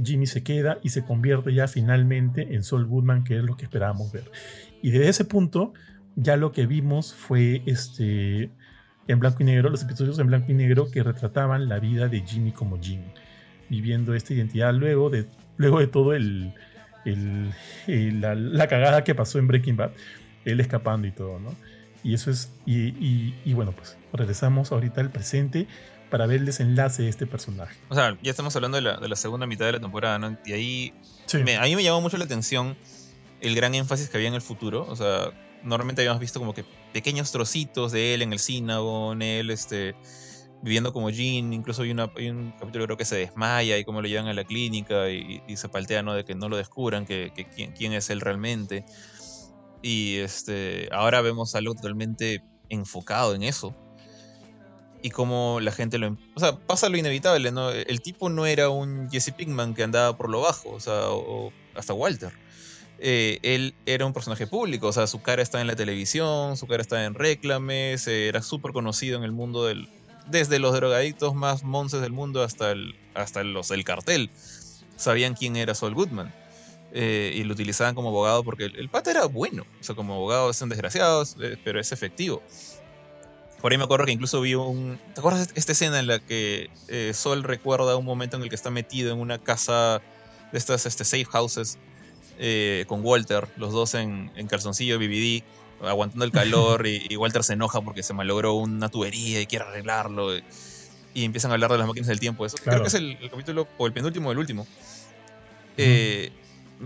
Jimmy 0.00 0.28
se 0.28 0.44
queda 0.44 0.78
y 0.80 0.90
se 0.90 1.02
convierte 1.02 1.52
ya 1.52 1.66
finalmente 1.66 2.54
en 2.54 2.62
Sol 2.62 2.86
Goodman, 2.86 3.24
que 3.24 3.38
es 3.38 3.42
lo 3.42 3.56
que 3.56 3.64
esperábamos 3.64 4.12
ver. 4.12 4.30
Y 4.82 4.92
desde 4.92 5.08
ese 5.08 5.24
punto, 5.24 5.72
ya 6.14 6.36
lo 6.36 6.52
que 6.52 6.66
vimos 6.66 7.12
fue 7.12 7.64
este, 7.66 8.52
en 9.08 9.18
blanco 9.18 9.42
y 9.42 9.46
negro, 9.46 9.70
los 9.70 9.82
episodios 9.82 10.18
en 10.18 10.28
blanco 10.28 10.52
y 10.52 10.54
negro 10.54 10.90
que 10.90 11.02
retrataban 11.02 11.68
la 11.68 11.80
vida 11.80 12.08
de 12.08 12.20
Jimmy 12.20 12.52
como 12.52 12.80
Jim, 12.80 13.00
viviendo 13.68 14.14
esta 14.14 14.34
identidad 14.34 14.72
luego 14.74 15.10
de, 15.10 15.26
luego 15.56 15.80
de 15.80 15.86
todo 15.86 16.12
el, 16.12 16.52
la, 17.04 18.34
la, 18.34 18.68
cagada 18.68 19.02
que 19.04 19.14
pasó 19.14 19.38
en 19.38 19.48
Breaking 19.48 19.76
Bad, 19.76 19.90
él 20.44 20.60
escapando 20.60 21.08
y 21.08 21.12
todo, 21.12 21.40
¿no? 21.40 21.54
Y 22.04 22.14
eso 22.14 22.30
es, 22.30 22.52
y, 22.64 23.34
y, 23.44 23.52
bueno, 23.54 23.72
pues 23.72 23.96
regresamos 24.12 24.70
ahorita 24.72 25.00
al 25.00 25.10
presente 25.10 25.66
para 26.10 26.26
ver 26.26 26.38
el 26.38 26.46
desenlace 26.46 27.02
de 27.02 27.08
este 27.08 27.26
personaje. 27.26 27.76
O 27.88 27.94
sea, 27.94 28.16
ya 28.22 28.30
estamos 28.30 28.54
hablando 28.56 28.76
de 28.76 28.82
la, 28.82 28.98
de 28.98 29.08
la 29.08 29.16
segunda 29.16 29.46
mitad 29.46 29.66
de 29.66 29.72
la 29.72 29.80
temporada, 29.80 30.18
¿no? 30.18 30.38
Y 30.46 30.52
ahí, 30.52 30.94
a 31.58 31.64
mí 31.64 31.76
me 31.76 31.82
llamó 31.82 32.00
mucho 32.00 32.16
la 32.16 32.24
atención 32.24 32.76
el 33.40 33.54
gran 33.54 33.74
énfasis 33.74 34.08
que 34.08 34.16
había 34.16 34.28
en 34.28 34.34
el 34.34 34.42
futuro. 34.42 34.86
O 34.88 34.96
sea, 34.96 35.32
normalmente 35.62 36.02
habíamos 36.02 36.20
visto 36.20 36.38
como 36.38 36.54
que 36.54 36.64
pequeños 36.92 37.32
trocitos 37.32 37.92
de 37.92 38.14
él 38.14 38.22
en 38.22 38.32
el 38.32 38.38
Cinnabon, 38.38 39.22
él 39.22 39.50
este, 39.50 39.94
viviendo 40.62 40.92
como 40.92 41.10
Jean, 41.10 41.52
incluso 41.52 41.82
hay, 41.82 41.90
un 41.92 42.52
capítulo 42.58 42.84
creo 42.86 42.96
que 42.96 43.04
se 43.04 43.16
desmaya 43.16 43.78
y 43.78 43.84
cómo 43.84 44.02
lo 44.02 44.08
llevan 44.08 44.26
a 44.26 44.34
la 44.34 44.44
clínica 44.44 45.10
y, 45.10 45.42
se 45.56 45.68
paltea, 45.68 46.02
¿no? 46.02 46.14
De 46.14 46.24
que 46.24 46.34
no 46.34 46.48
lo 46.48 46.56
descubran, 46.56 47.06
que, 47.06 47.32
quién, 47.76 47.92
es 47.92 48.10
él 48.10 48.20
realmente. 48.20 48.84
Y 49.82 50.16
este, 50.16 50.88
ahora 50.92 51.20
vemos 51.20 51.54
algo 51.54 51.74
totalmente 51.74 52.42
enfocado 52.68 53.34
en 53.34 53.42
eso. 53.42 53.74
Y 55.00 55.10
cómo 55.10 55.60
la 55.60 55.70
gente 55.70 55.98
lo... 55.98 56.08
Em, 56.08 56.16
o 56.34 56.40
sea, 56.40 56.56
pasa 56.56 56.88
lo 56.88 56.96
inevitable, 56.96 57.52
¿no? 57.52 57.70
El 57.70 58.00
tipo 58.00 58.28
no 58.28 58.46
era 58.46 58.68
un 58.68 59.08
Jesse 59.10 59.32
Pinkman 59.32 59.74
que 59.74 59.84
andaba 59.84 60.16
por 60.16 60.28
lo 60.28 60.40
bajo, 60.40 60.70
o 60.70 60.80
sea, 60.80 61.10
o, 61.10 61.52
hasta 61.76 61.94
Walter. 61.94 62.32
Eh, 63.00 63.38
él 63.42 63.74
era 63.86 64.06
un 64.06 64.12
personaje 64.12 64.46
público, 64.46 64.88
o 64.88 64.92
sea, 64.92 65.06
su 65.06 65.22
cara 65.22 65.42
está 65.42 65.60
en 65.60 65.68
la 65.68 65.76
televisión, 65.76 66.56
su 66.56 66.66
cara 66.66 66.82
está 66.82 67.04
en 67.04 67.14
reclames, 67.14 68.08
era 68.08 68.42
súper 68.42 68.72
conocido 68.72 69.16
en 69.18 69.24
el 69.24 69.30
mundo 69.30 69.64
del, 69.64 69.88
desde 70.26 70.58
los 70.58 70.74
drogadictos 70.74 71.34
más 71.34 71.62
monces 71.62 72.00
del 72.00 72.12
mundo 72.12 72.42
hasta, 72.42 72.72
el, 72.72 72.96
hasta 73.14 73.44
los 73.44 73.68
del 73.68 73.84
cartel, 73.84 74.30
sabían 74.96 75.34
quién 75.34 75.56
era 75.56 75.74
Saul 75.74 75.94
Goodman. 75.94 76.32
Eh, 76.90 77.34
y 77.34 77.44
lo 77.44 77.52
utilizaban 77.52 77.94
como 77.94 78.08
abogado 78.08 78.42
porque 78.42 78.64
el, 78.64 78.88
pata 78.88 79.10
era 79.10 79.26
bueno. 79.26 79.66
O 79.80 79.84
sea, 79.84 79.94
como 79.94 80.14
abogado 80.14 80.52
son 80.52 80.70
desgraciados, 80.70 81.36
eh, 81.40 81.58
pero 81.62 81.78
es 81.78 81.92
efectivo. 81.92 82.42
Por 83.60 83.72
ahí 83.72 83.78
me 83.78 83.84
acuerdo 83.84 84.06
que 84.06 84.12
incluso 84.12 84.40
vi 84.40 84.54
un... 84.54 84.98
¿Te 85.14 85.20
acuerdas 85.20 85.50
esta 85.54 85.72
escena 85.72 85.98
en 85.98 86.06
la 86.06 86.18
que 86.20 86.70
eh, 86.88 87.12
Sol 87.12 87.42
recuerda 87.42 87.96
un 87.96 88.04
momento 88.04 88.36
en 88.36 88.42
el 88.42 88.48
que 88.48 88.54
está 88.54 88.70
metido 88.70 89.12
en 89.12 89.18
una 89.18 89.38
casa 89.38 90.00
de 90.52 90.58
estas 90.58 90.86
este, 90.86 91.04
safe 91.04 91.26
houses 91.26 91.78
con 92.86 93.04
Walter, 93.04 93.48
los 93.56 93.72
dos 93.72 93.94
en, 93.94 94.30
en 94.36 94.46
calzoncillo 94.46 94.98
BBD, 94.98 95.42
aguantando 95.82 96.24
el 96.24 96.32
calor 96.32 96.86
y, 96.86 97.16
Walter 97.16 97.44
se 97.44 97.54
enoja 97.54 97.80
porque 97.80 98.02
se 98.02 98.14
malogró 98.14 98.54
una 98.54 98.88
tubería 98.88 99.40
y 99.40 99.46
quiere 99.46 99.64
arreglarlo. 99.64 100.36
Y, 100.36 101.24
empiezan 101.24 101.50
a 101.50 101.54
hablar 101.54 101.72
de 101.72 101.78
las 101.78 101.86
máquinas 101.86 102.08
del 102.08 102.20
tiempo. 102.20 102.46
Eso 102.46 102.58
creo 102.62 102.80
que 102.80 102.88
es 102.88 102.94
el, 102.94 103.18
capítulo, 103.30 103.66
o 103.76 103.86
el 103.86 103.92
penúltimo 103.92 104.28
del 104.28 104.38
último. 104.38 104.66
Eh, 105.76 106.30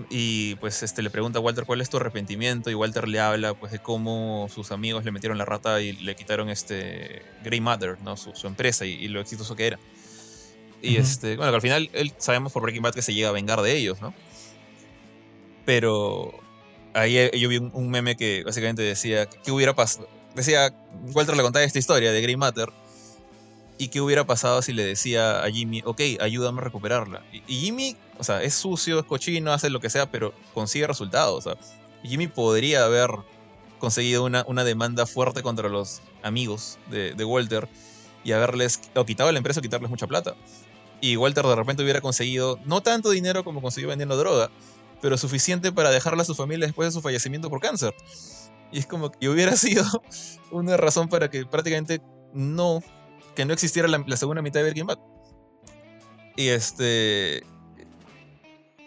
y 0.09 0.55
pues 0.57 0.83
este, 0.83 1.03
le 1.03 1.11
pregunta 1.11 1.39
a 1.39 1.43
Walter 1.43 1.65
cuál 1.65 1.83
es 1.83 1.91
tu 1.91 1.99
arrepentimiento 1.99 2.71
y 2.71 2.75
Walter 2.75 3.09
le 3.09 3.21
habla 3.21 3.53
pues 3.53 3.73
de 3.73 3.79
cómo 3.79 4.49
sus 4.53 4.73
amigos 4.73 5.05
le 5.05 5.11
metieron 5.11 5.37
la 5.37 5.45
rata 5.45 5.83
y 5.83 5.93
le 5.93 6.15
quitaron 6.17 6.49
este 6.49 7.23
Grey 7.45 7.61
Matter, 7.61 7.99
¿no? 8.01 8.17
su, 8.17 8.47
empresa 8.47 8.87
y, 8.87 9.09
lo 9.09 9.21
exitoso 9.21 9.55
que 9.55 9.67
era. 9.67 9.79
Y 10.81 10.97
este, 10.97 11.37
bueno, 11.37 11.53
que 11.53 11.57
al 11.57 11.63
final 11.63 11.91
él 11.93 12.13
sabemos 12.17 12.53
por 12.53 12.63
Breaking 12.63 12.83
Bad 12.83 12.95
que 12.95 13.03
se 13.03 13.13
llega 13.13 13.29
a 13.29 13.33
vengar 13.33 13.61
de 13.61 13.77
ellos, 13.77 14.01
¿no? 14.01 14.15
Pero 15.65 16.33
ahí 16.95 17.17
eh, 17.19 17.31
yo 17.39 17.49
vi 17.49 17.59
un, 17.59 17.91
meme 17.91 18.17
que 18.17 18.43
básicamente 18.45 18.83
decía, 18.83 19.27
¿qué 19.27 19.53
hubiera 19.53 19.75
pasado? 19.75 20.09
Decía, 20.35 20.75
Walter 21.15 21.37
le 21.37 21.43
contaba 21.43 21.65
esta 21.65 21.79
historia 21.79 22.13
de 22.13 22.23
Grey 22.23 22.37
Matter. 22.37 22.71
¿Y 23.79 23.89
qué 23.89 24.01
hubiera 24.01 24.25
pasado 24.25 24.63
si 24.63 24.73
le 24.73 24.85
decía 24.85 25.43
a 25.43 25.51
Jimmy, 25.51 25.83
ok, 25.85 26.01
ayúdame 26.21 26.61
a 26.61 26.65
recuperarla? 26.65 27.25
Y, 27.33 27.41
Jimmy, 27.61 27.97
o 28.19 28.25
sea, 28.25 28.43
es 28.43 28.55
sucio, 28.55 29.01
es 29.01 29.05
cochino, 29.07 29.53
hace 29.53 29.71
lo 29.71 29.81
que 29.81 29.91
sea, 29.91 30.11
pero 30.11 30.33
consigue 30.55 30.87
resultados. 30.87 31.47
O 31.47 31.57
Jimmy 32.05 32.29
podría 32.29 32.85
haber 32.85 33.11
conseguido 33.79 34.25
una, 34.25 34.45
una 34.47 34.63
demanda 34.63 35.07
fuerte 35.07 35.43
contra 35.43 35.69
los 35.69 36.01
amigos 36.23 36.79
de, 36.91 37.15
de 37.15 37.25
Walter 37.25 37.69
y 38.25 38.33
haberles 38.33 38.81
o 38.95 39.05
quitado 39.05 39.33
la 39.33 39.39
empresa 39.39 39.59
o 39.59 39.63
quitarles 39.63 39.91
mucha 39.91 40.07
plata. 40.07 40.35
Y 41.01 41.17
Walter 41.17 41.45
de 41.45 41.57
repente 41.57 41.83
hubiera 41.83 42.01
conseguido 42.01 42.61
no 42.65 42.81
tanto 42.81 43.11
dinero 43.11 43.43
como 43.43 43.61
consiguió 43.61 43.89
vendiendo 43.89 44.17
droga, 44.17 44.51
pero 45.03 45.19
suficiente 45.19 45.73
para 45.73 45.91
dejarla 45.91 46.23
a 46.23 46.25
su 46.25 46.35
familia 46.35 46.65
después 46.65 46.89
de 46.89 46.93
su 46.93 47.03
fallecimiento 47.03 47.51
por 47.51 47.61
cáncer. 47.61 47.93
Y 48.71 48.79
es 48.79 48.87
como 48.87 49.11
que 49.11 49.29
hubiera 49.29 49.55
sido 49.57 49.85
una 50.51 50.79
razón 50.79 51.09
para 51.09 51.29
que 51.29 51.45
prácticamente 51.45 52.01
no, 52.33 52.83
que 53.35 53.45
no 53.45 53.53
existiera 53.53 53.89
la, 53.89 54.17
segunda 54.17 54.41
mitad 54.41 54.61
de 54.61 54.65
Breaking 54.65 54.87
Bad. 54.87 54.99
Y 56.37 56.49
este. 56.49 57.43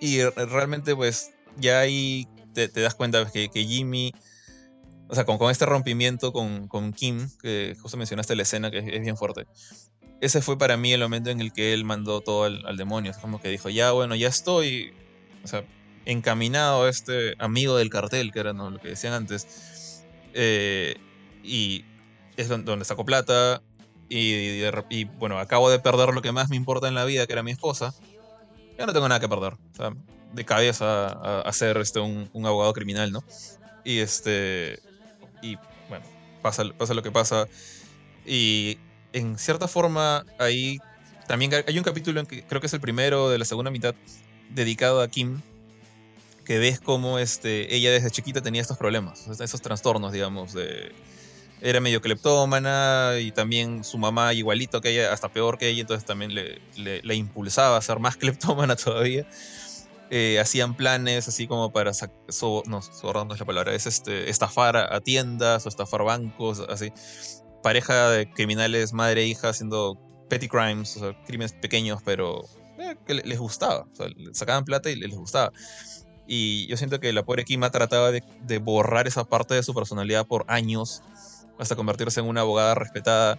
Y 0.01 0.23
realmente, 0.23 0.95
pues, 0.95 1.31
ya 1.57 1.79
ahí 1.79 2.27
te, 2.53 2.67
das 2.69 2.95
cuenta 2.95 3.29
que, 3.31 3.49
que, 3.49 3.65
Jimmy. 3.65 4.13
O 5.07 5.13
sea, 5.13 5.25
con, 5.25 5.37
con 5.37 5.51
este 5.51 5.67
rompimiento 5.67 6.33
con, 6.33 6.67
con, 6.67 6.91
Kim, 6.91 7.29
que 7.39 7.77
justo 7.79 7.95
mencionaste 7.95 8.35
la 8.35 8.41
escena, 8.41 8.71
que 8.71 8.79
es, 8.79 9.01
bien 9.01 9.17
fuerte. 9.17 9.45
Ese 10.19 10.41
fue 10.41 10.57
para 10.57 10.77
mí 10.77 10.93
el 10.93 11.01
momento 11.01 11.29
en 11.29 11.41
el 11.41 11.53
que 11.53 11.73
él 11.73 11.83
mandó 11.85 12.21
todo 12.21 12.45
al, 12.45 12.65
al 12.65 12.77
demonio. 12.77 13.11
Es 13.11 13.17
como 13.17 13.39
que 13.39 13.49
dijo, 13.49 13.69
ya, 13.69 13.91
bueno, 13.91 14.15
ya 14.15 14.29
estoy. 14.29 14.93
O 15.43 15.47
sea, 15.47 15.63
encaminado 16.05 16.85
a 16.85 16.89
este 16.89 17.35
amigo 17.39 17.77
del 17.77 17.89
cartel, 17.89 18.31
que 18.31 18.39
era 18.39 18.53
lo 18.53 18.79
que 18.79 18.89
decían 18.89 19.13
antes. 19.13 20.03
Eh, 20.33 20.95
y 21.43 21.85
es 22.37 22.49
donde 22.49 22.85
sacó 22.85 23.05
plata. 23.05 23.61
Y, 24.07 25.05
bueno, 25.17 25.39
acabo 25.39 25.69
de 25.69 25.79
perder 25.79 26.13
lo 26.13 26.21
que 26.21 26.31
más 26.31 26.49
me 26.49 26.55
importa 26.55 26.87
en 26.87 26.95
la 26.95 27.05
vida, 27.05 27.25
que 27.25 27.33
era 27.33 27.43
mi 27.43 27.51
esposa. 27.51 27.93
Ya 28.77 28.85
no 28.85 28.93
tengo 28.93 29.07
nada 29.07 29.19
que 29.19 29.29
perder. 29.29 29.53
De 30.33 30.45
cabeza 30.45 31.07
a, 31.41 31.53
ser 31.53 31.77
este, 31.77 31.99
un, 31.99 32.29
abogado 32.45 32.73
criminal, 32.73 33.11
¿no? 33.11 33.23
Y 33.83 33.99
este. 33.99 34.79
Y 35.41 35.57
bueno, 35.89 36.05
pasa, 36.41 36.63
pasa 36.77 36.93
lo 36.93 37.03
que 37.03 37.11
pasa. 37.11 37.47
Y 38.25 38.77
en 39.13 39.37
cierta 39.37 39.67
forma, 39.67 40.25
ahí 40.39 40.79
también 41.27 41.51
hay 41.67 41.77
un 41.77 41.83
capítulo 41.83 42.19
en 42.19 42.25
que 42.25 42.43
creo 42.43 42.61
que 42.61 42.67
es 42.67 42.73
el 42.73 42.81
primero 42.81 43.29
de 43.29 43.39
la 43.39 43.45
segunda 43.45 43.71
mitad 43.71 43.95
dedicado 44.49 45.01
a 45.01 45.07
Kim, 45.07 45.41
que 46.45 46.59
ves 46.59 46.79
cómo 46.79 47.19
este, 47.19 47.75
ella 47.75 47.91
desde 47.91 48.11
chiquita 48.11 48.41
tenía 48.41 48.61
estos 48.61 48.77
problemas, 48.77 49.27
esos 49.27 49.61
trastornos, 49.61 50.13
digamos, 50.13 50.53
de... 50.53 50.93
Era 51.61 51.79
medio 51.79 52.01
cleptómana 52.01 53.13
y 53.19 53.31
también 53.31 53.83
su 53.83 53.97
mamá 53.97 54.33
igualito 54.33 54.81
que 54.81 54.89
ella, 54.91 55.11
hasta 55.11 55.29
peor 55.29 55.57
que 55.57 55.69
ella, 55.69 55.81
entonces 55.81 56.05
también 56.05 56.35
le, 56.35 56.61
le, 56.75 57.15
impulsaba 57.15 57.77
a 57.77 57.81
ser 57.81 57.99
más 57.99 58.17
cleptómana 58.17 58.75
todavía. 58.75 59.25
Eh, 60.11 60.37
hacían 60.39 60.75
planes 60.75 61.27
así 61.27 61.47
como 61.47 61.71
para 61.71 61.91
no, 62.67 62.81
sobornando 62.81 63.33
es 63.33 63.39
la 63.39 63.45
palabra, 63.45 63.73
es 63.73 63.87
este, 63.87 64.29
estafar 64.29 64.77
a, 64.77 65.01
tiendas 65.01 65.65
o 65.65 65.69
estafar 65.69 66.03
bancos, 66.03 66.59
así. 66.69 66.91
Pareja 67.63 68.11
de 68.11 68.29
criminales, 68.31 68.93
madre 68.93 69.23
e 69.23 69.27
hija, 69.27 69.49
haciendo 69.49 69.97
petty 70.29 70.47
crimes, 70.47 70.97
o 70.97 70.99
sea, 70.99 71.23
crímenes 71.25 71.53
pequeños, 71.53 72.01
pero 72.05 72.45
eh, 72.77 72.95
que 73.07 73.15
les 73.15 73.39
gustaba. 73.39 73.87
O 73.91 73.95
sea, 73.95 74.07
sacaban 74.33 74.65
plata 74.65 74.91
y 74.91 74.95
les 74.97 75.15
gustaba. 75.15 75.51
Y 76.27 76.67
yo 76.67 76.77
siento 76.77 76.99
que 76.99 77.13
la 77.13 77.23
pobre 77.23 77.45
Kim 77.45 77.63
ha 77.63 77.69
tratado 77.69 78.11
de, 78.11 78.57
borrar 78.57 79.07
esa 79.07 79.23
parte 79.23 79.53
de 79.53 79.63
su 79.63 79.73
personalidad 79.73 80.25
por 80.25 80.45
años 80.47 81.03
hasta 81.59 81.75
convertirse 81.75 82.19
en 82.19 82.25
una 82.25 82.41
abogada 82.41 82.75
respetada. 82.75 83.37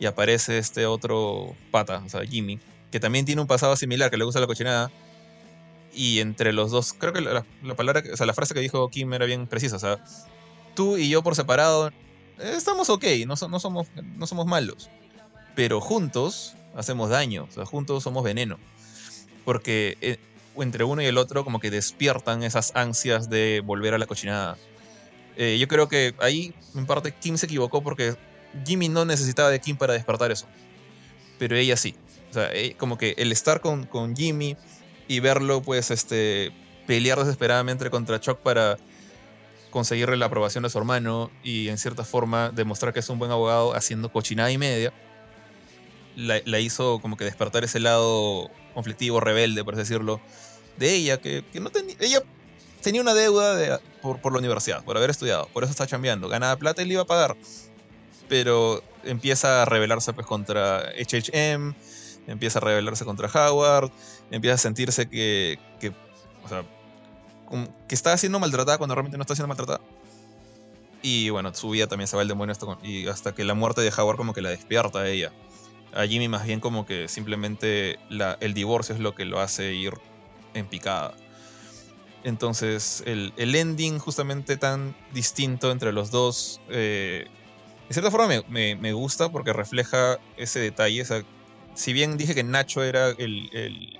Y 0.00 0.06
aparece 0.06 0.58
este 0.58 0.86
otro 0.86 1.54
pata, 1.70 2.02
o 2.04 2.08
sea, 2.08 2.24
Jimmy, 2.24 2.58
que 2.90 2.98
también 2.98 3.24
tiene 3.24 3.40
un 3.40 3.46
pasado 3.46 3.76
similar, 3.76 4.10
que 4.10 4.16
le 4.16 4.24
gusta 4.24 4.40
la 4.40 4.46
cochinada. 4.46 4.90
Y 5.92 6.18
entre 6.18 6.52
los 6.52 6.72
dos, 6.72 6.92
creo 6.92 7.12
que 7.12 7.20
la, 7.20 7.44
palabra, 7.76 8.02
o 8.12 8.16
sea, 8.16 8.26
la 8.26 8.34
frase 8.34 8.54
que 8.54 8.60
dijo 8.60 8.88
Kim 8.90 9.12
era 9.12 9.26
bien 9.26 9.46
precisa. 9.46 9.76
O 9.76 9.78
sea, 9.78 10.02
tú 10.74 10.96
y 10.96 11.08
yo 11.08 11.22
por 11.22 11.36
separado 11.36 11.92
estamos 12.38 12.90
ok, 12.90 13.04
no, 13.26 13.34
no, 13.48 13.60
somos, 13.60 13.86
no 14.16 14.26
somos 14.26 14.46
malos. 14.46 14.90
Pero 15.54 15.80
juntos 15.80 16.56
hacemos 16.74 17.10
daño, 17.10 17.46
o 17.48 17.52
sea, 17.52 17.64
juntos 17.64 18.02
somos 18.02 18.24
veneno. 18.24 18.58
Porque 19.44 19.96
eh, 20.00 20.18
entre 20.56 20.84
uno 20.84 21.02
y 21.02 21.06
el 21.06 21.18
otro 21.18 21.44
como 21.44 21.60
que 21.60 21.70
despiertan 21.70 22.42
esas 22.42 22.72
ansias 22.74 23.28
de 23.28 23.62
volver 23.64 23.94
a 23.94 23.98
la 23.98 24.06
cochinada. 24.06 24.56
Eh, 25.36 25.58
yo 25.58 25.68
creo 25.68 25.88
que 25.88 26.14
ahí, 26.20 26.54
en 26.74 26.86
parte, 26.86 27.12
Kim 27.12 27.36
se 27.36 27.46
equivocó 27.46 27.82
porque 27.82 28.16
Jimmy 28.64 28.88
no 28.88 29.04
necesitaba 29.04 29.50
de 29.50 29.60
Kim 29.60 29.76
para 29.76 29.92
despertar 29.92 30.30
eso. 30.30 30.46
Pero 31.38 31.56
ella 31.56 31.76
sí. 31.76 31.96
O 32.30 32.34
sea, 32.34 32.52
eh, 32.52 32.74
como 32.78 32.98
que 32.98 33.14
el 33.18 33.32
estar 33.32 33.60
con, 33.60 33.86
con 33.86 34.16
Jimmy 34.16 34.56
y 35.08 35.20
verlo, 35.20 35.62
pues, 35.62 35.90
este, 35.90 36.52
pelear 36.86 37.18
desesperadamente 37.18 37.90
contra 37.90 38.20
Chuck 38.20 38.38
para 38.38 38.76
conseguirle 39.70 40.16
la 40.16 40.26
aprobación 40.26 40.62
de 40.62 40.70
su 40.70 40.78
hermano 40.78 41.32
y 41.42 41.68
en 41.68 41.78
cierta 41.78 42.04
forma 42.04 42.50
demostrar 42.50 42.92
que 42.92 43.00
es 43.00 43.08
un 43.08 43.18
buen 43.18 43.32
abogado 43.32 43.74
haciendo 43.74 44.12
cochinada 44.12 44.52
y 44.52 44.58
media, 44.58 44.92
la, 46.14 46.40
la 46.44 46.60
hizo 46.60 47.00
como 47.00 47.16
que 47.16 47.24
despertar 47.24 47.64
ese 47.64 47.80
lado 47.80 48.50
conflictivo, 48.72 49.18
rebelde, 49.18 49.64
por 49.64 49.74
así 49.74 49.80
decirlo, 49.80 50.20
de 50.76 50.94
ella, 50.94 51.20
que, 51.20 51.44
no 51.60 51.70
tenía, 51.70 51.96
ella 52.00 52.22
tenía 52.82 53.00
una 53.00 53.14
deuda 53.14 53.80
por, 54.02 54.32
la 54.32 54.38
universidad, 54.38 54.84
por 54.84 54.96
haber 54.96 55.10
estudiado, 55.10 55.48
por 55.52 55.64
eso 55.64 55.70
está 55.70 55.86
chambeando, 55.86 56.28
ganaba 56.28 56.56
plata 56.56 56.82
y 56.82 56.86
le 56.86 56.94
iba 56.94 57.02
a 57.02 57.06
pagar, 57.06 57.36
pero 58.28 58.82
empieza 59.04 59.62
a 59.62 59.64
rebelarse 59.64 60.12
pues 60.12 60.26
contra 60.26 60.92
HHM, 60.92 61.74
empieza 62.26 62.58
a 62.58 62.62
rebelarse 62.62 63.04
contra 63.04 63.28
Howard, 63.28 63.90
empieza 64.30 64.54
a 64.54 64.58
sentirse 64.58 65.08
que, 65.08 65.58
que, 65.80 65.92
o 66.44 66.48
sea, 66.48 66.64
que 67.88 67.94
está 67.94 68.16
siendo 68.16 68.38
maltratada 68.38 68.78
cuando 68.78 68.94
realmente 68.94 69.16
no 69.16 69.22
está 69.22 69.34
siendo 69.34 69.48
maltratada. 69.48 69.80
Y 71.02 71.28
bueno, 71.28 71.52
su 71.54 71.68
vida 71.68 71.86
también 71.86 72.08
se 72.08 72.16
va 72.16 72.22
al 72.22 72.28
demonio 72.28 72.52
hasta, 72.52 72.66
y 72.82 73.06
hasta 73.08 73.34
que 73.34 73.44
la 73.44 73.52
muerte 73.52 73.82
de 73.82 73.92
Howard 73.96 74.16
como 74.16 74.32
que 74.32 74.40
la 74.40 74.48
despierta 74.48 75.00
a 75.00 75.08
ella. 75.08 75.32
A 75.92 76.06
Jimmy 76.06 76.28
más 76.28 76.46
bien 76.46 76.60
como 76.60 76.86
que 76.86 77.08
simplemente 77.08 77.98
el 78.40 78.54
divorcio 78.54 78.94
es 78.94 79.00
lo 79.00 79.14
que 79.14 79.26
lo 79.26 79.38
hace 79.38 79.74
ir 79.74 79.92
en 80.54 80.66
picada. 80.66 81.14
Entonces, 82.24 83.02
el, 83.06 83.34
el 83.36 83.54
ending 83.54 83.98
justamente 83.98 84.56
tan 84.56 84.96
distinto 85.12 85.70
entre 85.70 85.92
los 85.92 86.10
dos, 86.10 86.60
eh, 86.70 87.26
de 87.86 87.92
cierta 87.92 88.10
forma 88.10 88.42
me, 88.48 88.76
me, 88.76 88.92
gusta 88.94 89.30
porque 89.30 89.52
refleja 89.52 90.18
ese 90.38 90.58
detalle. 90.60 91.04
si 91.74 91.92
bien 91.92 92.16
dije 92.16 92.34
que 92.34 92.42
Nacho 92.42 92.82
era 92.82 93.10
el, 93.10 93.50
el, 93.52 93.98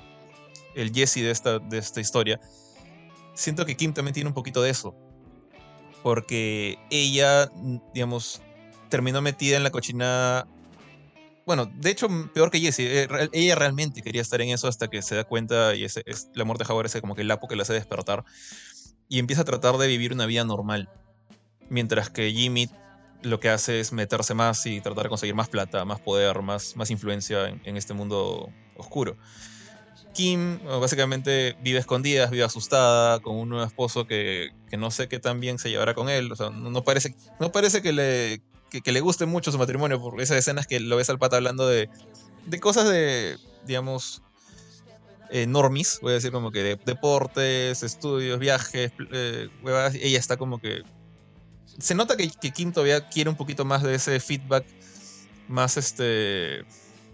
el 0.74 0.92
Jesse 0.92 1.16
de 1.16 1.30
esta, 1.30 1.58
de 1.58 1.76
esta 1.76 2.00
historia, 2.00 2.40
siento 3.34 3.66
que 3.66 3.76
Kim 3.76 3.92
también 3.92 4.14
tiene 4.14 4.28
un 4.28 4.34
poquito 4.34 4.62
de 4.62 4.70
eso. 4.70 4.94
Porque 6.02 6.78
ella, 6.90 7.50
digamos, 7.92 8.40
terminó 8.88 9.20
metida 9.20 9.56
en 9.56 9.64
la 9.64 9.70
cochinada 9.70 10.46
bueno, 11.46 11.66
de 11.66 11.90
hecho, 11.90 12.08
peor 12.32 12.50
que 12.50 12.60
Jessie. 12.60 13.02
Eh, 13.02 13.08
ella 13.32 13.54
realmente 13.54 14.02
quería 14.02 14.22
estar 14.22 14.40
en 14.40 14.50
eso 14.50 14.68
hasta 14.68 14.88
que 14.88 15.02
se 15.02 15.14
da 15.14 15.24
cuenta 15.24 15.74
y 15.74 15.84
es, 15.84 16.02
la 16.34 16.44
muerte 16.44 16.64
de 16.64 16.72
Howard 16.72 16.86
es 16.86 17.00
como 17.00 17.14
que 17.14 17.22
el 17.22 17.28
lapo 17.28 17.48
que 17.48 17.56
la 17.56 17.62
hace 17.62 17.74
despertar. 17.74 18.24
Y 19.08 19.18
empieza 19.18 19.42
a 19.42 19.44
tratar 19.44 19.76
de 19.76 19.86
vivir 19.86 20.12
una 20.12 20.26
vida 20.26 20.44
normal. 20.44 20.88
Mientras 21.68 22.10
que 22.10 22.32
Jimmy 22.32 22.68
lo 23.22 23.40
que 23.40 23.48
hace 23.48 23.80
es 23.80 23.92
meterse 23.92 24.34
más 24.34 24.64
y 24.66 24.80
tratar 24.80 25.04
de 25.04 25.08
conseguir 25.08 25.34
más 25.34 25.48
plata, 25.48 25.84
más 25.84 26.00
poder, 26.00 26.42
más, 26.42 26.76
más 26.76 26.90
influencia 26.90 27.48
en, 27.48 27.76
este 27.76 27.94
mundo 27.94 28.50
oscuro. 28.76 29.16
Kim 30.12 30.60
básicamente 30.62 31.56
vive 31.62 31.78
escondida, 31.78 32.26
vive 32.26 32.44
asustada, 32.44 33.20
con 33.20 33.36
un 33.36 33.48
nuevo 33.48 33.66
esposo 33.66 34.06
que, 34.06 34.50
que, 34.68 34.76
no 34.76 34.90
sé 34.90 35.08
qué 35.08 35.18
tan 35.18 35.40
bien 35.40 35.58
se 35.58 35.70
llevará 35.70 35.94
con 35.94 36.08
él. 36.08 36.30
O 36.30 36.36
sea, 36.36 36.50
no, 36.50 36.84
parece, 36.84 37.14
no 37.40 37.50
parece 37.50 37.82
que 37.82 37.92
le, 37.92 38.42
que, 38.70 38.92
le 38.92 39.00
guste 39.00 39.26
mucho 39.26 39.52
su 39.52 39.58
matrimonio, 39.58 40.00
por 40.00 40.20
esas 40.20 40.38
escenas 40.38 40.66
que 40.66 40.80
lo 40.80 40.96
ves 40.96 41.10
al 41.10 41.18
pata 41.18 41.36
hablando 41.36 41.66
de, 41.66 41.88
de 42.46 42.60
cosas 42.60 42.88
de, 42.88 43.38
digamos, 43.66 44.22
eh, 45.30 45.46
normis, 45.46 45.98
voy 46.02 46.12
a 46.12 46.14
decir 46.14 46.32
como 46.32 46.50
que 46.50 46.62
de 46.62 46.76
deportes, 46.76 47.82
estudios, 47.82 48.38
viajes, 48.38 48.92
eh, 49.12 49.48
ella 50.00 50.18
está 50.18 50.36
como 50.36 50.60
que... 50.60 50.82
Se 51.78 51.94
nota 51.94 52.16
que, 52.16 52.30
que, 52.30 52.52
Kim 52.52 52.72
todavía 52.72 53.08
quiere 53.08 53.30
un 53.30 53.36
poquito 53.36 53.64
más 53.64 53.82
de 53.82 53.94
ese 53.94 54.20
feedback, 54.20 54.64
más 55.48 55.76
este... 55.76 56.64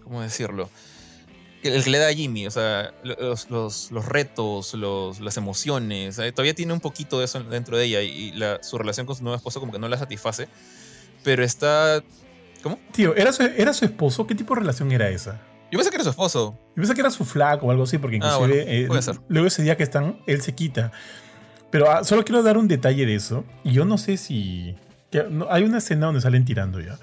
¿Cómo 0.03 0.21
decirlo? 0.21 0.69
El 1.63 1.83
que 1.83 1.89
le 1.91 1.99
da 1.99 2.07
a 2.07 2.13
Jimmy, 2.13 2.47
o 2.47 2.51
sea, 2.51 2.91
los, 3.03 3.49
los, 3.49 4.05
retos, 4.05 4.73
los, 4.73 5.19
las 5.19 5.37
emociones, 5.37 6.17
eh, 6.17 6.31
todavía 6.31 6.55
tiene 6.55 6.73
un 6.73 6.79
poquito 6.79 7.19
de 7.19 7.25
eso 7.25 7.41
dentro 7.43 7.77
de 7.77 7.85
ella 7.85 8.01
y, 8.01 8.31
la, 8.31 8.61
su 8.63 8.79
relación 8.79 9.05
con 9.05 9.15
su 9.15 9.23
nuevo 9.23 9.37
esposo 9.37 9.59
como 9.59 9.71
que 9.71 9.77
no 9.77 9.87
la 9.87 9.97
satisface 9.97 10.47
pero 11.23 11.43
está. 11.43 12.03
¿Cómo? 12.63 12.79
Tío, 12.91 13.15
¿era 13.15 13.31
su, 13.31 13.43
¿era 13.43 13.73
su 13.73 13.85
esposo? 13.85 14.27
¿Qué 14.27 14.35
tipo 14.35 14.53
de 14.53 14.61
relación 14.61 14.91
era 14.91 15.09
esa? 15.09 15.41
Yo 15.71 15.77
pensé 15.77 15.89
que 15.89 15.95
era 15.95 16.03
su 16.03 16.09
esposo. 16.09 16.59
Yo 16.69 16.75
pensé 16.75 16.93
que 16.93 17.01
era 17.01 17.09
su 17.09 17.25
flaco 17.25 17.67
o 17.67 17.71
algo 17.71 17.83
así, 17.83 17.97
porque 17.97 18.19
ah, 18.21 18.33
inclusive 18.33 18.65
eh, 18.67 18.87
luego 19.29 19.47
ese 19.47 19.63
día 19.63 19.77
que 19.77 19.83
están, 19.83 20.19
él 20.27 20.41
se 20.41 20.53
quita. 20.53 20.91
Pero 21.69 21.89
ah, 21.89 22.03
solo 22.03 22.25
quiero 22.25 22.43
dar 22.43 22.57
un 22.57 22.67
detalle 22.67 23.05
de 23.05 23.15
eso. 23.15 23.45
Y 23.63 23.71
yo 23.71 23.85
no 23.85 23.97
sé 23.97 24.17
si. 24.17 24.75
hay 25.49 25.63
una 25.63 25.77
escena 25.77 26.07
donde 26.07 26.21
salen 26.21 26.45
tirando 26.45 26.79
ya. 26.79 26.99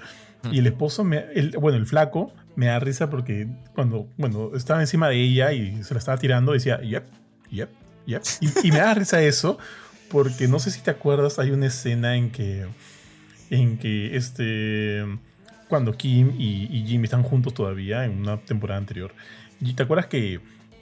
Y 0.51 0.59
el 0.59 0.67
esposo, 0.67 1.03
me, 1.03 1.25
bueno, 1.59 1.77
el 1.77 1.85
flaco 1.85 2.31
me 2.55 2.67
da 2.67 2.79
risa 2.79 3.09
porque 3.09 3.49
cuando, 3.75 4.07
bueno, 4.17 4.51
estaba 4.55 4.79
encima 4.79 5.09
de 5.09 5.17
ella 5.21 5.51
y 5.51 5.83
se 5.83 5.93
la 5.93 5.97
estaba 5.97 6.17
tirando, 6.17 6.53
decía, 6.53 6.79
yep, 6.81 7.03
yep, 7.51 7.69
yep. 8.05 8.21
Y, 8.39 8.67
y 8.67 8.71
me 8.71 8.79
da 8.79 8.93
risa 8.93 9.21
eso 9.21 9.57
porque 10.09 10.47
no 10.47 10.59
sé 10.59 10.71
si 10.71 10.81
te 10.81 10.91
acuerdas, 10.91 11.39
hay 11.39 11.51
una 11.51 11.67
escena 11.67 12.15
en 12.15 12.31
que 12.31 12.67
en 13.49 13.77
que 13.77 14.15
este 14.15 15.03
cuando 15.69 15.93
Kim 15.93 16.33
y, 16.37 16.83
Jimmy 16.85 17.05
están 17.05 17.23
juntos 17.23 17.53
todavía 17.53 18.03
en 18.03 18.19
una 18.19 18.37
temporada 18.37 18.79
anterior. 18.79 19.13
¿Y 19.61 19.73
te 19.73 19.83
acuerdas 19.83 20.07
que 20.07 20.39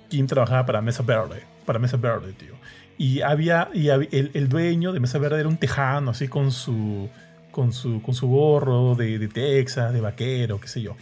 Kim 0.10 0.26
trabajaba 0.26 0.65
para 0.65 0.81
Mesa 0.81 1.03
Verde? 1.03 1.44
Para 1.65 1.77
Mesa 1.77 1.98
Verde, 1.98 2.31
tío. 2.34 2.53
Y 2.98 3.22
había, 3.22 3.69
y 3.73 3.89
el, 3.89 4.49
dueño 4.49 4.94
de 4.94 4.99
Mesa 4.99 5.19
Verde 5.19 5.41
era 5.41 5.49
un 5.49 5.57
tejano, 5.57 6.11
así 6.11 6.30
con 6.30 6.52
su, 6.52 7.10
con 7.52 7.73
su, 7.73 8.02
con 8.02 8.15
su 8.15 8.27
gorro 8.27 8.95
de, 8.95 9.27
Texas, 9.27 9.94
de 9.94 9.99
vaquero, 9.99 10.60
qué 10.60 10.68
sé 10.69 10.81
yo. 10.81 10.95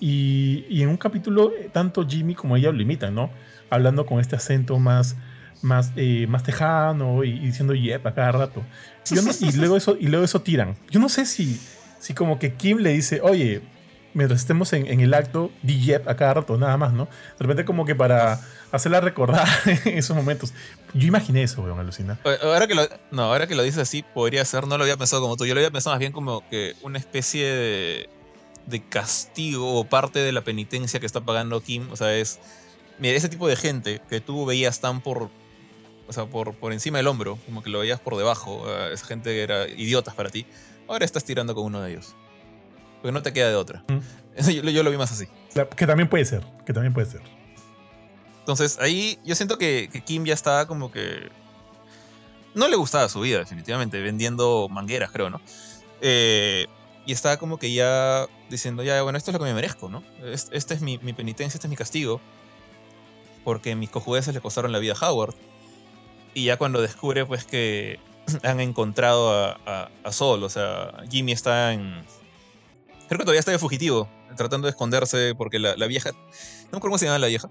Y, 0.00 0.64
y, 0.70 0.82
en 0.82 0.88
un 0.88 0.96
capítulo, 0.96 1.52
tanto 1.72 2.06
Jimmy 2.06 2.36
como 2.36 2.56
ella 2.56 2.70
lo 2.70 2.80
imitan, 2.80 3.14
¿no? 3.14 3.30
Hablando 3.68 4.06
con 4.06 4.20
este 4.20 4.36
acento 4.36 4.78
más, 4.78 5.16
más, 5.62 5.92
eh, 5.96 6.26
más 6.28 6.42
tejano 6.42 7.24
y, 7.24 7.38
diciendo 7.38 7.74
yep 7.74 8.06
a 8.06 8.14
cada 8.14 8.32
rato. 8.32 8.62
y, 9.10 9.52
luego 9.56 9.76
eso, 9.76 9.96
y 9.98 10.06
luego 10.08 10.24
eso 10.24 10.40
tiran. 10.42 10.76
Yo 10.90 11.00
no 11.00 11.08
sé 11.08 11.26
si, 11.26 11.60
si 11.98 12.14
como 12.14 12.38
que 12.38 12.54
Kim 12.54 12.78
le 12.78 12.90
dice, 12.90 13.20
oye, 13.20 13.62
mientras 14.14 14.40
estemos 14.40 14.72
en, 14.72 14.86
en 14.86 15.00
el 15.00 15.14
acto, 15.14 15.50
di 15.62 15.80
yep 15.80 16.08
a 16.08 16.16
cada 16.16 16.34
rato, 16.34 16.58
nada 16.58 16.76
más, 16.76 16.92
¿no? 16.92 17.04
De 17.04 17.40
repente 17.44 17.64
como 17.64 17.84
que 17.84 17.94
para 17.94 18.40
hacerla 18.72 19.00
recordar 19.00 19.46
esos 19.84 20.16
momentos. 20.16 20.52
Yo 20.94 21.06
imaginé 21.06 21.42
eso, 21.42 21.62
weón, 21.62 21.78
alucina. 21.78 22.18
Ahora 22.42 22.66
que 22.66 22.74
lo, 22.74 22.88
no, 23.10 23.22
ahora 23.22 23.46
que 23.46 23.54
lo 23.54 23.62
dices 23.62 23.80
así, 23.80 24.04
podría 24.14 24.44
ser, 24.44 24.66
no 24.66 24.76
lo 24.76 24.84
había 24.84 24.96
pensado 24.96 25.22
como 25.22 25.36
tú, 25.36 25.46
yo 25.46 25.54
lo 25.54 25.60
había 25.60 25.70
pensado 25.70 25.94
más 25.94 26.00
bien 26.00 26.12
como 26.12 26.48
que 26.48 26.74
una 26.82 26.98
especie 26.98 27.46
de, 27.46 28.10
de 28.66 28.82
castigo 28.82 29.78
o 29.78 29.84
parte 29.84 30.18
de 30.18 30.32
la 30.32 30.42
penitencia 30.42 31.00
que 31.00 31.06
está 31.06 31.20
pagando 31.20 31.60
Kim, 31.62 31.90
o 31.90 31.96
sea, 31.96 32.14
es... 32.14 32.38
Mira, 32.98 33.16
ese 33.16 33.28
tipo 33.28 33.46
de 33.46 33.54
gente 33.54 34.00
que 34.10 34.20
tú 34.20 34.44
veías 34.44 34.80
tan 34.80 35.00
por 35.00 35.30
o 36.08 36.12
sea, 36.12 36.26
por, 36.26 36.54
por 36.54 36.72
encima 36.72 36.98
del 36.98 37.06
hombro, 37.06 37.38
como 37.46 37.62
que 37.62 37.70
lo 37.70 37.80
veías 37.80 38.00
por 38.00 38.16
debajo, 38.16 38.64
esa 38.90 39.06
gente 39.06 39.30
que 39.30 39.42
era 39.42 39.68
idiotas 39.68 40.14
para 40.14 40.30
ti, 40.30 40.46
ahora 40.88 41.04
estás 41.04 41.24
tirando 41.24 41.54
con 41.54 41.64
uno 41.64 41.80
de 41.82 41.92
ellos. 41.92 42.16
Porque 43.00 43.12
no 43.12 43.22
te 43.22 43.32
queda 43.32 43.48
de 43.50 43.54
otra. 43.54 43.84
Yo, 44.52 44.82
lo 44.82 44.90
vi 44.90 44.96
más 44.96 45.12
así. 45.12 45.26
Que 45.76 45.86
también 45.86 46.08
puede 46.08 46.24
ser, 46.24 46.44
que 46.66 46.72
también 46.72 46.92
puede 46.92 47.06
ser. 47.06 47.20
Entonces 48.40 48.78
ahí 48.80 49.18
yo 49.24 49.34
siento 49.34 49.58
que, 49.58 49.88
Kim 50.04 50.24
ya 50.24 50.34
estaba 50.34 50.66
como 50.66 50.90
que... 50.90 51.30
No 52.54 52.66
le 52.66 52.76
gustaba 52.76 53.08
su 53.08 53.20
vida, 53.20 53.38
definitivamente, 53.38 54.00
vendiendo 54.00 54.68
mangueras, 54.68 55.12
creo, 55.12 55.30
¿no? 55.30 55.40
Eh, 56.00 56.66
y 57.06 57.12
estaba 57.12 57.36
como 57.36 57.58
que 57.58 57.72
ya 57.72 58.26
diciendo, 58.50 58.82
ya, 58.82 59.02
bueno, 59.02 59.18
esto 59.18 59.30
es 59.30 59.34
lo 59.34 59.38
que 59.38 59.44
me 59.44 59.54
merezco, 59.54 59.88
¿no? 59.88 60.02
Este, 60.50 60.74
es 60.74 60.80
mi, 60.80 60.98
mi, 60.98 61.12
penitencia, 61.12 61.58
este 61.58 61.66
es 61.66 61.70
mi 61.70 61.76
castigo. 61.76 62.20
Porque 63.44 63.76
mis 63.76 63.90
cojudeces 63.90 64.34
le 64.34 64.40
costaron 64.40 64.72
la 64.72 64.78
vida 64.78 64.94
a 64.98 65.08
Howard. 65.10 65.34
Y 66.38 66.44
ya 66.44 66.56
cuando 66.56 66.80
descubre 66.80 67.26
pues 67.26 67.44
que 67.44 67.98
han 68.44 68.60
encontrado 68.60 69.32
a, 69.32 69.90
a, 70.04 70.12
Sol, 70.12 70.44
o 70.44 70.48
sea, 70.48 70.92
Jimmy 71.10 71.32
está 71.32 71.72
en... 71.72 72.04
Creo 73.08 73.18
que 73.18 73.24
todavía 73.24 73.40
está 73.40 73.50
de 73.50 73.58
fugitivo, 73.58 74.08
tratando 74.36 74.66
de 74.66 74.70
esconderse 74.70 75.34
porque 75.34 75.58
la, 75.58 75.74
vieja... 75.88 76.12
No 76.12 76.18
me 76.18 76.78
acuerdo 76.78 76.80
cómo 76.80 76.98
se 76.98 77.06
llama 77.06 77.18
la 77.18 77.26
vieja, 77.26 77.48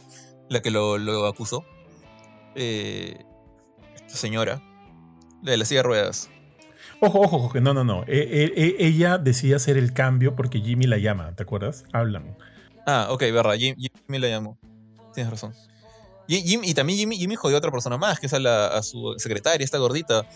la 0.48 0.62
que 0.62 0.72
lo, 0.72 0.98
lo 0.98 1.26
acusó. 1.26 1.66
Eh, 2.56 3.26
esta 4.06 4.18
señora, 4.18 4.62
la 5.44 5.52
de 5.52 5.58
la 5.58 5.66
silla 5.66 5.80
de 5.80 5.84
ruedas. 5.84 6.30
Ojo, 7.02 7.20
ojo, 7.20 7.38
ojo, 7.38 7.60
no, 7.60 7.74
no, 7.74 7.84
no. 7.84 8.04
E, 8.08 8.20
e, 8.20 8.54
e, 8.56 8.88
ella 8.88 9.18
decide 9.18 9.56
hacer 9.56 9.76
el 9.76 9.92
cambio 9.92 10.34
porque 10.34 10.62
Jimmy 10.62 10.86
la 10.86 10.98
llama, 10.98 11.36
¿te 11.36 11.44
acuerdas? 11.44 11.84
Hablan. 11.92 12.38
Ah, 12.86 13.08
ok, 13.10 13.20
verdad, 13.34 13.56
Jimmy, 13.56 13.90
Jimmy 14.06 14.20
la 14.20 14.30
llamó. 14.30 14.58
Tienes 15.14 15.30
razón. 15.30 15.54
Y, 16.28 16.74
también 16.74 17.00
Jimmy, 17.00 17.18
Jimmy 17.18 17.36
jodió 17.36 17.56
a 17.56 17.60
otra 17.60 17.72
persona 17.72 17.98
más, 17.98 18.20
que 18.20 18.26
es 18.26 18.34
a, 18.34 18.84
su 18.84 19.16
secretaria, 19.18 19.64
esta 19.64 19.78
gordita, 19.78 20.28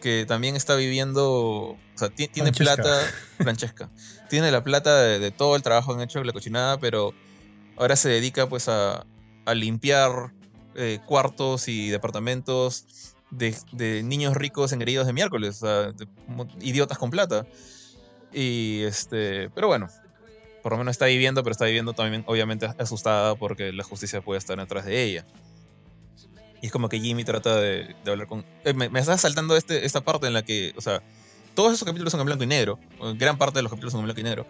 que 0.00 0.24
también 0.26 0.54
está 0.54 0.76
viviendo, 0.76 1.70
o 1.70 1.78
sea, 1.96 2.08
tiene 2.10 2.52
plata, 2.52 3.00
Francesca, 3.38 3.90
tiene 4.28 4.52
la 4.52 4.62
plata 4.62 5.02
de, 5.02 5.30
todo 5.32 5.56
el 5.56 5.62
trabajo 5.62 5.92
que 5.92 6.02
han 6.02 6.08
hecho 6.08 6.20
en 6.20 6.26
la 6.26 6.32
cochinada, 6.32 6.78
pero 6.78 7.12
ahora 7.76 7.96
se 7.96 8.08
dedica 8.08 8.48
pues 8.48 8.68
a, 8.68 9.04
limpiar 9.54 10.32
eh, 10.76 11.00
cuartos 11.04 11.68
y 11.68 11.90
departamentos 11.90 13.14
de, 13.30 14.02
niños 14.02 14.36
ricos 14.36 14.72
engreídos 14.72 15.06
de 15.06 15.12
miércoles, 15.12 15.62
o 15.62 15.66
sea, 15.66 15.92
idiotas 16.60 16.98
con 16.98 17.10
plata. 17.10 17.46
Y 18.32 18.82
este, 18.82 19.50
pero 19.50 19.68
bueno, 19.68 19.88
por 20.64 20.72
lo 20.72 20.78
menos 20.78 20.92
está 20.92 21.04
viviendo, 21.04 21.42
pero 21.42 21.52
está 21.52 21.66
viviendo 21.66 21.92
también 21.92 22.24
obviamente 22.26 22.66
asustada 22.78 23.34
porque 23.34 23.70
la 23.70 23.84
justicia 23.84 24.22
puede 24.22 24.38
estar 24.38 24.58
detrás 24.58 24.86
de 24.86 25.02
ella. 25.02 25.26
Y 26.62 26.66
es 26.68 26.72
como 26.72 26.88
que 26.88 26.98
Jimmy 26.98 27.22
trata 27.22 27.60
de, 27.60 27.94
hablar 28.06 28.26
con... 28.26 28.46
Eh, 28.64 28.72
me, 28.72 28.88
está 28.98 29.18
saltando 29.18 29.58
este, 29.58 29.84
esta 29.84 30.00
parte 30.00 30.26
en 30.26 30.32
la 30.32 30.42
que, 30.42 30.72
o 30.74 30.80
sea, 30.80 31.02
todos 31.54 31.74
esos 31.74 31.84
capítulos 31.84 32.12
son 32.12 32.20
en 32.20 32.26
blanco 32.26 32.44
y 32.44 32.46
negro, 32.46 32.78
gran 33.18 33.36
parte 33.36 33.58
de 33.58 33.62
los 33.62 33.70
capítulos 33.70 33.92
son 33.92 34.00
en 34.00 34.04
blanco 34.06 34.22
y 34.22 34.24
negro, 34.24 34.46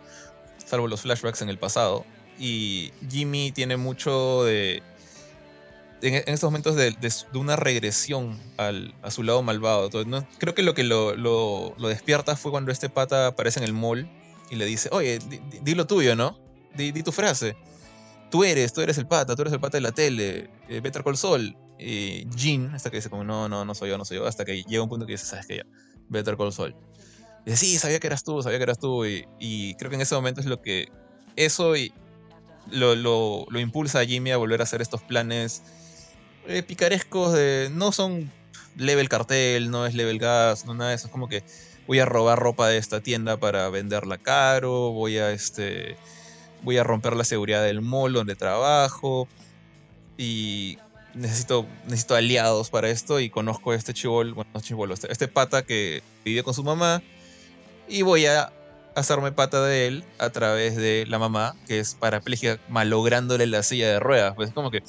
salvo 0.65 0.87
los 0.87 1.01
flashbacks 1.01 1.43
en 1.43 1.49
el 1.49 1.59
pasado. 1.59 2.07
Y 2.39 2.93
Jimmy 3.11 3.51
tiene 3.51 3.77
mucho 3.77 4.45
de... 4.45 4.85
En, 6.01 6.15
estos 6.33 6.45
momentos 6.45 6.77
de, 6.77 6.95
una 7.33 7.57
regresión 7.57 8.39
al, 8.57 8.95
a 9.03 9.11
su 9.11 9.25
lado 9.25 9.43
malvado. 9.43 9.91
creo 10.39 10.55
que 10.55 10.63
lo 10.63 10.75
que 10.75 10.85
lo, 10.85 11.17
lo, 11.17 11.75
lo 11.77 11.89
despierta 11.89 12.37
fue 12.37 12.53
cuando 12.53 12.71
este 12.71 12.89
pata 12.89 13.27
aparece 13.27 13.59
en 13.59 13.65
el 13.65 13.73
mall 13.73 14.09
y 14.55 14.59
le 14.59 14.67
dice, 14.67 14.89
oye, 14.93 15.19
di, 15.63 15.75
lo 15.75 15.87
tuyo, 15.87 16.15
¿no? 16.17 16.39
Di, 16.75 16.93
tu 17.03 17.13
frase. 17.13 17.57
Tú 18.31 18.45
eres, 18.45 18.73
tú 18.73 18.81
eres 18.81 18.99
el 18.99 19.07
pata, 19.07 19.37
tú 19.37 19.43
eres 19.43 19.53
el 19.53 19.61
pata 19.61 19.77
de 19.77 19.83
la 19.83 19.93
tele, 19.93 20.51
eh, 20.69 20.81
Better 20.81 21.05
Call 21.05 21.17
Saul. 21.17 21.57
Y 21.79 22.27
Jean, 22.37 22.75
hasta 22.75 22.91
que 22.91 22.97
dice 22.97 23.11
como, 23.11 23.25
no, 23.25 23.49
no, 23.49 23.65
no 23.65 23.75
soy 23.75 23.91
yo, 23.91 23.99
no 23.99 24.05
soy 24.05 24.19
yo, 24.19 24.27
hasta 24.27 24.45
que 24.45 24.63
llega 24.63 24.83
un 24.83 24.89
punto 24.89 25.07
que 25.07 25.13
dice, 25.13 25.27
sabes 25.27 25.47
que 25.47 25.57
ya, 25.59 25.67
Better 26.09 26.37
Call 26.37 26.53
Saul. 26.53 26.75
Y 27.45 27.51
dice, 27.51 27.67
sí, 27.67 27.79
sabía 27.79 28.01
que 28.01 28.07
eras 28.07 28.25
tú, 28.25 28.43
sabía 28.43 28.59
que 28.59 28.65
eras 28.65 28.79
tú. 28.79 29.05
Y, 29.05 29.75
creo 29.79 29.91
que 29.91 29.97
en 29.97 30.03
ese 30.03 30.15
momento 30.15 30.41
es 30.41 30.47
lo 30.47 30.63
que, 30.63 30.89
eso 31.37 31.77
y 31.77 31.93
lo, 32.71 32.95
lo, 32.95 33.61
impulsa 33.61 34.01
a 34.01 34.05
Jimmy 34.07 34.31
a 34.31 34.37
volver 34.37 34.61
a 34.61 34.65
hacer 34.65 34.81
estos 34.81 35.03
planes 35.03 35.63
eh, 36.47 36.63
picarescos 36.63 37.33
de, 37.33 37.71
no 37.73 37.93
son 37.93 38.31
level 38.77 39.09
cartel, 39.09 39.71
no 39.71 39.87
es 39.87 39.95
level 39.95 40.19
gas, 40.19 40.65
no 40.65 40.75
nada 40.75 40.91
de 40.91 40.97
eso. 40.97 41.07
Es 41.09 41.13
como 41.13 41.29
que 41.29 41.45
voy 41.87 41.99
a 42.01 42.05
robar 42.05 42.39
ropa 42.39 42.69
de 42.69 42.79
esta 42.79 43.01
tienda 43.01 43.37
para 43.37 43.69
venderla 43.69 44.19
caro, 44.19 44.91
voy 44.91 45.19
a 45.19 45.31
este 45.33 45.97
voy 46.63 46.79
a 46.79 46.85
romper 46.85 47.15
la 47.15 47.25
seguridad 47.25 47.63
del 47.63 47.83
mall 47.83 48.15
donde 48.15 48.37
trabajo 48.37 49.29
y 50.17 50.79
necesito, 51.15 51.67
necesito 51.85 52.15
aliados 52.15 52.71
para 52.71 52.89
esto 52.89 53.21
y 53.21 53.29
conozco 53.29 53.73
a 53.73 53.77
este 53.77 53.93
chivol, 53.93 54.33
bueno, 54.33 54.51
no 54.55 54.61
chivolo, 54.61 54.95
este, 54.95 55.13
este 55.13 55.29
pata 55.29 55.63
que 55.63 56.03
vive 56.25 56.43
con 56.43 56.55
su 56.55 56.65
mamá 56.65 57.03
y 57.87 58.03
voy 58.03 58.27
a 58.27 58.51
hacerme 58.95 59.33
pata 59.33 59.63
de 59.63 59.87
él 59.87 60.05
a 60.19 60.31
través 60.31 60.77
de 60.77 61.05
la 61.09 61.19
mamá, 61.19 61.55
que 61.67 61.81
es 61.81 61.95
parapléjica, 61.95 62.59
malográndole 62.69 63.47
la 63.47 63.63
silla 63.63 63.89
de 63.89 64.01
ruedas. 64.01 64.35
Pues 64.35 64.49
es 64.49 64.55
como 64.55 64.71
que 64.71 64.83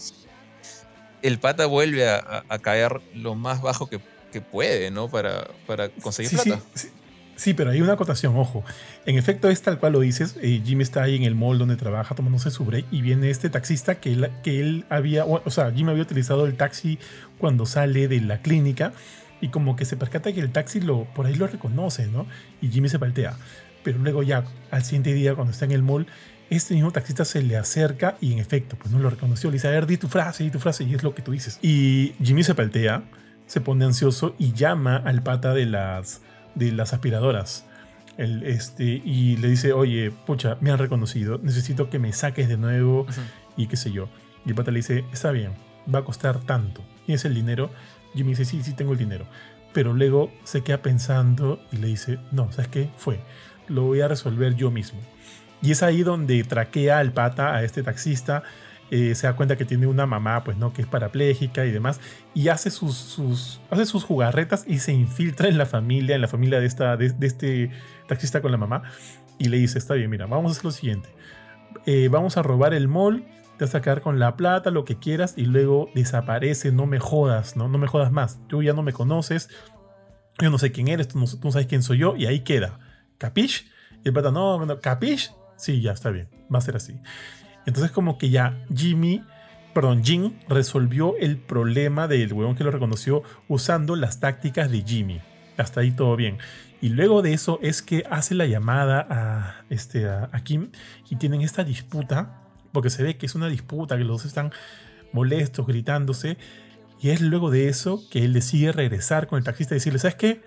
el 1.22 1.40
pata 1.40 1.66
vuelve 1.66 2.10
a, 2.10 2.44
caer 2.62 3.02
lo 3.14 3.36
más 3.36 3.62
bajo 3.62 3.88
que, 3.88 4.00
puede, 4.42 4.92
¿no? 4.92 5.10
Para, 5.10 5.48
para 5.66 5.90
conseguir 5.90 6.32
plata. 6.32 6.62
Sí, 7.36 7.54
pero 7.54 7.72
hay 7.72 7.82
una 7.82 7.94
acotación, 7.94 8.38
ojo. 8.38 8.64
En 9.06 9.18
efecto, 9.18 9.50
es 9.50 9.62
tal 9.62 9.78
cual 9.78 9.94
lo 9.94 10.00
dices. 10.00 10.38
Eh, 10.42 10.62
Jimmy 10.66 10.84
está 10.84 11.04
ahí 11.04 11.16
en 11.16 11.24
el 11.24 11.36
mall 11.36 11.58
donde 11.58 11.76
trabaja 11.76 12.16
tomándose 12.16 12.50
su 12.50 12.64
break 12.64 12.86
y 12.92 13.02
viene 13.02 13.30
este 13.30 13.50
taxista 13.50 13.96
que 13.96 14.14
él, 14.14 14.32
que 14.42 14.62
él 14.62 14.86
había, 14.90 15.26
o 15.26 15.50
sea, 15.50 15.72
Jimmy 15.72 15.92
había 15.92 16.04
utilizado 16.04 16.46
el 16.46 16.56
taxi 16.56 16.98
cuando 17.38 17.66
sale 17.66 18.08
de 18.08 18.22
la 18.22 18.42
clínica 18.42 18.94
y 19.42 19.50
como 19.50 19.76
que 19.76 19.84
se 19.84 19.98
percata 19.98 20.32
que 20.32 20.40
el 20.40 20.52
taxi 20.52 20.80
lo, 20.80 21.04
por 21.14 21.26
ahí 21.26 21.36
lo 21.36 21.48
reconoce, 21.48 22.08
¿no? 22.08 22.26
Y 22.62 22.70
Jimmy 22.70 22.88
se 22.88 23.00
paltea. 23.00 23.38
Pero 23.84 24.00
luego 24.00 24.24
ya, 24.24 24.46
al 24.72 24.84
siguiente 24.84 25.14
día, 25.14 25.36
cuando 25.36 25.52
está 25.52 25.66
en 25.66 25.72
el 25.72 25.84
mall, 25.84 26.08
este 26.50 26.74
mismo 26.74 26.92
taxista 26.92 27.26
se 27.26 27.44
le 27.44 27.58
acerca 27.58 28.18
y 28.22 28.32
en 28.32 28.40
efecto, 28.40 28.78
pues 28.78 28.92
no 28.92 29.00
lo 29.00 29.10
reconoció. 29.10 29.50
Le 29.50 29.56
dice, 29.56 29.68
a 29.68 29.72
ver, 29.72 29.88
di 29.88 29.98
tu 29.98 30.08
frase, 30.08 30.44
di 30.44 30.52
tu 30.52 30.60
frase, 30.60 30.86
y 30.86 30.96
es 30.96 31.04
lo 31.04 31.14
que 31.14 31.22
tú 31.22 31.32
dices. 31.32 31.60
Y 31.62 32.14
Jimmy 32.24 32.44
se 32.44 32.56
paltea, 32.56 33.04
se 33.46 33.62
pone 33.62 33.86
ansioso 33.86 34.36
y 34.38 34.54
llama 34.54 34.98
al 34.98 35.24
pata 35.24 35.54
de 35.54 35.66
las 35.66 36.22
de 36.56 36.72
las 36.72 36.94
aspiradoras. 36.94 37.66
El, 38.18 38.44
este, 38.44 39.02
y 39.04 39.36
le 39.38 39.50
dice, 39.50 39.74
oye, 39.74 40.12
pucha, 40.26 40.58
me 40.62 40.72
han 40.72 40.78
reconocido, 40.78 41.38
necesito 41.44 41.90
que 41.90 42.00
me 42.00 42.14
saques 42.14 42.48
de 42.48 42.58
nuevo 42.58 43.06
y 43.58 43.68
qué 43.68 43.76
sé 43.76 43.92
yo. 43.92 44.08
Y 44.46 44.50
el 44.50 44.56
pata 44.56 44.72
le 44.72 44.78
dice, 44.78 45.04
está 45.12 45.32
bien, 45.32 45.52
va 45.94 46.00
a 46.00 46.06
costar 46.06 46.40
tanto. 46.40 46.82
Y 47.08 47.14
es 47.14 47.26
el 47.26 47.36
dinero. 47.36 47.72
Jimmy 48.14 48.30
dice, 48.30 48.46
sí, 48.46 48.64
sí, 48.64 48.74
tengo 48.74 48.94
el 48.94 48.98
dinero. 48.98 49.26
Pero 49.74 49.94
luego 49.94 50.32
se 50.46 50.62
queda 50.62 50.82
pensando 50.82 51.60
y 51.72 51.78
le 51.78 51.88
dice, 51.88 52.20
no, 52.32 52.52
¿sabes 52.52 52.70
qué? 52.70 52.90
Fue, 52.96 53.20
lo 53.68 53.84
voy 53.84 54.00
a 54.02 54.08
resolver 54.08 54.56
yo 54.56 54.72
mismo. 54.72 55.00
Y 55.62 55.72
es 55.72 55.84
ahí 55.84 56.04
donde 56.04 56.42
traquea 56.44 57.00
al 57.00 57.12
pata, 57.12 57.54
a 57.54 57.64
este 57.64 57.84
taxista, 57.84 58.44
eh, 58.92 59.16
se 59.16 59.26
da 59.26 59.36
cuenta 59.36 59.58
que 59.58 59.66
tiene 59.66 59.88
una 59.88 60.06
mamá, 60.06 60.44
pues 60.44 60.58
no, 60.58 60.72
que 60.72 60.82
es 60.84 60.88
parapléjica 60.88 61.66
y 61.66 61.72
demás, 61.72 62.00
y 62.34 62.50
hace 62.50 62.70
sus, 62.70 62.96
sus, 62.96 63.60
hace 63.72 63.86
sus 63.86 64.04
jugarretas 64.04 64.64
y 64.68 64.80
se 64.80 64.94
infiltra 64.94 65.48
en 65.48 65.58
la 65.58 65.66
familia, 65.66 66.16
en 66.16 66.22
la 66.22 66.28
familia 66.28 66.60
de, 66.60 66.68
esta, 66.68 66.96
de, 66.96 67.14
este 67.22 67.72
taxista 68.08 68.42
con 68.42 68.52
la 68.52 68.58
mamá, 68.58 68.84
y 69.40 69.46
le 69.46 69.58
dice, 69.58 69.80
está 69.80 69.96
bien, 69.96 70.10
mira, 70.10 70.28
vamos 70.28 70.50
a 70.50 70.52
hacer 70.52 70.66
lo 70.66 70.72
siguiente, 70.72 71.10
eh, 71.86 72.10
vamos 72.10 72.38
a 72.38 72.44
robar 72.44 72.74
el 72.76 72.88
mall, 72.88 73.26
te 73.58 73.66
vas 73.66 73.74
a 73.74 73.82
quedar 73.82 74.02
con 74.02 74.20
la 74.20 74.36
plata, 74.36 74.70
lo 74.70 74.86
que 74.86 75.00
quieras, 75.00 75.34
y 75.36 75.46
luego 75.46 75.90
desaparece, 75.96 76.72
no 76.72 76.86
me 76.86 77.00
jodas, 77.00 77.56
¿no? 77.56 77.68
No 77.68 77.78
me 77.78 77.88
jodas 77.88 78.12
más, 78.12 78.40
tú 78.48 78.62
ya 78.62 78.74
no 78.74 78.84
me 78.84 78.94
conoces, 78.94 79.50
yo 80.40 80.50
no 80.52 80.60
sé 80.60 80.72
quién 80.72 80.90
eres, 80.90 81.08
tú 81.08 81.18
no, 81.20 81.52
sabes 81.52 81.66
quién 81.66 81.82
soy 81.82 82.00
yo, 82.00 82.16
y 82.16 82.28
ahí 82.28 82.42
queda, 82.42 82.80
¿capish? 83.18 83.72
Y 84.04 84.10
el 84.10 84.14
pata, 84.14 84.30
no, 84.30 84.64
no, 84.64 84.80
¿capish? 84.80 85.32
Sí, 85.56 85.82
ya 85.82 85.94
está 85.94 86.12
bien, 86.12 86.30
va 86.54 86.60
a 86.60 86.62
ser 86.62 86.76
así. 86.76 87.00
Entonces 87.66 87.92
como 87.92 88.18
que 88.18 88.30
ya 88.30 88.64
Jimmy, 88.74 89.24
perdón, 89.74 90.04
Jim 90.04 90.34
resolvió 90.48 91.16
el 91.18 91.38
problema 91.38 92.08
del 92.08 92.34
huevón 92.34 92.56
que 92.56 92.64
lo 92.64 92.72
reconoció 92.72 93.24
usando 93.48 93.96
las 93.96 94.20
tácticas 94.20 94.72
de 94.72 94.82
Jimmy. 94.82 95.22
Hasta 95.58 95.82
ahí 95.82 95.92
todo 95.92 96.16
bien. 96.16 96.38
Y 96.82 96.90
luego 96.90 97.22
de 97.22 97.34
eso 97.34 97.60
es 97.62 97.82
que 97.82 98.04
hace 98.10 98.36
la 98.36 98.46
llamada 98.46 99.08
a, 99.10 99.64
este, 99.70 100.08
a, 100.08 100.30
Kim 100.44 100.72
y 101.10 101.16
tienen 101.16 101.42
esta 101.42 101.64
disputa, 101.64 102.42
porque 102.72 102.90
se 102.90 103.02
ve 103.02 103.18
que 103.18 103.26
es 103.26 103.36
una 103.36 103.48
disputa, 103.48 103.98
que 103.98 104.04
los 104.04 104.22
dos 104.22 104.26
están 104.26 104.52
molestos, 105.14 105.66
gritándose. 105.66 106.38
Y 107.02 107.10
es 107.10 107.22
luego 107.22 107.50
de 107.50 107.70
eso 107.70 108.04
que 108.12 108.24
él 108.24 108.34
decide 108.34 108.72
regresar 108.72 109.28
con 109.28 109.38
el 109.38 109.44
taxista 109.44 109.74
y 109.74 109.78
decirle, 109.78 110.00
¿sabes 110.00 110.16
qué? 110.16 110.42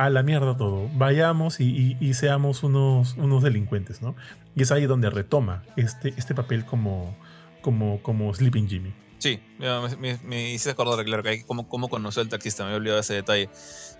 A 0.00 0.08
la 0.08 0.22
mierda 0.22 0.56
todo, 0.56 0.88
vayamos 0.94 1.60
y, 1.60 2.14
seamos 2.14 2.62
unos, 2.62 3.16
unos 3.18 3.42
delincuentes, 3.42 4.00
¿no? 4.00 4.16
Y 4.56 4.62
es 4.62 4.72
ahí 4.72 4.86
donde 4.86 5.10
retoma 5.10 5.62
este, 5.76 6.14
este 6.16 6.34
papel 6.34 6.64
como, 6.64 7.14
como, 7.60 8.02
como 8.02 8.32
Sleeping 8.32 8.66
Jimmy. 8.66 8.94
Sí, 9.18 9.42
me, 9.58 10.18
me, 10.24 10.52
hice 10.52 10.70
acordar, 10.70 11.04
claro, 11.04 11.22
que 11.22 11.44
cómo, 11.44 11.68
cómo 11.68 11.90
conoció 11.90 12.22
al 12.22 12.30
taxista, 12.30 12.62
me 12.62 12.68
había 12.68 12.78
olvidado 12.78 13.00
ese 13.00 13.12
detalle. 13.12 13.50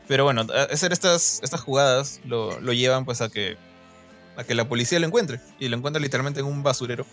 Pero 0.09 0.25
bueno, 0.25 0.47
hacer 0.71 0.91
estas, 0.95 1.41
estas 1.43 1.61
jugadas 1.61 2.23
lo, 2.25 2.59
lo, 2.61 2.73
llevan 2.73 3.05
pues 3.05 3.21
a 3.21 3.29
que, 3.29 3.59
a 4.39 4.45
que 4.45 4.55
la 4.55 4.67
policía 4.71 4.99
lo 5.01 5.07
encuentre. 5.07 5.39
Y 5.59 5.69
lo 5.69 5.77
encuentra 5.77 6.01
literalmente 6.01 6.41
en 6.41 6.47
un 6.47 6.63
basurero, 6.63 7.05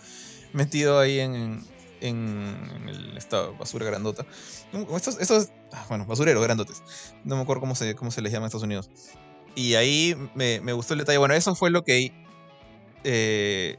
metido 0.54 0.98
ahí 0.98 1.20
en, 1.20 1.62
en, 2.00 2.56
el, 2.86 3.16
esta 3.16 3.48
basura 3.48 3.86
grandota. 3.86 4.26
Estos, 4.94 5.18
estos, 5.20 5.48
ah, 5.72 5.84
bueno, 5.88 6.06
basureros 6.06 6.42
grandotes. 6.42 6.82
No 7.24 7.36
me 7.36 7.42
acuerdo 7.42 7.60
cómo 7.60 7.74
se, 7.74 7.94
cómo 7.94 8.10
se 8.10 8.22
les 8.22 8.32
llama 8.32 8.44
en 8.44 8.48
Estados 8.48 8.64
Unidos. 8.64 8.90
Y 9.54 9.74
ahí 9.74 10.14
me, 10.34 10.60
me 10.60 10.72
gustó 10.72 10.94
el 10.94 11.00
detalle. 11.00 11.18
Bueno, 11.18 11.34
eso 11.34 11.54
fue 11.54 11.70
lo 11.70 11.82
que 11.82 12.12
eh, 13.04 13.76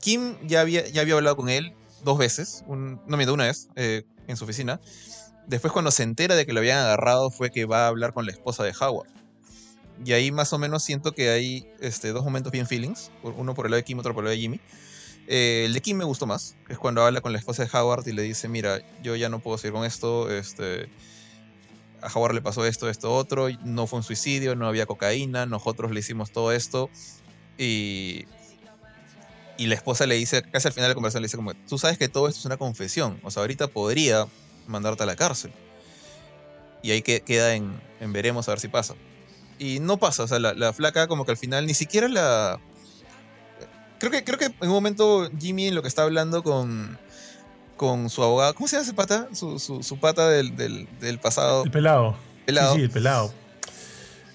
Kim 0.00 0.36
ya 0.46 0.60
había, 0.60 0.86
ya 0.88 1.02
había 1.02 1.14
hablado 1.14 1.36
con 1.36 1.48
él 1.48 1.74
dos 2.04 2.18
veces, 2.18 2.64
no 2.68 3.16
miento, 3.16 3.34
una 3.34 3.44
vez, 3.44 3.68
eh, 3.76 4.02
en 4.26 4.36
su 4.36 4.44
oficina. 4.44 4.80
Después 5.46 5.72
cuando 5.72 5.90
se 5.90 6.02
entera 6.02 6.34
de 6.34 6.46
que 6.46 6.52
lo 6.52 6.60
habían 6.60 6.78
agarrado 6.78 7.30
fue 7.30 7.50
que 7.50 7.64
va 7.64 7.84
a 7.84 7.88
hablar 7.88 8.12
con 8.12 8.26
la 8.26 8.32
esposa 8.32 8.64
de 8.64 8.72
Howard. 8.80 9.08
Y 10.04 10.12
ahí 10.12 10.32
más 10.32 10.52
o 10.52 10.58
menos 10.58 10.82
siento 10.82 11.12
que 11.12 11.30
hay 11.30 11.68
este, 11.80 12.12
dos 12.12 12.24
momentos 12.24 12.50
bien 12.50 12.66
feelings, 12.66 13.10
uno 13.22 13.54
por 13.54 13.66
el 13.66 13.70
lado 13.72 13.78
de 13.78 13.84
Kim, 13.84 13.98
otro 13.98 14.14
por 14.14 14.22
el 14.22 14.26
lado 14.26 14.36
de 14.36 14.40
Jimmy. 14.40 14.60
Eh, 15.28 15.64
el 15.66 15.72
de 15.72 15.80
Kim 15.80 15.96
me 15.96 16.04
gustó 16.04 16.26
más, 16.26 16.56
que 16.66 16.72
es 16.72 16.78
cuando 16.78 17.02
habla 17.02 17.20
con 17.20 17.32
la 17.32 17.38
esposa 17.38 17.64
de 17.64 17.70
Howard 17.72 18.06
y 18.06 18.12
le 18.12 18.22
dice, 18.22 18.48
mira, 18.48 18.80
yo 19.02 19.16
ya 19.16 19.28
no 19.28 19.40
puedo 19.40 19.56
seguir 19.56 19.72
con 19.72 19.84
esto, 19.84 20.30
este, 20.30 20.88
a 22.00 22.08
Howard 22.12 22.34
le 22.34 22.42
pasó 22.42 22.66
esto, 22.66 22.88
esto, 22.88 23.14
otro, 23.14 23.48
no 23.64 23.86
fue 23.86 23.98
un 23.98 24.02
suicidio, 24.02 24.56
no 24.56 24.66
había 24.66 24.86
cocaína, 24.86 25.46
nosotros 25.46 25.92
le 25.92 26.00
hicimos 26.00 26.32
todo 26.32 26.52
esto 26.52 26.90
y 27.56 28.26
y 29.62 29.66
la 29.66 29.74
esposa 29.74 30.06
le 30.06 30.16
dice, 30.16 30.42
casi 30.42 30.68
al 30.68 30.74
final 30.74 30.86
de 30.86 30.88
la 30.90 30.94
conversación, 30.94 31.22
le 31.22 31.26
dice 31.26 31.36
como, 31.36 31.54
tú 31.54 31.78
sabes 31.78 31.98
que 31.98 32.08
todo 32.08 32.26
esto 32.28 32.40
es 32.40 32.44
una 32.46 32.56
confesión, 32.56 33.20
o 33.22 33.30
sea, 33.30 33.42
ahorita 33.42 33.68
podría 33.68 34.26
mandarte 34.66 35.02
a 35.02 35.06
la 35.06 35.14
cárcel. 35.14 35.52
Y 36.82 36.90
ahí 36.90 37.02
que, 37.02 37.20
queda 37.20 37.54
en, 37.54 37.80
veremos 38.00 38.48
a 38.48 38.52
ver 38.52 38.60
si 38.60 38.68
pasa. 38.68 38.94
Y 39.58 39.78
no 39.78 39.98
pasa, 39.98 40.24
o 40.24 40.28
sea, 40.28 40.40
la, 40.40 40.72
flaca 40.72 41.06
como 41.06 41.24
que 41.24 41.30
al 41.30 41.36
final 41.36 41.66
ni 41.66 41.74
siquiera 41.74 42.08
la... 42.08 42.60
Creo 44.02 44.10
que, 44.10 44.24
creo 44.24 44.36
que 44.36 44.46
en 44.46 44.54
un 44.62 44.70
momento 44.70 45.30
Jimmy 45.38 45.68
en 45.68 45.76
lo 45.76 45.82
que 45.82 45.86
está 45.86 46.02
hablando 46.02 46.42
con, 46.42 46.98
con 47.76 48.10
su 48.10 48.20
abogado, 48.20 48.52
¿cómo 48.52 48.66
se 48.66 48.74
llama 48.74 48.82
ese 48.82 48.94
pata? 48.94 49.28
Su, 49.32 49.60
su, 49.60 49.96
pata 50.00 50.28
del, 50.28 50.56
del, 50.56 51.20
pasado. 51.20 51.62
El 51.62 51.70
pelado. 51.70 52.16
pelado. 52.44 52.74
Sí, 52.74 52.80
el 52.80 52.90
pelado. 52.90 53.32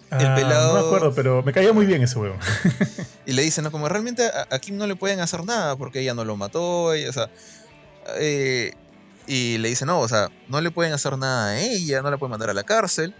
El 0.10 0.26
ah, 0.26 0.35
pelado. 0.35 0.73
No 0.73 0.81
me 0.81 0.88
acuerdo, 0.88 1.14
pero 1.14 1.44
me 1.44 1.52
caía 1.52 1.73
muy 1.73 1.85
bien 1.85 2.02
ese 2.02 2.18
huevo. 2.18 2.38
y 3.26 3.34
le 3.34 3.41
dicen, 3.41 3.65
¿no? 3.65 3.72
Como 3.73 3.89
realmente 3.89 4.23
a, 4.26 4.57
Kim 4.60 4.77
no 4.77 4.88
le 4.88 4.95
pueden 4.95 5.19
hacer 5.19 5.44
nada 5.44 5.76
porque 5.76 5.99
ella 5.99 6.14
no 6.14 6.23
lo 6.23 6.38
mató, 6.38 6.84
o 6.84 7.11
sea. 7.11 7.30
Eh, 8.19 8.72
y 9.27 9.57
le 9.57 9.68
dicen, 9.68 9.88
no, 9.88 9.99
o 9.99 10.07
sea, 10.07 10.30
no 10.48 10.61
le 10.61 10.72
pueden 10.72 10.94
hacer 10.94 11.18
nada 11.18 11.49
a 11.49 11.60
ella, 11.60 12.02
no 12.02 12.10
la 12.10 12.18
pueden 12.18 12.31
mandar 12.31 12.52
a 12.52 12.53
la 12.53 12.64
cárcel. 12.64 13.14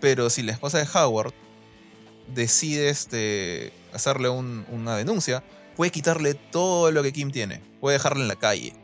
Pero 0.00 0.30
si 0.30 0.42
la 0.42 0.50
esposa 0.50 0.78
de 0.78 0.88
Howard 0.92 1.32
decide 2.34 2.88
este, 2.88 3.72
hacerle 3.92 4.30
una 4.30 4.96
denuncia, 4.96 5.44
puede 5.80 5.92
quitarle 5.92 6.34
todo 6.34 6.90
lo 6.90 7.02
que 7.02 7.10
Kim 7.10 7.30
tiene. 7.30 7.62
Puede 7.80 7.94
dejarla 7.94 8.20
en 8.20 8.28
la 8.28 8.36
calle. 8.36 8.74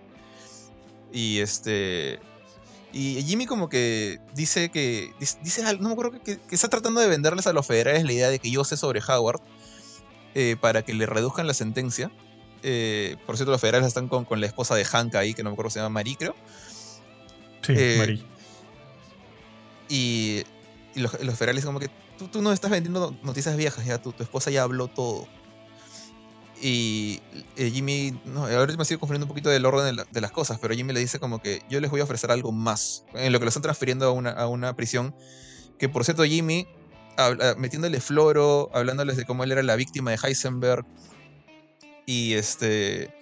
Y 1.12 1.40
este. 1.40 2.18
Y 2.90 3.22
Jimmy 3.22 3.44
como 3.44 3.68
que 3.68 4.18
dice 4.34 4.70
que, 4.70 5.12
dice, 5.42 5.62
no 5.74 5.88
me 5.88 5.92
acuerdo, 5.92 6.22
que, 6.22 6.38
está 6.50 6.68
tratando 6.68 7.02
de 7.02 7.06
venderles 7.06 7.46
a 7.46 7.52
los 7.52 7.66
federales 7.66 8.04
la 8.04 8.12
idea 8.14 8.30
de 8.30 8.38
que 8.38 8.50
yo 8.50 8.64
sé 8.64 8.78
sobre 8.78 9.02
Howard 9.06 9.42
eh, 10.34 10.56
para 10.58 10.86
que 10.86 10.94
le 10.94 11.04
reduzcan 11.04 11.46
la 11.46 11.52
sentencia. 11.52 12.10
Eh, 12.62 13.16
por 13.26 13.36
cierto, 13.36 13.52
los 13.52 13.60
federales 13.60 13.88
están 13.88 14.08
con, 14.08 14.24
con, 14.24 14.40
la 14.40 14.46
esposa 14.46 14.74
de 14.74 14.86
Hank 14.86 15.16
ahí, 15.16 15.34
que 15.34 15.42
no 15.42 15.50
me 15.50 15.52
acuerdo, 15.52 15.68
se 15.68 15.80
llama 15.80 15.90
Marie, 15.90 16.16
creo. 16.16 16.34
Sí, 17.60 17.74
eh, 17.76 17.96
Marie. 17.98 18.24
Y, 19.90 20.44
los, 20.94 21.10
federales 21.36 21.62
como 21.66 21.78
que 21.78 21.90
tú, 22.16 22.28
tú 22.28 22.40
no 22.40 22.52
estás 22.52 22.70
vendiendo 22.70 23.14
noticias 23.22 23.54
viejas, 23.54 23.84
ya 23.84 24.00
tu, 24.00 24.12
tu 24.12 24.22
esposa 24.22 24.50
ya 24.50 24.62
habló 24.62 24.88
todo. 24.88 25.28
Y 26.60 27.20
Jimmy, 27.56 28.18
no, 28.24 28.46
ahora 28.46 28.74
me 28.76 28.84
sigo 28.84 29.00
confundiendo 29.00 29.26
un 29.26 29.28
poquito 29.28 29.50
del 29.50 29.66
orden 29.66 29.96
de, 30.10 30.20
las 30.20 30.32
cosas, 30.32 30.58
pero 30.58 30.74
Jimmy 30.74 30.94
le 30.94 31.00
dice 31.00 31.18
como 31.18 31.40
que 31.40 31.62
yo 31.68 31.80
les 31.80 31.90
voy 31.90 32.00
a 32.00 32.04
ofrecer 32.04 32.30
algo 32.30 32.50
más, 32.50 33.04
en 33.14 33.32
lo 33.32 33.38
que 33.38 33.44
lo 33.44 33.48
están 33.50 33.62
transfiriendo 33.62 34.06
a 34.06 34.12
una, 34.12 34.30
a 34.30 34.46
una 34.48 34.74
prisión, 34.74 35.14
que 35.78 35.88
por 35.90 36.04
cierto 36.04 36.24
Jimmy, 36.24 36.66
metiéndole 37.58 38.00
floro, 38.00 38.70
hablándoles 38.72 39.16
de 39.16 39.26
cómo 39.26 39.44
él 39.44 39.52
era 39.52 39.62
la 39.62 39.76
víctima 39.76 40.12
de 40.12 40.18
Heisenberg, 40.22 40.86
y 42.06 42.34
este, 42.34 43.12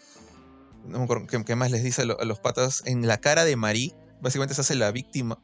no 0.86 0.98
me 0.98 1.04
acuerdo 1.04 1.26
qué, 1.44 1.56
más 1.56 1.70
les 1.70 1.82
dice 1.82 2.02
a, 2.02 2.24
los 2.24 2.38
patas, 2.38 2.82
en 2.86 3.06
la 3.06 3.18
cara 3.18 3.44
de 3.44 3.56
Marie, 3.56 3.94
básicamente 4.20 4.54
se 4.54 4.60
hace 4.60 4.74
la 4.74 4.92
víctima, 4.92 5.40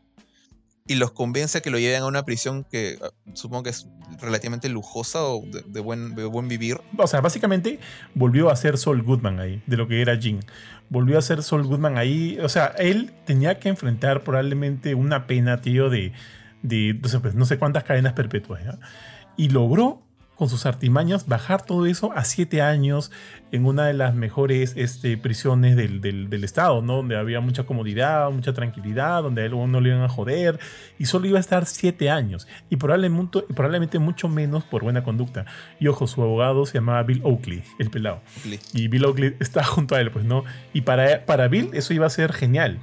y 0.91 0.97
los 0.97 1.13
convence 1.13 1.57
a 1.57 1.61
que 1.61 1.71
lo 1.71 1.79
lleven 1.79 2.03
a 2.03 2.07
una 2.07 2.25
prisión 2.25 2.65
que 2.65 2.99
ah, 3.01 3.11
supongo 3.35 3.63
que 3.63 3.71
es 3.71 3.87
relativamente 4.21 4.69
lujosa 4.69 5.23
o 5.23 5.45
de, 5.47 5.79
buen, 5.79 6.17
buen 6.17 6.49
vivir. 6.49 6.79
O 6.99 7.07
sea, 7.07 7.21
básicamente 7.21 7.79
volvió 8.17 8.51
a 8.51 8.57
ser 8.57 8.77
Sol 8.77 9.01
Goodman 9.05 9.39
ahí, 9.39 9.63
de 9.69 9.77
lo 9.77 9.87
que 9.87 10.03
era 10.03 10.17
Jin. 10.17 10.41
Volvió 10.89 11.17
a 11.17 11.23
ser 11.23 11.45
Sol 11.45 11.63
Goodman 11.63 11.97
ahí. 11.97 12.41
O 12.43 12.49
sea, 12.49 12.75
él 12.77 13.13
tenía 13.25 13.61
que 13.61 13.69
enfrentar 13.69 14.25
probablemente 14.25 14.97
una 14.97 15.29
pena, 15.29 15.61
tío, 15.61 15.91
de, 15.91 16.13
de 16.63 16.99
no, 17.01 17.09
sé, 17.09 17.21
pues, 17.21 17.37
no 17.37 17.45
sé 17.45 17.57
cuántas 17.57 17.85
cadenas 17.85 18.15
perpetuas. 18.15 18.61
Y 19.37 19.51
logró 19.51 20.03
con 20.41 20.49
sus 20.49 20.65
artimañas, 20.65 21.29
bajar 21.29 21.67
todo 21.67 21.85
eso 21.85 22.13
a 22.15 22.25
siete 22.25 22.63
años 22.63 23.13
en 23.53 23.67
una 23.67 23.85
de 23.85 23.93
las 23.93 24.15
mejores 24.15 24.73
este, 24.75 25.19
prisiones 25.19 25.77
del, 25.77 26.01
del, 26.01 26.45
estado, 26.45 26.81
¿no? 26.81 26.97
Donde 26.97 27.19
había 27.19 27.41
mucha 27.41 27.65
comodidad, 27.65 28.31
mucha 28.31 28.55
tranquilidad, 28.55 29.23
donde 29.23 29.43
a 29.43 29.45
él 29.45 29.51
no 29.51 29.83
le 29.83 29.91
iban 29.91 30.01
a 30.01 30.09
joder, 30.09 30.59
y 30.99 31.05
solo 31.05 31.27
iba 31.27 31.37
a 31.37 31.41
estar 31.41 31.67
siete 31.67 32.09
años, 32.09 32.49
y 32.71 32.77
probablemente, 32.77 33.43
probablemente 33.55 33.99
mucho 33.99 34.31
menos 34.31 34.65
por 34.65 34.83
buena 34.83 35.05
conducta. 35.05 35.45
Y 35.79 35.89
ojo, 35.89 36.07
su 36.07 36.23
abogado 36.23 36.65
se 36.65 36.79
llamaba 36.79 37.03
Bill 37.03 37.21
Oakley, 37.23 37.63
el 37.79 37.91
pelado. 37.91 38.23
Y 38.73 38.89
Bill 38.89 39.05
Oakley 39.05 39.37
está 39.41 39.63
junto 39.63 39.95
a 39.95 40.01
él, 40.01 40.11
pues, 40.11 40.25
¿no? 40.25 40.45
Y 40.73 40.81
para, 40.81 41.27
para 41.27 41.49
Bill 41.49 41.69
eso 41.75 41.93
iba 41.93 42.07
a 42.07 42.11
ser 42.11 42.33
genial. 42.33 42.79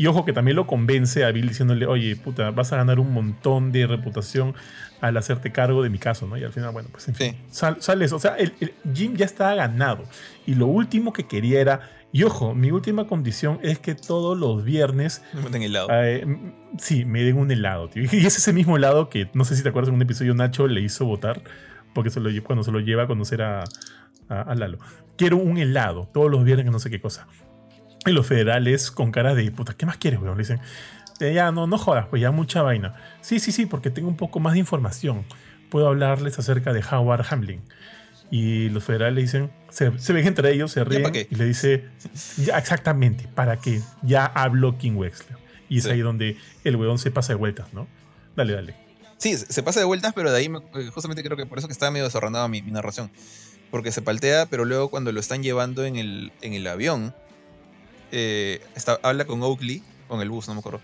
Y 0.00 0.06
ojo 0.06 0.24
que 0.24 0.32
también 0.32 0.56
lo 0.56 0.66
convence 0.66 1.26
a 1.26 1.30
Bill 1.30 1.46
diciéndole, 1.46 1.84
oye, 1.84 2.16
puta, 2.16 2.52
vas 2.52 2.72
a 2.72 2.76
ganar 2.76 2.98
un 2.98 3.12
montón 3.12 3.70
de 3.70 3.86
reputación 3.86 4.54
al 5.02 5.14
hacerte 5.18 5.52
cargo 5.52 5.82
de 5.82 5.90
mi 5.90 5.98
caso, 5.98 6.26
¿no? 6.26 6.38
Y 6.38 6.42
al 6.42 6.54
final, 6.54 6.72
bueno, 6.72 6.88
pues 6.90 7.06
en 7.08 7.14
fin, 7.14 7.36
sale 7.50 8.06
eso. 8.06 8.16
O 8.16 8.18
sea, 8.18 8.34
el, 8.36 8.54
Jim 8.94 9.14
ya 9.14 9.26
estaba 9.26 9.54
ganado. 9.54 10.04
Y 10.46 10.54
lo 10.54 10.68
último 10.68 11.12
que 11.12 11.24
quería 11.24 11.60
era, 11.60 11.90
y 12.12 12.22
ojo, 12.22 12.54
mi 12.54 12.70
última 12.70 13.06
condición 13.06 13.58
es 13.62 13.78
que 13.78 13.94
todos 13.94 14.38
los 14.38 14.64
viernes... 14.64 15.22
Me 15.34 15.50
den 15.50 15.64
helado. 15.64 15.88
Eh, 15.92 16.24
sí, 16.78 17.04
me 17.04 17.22
den 17.22 17.36
un 17.36 17.50
helado, 17.50 17.90
tío. 17.90 18.04
Y 18.10 18.24
es 18.24 18.38
ese 18.38 18.54
mismo 18.54 18.78
helado 18.78 19.10
que, 19.10 19.28
no 19.34 19.44
sé 19.44 19.54
si 19.54 19.62
te 19.62 19.68
acuerdas, 19.68 19.90
en 19.90 19.96
un 19.96 20.02
episodio 20.02 20.32
Nacho 20.32 20.66
le 20.66 20.80
hizo 20.80 21.04
votar, 21.04 21.42
porque 21.92 22.08
se 22.08 22.20
lo, 22.20 22.30
cuando 22.42 22.64
se 22.64 22.72
lo 22.72 22.80
lleva 22.80 23.02
a 23.02 23.06
conocer 23.06 23.42
a, 23.42 23.64
a, 24.30 24.54
Lalo. 24.54 24.78
Quiero 25.18 25.36
un 25.36 25.58
helado, 25.58 26.08
todos 26.10 26.30
los 26.30 26.42
viernes, 26.42 26.72
no 26.72 26.78
sé 26.78 26.88
qué 26.88 27.02
cosa. 27.02 27.26
Y 28.06 28.12
los 28.12 28.26
federales 28.26 28.90
con 28.90 29.12
cara 29.12 29.34
de, 29.34 29.50
puta, 29.50 29.74
¿qué 29.74 29.86
más 29.86 29.98
quieres, 29.98 30.20
weón? 30.20 30.36
Le 30.36 30.42
dicen, 30.42 30.60
ya 31.18 31.52
no, 31.52 31.66
no 31.66 31.76
jodas, 31.76 32.06
pues 32.08 32.22
ya 32.22 32.30
mucha 32.30 32.62
vaina. 32.62 32.94
Sí, 33.20 33.40
sí, 33.40 33.52
sí, 33.52 33.66
porque 33.66 33.90
tengo 33.90 34.08
un 34.08 34.16
poco 34.16 34.40
más 34.40 34.54
de 34.54 34.60
información. 34.60 35.24
Puedo 35.68 35.88
hablarles 35.88 36.38
acerca 36.38 36.72
de 36.72 36.82
Howard 36.90 37.26
Hamlin. 37.28 37.60
Y 38.30 38.68
los 38.70 38.84
federales 38.84 39.24
dicen, 39.24 39.50
se, 39.70 39.90
ven 39.90 40.26
entre 40.26 40.52
ellos, 40.52 40.72
se 40.72 40.84
ríen 40.84 41.12
y 41.30 41.34
le 41.34 41.44
dice, 41.44 41.84
ya, 42.38 42.58
exactamente, 42.58 43.28
¿para 43.34 43.56
qué? 43.56 43.80
Ya 44.02 44.24
habló 44.24 44.78
King 44.78 44.92
Wexler. 44.92 45.36
Y 45.68 45.78
es 45.78 45.86
ahí 45.86 46.00
donde 46.00 46.36
el 46.64 46.76
weón 46.76 46.98
se 46.98 47.10
pasa 47.10 47.32
de 47.32 47.36
vueltas, 47.36 47.72
¿no? 47.72 47.86
Dale, 48.36 48.54
dale. 48.54 48.74
Sí, 49.18 49.36
se 49.36 49.62
pasa 49.62 49.80
de 49.80 49.86
vueltas, 49.86 50.12
pero 50.14 50.30
de 50.30 50.38
ahí 50.38 50.46
eh, 50.46 50.90
justamente 50.94 51.22
creo 51.22 51.36
que 51.36 51.44
por 51.44 51.58
eso 51.58 51.68
que 51.68 51.72
estaba 51.72 51.90
medio 51.90 52.04
desordenada 52.04 52.48
mi, 52.48 52.62
narración. 52.62 53.10
Porque 53.70 53.92
se 53.92 54.00
paltea, 54.00 54.46
pero 54.46 54.64
luego 54.64 54.90
cuando 54.90 55.12
lo 55.12 55.20
están 55.20 55.42
llevando 55.42 55.84
en 55.84 55.96
el, 55.96 56.32
en 56.40 56.54
el 56.54 56.66
avión, 56.66 57.14
eh, 58.12 58.60
habla 59.02 59.24
con 59.24 59.42
Oakley, 59.42 59.82
con 60.08 60.20
el 60.20 60.30
bus, 60.30 60.48
no 60.48 60.54
me 60.54 60.60
acuerdo 60.60 60.80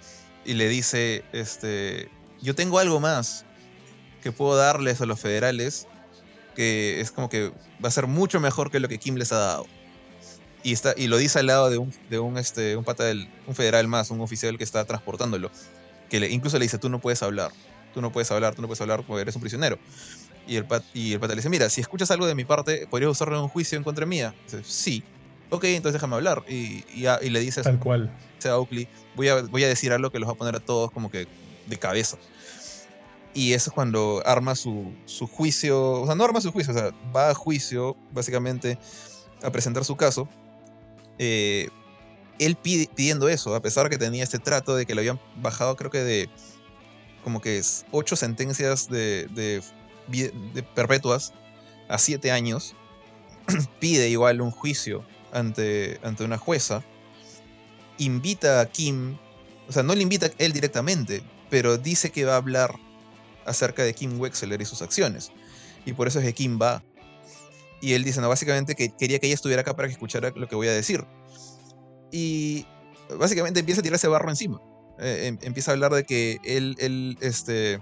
y 0.47 0.55
le 0.55 0.69
dice, 0.69 1.25
este, 1.33 2.09
yo 2.41 2.55
tengo 2.55 2.79
algo 2.79 3.01
más 3.01 3.45
que 4.23 4.33
puedo 4.33 4.57
darles 4.57 5.01
a 5.01 5.07
los 5.07 5.21
federales, 5.21 5.87
que 6.55 7.01
es 7.01 7.11
como 7.11 7.29
que 7.29 7.53
va 7.85 7.89
a 7.89 7.91
ser 7.91 8.07
mucho 8.07 8.41
mejor 8.41 8.71
que 8.71 8.81
lo 8.81 8.89
que 8.89 8.99
Kim 8.99 9.17
les 9.17 9.33
ha 9.33 9.39
dado. 9.39 9.67
Y, 10.63 10.73
está, 10.73 10.95
y 10.97 11.09
lo 11.09 11.19
dice 11.19 11.41
al 11.41 11.47
lado 11.47 11.69
de 11.69 11.79
un, 11.79 11.93
de 12.09 12.19
un, 12.19 12.39
este, 12.39 12.77
un 12.77 12.85
pata 12.85 13.05
del, 13.05 13.29
un 13.47 13.55
federal 13.55 13.87
más, 13.89 14.11
un 14.11 14.21
oficial 14.21 14.57
que 14.57 14.65
está 14.65 14.85
transportándolo, 14.85 15.51
que 16.09 16.19
incluso 16.31 16.59
le 16.59 16.65
dice, 16.65 16.79
tú 16.79 16.89
no 16.89 17.01
puedes 17.01 17.23
hablar, 17.23 17.53
tú 17.93 18.01
no 18.01 18.11
puedes 18.11 18.31
hablar, 18.31 18.55
tú 18.55 18.63
no 18.63 18.69
puedes 18.69 18.81
hablar 18.81 19.05
porque 19.05 19.23
eres 19.23 19.35
un 19.35 19.43
prisionero. 19.43 19.79
Y 20.49 20.57
el, 20.57 20.65
pat, 20.65 20.85
y 20.95 21.13
el 21.13 21.21
pata 21.21 21.35
le 21.35 21.41
dice, 21.41 21.49
mira, 21.49 21.69
si 21.69 21.81
escuchas 21.81 22.11
algo 22.13 22.27
de 22.27 22.37
mi 22.37 22.45
parte, 22.45 22.87
¿podrías 22.89 23.11
usarlo 23.11 23.37
en 23.37 23.43
un 23.43 23.49
juicio 23.49 23.77
en 23.77 23.85
contra 23.85 24.07
mía? 24.07 24.33
Dice, 24.45 24.63
sí. 24.65 25.05
Ok, 25.51 25.65
entonces 25.65 25.95
déjame 25.95 26.17
hablar. 26.17 26.45
Y, 26.49 26.85
y, 26.95 27.31
le 27.31 27.41
dice... 27.41 27.63
Tal 27.63 27.79
cual 27.79 28.11
a 28.49 28.59
Oakley, 28.59 28.89
voy 29.15 29.29
a, 29.29 29.43
voy 29.43 29.65
a 29.65 29.69
decir 29.69 29.93
algo 29.93 30.11
que 30.11 30.19
los 30.19 30.29
va 30.29 30.33
a 30.33 30.37
poner 30.37 30.57
a 30.57 30.61
todos 30.61 30.91
como 30.91 31.11
que 31.11 31.27
de 31.67 31.79
cabeza. 31.79 32.17
Y 33.35 33.53
eso 33.53 33.71
es 33.71 33.75
cuando 33.75 34.23
arma 34.25 34.55
su, 34.55 34.93
su 35.05 35.27
juicio, 35.27 35.93
o 36.03 36.07
sea, 36.07 36.15
no 36.15 36.25
arma 36.25 36.41
su 36.41 36.53
juicio, 36.53 36.73
o 36.73 36.77
sea, 36.77 36.91
va 37.15 37.31
a 37.31 37.35
juicio, 37.35 37.97
básicamente, 38.13 38.79
a 39.43 39.51
presentar 39.51 39.85
su 39.85 39.97
caso. 39.97 40.29
Eh, 41.19 41.69
él 42.39 42.57
pidiendo 42.57 43.29
eso, 43.29 43.55
a 43.55 43.61
pesar 43.61 43.91
que 43.91 43.99
tenía 43.99 44.25
este 44.25 44.39
trato 44.39 44.75
de 44.75 44.87
que 44.87 44.95
le 44.95 45.03
habían 45.03 45.21
bajado, 45.37 45.77
creo 45.77 45.91
que 45.91 46.03
de 46.03 46.29
como 47.25 47.41
que 47.41 47.59
es 47.59 47.85
ocho 47.91 48.15
sentencias 48.15 48.89
de, 48.89 49.27
de, 49.33 49.63
de 50.09 50.63
perpetuas 50.63 51.33
a 51.89 51.99
siete 51.99 52.31
años, 52.31 52.75
pide 53.81 54.09
igual 54.09 54.41
un 54.41 54.51
juicio 54.51 55.05
ante, 55.33 56.01
ante 56.03 56.25
una 56.25 56.39
jueza 56.39 56.83
invita 57.99 58.61
a 58.61 58.67
Kim, 58.67 59.17
o 59.69 59.73
sea, 59.73 59.83
no 59.83 59.95
le 59.95 60.03
invita 60.03 60.27
a 60.27 60.31
él 60.39 60.53
directamente, 60.53 61.23
pero 61.51 61.79
dice 61.79 62.11
que 62.11 62.25
va 62.25 62.35
a 62.35 62.37
hablar 62.37 62.75
acerca 63.45 63.85
de 63.85 63.95
Kim 63.95 64.19
Wexler 64.21 64.61
y 64.61 64.65
sus 64.65 64.83
acciones. 64.83 65.31
Y 65.85 65.93
por 65.93 66.09
eso 66.09 66.19
es 66.19 66.25
que 66.25 66.35
Kim 66.35 66.59
va. 66.61 66.83
Y 67.81 67.93
él 67.93 68.05
dice, 68.05 68.21
no, 68.21 68.29
básicamente 68.29 68.75
que 68.75 68.95
quería 68.97 69.19
que 69.19 69.27
ella 69.27 69.35
estuviera 69.35 69.63
acá 69.63 69.77
para 69.77 69.89
que 69.89 69.93
escuchara 69.93 70.33
lo 70.35 70.49
que 70.49 70.57
voy 70.57 70.69
a 70.69 70.73
decir. 70.73 71.05
Y 72.11 72.67
básicamente 73.19 73.61
empieza 73.61 73.81
a 73.81 73.85
tirarse 73.85 74.09
barro 74.09 74.31
encima. 74.31 74.61
Eh, 74.99 75.27
em, 75.27 75.39
empieza 75.43 75.71
a 75.71 75.75
hablar 75.75 75.93
de 75.93 76.05
que 76.05 76.39
él, 76.43 76.75
él, 76.79 77.19
este, 77.21 77.79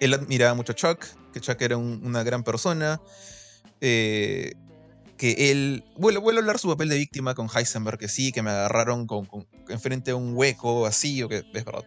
él 0.00 0.14
admiraba 0.14 0.54
mucho 0.54 0.72
a 0.72 0.74
Chuck, 0.74 1.04
que 1.32 1.40
Chuck 1.40 1.60
era 1.62 1.76
una 1.76 2.22
gran 2.22 2.42
persona. 2.42 3.00
Eh, 3.80 4.52
que 5.16 5.50
él. 5.50 5.84
Vuelvo, 5.96 6.30
a 6.30 6.34
hablar 6.34 6.58
su 6.58 6.68
papel 6.68 6.88
de 6.88 6.96
víctima 6.96 7.34
con 7.34 7.48
Heisenberg, 7.54 7.98
que 7.98 8.08
sí, 8.08 8.32
que 8.32 8.42
me 8.42 8.50
agarraron 8.50 9.06
con, 9.06 9.28
enfrente 9.68 10.12
a 10.12 10.16
un 10.16 10.36
hueco 10.36 10.86
así, 10.86 11.22
o 11.22 11.28
que 11.28 11.38
es 11.38 11.64
verdad, 11.64 11.84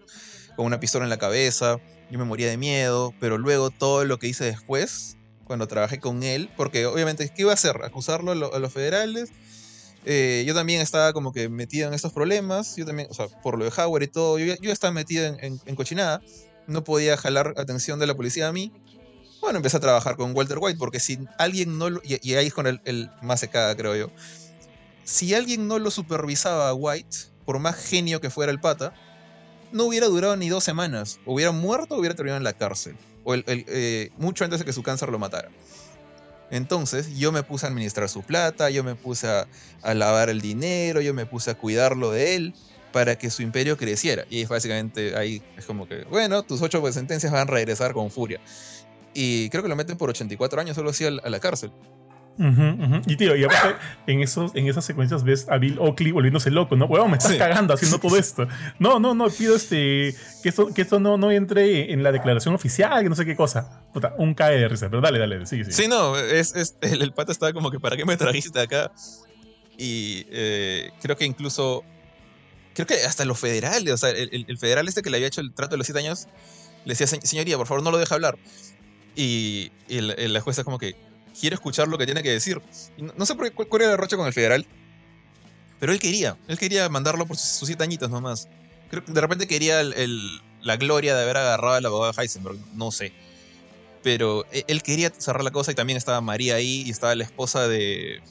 con 0.55 0.65
una 0.65 0.79
pistola 0.79 1.05
en 1.05 1.09
la 1.09 1.17
cabeza. 1.17 1.77
Yo 2.11 2.17
me 2.17 2.25
moría 2.25 2.49
de 2.49 2.57
miedo, 2.57 3.13
pero 3.19 3.37
luego 3.37 3.69
todo 3.69 4.03
lo 4.05 4.17
que 4.17 4.27
hice 4.27 4.45
después, 4.45 5.17
cuando 5.45 5.67
trabajé 5.67 5.99
con 5.99 6.23
él, 6.23 6.49
porque 6.57 6.85
obviamente, 6.85 7.29
¿qué 7.29 7.43
iba 7.43 7.51
a 7.51 7.55
hacer? 7.55 7.83
¿Acusarlo 7.83 8.31
a, 8.31 8.59
los 8.59 8.73
federales? 8.73 9.29
Eh, 10.05 10.43
yo 10.47 10.55
también 10.55 10.81
estaba 10.81 11.13
como 11.13 11.33
que 11.33 11.49
metido 11.49 11.87
en 11.87 11.93
estos 11.93 12.13
problemas, 12.13 12.75
yo 12.77 12.85
también, 12.85 13.09
o 13.11 13.13
sea, 13.13 13.27
por 13.43 13.59
lo 13.59 13.65
de 13.65 13.71
Howard 13.75 14.03
y 14.03 14.07
todo, 14.07 14.39
yo, 14.39 14.55
yo 14.61 14.71
estaba 14.71 14.91
metido 14.93 15.25
en, 15.25 15.59
en 15.63 15.75
cochinada, 15.75 16.21
no 16.67 16.83
podía 16.83 17.17
jalar 17.17 17.53
atención 17.57 17.99
de 17.99 18.07
la 18.07 18.15
policía 18.15 18.47
a 18.47 18.51
mí, 18.51 18.71
bueno, 19.41 19.57
empecé 19.57 19.77
a 19.77 19.79
trabajar 19.79 20.15
con 20.15 20.35
Walter 20.35 20.57
White, 20.59 20.77
porque 20.77 20.99
si 20.99 21.19
alguien 21.37 21.77
no 21.77 21.89
lo. 21.89 22.01
Y, 22.03 22.33
ahí 22.33 22.47
es 22.47 22.53
con 22.53 22.67
el, 22.67 23.11
más 23.21 23.39
secada, 23.39 23.75
creo 23.75 23.95
yo. 23.95 24.11
Si 25.03 25.33
alguien 25.33 25.67
no 25.67 25.79
lo 25.79 25.91
supervisaba 25.91 26.69
a 26.69 26.73
White, 26.73 27.17
por 27.45 27.59
más 27.59 27.75
genio 27.75 28.21
que 28.21 28.29
fuera 28.29 28.51
el 28.51 28.59
pata, 28.59 28.93
no 29.71 29.85
hubiera 29.85 30.07
durado 30.07 30.35
ni 30.35 30.49
dos 30.49 30.63
semanas. 30.63 31.19
Hubiera 31.25 31.51
muerto 31.51 31.95
o 31.95 31.99
hubiera 31.99 32.15
terminado 32.15 32.37
en 32.37 32.43
la 32.43 32.53
cárcel. 32.53 32.95
O 33.23 33.33
eh, 33.35 34.11
mucho 34.17 34.43
antes 34.43 34.59
de 34.59 34.65
que 34.65 34.73
su 34.73 34.83
cáncer 34.83 35.09
lo 35.09 35.19
matara. 35.19 35.49
Entonces 36.51 37.17
yo 37.17 37.31
me 37.31 37.43
puse 37.43 37.65
a 37.65 37.69
administrar 37.69 38.09
su 38.09 38.23
plata, 38.23 38.69
yo 38.69 38.83
me 38.83 38.95
puse 38.95 39.27
a, 39.27 39.47
a, 39.83 39.93
lavar 39.93 40.29
el 40.29 40.41
dinero, 40.41 40.99
yo 40.99 41.13
me 41.13 41.27
puse 41.27 41.51
a 41.51 41.55
cuidarlo 41.55 42.11
de 42.11 42.35
él 42.35 42.53
para 42.91 43.17
que 43.17 43.29
su 43.29 43.41
imperio 43.41 43.77
creciera. 43.77 44.25
Y 44.29 44.45
básicamente 44.45 45.15
ahí 45.15 45.41
es 45.57 45.65
como 45.65 45.87
que, 45.87 46.03
bueno, 46.05 46.43
tus 46.43 46.61
ocho 46.61 46.91
sentencias 46.91 47.31
van 47.31 47.47
a 47.47 47.51
regresar 47.51 47.93
con 47.93 48.11
furia. 48.11 48.39
Y 49.13 49.49
creo 49.49 49.63
que 49.63 49.69
lo 49.69 49.75
meten 49.75 49.97
por 49.97 50.09
84 50.09 50.61
años 50.61 50.75
solo 50.75 50.91
así 50.91 51.05
a 51.05 51.11
la 51.11 51.39
cárcel. 51.39 51.71
Y 53.05 53.17
tío, 53.17 53.35
y 53.35 53.43
aparte, 53.43 53.75
en, 54.07 54.21
esos, 54.21 54.55
en 54.55 54.67
esas 54.67 54.85
secuencias 54.85 55.25
ves 55.25 55.47
a 55.49 55.57
Bill 55.57 55.77
Oakley 55.77 56.13
volviéndose 56.13 56.49
loco, 56.49 56.77
¿no? 56.77 56.85
Huevón, 56.85 57.11
me 57.11 57.17
estás 57.17 57.33
cagando 57.33 57.73
haciendo 57.73 57.99
todo 57.99 58.15
esto. 58.15 58.47
No, 58.79 58.97
no, 58.97 59.13
no, 59.13 59.29
pido 59.29 59.57
este, 59.57 60.15
que 60.41 60.47
esto, 60.49 60.73
que 60.73 60.83
esto 60.83 61.01
no, 61.01 61.17
no 61.17 61.31
entre 61.31 61.91
en 61.91 62.01
la 62.01 62.13
declaración 62.13 62.55
oficial, 62.55 63.03
que 63.03 63.09
no 63.09 63.15
sé 63.15 63.25
qué 63.25 63.35
cosa. 63.35 63.83
Puta, 63.93 64.15
un 64.17 64.33
cae 64.33 64.57
de 64.57 64.69
risa, 64.69 64.89
pero 64.89 65.01
dale, 65.01 65.19
dale, 65.19 65.45
sigue, 65.45 65.65
sigue. 65.65 65.75
Sí, 65.75 65.87
no, 65.89 66.17
es, 66.17 66.55
es 66.55 66.77
el, 66.81 67.11
pata 67.11 67.33
estaba 67.33 67.51
como 67.51 67.71
que, 67.71 67.79
¿para 67.81 67.97
qué 67.97 68.05
me 68.05 68.15
trajiste 68.15 68.61
acá? 68.61 68.89
Y 69.77 70.25
eh, 70.31 70.91
creo 71.01 71.17
que 71.17 71.25
incluso, 71.25 71.83
creo 72.73 72.87
que 72.87 73.03
hasta 73.03 73.25
los 73.25 73.37
federales, 73.37 73.93
o 73.93 73.97
sea, 73.97 74.11
el, 74.11 74.45
el, 74.47 74.57
federal 74.57 74.87
este 74.87 75.01
que 75.01 75.09
le 75.09 75.17
había 75.17 75.27
hecho 75.27 75.41
el 75.41 75.53
trato 75.53 75.71
de 75.71 75.77
los 75.77 75.87
siete 75.87 75.99
años, 75.99 76.29
le 76.85 76.93
decía, 76.95 77.05
señoría, 77.07 77.57
por 77.57 77.67
favor, 77.67 77.83
no 77.83 77.91
lo 77.91 77.97
deje 77.97 78.13
hablar. 78.13 78.37
Y, 79.21 79.71
la 79.89 80.39
jueza 80.39 80.63
como 80.63 80.79
que 80.79 80.95
quiere 81.37 81.55
escuchar 81.55 81.89
lo 81.89 81.97
que 81.97 82.05
tiene 82.05 82.23
que 82.23 82.31
decir. 82.31 82.61
no, 82.97 83.25
sé 83.25 83.35
por 83.35 83.51
qué, 83.51 83.65
cuál 83.65 83.81
era 83.81 83.93
el 83.93 83.99
con 83.99 84.27
el 84.27 84.33
federal, 84.33 84.65
pero 85.77 85.91
él 85.91 85.99
quería, 85.99 86.37
él 86.47 86.57
quería 86.57 86.87
mandarlo 86.87 87.25
por 87.25 87.35
sus, 87.35 87.67
siete 87.67 87.83
añitos 87.83 88.09
nomás. 88.09 88.47
Creo 88.89 89.03
que 89.03 89.11
de 89.11 89.19
repente 89.19 89.45
quería 89.45 89.83
la 89.83 90.77
gloria 90.77 91.15
de 91.15 91.23
haber 91.23 91.35
agarrado 91.35 91.75
al 91.75 91.85
abogado 91.85 92.13
de 92.13 92.21
Heisenberg, 92.21 92.57
no 92.75 92.91
sé. 92.91 93.11
Pero 94.03 94.45
e, 94.53 94.63
él 94.67 94.83
quería 94.83 95.11
cerrar 95.17 95.43
la 95.43 95.51
cosa 95.51 95.73
y 95.73 95.75
también 95.75 95.97
estaba 95.97 96.21
María 96.21 96.55
ahí 96.55 96.83
y 96.85 96.89
estaba 96.89 97.13
la 97.15 97.25
esposa 97.25 97.67
de... 97.67 98.21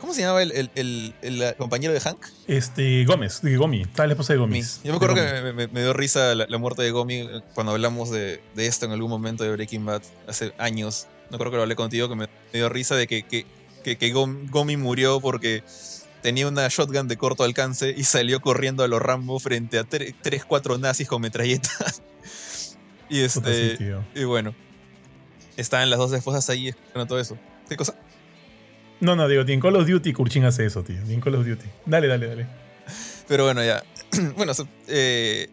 ¿Cómo 0.00 0.12
se 0.12 0.20
llamaba 0.20 0.42
el, 0.42 0.70
el, 0.74 1.14
el, 1.22 1.54
compañero 1.56 1.92
de 1.94 2.00
Hank? 2.00 2.18
Este, 2.46 3.04
Gómez, 3.06 3.40
de 3.40 3.56
Gomi, 3.56 3.82
estaba 3.82 4.06
la 4.06 4.12
esposa 4.12 4.34
de 4.34 4.38
Gómez. 4.38 4.80
Yo 4.84 4.92
me 4.92 4.96
acuerdo 4.96 5.14
que 5.14 5.68
me, 5.72 5.80
dio 5.80 5.92
risa 5.94 6.34
la, 6.34 6.58
muerte 6.58 6.82
de 6.82 6.90
Gomi 6.90 7.14
eh, 7.14 7.40
cuando 7.54 7.72
hablamos 7.72 8.10
de, 8.10 8.42
de, 8.54 8.66
esto 8.66 8.84
en 8.84 8.92
algún 8.92 9.10
momento 9.10 9.42
de 9.42 9.52
Breaking 9.52 9.86
Bad 9.86 10.02
hace 10.28 10.52
años. 10.58 11.06
No 11.30 11.38
creo 11.38 11.50
que 11.50 11.56
lo 11.56 11.62
hablé 11.62 11.76
contigo, 11.76 12.08
que 12.08 12.14
me, 12.14 12.28
dio 12.52 12.68
risa 12.68 12.94
de 12.94 13.06
que, 13.06 13.22
que, 13.22 13.46
que, 13.96 14.12
Gomi 14.12 14.76
murió 14.76 15.20
porque 15.20 15.64
tenía 16.20 16.46
una 16.46 16.68
shotgun 16.68 17.08
de 17.08 17.16
corto 17.16 17.42
alcance 17.42 17.94
y 17.96 18.04
salió 18.04 18.40
corriendo 18.40 18.84
a 18.84 18.88
los 18.88 19.00
Rambo 19.00 19.40
frente 19.40 19.78
a 19.78 19.84
3, 19.84 20.14
4 20.46 20.78
nazis 20.78 21.08
con 21.08 21.22
metralletas. 21.22 22.02
y 23.08 23.20
este. 23.20 23.78
Y 24.14 24.24
bueno. 24.24 24.54
Estaban 25.56 25.88
las 25.88 25.98
dos 25.98 26.12
esposas 26.12 26.50
ahí 26.50 26.68
escuchando 26.68 27.06
todo 27.06 27.18
eso. 27.18 27.38
¿Qué 27.66 27.76
cosa? 27.76 27.94
No, 29.00 29.14
no, 29.14 29.28
digo, 29.28 29.42
en 29.46 29.60
Call 29.60 29.76
of 29.76 29.86
Duty 29.86 30.12
Kurchin 30.12 30.44
hace 30.44 30.64
eso, 30.64 30.82
tío. 30.82 30.96
en 30.96 31.20
Call 31.20 31.34
of 31.34 31.46
Duty. 31.46 31.66
Dale, 31.84 32.08
dale, 32.08 32.26
dale. 32.26 32.46
Pero 33.28 33.44
bueno, 33.44 33.62
ya. 33.64 33.82
bueno, 34.36 34.52
eh, 34.88 35.50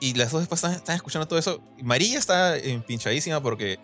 y 0.00 0.14
las 0.14 0.30
dos 0.30 0.42
esposas 0.42 0.76
están, 0.76 0.96
escuchando 0.96 1.28
todo 1.28 1.38
eso. 1.38 1.60
María 1.82 2.18
está 2.18 2.56
pinchadísima 2.86 3.42
porque 3.42 3.78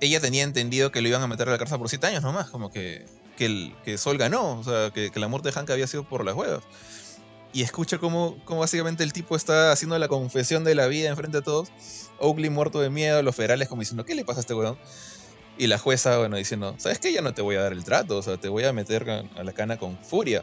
ella 0.00 0.20
tenía 0.20 0.42
entendido 0.42 0.92
que 0.92 1.00
lo 1.00 1.08
iban 1.08 1.22
a 1.22 1.26
meter 1.26 1.48
a 1.48 1.52
la 1.52 1.58
cárcel 1.58 1.78
por 1.78 1.88
siete 1.88 2.06
años 2.08 2.22
nomás. 2.22 2.50
Como 2.50 2.70
que, 2.70 3.06
que, 3.36 3.46
el, 3.46 3.74
que 3.84 3.96
Sol 3.96 4.18
ganó. 4.18 4.58
O 4.58 4.64
sea, 4.64 4.90
que, 4.90 5.10
la 5.14 5.28
muerte 5.28 5.48
de 5.48 5.52
Hank 5.52 5.70
había 5.70 5.86
sido 5.86 6.04
por 6.04 6.24
las 6.24 6.34
huevas. 6.34 6.62
Y 7.54 7.62
escucha 7.62 7.96
cómo, 7.96 8.36
cómo 8.44 8.60
básicamente 8.60 9.02
el 9.02 9.14
tipo 9.14 9.34
está 9.34 9.72
haciendo 9.72 9.98
la 9.98 10.08
confesión 10.08 10.62
de 10.62 10.74
la 10.74 10.88
vida 10.88 11.08
enfrente 11.08 11.38
de 11.38 11.42
todos. 11.42 11.68
Oakley 12.18 12.50
muerto 12.50 12.80
de 12.80 12.90
miedo, 12.90 13.22
los 13.22 13.34
federales 13.34 13.68
como 13.68 13.80
diciendo, 13.80 14.04
¿qué 14.04 14.14
le 14.14 14.24
pasa 14.26 14.40
a 14.40 14.42
este 14.42 14.52
weón? 14.52 14.76
Y 15.58 15.68
la 15.68 15.78
jueza, 15.78 16.18
bueno, 16.18 16.36
diciendo, 16.36 16.74
¿sabes 16.78 16.98
qué? 16.98 17.12
Ya 17.12 17.22
no 17.22 17.32
te 17.32 17.42
voy 17.42 17.56
a 17.56 17.62
dar 17.62 17.72
el 17.72 17.84
trato, 17.84 18.18
o 18.18 18.22
sea, 18.22 18.36
te 18.36 18.48
voy 18.48 18.64
a 18.64 18.72
meter 18.72 19.08
a 19.08 19.42
la 19.42 19.52
cana 19.52 19.78
con 19.78 19.96
furia. 19.98 20.42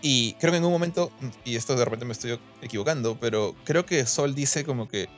Y 0.00 0.34
creo 0.34 0.50
que 0.52 0.56
en 0.58 0.64
un 0.64 0.72
momento, 0.72 1.12
y 1.44 1.56
esto 1.56 1.76
de 1.76 1.84
repente 1.84 2.04
me 2.04 2.12
estoy 2.12 2.40
equivocando, 2.60 3.18
pero 3.20 3.54
creo 3.64 3.86
que 3.86 4.04
Sol 4.06 4.34
dice 4.34 4.64
como 4.64 4.88
que 4.88 5.08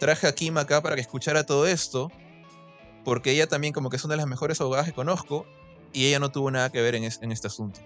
traje 0.00 0.26
a 0.26 0.34
Kim 0.34 0.58
acá 0.58 0.82
para 0.82 0.96
que 0.96 1.00
escuchara 1.00 1.46
todo 1.46 1.66
esto, 1.66 2.10
porque 3.04 3.30
ella 3.30 3.46
también 3.46 3.72
como 3.72 3.90
que 3.90 3.96
es 3.96 4.04
una 4.04 4.14
de 4.14 4.18
las 4.18 4.26
mejores 4.26 4.60
abogadas 4.60 4.86
que 4.86 4.92
conozco, 4.92 5.46
y 5.92 6.06
ella 6.06 6.18
no 6.18 6.30
tuvo 6.30 6.50
nada 6.50 6.70
que 6.70 6.82
ver 6.82 6.94
en, 6.94 7.04
en 7.04 7.32
este 7.32 7.46
asunto. 7.46 7.80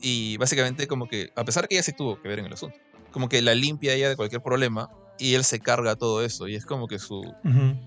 Y 0.00 0.36
básicamente 0.38 0.88
como 0.88 1.06
que, 1.06 1.30
a 1.36 1.44
pesar 1.44 1.68
que 1.68 1.76
ella 1.76 1.82
sí 1.82 1.92
tuvo 1.92 2.20
que 2.20 2.28
ver 2.28 2.40
en 2.40 2.46
el 2.46 2.52
asunto, 2.54 2.76
como 3.12 3.28
que 3.28 3.40
la 3.42 3.54
limpia 3.54 3.94
ella 3.94 4.08
de 4.08 4.16
cualquier 4.16 4.42
problema, 4.42 4.90
y 5.22 5.36
él 5.36 5.44
se 5.44 5.60
carga 5.60 5.94
todo 5.94 6.24
eso. 6.24 6.48
Y 6.48 6.56
es 6.56 6.66
como 6.66 6.88
que 6.88 6.98
su, 6.98 7.22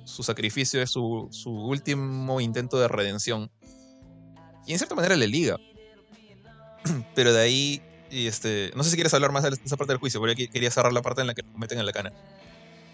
su 0.06 0.24
sacrificio 0.24 0.82
es 0.82 0.90
su, 0.90 1.28
su, 1.32 1.52
último 1.52 2.40
intento 2.40 2.80
de 2.80 2.88
redención. 2.88 3.52
Y 4.66 4.72
en 4.72 4.78
cierta 4.78 4.96
manera 4.96 5.18
le 5.18 5.28
liga. 5.28 5.58
Pero 7.16 7.34
de 7.34 7.42
ahí, 7.42 7.82
y 8.10 8.28
este, 8.28 8.72
no 8.74 8.84
sé 8.84 8.92
si 8.92 8.96
quieres 8.96 9.14
hablar 9.14 9.34
más 9.34 9.44
de 9.44 9.50
esa 9.50 9.76
parte 9.76 9.92
del 9.92 10.00
juicio, 10.00 10.22
porque 10.22 10.48
quería 10.48 10.72
cerrar 10.72 10.94
la 10.94 11.02
parte 11.02 11.22
en 11.22 11.28
la 11.28 11.34
que 11.34 11.42
lo 11.42 11.58
meten 11.58 11.78
en 11.78 11.86
la 11.86 11.92
cana. 11.92 12.14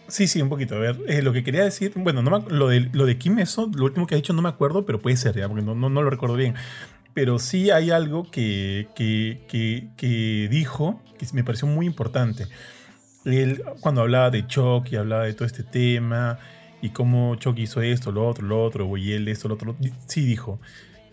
Sí, 0.08 0.28
sí, 0.28 0.42
un 0.42 0.50
poquito. 0.50 0.76
A 0.76 0.80
ver, 0.80 1.00
eh, 1.08 1.22
lo 1.22 1.34
que 1.34 1.44
quería 1.44 1.64
decir, 1.64 1.94
bueno, 1.96 2.24
no 2.24 2.40
lo, 2.40 2.68
de, 2.68 2.90
lo 2.94 3.06
de 3.06 3.20
Kim, 3.20 3.38
eso, 3.38 3.70
lo 3.76 3.86
último 3.86 4.08
que 4.08 4.16
ha 4.16 4.18
dicho 4.18 4.34
no 4.34 4.42
me 4.42 4.50
acuerdo, 4.50 4.88
pero 4.88 5.00
puede 5.00 5.18
ser 5.18 5.36
ya, 5.36 5.48
porque 5.48 5.64
no, 5.64 5.76
no, 5.76 5.90
no 5.92 6.02
lo 6.02 6.10
recuerdo 6.10 6.36
bien. 6.36 6.56
Pero 7.14 7.38
sí 7.38 7.70
hay 7.70 7.92
algo 7.92 8.24
que, 8.32 8.88
que, 8.96 9.46
que, 9.48 9.90
que 9.98 10.48
dijo 10.50 11.00
que 11.20 11.28
me 11.34 11.44
pareció 11.44 11.68
muy 11.68 11.86
importante 11.86 12.48
él 13.26 13.64
cuando 13.80 14.02
hablaba 14.02 14.30
de 14.30 14.48
Chuck 14.48 14.92
y 14.92 14.96
hablaba 14.96 15.26
de 15.26 15.34
todo 15.34 15.46
este 15.46 15.64
tema 15.64 16.40
y 16.82 16.90
cómo 16.90 17.36
Chuck 17.36 17.58
hizo 17.60 17.82
esto, 17.82 18.12
lo 18.12 18.28
otro, 18.28 18.46
lo 18.46 18.64
otro, 18.64 18.98
y 18.98 19.14
él 19.14 19.28
esto, 19.28 19.48
lo 19.48 19.56
otro, 19.56 19.76
sí 20.08 20.26
dijo. 20.26 20.60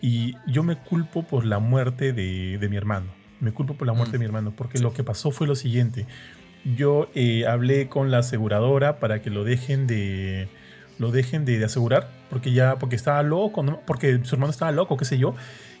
Y 0.01 0.35
yo 0.47 0.63
me 0.63 0.77
culpo 0.77 1.23
por 1.23 1.45
la 1.45 1.59
muerte 1.59 2.13
de, 2.13 2.67
mi 2.69 2.77
hermano. 2.77 3.07
Me 3.39 3.51
culpo 3.51 3.75
por 3.75 3.85
la 3.85 3.93
muerte 3.93 4.13
de 4.13 4.19
mi 4.19 4.25
mm. 4.25 4.27
hermano, 4.27 4.53
porque 4.55 4.79
lo 4.79 4.93
que 4.93 5.03
pasó 5.03 5.31
fue 5.31 5.45
lo 5.45 5.55
siguiente. 5.55 6.07
Yo 6.75 7.09
eh, 7.13 7.45
hablé 7.47 7.87
con 7.87 8.11
la 8.11 8.19
aseguradora 8.19 8.99
para 8.99 9.21
que 9.21 9.29
lo 9.29 9.43
dejen 9.43 9.87
de 9.87 10.49
lo 10.97 11.11
dejen 11.11 11.45
de, 11.45 11.63
asegurar, 11.63 12.09
porque 12.29 12.51
ya, 12.51 12.77
porque 12.77 12.97
estaba 12.97 13.23
loco, 13.23 13.63
porque 13.87 14.19
su 14.23 14.35
hermano 14.35 14.51
estaba 14.51 14.71
loco, 14.71 14.97
qué 14.97 15.05
sé 15.05 15.17
yo. 15.17 15.33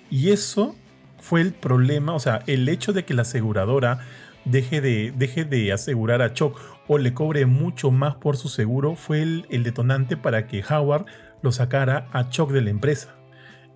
Y 0.09 0.29
eso 0.29 0.75
fue 1.19 1.41
el 1.41 1.51
problema, 1.51 2.13
o 2.13 2.19
sea, 2.19 2.41
el 2.47 2.67
hecho 2.69 2.93
de 2.93 3.03
que 3.03 3.13
la 3.13 3.23
aseguradora 3.23 3.99
deje 4.45 4.81
de, 4.81 5.13
deje 5.15 5.45
de 5.45 5.71
asegurar 5.71 6.21
a 6.21 6.33
Chuck 6.33 6.59
o 6.87 6.97
le 6.97 7.13
cobre 7.13 7.45
mucho 7.45 7.91
más 7.91 8.15
por 8.15 8.37
su 8.37 8.49
seguro 8.49 8.95
fue 8.95 9.21
el, 9.21 9.63
detonante 9.63 10.17
para 10.17 10.47
que 10.47 10.63
Howard 10.63 11.05
lo 11.41 11.51
sacara 11.51 12.07
a 12.11 12.29
Chuck 12.29 12.51
de 12.51 12.61
la 12.61 12.69
empresa. 12.69 13.15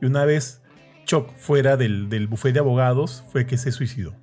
Y 0.02 0.06
una 0.06 0.26
vez 0.26 0.61
Chuck 1.06 1.31
fuera 1.35 1.77
del, 1.77 2.10
del 2.10 2.27
buffet 2.27 2.53
de 2.53 2.60
abogados 2.60 3.23
fue 3.31 3.45
que 3.45 3.57
se 3.57 3.72
suicidó. 3.72 4.15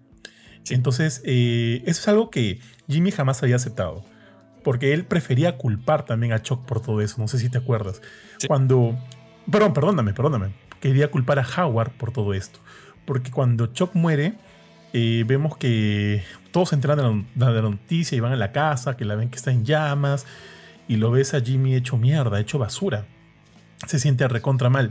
Entonces, 0.68 1.22
eh, 1.24 1.82
eso 1.86 2.00
es 2.00 2.08
algo 2.08 2.30
que 2.30 2.60
Jimmy 2.88 3.10
jamás 3.10 3.42
había 3.42 3.56
aceptado. 3.56 4.04
Porque 4.62 4.92
él 4.92 5.06
prefería 5.06 5.56
culpar 5.56 6.04
también 6.04 6.32
a 6.32 6.42
Chuck 6.42 6.66
por 6.66 6.82
todo 6.82 7.00
eso. 7.00 7.16
No 7.18 7.28
sé 7.28 7.38
si 7.38 7.48
te 7.48 7.58
acuerdas. 7.58 8.02
Cuando. 8.46 8.98
Perdón, 9.50 9.72
perdóname, 9.72 10.12
perdóname. 10.12 10.54
Quería 10.80 11.10
culpar 11.10 11.38
a 11.38 11.46
Howard 11.46 11.92
por 11.92 12.12
todo 12.12 12.34
esto. 12.34 12.60
Porque 13.06 13.30
cuando 13.30 13.68
Chuck 13.68 13.94
muere, 13.94 14.34
eh, 14.92 15.24
vemos 15.26 15.56
que 15.56 16.22
todos 16.50 16.70
se 16.70 16.74
enteran 16.74 17.26
de 17.34 17.44
la, 17.44 17.62
noticia 17.62 18.16
y 18.16 18.20
van 18.20 18.32
a 18.32 18.36
la 18.36 18.52
casa, 18.52 18.96
que 18.96 19.04
la 19.04 19.14
ven 19.14 19.30
que 19.30 19.36
está 19.36 19.50
en 19.50 19.64
llamas, 19.64 20.26
y 20.88 20.96
lo 20.96 21.10
ves 21.10 21.34
a 21.34 21.40
Jimmy 21.40 21.74
hecho 21.74 21.96
mierda, 21.96 22.40
hecho 22.40 22.58
basura. 22.58 23.06
Se 23.86 23.98
siente 23.98 24.26
recontra 24.28 24.68
mal. 24.68 24.90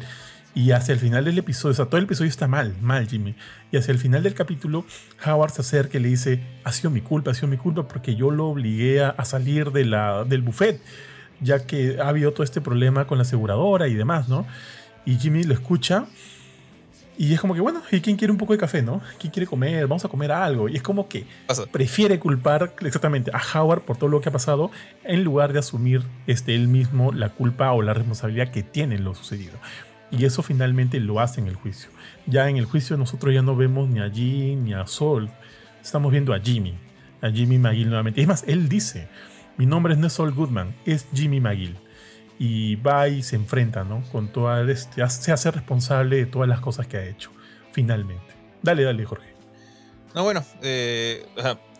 Y 0.55 0.71
hacia 0.71 0.93
el 0.93 0.99
final 0.99 1.26
del 1.26 1.38
episodio, 1.38 1.73
o 1.73 1.76
sea, 1.76 1.85
todo 1.85 1.97
el 1.97 2.05
episodio 2.05 2.30
está 2.30 2.47
mal, 2.47 2.76
mal 2.81 3.07
Jimmy. 3.07 3.35
Y 3.71 3.77
hacia 3.77 3.91
el 3.91 3.99
final 3.99 4.23
del 4.23 4.34
capítulo, 4.34 4.85
Howard 5.26 5.51
se 5.51 5.61
acerca 5.61 5.97
y 5.97 6.01
le 6.01 6.09
dice, 6.09 6.41
ha 6.63 6.71
sido 6.71 6.89
mi 6.89 7.01
culpa, 7.01 7.31
ha 7.31 7.34
sido 7.34 7.49
mi 7.49 7.57
culpa 7.57 7.88
porque 7.88 8.15
yo 8.15 8.31
lo 8.31 8.47
obligué 8.47 9.03
a, 9.03 9.26
salir 9.26 9.71
de 9.71 9.85
la, 9.85 10.23
del 10.23 10.41
buffet, 10.41 10.81
ya 11.39 11.65
que 11.65 11.97
ha 12.01 12.07
habido 12.07 12.34
todo 12.34 12.43
este 12.43 12.61
problema 12.61 13.05
con 13.05 13.17
la 13.19 13.23
aseguradora 13.23 13.88
y 13.88 13.93
demás, 13.93 14.27
¿no? 14.27 14.47
Y 15.05 15.17
Jimmy 15.17 15.43
lo 15.43 15.53
escucha 15.53 16.07
y 17.20 17.34
es 17.34 17.41
como 17.41 17.54
que, 17.54 17.60
bueno, 17.60 17.82
¿y 17.91 18.00
quién 18.00 18.16
quiere 18.16 18.32
un 18.32 18.38
poco 18.38 18.54
de 18.54 18.60
café, 18.60 18.82
no? 18.82 19.02
¿Quién 19.20 19.30
quiere 19.34 19.46
comer? 19.46 19.86
Vamos 19.88 20.06
a 20.06 20.08
comer 20.08 20.32
algo. 20.32 20.70
Y 20.70 20.78
es 20.78 20.82
como 20.82 21.10
que 21.10 21.26
prefiere 21.70 22.18
culpar 22.18 22.74
exactamente 22.80 23.30
a 23.34 23.60
Howard 23.60 23.82
por 23.82 23.98
todo 23.98 24.10
lo 24.10 24.22
que 24.22 24.30
ha 24.30 24.32
pasado 24.32 24.72
en 25.04 25.26
lugar 25.26 25.52
de 25.52 25.60
asumir 25.60 26.02
este, 26.28 26.56
él 26.56 26.70
mismo 26.70 27.12
la 27.12 27.28
culpa 27.28 27.74
o 27.74 27.82
la 27.82 27.94
responsabilidad 27.94 28.52
que 28.52 28.64
tiene 28.64 28.96
en 28.96 29.04
lo 29.04 29.16
sucedido. 29.16 29.58
Y 30.12 30.24
eso 30.24 30.44
finalmente 30.44 31.02
lo 31.02 31.20
hace 31.20 31.41
en 31.41 31.48
el 31.48 31.56
juicio. 31.56 31.90
Ya 32.26 32.48
en 32.48 32.56
el 32.56 32.64
juicio 32.64 32.96
nosotros 32.96 33.34
ya 33.34 33.41
no 33.41 33.54
vemos 33.54 33.90
ni 33.90 34.00
a 34.00 34.10
Jim 34.10 34.64
ni 34.64 34.74
a 34.74 34.88
Sol. 34.88 35.30
Estamos 35.84 36.14
viendo 36.14 36.34
a 36.34 36.40
Jimmy. 36.40 36.78
A 37.22 37.30
Jimmy 37.30 37.58
McGill 37.58 37.90
nuevamente. 37.90 38.22
Es 38.22 38.28
más, 38.30 38.46
él 38.48 38.70
dice, 38.70 39.10
mi 39.58 39.66
nombre 39.66 39.94
no 39.98 40.08
es 40.08 40.14
Sol 40.14 40.32
Goodman, 40.32 40.74
es 40.86 41.06
Jimmy 41.14 41.41
McGill 41.41 41.76
y 42.40 42.78
va 42.78 43.10
y 43.10 43.22
se 43.22 43.36
enfrenta, 43.36 43.84
¿no? 43.84 44.02
Con 44.14 44.30
toda 44.30 44.64
este, 44.72 45.07
se 45.10 45.32
hace 45.34 45.52
responsable 45.52 46.16
de 46.16 46.26
todas 46.26 46.48
las 46.48 46.61
cosas 46.61 46.88
que 46.88 46.95
ha 46.95 47.06
hecho, 47.06 47.32
finalmente. 47.74 48.34
Dale, 48.64 48.84
dale, 48.84 49.06
Jorge. 49.06 49.34
No, 50.16 50.24
bueno, 50.24 50.44
eh, 50.61 51.28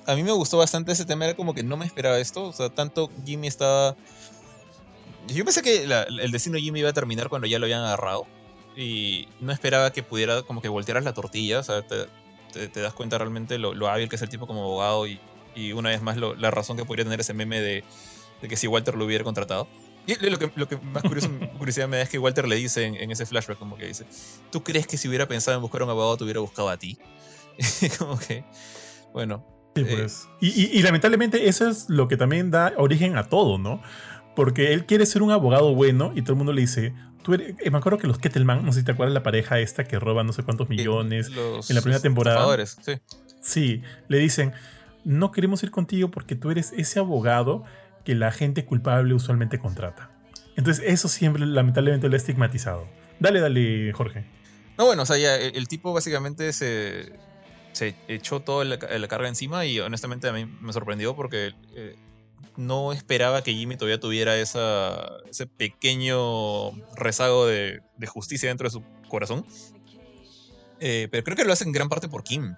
a 0.06 0.16
mí 0.16 0.24
me 0.24 0.34
gustó 0.34 0.58
bastante 0.58 0.92
ese 0.92 1.06
tema, 1.06 1.26
era 1.26 1.36
como 1.36 1.54
que 1.54 1.64
no 1.64 1.78
me 1.78 1.86
esperaba 1.86 2.20
esto, 2.20 2.44
o 2.44 2.54
sea, 2.54 2.70
tanto 2.70 3.10
Jimmy 3.26 3.48
estaba... 3.48 3.96
Yo 5.28 5.46
pensé 5.46 5.62
que 5.62 5.84
el 5.84 6.32
destino 6.32 6.56
de 6.56 6.62
Jimmy 6.62 6.82
iba 6.82 6.90
a 6.90 6.94
terminar 6.94 7.30
cuando 7.30 7.48
ya 7.48 7.58
lo 7.58 7.66
habían 7.66 7.82
agarrado 7.82 8.26
y 8.76 9.28
no 9.40 9.52
esperaba 9.52 9.94
que 9.94 10.04
pudiera 10.04 10.42
como 10.42 10.62
que 10.62 10.68
voltearas 10.68 11.04
la 11.04 11.14
tortilla, 11.14 11.60
o 11.60 11.64
sea, 11.64 11.86
te, 11.86 12.82
das 12.82 12.94
cuenta 12.94 13.18
realmente 13.18 13.60
lo, 13.60 13.88
hábil 13.88 14.10
que 14.10 14.16
es 14.16 14.22
el 14.24 14.30
tipo 14.30 14.48
como 14.48 14.64
abogado 14.64 15.08
y, 15.08 15.20
y 15.56 15.72
una 15.72 15.90
vez 15.90 16.02
más 16.02 16.18
la 16.18 16.52
razón 16.52 16.76
que 16.76 16.86
podría 16.86 17.06
tener 17.06 17.20
ese 17.20 17.34
meme 17.34 17.62
de 17.62 17.84
que 18.42 18.58
si 18.58 18.68
Walter 18.68 18.96
lo 18.96 19.06
hubiera 19.06 19.24
contratado. 19.24 19.68
Y 20.06 20.16
lo 20.30 20.40
que, 20.40 20.52
lo 20.56 20.68
que 20.68 20.78
más 20.78 21.04
curiosidad 21.58 21.88
me 21.88 21.98
da 21.98 22.04
es 22.04 22.10
que 22.10 22.18
Walter 22.18 22.48
le 22.48 22.56
dice 22.56 22.86
en, 22.86 23.12
ese 23.12 23.26
flashback, 23.26 23.58
como 23.58 23.78
que 23.78 23.88
dice, 23.88 24.06
¿tú 24.52 24.64
crees 24.64 24.88
que 24.88 24.98
si 24.98 25.08
hubiera 25.08 25.28
pensado 25.28 25.56
en 25.58 25.62
buscar 25.62 25.84
un 25.84 25.90
abogado 25.90 26.18
te 26.18 26.24
hubiera 26.24 26.40
buscado 26.40 26.70
a 26.70 26.78
ti? 26.78 26.98
como 28.00 28.18
que, 28.18 28.44
bueno. 29.14 29.46
Sí, 29.76 29.82
eh, 29.82 29.96
pues. 29.96 30.28
y, 30.42 30.82
lamentablemente 30.82 31.48
eso 31.48 31.70
es 31.70 31.90
lo 31.90 32.08
que 32.08 32.18
también 32.18 32.50
da 32.50 32.74
origen 32.78 33.18
a 33.18 33.30
todo, 33.30 33.60
¿no? 33.60 33.82
Porque 34.36 34.74
él 34.74 34.86
quiere 34.86 35.06
ser 35.06 35.22
un 35.22 35.32
abogado 35.32 35.76
bueno 35.76 36.12
y 36.16 36.22
todo 36.24 36.34
el 36.34 36.38
mundo 36.38 36.54
le 36.54 36.62
dice, 36.62 36.94
tú 37.24 37.34
eres, 37.34 37.56
eh, 37.60 37.70
me 37.70 37.78
acuerdo 37.78 38.00
que 38.00 38.08
los 38.08 38.18
Kettleman, 38.18 38.66
no 38.66 38.72
sé 38.72 38.80
si 38.80 38.86
te 38.86 38.92
acuerdas 38.92 39.14
la 39.14 39.24
pareja 39.24 39.60
esta 39.60 39.84
que 39.84 40.00
roba 40.00 40.24
no 40.24 40.34
sé 40.34 40.44
cuántos 40.44 40.70
millones 40.70 41.28
en 41.28 41.76
la 41.76 41.82
primera 41.82 42.02
temporada. 42.02 42.66
Sí. 42.66 42.94
sí, 43.42 43.82
le 44.08 44.18
dicen, 44.18 44.54
no 45.04 45.32
queremos 45.32 45.62
ir 45.64 45.72
contigo 45.72 46.10
porque 46.10 46.36
tú 46.36 46.52
eres 46.52 46.74
ese 46.76 47.00
abogado 47.00 47.64
que 48.04 48.16
la 48.16 48.32
gente 48.32 48.66
culpable 48.66 49.14
usualmente 49.14 49.60
contrata. 49.60 50.12
Entonces 50.56 50.84
eso 50.86 51.08
siempre 51.08 51.46
lamentablemente 51.46 52.08
lo 52.08 52.14
ha 52.14 52.18
estigmatizado. 52.18 52.88
Dale, 53.20 53.40
dale, 53.40 53.92
Jorge. 53.94 54.26
No, 54.78 54.86
bueno, 54.86 55.04
o 55.04 55.06
sea, 55.06 55.18
ya 55.18 55.36
el, 55.36 55.68
tipo 55.68 55.94
básicamente 55.94 56.54
se, 56.54 57.12
se 57.74 57.96
echó 58.08 58.40
toda 58.40 58.66
la, 58.66 59.08
carga 59.08 59.28
encima 59.28 59.66
y 59.66 59.80
honestamente 59.80 60.28
a 60.28 60.34
mí 60.34 60.46
me 60.46 60.72
sorprendió 60.72 61.16
porque 61.16 61.54
eh, 61.76 61.96
no 62.56 62.94
esperaba 62.94 63.44
que 63.44 63.54
Jimmy 63.54 63.76
todavía 63.76 64.00
tuviera 64.00 64.38
esa, 64.38 65.18
ese 65.30 65.48
pequeño 65.48 66.72
rezago 66.96 67.46
de, 67.46 67.82
de, 67.98 68.08
justicia 68.08 68.50
dentro 68.50 68.68
de 68.68 68.72
su 68.72 68.84
corazón. 69.10 69.46
Eh, 70.80 71.08
pero 71.12 71.24
creo 71.24 71.38
que 71.38 71.46
lo 71.46 71.54
hacen 71.54 71.70
en 71.70 71.74
gran 71.74 71.90
parte 71.90 72.08
por 72.08 72.24
Kim. 72.24 72.56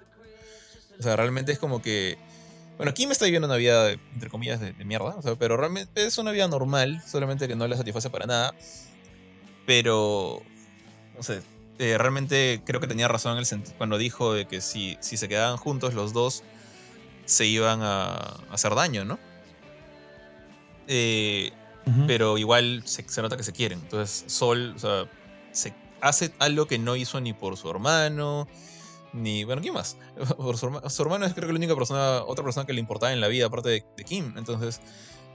O 1.00 1.04
sea, 1.04 1.16
realmente 1.16 1.52
es 1.52 1.60
como 1.60 1.82
que. 1.82 2.18
Bueno, 2.78 2.94
Kim 2.94 3.12
está 3.12 3.26
viviendo 3.26 3.48
una 3.48 3.58
vida, 3.58 3.92
entre 3.92 4.30
comillas, 4.30 4.60
de, 4.60 4.74
mierda. 4.86 5.16
O 5.16 5.22
sea, 5.22 5.36
pero 5.36 5.58
realmente 5.58 6.06
es 6.06 6.18
una 6.18 6.32
vida 6.32 6.48
normal, 6.48 7.02
solamente 7.06 7.48
que 7.48 7.56
no 7.56 7.68
le 7.68 7.78
satisface 7.78 8.10
para 8.10 8.26
nada. 8.26 8.56
Pero. 9.66 10.42
No 11.16 11.24
sé. 11.24 11.42
Eh, 11.80 11.98
realmente 11.98 12.62
creo 12.66 12.80
que 12.80 12.88
tenía 12.88 13.08
razón 13.08 13.38
el 13.38 13.46
cuando 13.78 13.98
dijo 13.98 14.34
de 14.34 14.46
que 14.46 14.62
si, 14.62 14.98
si 15.00 15.18
se 15.18 15.28
quedaban 15.28 15.58
juntos 15.58 15.96
los 15.96 16.14
dos, 16.14 16.44
se 17.26 17.46
iban 17.46 17.82
a, 17.82 18.14
hacer 18.52 18.76
daño, 18.76 19.06
¿no? 19.06 19.18
Eh, 20.88 21.52
pero 22.06 22.38
igual 22.38 22.84
se, 22.86 23.04
nota 23.22 23.38
que 23.38 23.44
se 23.44 23.54
quieren. 23.54 23.80
Entonces, 23.80 24.32
Sol, 24.32 24.74
o 24.76 24.80
sea, 24.80 25.06
se 25.52 25.74
hace 26.02 26.32
algo 26.40 26.68
que 26.68 26.78
no 26.78 26.96
hizo 26.96 27.20
ni 27.22 27.34
por 27.34 27.58
su 27.58 27.70
hermano, 27.70 28.48
ni. 29.14 29.44
Bueno, 29.44 29.62
¿quién 29.62 29.74
más? 29.74 29.98
Por 30.38 30.58
su, 30.58 30.68
hermano 31.02 31.26
es 31.26 31.34
creo 31.34 31.48
que 31.48 31.54
la 31.54 31.58
única 31.58 31.76
persona, 31.76 32.24
otra 32.24 32.44
persona 32.44 32.66
que 32.66 32.74
le 32.74 32.80
importaba 32.80 33.14
en 33.14 33.22
la 33.22 33.28
vida, 33.28 33.48
aparte 33.48 33.70
de, 33.70 33.84
Kim. 34.06 34.34
Entonces, 34.38 34.82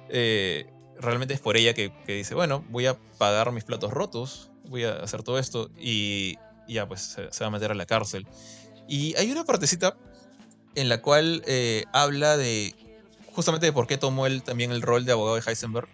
eh, 0.09 0.67
realmente 0.99 1.35
es 1.35 1.41
por 1.41 1.57
ella 1.57 1.75
que, 1.75 1.93
dice: 2.07 2.35
Bueno, 2.35 2.65
voy 2.69 2.87
a 2.87 2.99
pagar 3.19 3.53
mis 3.53 3.65
platos 3.65 3.93
rotos, 3.93 4.51
voy 4.69 4.85
a 4.85 4.97
hacer 4.97 5.23
todo 5.23 5.39
esto, 5.39 5.71
y, 5.79 6.37
ya, 6.69 6.87
pues 6.89 7.17
se, 7.31 7.45
va 7.45 7.47
a 7.47 7.51
meter 7.51 7.71
a 7.71 7.75
la 7.75 7.87
cárcel. 7.87 8.27
Y 8.89 9.17
hay 9.17 9.31
una 9.31 9.45
partecita 9.45 9.97
en 10.75 10.89
la 10.89 11.03
cual 11.03 11.43
eh, 11.47 11.85
habla 11.93 12.37
de 12.37 12.75
justamente 13.33 13.67
de 13.67 13.73
por 13.73 13.87
qué 13.87 13.99
tomó 13.99 14.27
él 14.27 14.43
también 14.43 14.71
el 14.73 14.83
rol 14.83 15.05
de 15.05 15.13
abogado 15.13 15.37
de 15.37 15.43
Heisenberg. 15.47 15.89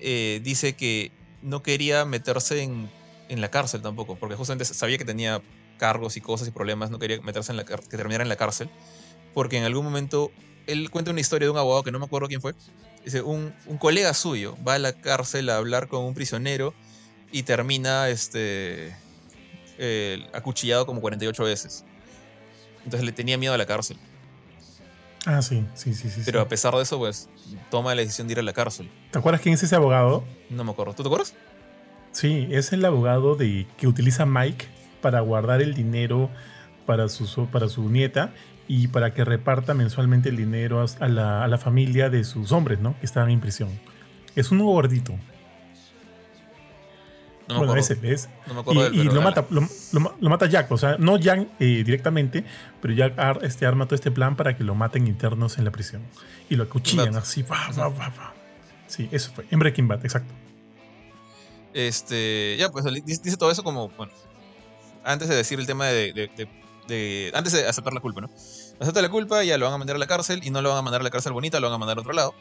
Eh, 0.00 0.40
dice 0.42 0.74
que 0.74 1.12
no 1.42 1.62
quería 1.62 2.04
meterse 2.04 2.62
en, 2.62 2.90
en, 3.28 3.40
la 3.40 3.50
cárcel 3.50 3.82
tampoco, 3.82 4.16
porque 4.16 4.34
justamente 4.34 4.64
sabía 4.64 4.98
que 4.98 5.04
tenía 5.04 5.42
cargos 5.78 6.16
y 6.16 6.20
cosas 6.20 6.48
y 6.48 6.50
problemas, 6.50 6.90
no 6.90 6.98
quería 6.98 7.20
meterse 7.20 7.52
en 7.52 7.56
la 7.56 7.64
que 7.64 7.76
terminara 7.76 8.22
en 8.22 8.28
la 8.28 8.36
cárcel, 8.36 8.70
porque 9.32 9.58
en 9.58 9.64
algún 9.64 9.84
momento 9.84 10.30
él 10.66 10.90
cuenta 10.90 11.10
una 11.10 11.20
historia 11.20 11.46
de 11.46 11.50
un 11.50 11.58
abogado 11.58 11.82
que 11.82 11.92
no 11.92 11.98
me 11.98 12.06
acuerdo 12.06 12.28
quién 12.28 12.40
fue. 12.40 12.54
Dice, 13.04 13.22
un, 13.22 13.54
un 13.66 13.76
colega 13.76 14.14
suyo 14.14 14.56
va 14.66 14.74
a 14.74 14.78
la 14.78 14.92
cárcel 14.92 15.50
a 15.50 15.58
hablar 15.58 15.88
con 15.88 16.04
un 16.04 16.14
prisionero 16.14 16.74
y 17.30 17.42
termina 17.42 18.08
este, 18.08 18.94
eh, 19.78 20.26
acuchillado 20.32 20.86
como 20.86 21.00
48 21.00 21.44
veces. 21.44 21.84
Entonces 22.84 23.04
le 23.04 23.12
tenía 23.12 23.36
miedo 23.36 23.54
a 23.54 23.58
la 23.58 23.66
cárcel. 23.66 23.98
Ah, 25.26 25.42
sí, 25.42 25.64
sí, 25.74 25.94
sí, 25.94 26.10
sí. 26.10 26.20
Pero 26.24 26.40
a 26.40 26.48
pesar 26.48 26.74
de 26.74 26.82
eso, 26.82 26.98
pues, 26.98 27.28
toma 27.70 27.94
la 27.94 28.02
decisión 28.02 28.26
de 28.28 28.32
ir 28.32 28.38
a 28.38 28.42
la 28.42 28.52
cárcel. 28.52 28.90
¿Te 29.10 29.18
acuerdas 29.18 29.40
quién 29.40 29.54
es 29.54 29.62
ese 29.62 29.74
abogado? 29.74 30.24
No 30.50 30.64
me 30.64 30.70
acuerdo. 30.70 30.94
¿Tú 30.94 31.02
te 31.02 31.08
acuerdas? 31.08 31.34
Sí, 32.12 32.46
es 32.50 32.72
el 32.72 32.84
abogado 32.84 33.34
de, 33.34 33.66
que 33.78 33.86
utiliza 33.86 34.26
Mike 34.26 34.68
para 35.04 35.20
guardar 35.20 35.60
el 35.60 35.74
dinero 35.74 36.30
para 36.86 37.10
su, 37.10 37.46
para 37.48 37.68
su 37.68 37.90
nieta 37.90 38.32
y 38.66 38.88
para 38.88 39.12
que 39.12 39.22
reparta 39.22 39.74
mensualmente 39.74 40.30
el 40.30 40.36
dinero 40.38 40.82
a 40.98 41.08
la, 41.08 41.44
a 41.44 41.48
la 41.48 41.58
familia 41.58 42.08
de 42.08 42.24
sus 42.24 42.52
hombres, 42.52 42.80
¿no? 42.80 42.98
Que 43.00 43.04
estaban 43.04 43.28
en 43.28 43.38
prisión. 43.38 43.68
Es 44.34 44.50
un 44.50 44.60
gordito. 44.60 45.12
No 47.50 47.58
bueno, 47.58 47.76
ese 47.76 47.98
es. 48.02 48.30
y, 48.94 49.02
lo, 49.02 49.20
mata, 49.20 49.44
lo, 49.50 50.30
mata 50.30 50.46
Jack, 50.46 50.72
o 50.72 50.78
sea, 50.78 50.96
no 50.98 51.18
Jack 51.18 51.48
eh, 51.60 51.82
directamente, 51.84 52.42
pero 52.80 52.94
Jack 52.94 53.42
este, 53.42 53.66
arma 53.66 53.84
todo 53.84 53.96
este 53.96 54.10
plan 54.10 54.36
para 54.36 54.56
que 54.56 54.64
lo 54.64 54.74
maten 54.74 55.06
internos 55.06 55.58
en 55.58 55.66
la 55.66 55.70
prisión. 55.70 56.00
Y 56.48 56.56
lo 56.56 56.62
acuchillan 56.64 57.14
así. 57.14 57.44
sí, 58.86 59.08
eso 59.12 59.32
fue. 59.34 59.44
En 59.50 59.58
Breaking 59.58 59.86
Bad, 59.86 60.02
exacto. 60.02 60.32
Este, 61.74 62.56
ya, 62.58 62.70
pues 62.70 62.86
dice 63.04 63.36
todo 63.36 63.50
eso 63.50 63.62
como, 63.62 63.90
bueno, 63.90 64.12
antes 65.04 65.28
de 65.28 65.36
decir 65.36 65.58
el 65.58 65.66
tema 65.66 65.86
de, 65.86 66.12
de, 66.86 67.32
antes 67.34 67.52
de 67.52 67.66
aceptar 67.66 67.92
la 67.92 68.00
culpa, 68.00 68.20
¿no? 68.20 68.30
Acepta 68.80 69.00
la 69.02 69.08
culpa, 69.08 69.44
ya 69.44 69.58
lo 69.58 69.66
van 69.66 69.74
a 69.74 69.78
mandar 69.78 69.96
a 69.96 69.98
la 69.98 70.06
cárcel 70.06 70.40
y 70.44 70.50
no 70.50 70.62
lo 70.62 70.70
van 70.70 70.78
a 70.78 70.82
mandar 70.82 71.00
a 71.00 71.04
la 71.04 71.10
cárcel 71.10 71.32
bonita, 71.32 71.60
lo 71.60 71.68
van 71.68 71.76
a 71.76 71.78
mandar 71.78 71.98
a 71.98 72.00
otro 72.00 72.12
lado. 72.12 72.34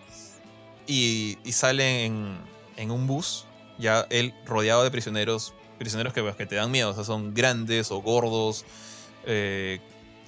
Y, 0.87 1.37
y 1.43 1.51
salen 1.53 2.37
en 2.75 2.91
un 2.91 3.07
bus 3.07 3.45
ya 3.77 4.05
él 4.09 4.33
rodeado 4.45 4.83
de 4.83 4.91
prisioneros, 4.91 5.53
prisioneros 5.77 6.13
que, 6.13 6.21
pues, 6.21 6.35
que 6.35 6.45
te 6.45 6.55
dan 6.55 6.71
miedo, 6.71 6.91
o 6.91 6.93
sea, 6.93 7.03
son 7.03 7.33
grandes 7.33 7.91
o 7.91 8.01
gordos, 8.01 8.65
eh, 9.25 9.79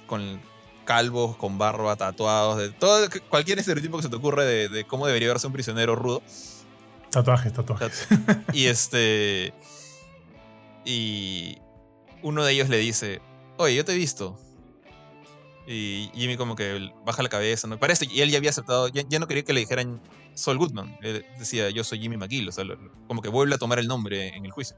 con 0.06 0.40
calvos, 0.84 1.36
con 1.36 1.58
barba, 1.58 1.96
tatuados, 1.96 2.58
de 2.58 2.70
todo, 2.70 3.08
cualquier 3.28 3.58
estereotipo 3.58 3.96
que 3.96 4.04
se 4.04 4.08
te 4.08 4.16
ocurra 4.16 4.44
de, 4.44 4.84
cómo 4.86 5.06
debería 5.06 5.28
verse 5.28 5.46
un 5.46 5.52
prisionero 5.52 5.96
rudo. 5.96 6.22
Tatuajes, 7.10 7.52
tatuajes. 7.52 8.06
Y 8.52 8.66
este. 8.66 9.54
Y 10.84 11.58
uno 12.22 12.44
de 12.44 12.52
ellos 12.52 12.68
le 12.68 12.78
dice: 12.78 13.20
Oye, 13.58 13.74
yo 13.74 13.84
te 13.84 13.92
he 13.92 13.96
visto. 13.96 14.38
Y 15.66 16.10
Jimmy, 16.14 16.36
como 16.36 16.54
que 16.54 16.92
baja 17.04 17.24
la 17.24 17.28
cabeza, 17.28 17.66
¿no? 17.66 17.78
Parece, 17.80 18.06
y 18.08 18.20
él 18.20 18.30
ya 18.30 18.38
había 18.38 18.50
aceptado, 18.50 18.86
ya 18.88 19.18
no 19.18 19.26
quería 19.26 19.42
que 19.42 19.52
le 19.52 19.60
dijeran 19.60 20.00
Saul 20.36 20.58
Goodman. 20.58 20.96
decía, 21.38 21.70
yo 21.70 21.82
soy 21.82 21.98
Jimmy 21.98 22.16
McGill, 22.16 22.48
o 22.48 22.52
sea, 22.52 22.64
como 23.08 23.22
que 23.22 23.28
vuelve 23.28 23.54
a 23.54 23.58
tomar 23.58 23.78
el 23.78 23.88
nombre 23.88 24.28
en 24.36 24.44
el 24.44 24.52
juicio. 24.52 24.76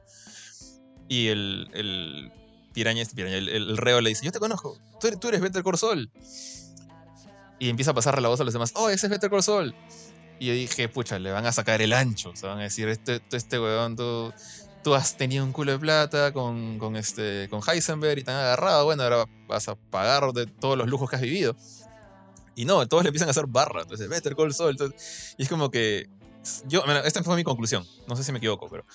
Y 1.08 1.28
el, 1.28 1.68
el 1.74 2.32
piraña, 2.72 3.02
este 3.02 3.20
el, 3.22 3.76
reo 3.76 4.00
le 4.00 4.10
dice, 4.10 4.24
yo 4.24 4.32
te 4.32 4.38
conozco, 4.38 4.78
tú 5.00 5.28
eres, 5.28 5.40
Better 5.40 5.62
Call 5.62 5.76
Saul. 5.76 6.10
Y 7.58 7.68
empieza 7.68 7.90
a 7.90 7.94
pasarle 7.94 8.22
la 8.22 8.28
voz 8.28 8.40
a 8.40 8.44
los 8.44 8.52
demás, 8.52 8.72
oh, 8.76 8.88
ese 8.88 9.06
es 9.06 9.10
Better 9.10 9.28
Call 9.28 9.42
Saul. 9.42 9.74
Y 10.38 10.46
yo 10.46 10.52
dije, 10.52 10.88
pucha, 10.88 11.18
le 11.18 11.32
van 11.32 11.44
a 11.44 11.52
sacar 11.52 11.82
el 11.82 11.92
ancho, 11.92 12.30
o 12.30 12.36
sea, 12.36 12.50
van 12.50 12.60
a 12.60 12.62
decir, 12.62 12.88
este, 12.88 13.20
este 13.32 13.58
weón, 13.58 13.96
tú, 13.96 14.32
tú 14.88 14.94
has 14.94 15.18
tenido 15.18 15.44
un 15.44 15.52
culo 15.52 15.72
de 15.72 15.78
plata 15.78 16.32
con, 16.32 16.96
este, 16.96 17.46
con 17.50 17.60
Heisenberg 17.60 18.20
y 18.20 18.24
te 18.24 18.30
han 18.30 18.38
agarrado, 18.38 18.86
bueno, 18.86 19.02
ahora 19.02 19.26
vas 19.46 19.68
a 19.68 19.74
pagar 19.74 20.32
de 20.32 20.46
todos 20.46 20.78
los 20.78 20.88
lujos 20.88 21.10
que 21.10 21.16
has 21.16 21.20
vivido. 21.20 21.54
Y 22.56 22.64
no, 22.64 22.88
todos 22.88 23.02
le 23.02 23.08
empiezan 23.08 23.28
a 23.28 23.32
hacer 23.32 23.44
barra. 23.46 23.82
Entonces, 23.82 24.08
Better 24.08 24.34
Call 24.34 24.54
Saul. 24.54 24.78
y 25.36 25.42
es 25.42 25.48
como 25.50 25.70
que. 25.70 26.08
Yo, 26.66 26.82
esta 27.04 27.22
fue 27.22 27.36
mi 27.36 27.44
conclusión. 27.44 27.86
No 28.06 28.16
sé 28.16 28.24
si 28.24 28.32
me 28.32 28.38
equivoco, 28.38 28.68
pero. 28.70 28.86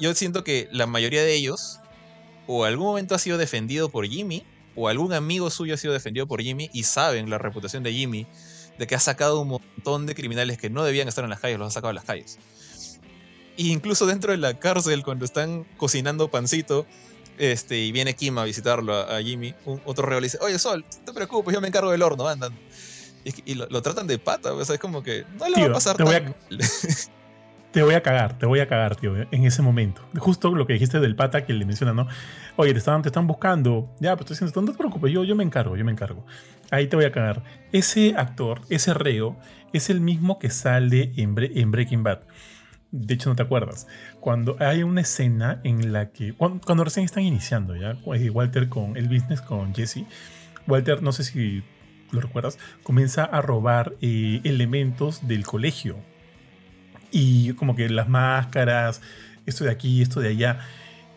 Yo 0.00 0.14
siento 0.14 0.42
que 0.42 0.66
la 0.72 0.86
mayoría 0.86 1.22
de 1.22 1.34
ellos, 1.34 1.78
o 2.46 2.64
algún 2.64 2.86
momento 2.86 3.14
ha 3.14 3.18
sido 3.18 3.36
defendido 3.36 3.90
por 3.90 4.06
Jimmy, 4.06 4.44
o 4.76 4.88
algún 4.88 5.12
amigo 5.12 5.50
suyo 5.50 5.74
ha 5.74 5.76
sido 5.76 5.92
defendido 5.92 6.26
por 6.26 6.40
Jimmy, 6.40 6.70
y 6.72 6.84
saben 6.84 7.28
la 7.28 7.36
reputación 7.36 7.82
de 7.82 7.92
Jimmy, 7.92 8.26
de 8.78 8.86
que 8.86 8.94
ha 8.94 9.00
sacado 9.00 9.42
un 9.42 9.48
montón 9.48 10.06
de 10.06 10.14
criminales 10.14 10.56
que 10.56 10.70
no 10.70 10.84
debían 10.84 11.06
estar 11.06 11.22
en 11.22 11.28
las 11.30 11.40
calles, 11.40 11.58
los 11.58 11.68
ha 11.68 11.70
sacado 11.70 11.90
a 11.90 11.94
las 11.94 12.04
calles. 12.04 12.38
E 13.56 13.64
incluso 13.68 14.06
dentro 14.06 14.32
de 14.32 14.38
la 14.38 14.54
cárcel, 14.54 15.02
cuando 15.02 15.24
están 15.24 15.64
cocinando 15.76 16.28
pancito, 16.28 16.86
este, 17.38 17.78
y 17.78 17.92
viene 17.92 18.14
Kim 18.14 18.38
a 18.38 18.44
visitarlo 18.44 18.94
a, 18.94 19.20
Jimmy. 19.22 19.54
otro 19.84 20.06
reo 20.06 20.20
le 20.20 20.26
dice, 20.26 20.38
oye 20.40 20.58
Sol, 20.58 20.84
no 21.00 21.04
te 21.04 21.12
preocupes, 21.12 21.54
yo 21.54 21.60
me 21.60 21.68
encargo 21.68 21.90
del 21.90 22.02
horno, 22.02 22.26
andan. 22.26 22.52
Y, 23.44 23.54
lo, 23.54 23.82
tratan 23.82 24.06
de 24.06 24.18
pata, 24.18 24.52
o 24.52 24.64
sea, 24.64 24.76
es 24.76 24.80
como 24.80 25.02
que 25.02 25.24
no 25.36 25.48
le 25.48 25.62
va 25.62 25.66
a 25.66 25.72
pasar 25.72 25.96
te 25.96 26.04
voy 26.04 26.14
a, 26.14 26.32
te 27.72 27.82
voy 27.82 27.94
a 27.94 28.02
cagar, 28.02 28.38
te 28.38 28.46
voy 28.46 28.60
a 28.60 28.68
cagar, 28.68 28.94
tío, 28.94 29.16
en 29.16 29.44
ese 29.44 29.62
momento. 29.62 30.00
Justo 30.16 30.54
lo 30.54 30.64
que 30.64 30.74
dijiste 30.74 31.00
del 31.00 31.16
pata 31.16 31.44
que 31.44 31.52
le 31.52 31.64
menciona, 31.64 31.92
¿no? 31.92 32.06
Oye, 32.54 32.72
te 32.72 32.78
están, 32.78 33.02
te 33.02 33.08
están 33.08 33.26
buscando. 33.26 33.90
Ya, 33.98 34.16
pues 34.16 34.30
estoy 34.30 34.46
diciendo, 34.46 34.70
no 34.70 34.72
te 34.72 34.78
preocupes, 34.78 35.12
yo, 35.12 35.24
yo 35.24 35.34
me 35.34 35.42
encargo, 35.42 35.76
yo 35.76 35.84
me 35.84 35.90
encargo. 35.90 36.24
Ahí 36.70 36.86
te 36.86 36.94
voy 36.94 37.04
a 37.04 37.10
cagar. 37.10 37.42
Ese 37.72 38.14
actor, 38.16 38.60
ese 38.70 38.94
reo, 38.94 39.36
es 39.72 39.90
el 39.90 40.00
mismo 40.00 40.38
que 40.38 40.50
sale 40.50 41.12
en, 41.16 41.34
en 41.36 41.70
Breaking 41.72 42.04
Bad. 42.04 42.20
De 42.92 43.14
hecho, 43.14 43.28
no 43.28 43.36
te 43.36 43.42
acuerdas. 43.42 43.86
Cuando 44.20 44.56
hay 44.60 44.82
una 44.82 45.00
escena 45.00 45.60
en 45.64 45.92
la 45.92 46.10
que. 46.10 46.34
Cuando, 46.34 46.84
recién 46.84 47.04
están 47.04 47.24
iniciando, 47.24 47.76
¿ya? 47.76 47.96
Walter 48.04 48.68
con 48.68 48.96
el 48.96 49.08
business 49.08 49.40
con 49.42 49.74
Jesse. 49.74 50.04
Walter, 50.66 51.02
no 51.02 51.12
sé 51.12 51.24
si 51.24 51.62
lo 52.12 52.20
recuerdas, 52.20 52.58
comienza 52.82 53.24
a 53.24 53.40
robar 53.42 53.94
eh, 54.00 54.40
elementos 54.44 55.26
del 55.26 55.44
colegio. 55.44 55.96
Y 57.10 57.52
como 57.54 57.74
que 57.74 57.88
las 57.88 58.08
máscaras, 58.08 59.00
esto 59.46 59.64
de 59.64 59.70
aquí, 59.70 60.02
esto 60.02 60.20
de 60.20 60.28
allá. 60.28 60.60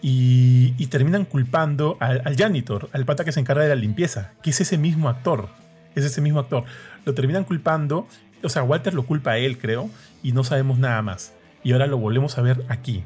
Y, 0.02 0.88
terminan 0.88 1.26
culpando 1.26 1.98
al, 2.00 2.22
al, 2.26 2.36
janitor, 2.36 2.90
al 2.94 3.06
pata 3.06 3.24
que 3.26 3.32
se 3.32 3.40
encarga 3.40 3.64
de 3.64 3.70
la 3.70 3.76
limpieza, 3.76 4.34
que 4.42 4.50
es 4.50 4.62
ese 4.62 4.78
mismo 4.78 5.08
actor. 5.08 5.50
Es 5.96 6.04
ese 6.04 6.22
mismo 6.22 6.40
actor. 6.40 6.64
Lo 7.06 7.14
terminan 7.14 7.44
culpando. 7.44 8.08
O 8.44 8.50
sea, 8.50 8.64
Walter 8.64 8.94
lo 8.94 9.06
culpa 9.06 9.32
a 9.32 9.38
él, 9.38 9.58
creo, 9.60 9.90
y 10.24 10.32
no 10.32 10.44
sabemos 10.44 10.80
nada 10.80 11.02
más 11.02 11.34
y 11.64 11.74
ahora 11.74 11.88
lo 11.88 11.98
volvemos 11.98 12.38
a 12.38 12.42
ver 12.42 12.64
aquí. 12.70 13.04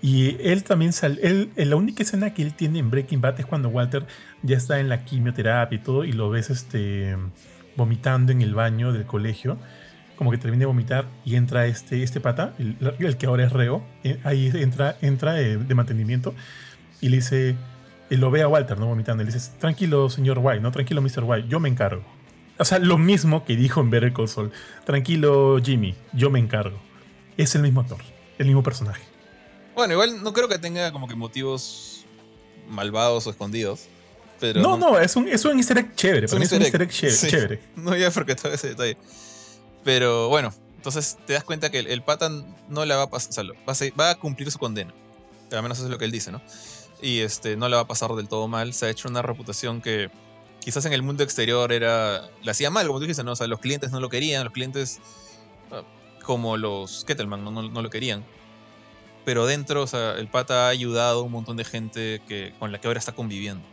Y 0.00 0.36
él 0.40 0.64
también 0.64 0.92
sale, 0.92 1.20
él, 1.22 1.52
la 1.54 1.76
única 1.76 2.02
escena 2.02 2.34
que 2.34 2.42
él 2.42 2.54
tiene 2.54 2.80
en 2.80 2.90
Breaking 2.90 3.20
Bad 3.20 3.38
es 3.38 3.46
cuando 3.46 3.68
Walter 3.68 4.04
ya 4.42 4.56
está 4.56 4.80
en 4.80 4.88
la 4.88 5.04
quimioterapia 5.04 5.76
y 5.76 5.80
todo 5.80 6.04
y 6.04 6.10
lo 6.10 6.28
ves 6.28 6.50
este, 6.50 7.16
vomitando 7.76 8.32
en 8.32 8.42
el 8.42 8.52
baño 8.52 8.92
del 8.92 9.06
colegio, 9.06 9.58
como 10.16 10.32
que 10.32 10.38
termina 10.38 10.62
de 10.62 10.66
vomitar 10.66 11.06
y 11.24 11.36
entra 11.36 11.66
este, 11.66 12.02
este 12.02 12.20
pata, 12.20 12.52
el, 12.58 13.16
que 13.16 13.26
ahora 13.26 13.44
es 13.44 13.52
reo, 13.52 13.84
eh, 14.02 14.18
ahí 14.24 14.50
entra, 14.52 14.96
entra 15.02 15.40
eh, 15.40 15.56
de 15.56 15.74
mantenimiento 15.76 16.34
y 17.00 17.08
le 17.08 17.18
dice, 17.18 17.54
él 18.10 18.20
lo 18.20 18.32
ve 18.32 18.42
a 18.42 18.48
Walter, 18.48 18.80
¿no? 18.80 18.86
Vomitando, 18.86 19.22
y 19.22 19.26
le 19.26 19.32
dice, 19.32 19.52
tranquilo 19.60 20.10
señor 20.10 20.40
White, 20.40 20.60
no 20.60 20.72
tranquilo 20.72 21.00
Mr. 21.00 21.22
White, 21.22 21.48
yo 21.48 21.60
me 21.60 21.68
encargo. 21.68 22.02
O 22.58 22.64
sea, 22.64 22.80
lo 22.80 22.98
mismo 22.98 23.44
que 23.44 23.54
dijo 23.54 23.80
en 23.80 23.90
Better 23.90 24.12
Call 24.12 24.26
Saul, 24.26 24.50
tranquilo 24.84 25.60
Jimmy, 25.62 25.94
yo 26.12 26.28
me 26.28 26.40
encargo 26.40 26.91
es 27.36 27.54
el 27.54 27.62
mismo 27.62 27.80
actor, 27.80 28.00
el 28.38 28.46
mismo 28.46 28.62
personaje. 28.62 29.02
Bueno, 29.74 29.94
igual 29.94 30.22
no 30.22 30.32
creo 30.32 30.48
que 30.48 30.58
tenga 30.58 30.92
como 30.92 31.08
que 31.08 31.14
motivos 31.14 32.04
malvados 32.68 33.26
o 33.26 33.30
escondidos. 33.30 33.86
Pero 34.40 34.60
no, 34.60 34.76
no, 34.76 34.98
es, 34.98 35.14
un, 35.14 35.28
es 35.28 35.44
un 35.44 35.56
easter 35.56 35.78
egg 35.78 35.94
chévere. 35.94 36.26
Es 36.26 36.32
un 36.32 36.42
easter 36.42 36.82
egg, 36.82 36.90
chévere. 36.90 37.60
No 37.76 37.90
voy 37.90 38.02
a 38.02 38.10
porque 38.10 38.34
todo 38.34 38.52
ese 38.52 38.70
detalle. 38.70 38.96
Pero 39.84 40.28
bueno, 40.28 40.52
entonces 40.76 41.16
te 41.26 41.34
das 41.34 41.44
cuenta 41.44 41.70
que 41.70 41.78
el, 41.78 41.86
el 41.86 42.02
pata 42.02 42.28
no 42.68 42.84
la 42.84 42.96
va 42.96 43.02
a 43.04 43.10
pasar, 43.10 43.46
va, 43.46 43.72
a, 43.72 43.96
va 43.98 44.10
a 44.10 44.14
cumplir 44.16 44.50
su 44.50 44.58
condena. 44.58 44.92
Al 45.52 45.62
menos 45.62 45.78
eso 45.78 45.86
es 45.86 45.92
lo 45.92 45.98
que 45.98 46.06
él 46.06 46.10
dice, 46.10 46.32
¿no? 46.32 46.42
Y 47.00 47.20
este, 47.20 47.56
no 47.56 47.68
le 47.68 47.76
va 47.76 47.82
a 47.82 47.86
pasar 47.86 48.12
del 48.14 48.28
todo 48.28 48.48
mal. 48.48 48.74
Se 48.74 48.86
ha 48.86 48.90
hecho 48.90 49.08
una 49.08 49.22
reputación 49.22 49.80
que 49.80 50.10
quizás 50.60 50.84
en 50.86 50.92
el 50.92 51.02
mundo 51.02 51.22
exterior 51.22 51.72
era. 51.72 52.28
La 52.42 52.52
hacía 52.52 52.70
mal, 52.70 52.86
como 52.86 52.98
tú 52.98 53.04
dijiste, 53.04 53.24
¿no? 53.24 53.32
O 53.32 53.36
sea, 53.36 53.46
los 53.46 53.60
clientes 53.60 53.90
no 53.90 54.00
lo 54.00 54.08
querían, 54.08 54.44
los 54.44 54.52
clientes 54.52 55.00
como 56.22 56.56
los 56.56 57.04
Kettleman 57.04 57.44
no, 57.44 57.50
no, 57.50 57.82
lo 57.82 57.90
querían. 57.90 58.24
Pero 59.24 59.46
dentro, 59.46 59.82
o 59.82 59.86
sea, 59.86 60.12
el 60.14 60.28
pata 60.28 60.66
ha 60.66 60.68
ayudado 60.68 61.20
a 61.20 61.22
un 61.22 61.32
montón 61.32 61.56
de 61.56 61.64
gente 61.64 62.20
que, 62.26 62.54
con 62.58 62.72
la 62.72 62.80
que 62.80 62.88
ahora 62.88 62.98
está 62.98 63.12
conviviendo. 63.12 63.64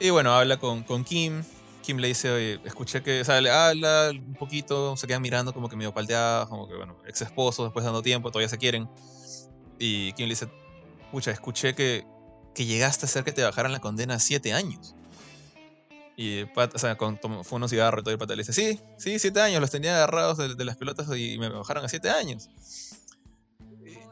Y 0.00 0.10
bueno, 0.10 0.32
habla 0.32 0.56
con, 0.56 0.82
con 0.82 1.04
Kim. 1.04 1.44
Kim 1.82 1.98
le 1.98 2.08
dice, 2.08 2.30
oye, 2.30 2.60
escuché 2.64 3.02
que, 3.02 3.20
o 3.20 3.24
sea, 3.24 3.40
le 3.40 3.50
habla 3.50 4.10
un 4.10 4.34
poquito, 4.34 4.96
se 4.96 5.06
quedan 5.06 5.22
mirando 5.22 5.52
como 5.52 5.68
que 5.68 5.76
medio 5.76 5.92
palteados, 5.92 6.48
como 6.48 6.66
que, 6.66 6.74
bueno, 6.74 6.96
ex 7.06 7.20
esposo, 7.20 7.64
después 7.64 7.84
dando 7.84 8.02
tiempo, 8.02 8.30
todavía 8.30 8.48
se 8.48 8.58
quieren. 8.58 8.88
Y 9.78 10.12
Kim 10.14 10.26
le 10.26 10.30
dice, 10.30 10.48
pucha, 11.12 11.30
escuché 11.30 11.74
que, 11.74 12.04
que 12.54 12.64
llegaste 12.64 13.04
a 13.04 13.08
hacer 13.08 13.22
que 13.22 13.32
te 13.32 13.42
bajaran 13.42 13.70
la 13.70 13.80
condena 13.80 14.14
a 14.14 14.18
siete 14.18 14.52
años. 14.52 14.94
Y 16.16 16.38
el 16.38 16.50
o 16.56 16.78
sea, 16.78 16.96
con, 16.96 17.18
fue 17.18 17.56
unos 17.56 17.70
cigarros 17.70 18.02
y 18.02 18.04
todo 18.04 18.12
el 18.12 18.18
pata 18.18 18.36
le 18.36 18.44
dice, 18.44 18.52
sí, 18.52 18.80
sí, 18.98 19.18
siete 19.18 19.40
años, 19.40 19.60
los 19.60 19.70
tenía 19.70 19.96
agarrados 19.96 20.56
de, 20.56 20.64
las 20.64 20.76
pelotas 20.76 21.08
y 21.16 21.38
me 21.38 21.48
bajaron 21.48 21.84
a 21.84 21.88
siete 21.88 22.10
años. 22.10 22.48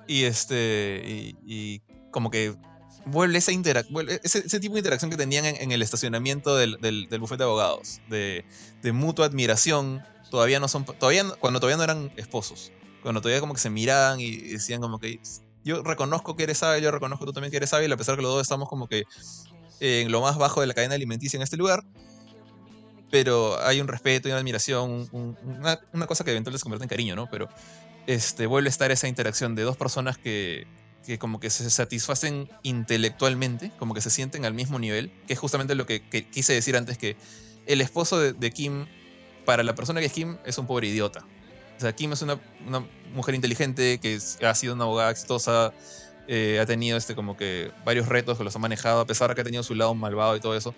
Y, 0.08 0.24
este, 0.24 1.34
y, 1.44 1.80
como 2.10 2.30
que 2.30 2.56
vuelve 3.06 3.38
esa 3.38 3.52
interacción, 3.52 4.06
ese, 4.22 4.60
tipo 4.60 4.74
de 4.74 4.80
interacción 4.80 5.10
que 5.10 5.16
tenían 5.16 5.44
en, 5.44 5.72
el 5.72 5.80
estacionamiento 5.80 6.56
del, 6.56 6.78
del, 6.80 7.06
bufete 7.20 7.44
de 7.44 7.44
abogados, 7.44 8.00
de, 8.08 8.44
de, 8.82 8.92
mutua 8.92 9.26
admiración, 9.26 10.02
todavía 10.30 10.60
no 10.60 10.68
son, 10.68 10.84
todavía, 10.84 11.24
cuando 11.38 11.60
todavía 11.60 11.76
no 11.76 11.84
eran 11.84 12.12
esposos, 12.16 12.72
cuando 13.02 13.20
todavía 13.20 13.40
como 13.40 13.54
que 13.54 13.60
se 13.60 13.70
miraban 13.70 14.20
y 14.20 14.36
decían 14.36 14.80
como 14.80 14.98
que 14.98 15.20
yo 15.64 15.82
reconozco 15.82 16.36
que 16.36 16.42
eres 16.42 16.58
sabio, 16.58 16.82
yo 16.82 16.90
reconozco 16.90 17.24
que 17.24 17.28
tú 17.28 17.32
también 17.32 17.50
que 17.50 17.56
eres 17.56 17.70
sabio, 17.70 17.92
a 17.92 17.96
pesar 17.96 18.16
que 18.16 18.22
los 18.22 18.32
dos 18.32 18.42
estamos 18.42 18.68
como 18.68 18.88
que 18.88 19.04
en 19.80 20.10
lo 20.12 20.20
más 20.20 20.36
bajo 20.38 20.60
de 20.60 20.66
la 20.66 20.74
cadena 20.74 20.94
alimenticia 20.94 21.36
en 21.36 21.42
este 21.42 21.56
lugar. 21.56 21.84
Pero 23.10 23.62
hay 23.62 23.80
un 23.80 23.88
respeto 23.88 24.28
y 24.28 24.30
una 24.30 24.40
admiración, 24.40 25.08
una, 25.12 26.06
cosa 26.06 26.24
que 26.24 26.30
eventualmente 26.30 26.58
se 26.58 26.62
convierte 26.62 26.84
en 26.84 26.88
cariño, 26.88 27.14
¿no? 27.14 27.28
Pero 27.30 27.48
este, 28.06 28.46
vuelve 28.46 28.68
a 28.68 28.70
estar 28.70 28.90
esa 28.90 29.06
interacción 29.06 29.54
de 29.54 29.62
dos 29.62 29.76
personas 29.76 30.16
que, 30.16 30.66
que 31.02 31.18
como 31.18 31.40
que 31.40 31.50
se 31.50 31.68
satisfacen 31.68 32.48
intelectualmente, 32.62 33.70
como 33.78 33.94
que 33.94 34.00
se 34.00 34.10
sienten 34.10 34.44
al 34.44 34.54
mismo 34.54 34.78
nivel, 34.78 35.12
que 35.26 35.34
es 35.34 35.38
justamente 35.38 35.74
lo 35.74 35.86
que, 35.86 36.02
quise 36.30 36.54
decir 36.54 36.76
antes, 36.76 36.96
que 36.96 37.16
el 37.66 37.80
esposo 37.80 38.18
de, 38.18 38.50
Kim, 38.50 38.86
para 39.44 39.62
la 39.62 39.74
persona 39.74 40.00
que 40.00 40.06
es 40.06 40.12
Kim, 40.12 40.38
es 40.46 40.58
un 40.58 40.66
pobre 40.66 40.88
idiota. 40.88 41.24
O 41.76 41.80
sea, 41.80 41.94
Kim 41.94 42.12
es 42.12 42.22
una, 42.22 42.40
una 42.66 42.86
mujer 43.14 43.34
inteligente 43.34 43.98
que 44.00 44.18
ha 44.46 44.54
sido 44.54 44.74
una 44.74 44.84
abogada 44.84 45.10
exitosa, 45.10 45.72
eh, 46.28 46.60
ha 46.60 46.66
tenido 46.66 46.96
este, 46.96 47.14
como 47.14 47.36
que 47.36 47.72
varios 47.84 48.08
retos 48.08 48.38
que 48.38 48.44
los 48.44 48.54
ha 48.54 48.58
manejado, 48.58 49.00
a 49.00 49.06
pesar 49.06 49.34
que 49.34 49.40
ha 49.40 49.44
tenido 49.44 49.62
su 49.62 49.74
lado 49.74 49.94
malvado 49.94 50.36
y 50.36 50.40
todo 50.40 50.56
eso. 50.56 50.74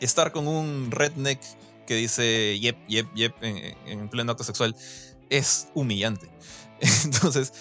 Estar 0.00 0.32
con 0.32 0.46
un 0.46 0.90
redneck 0.90 1.40
que 1.86 1.94
dice 1.94 2.58
yep, 2.60 2.76
yep, 2.88 3.06
yep 3.14 3.34
en, 3.42 4.08
pleno 4.08 4.32
acto 4.32 4.44
sexual 4.44 4.76
es 5.28 5.68
humillante. 5.74 6.30
Entonces, 7.04 7.52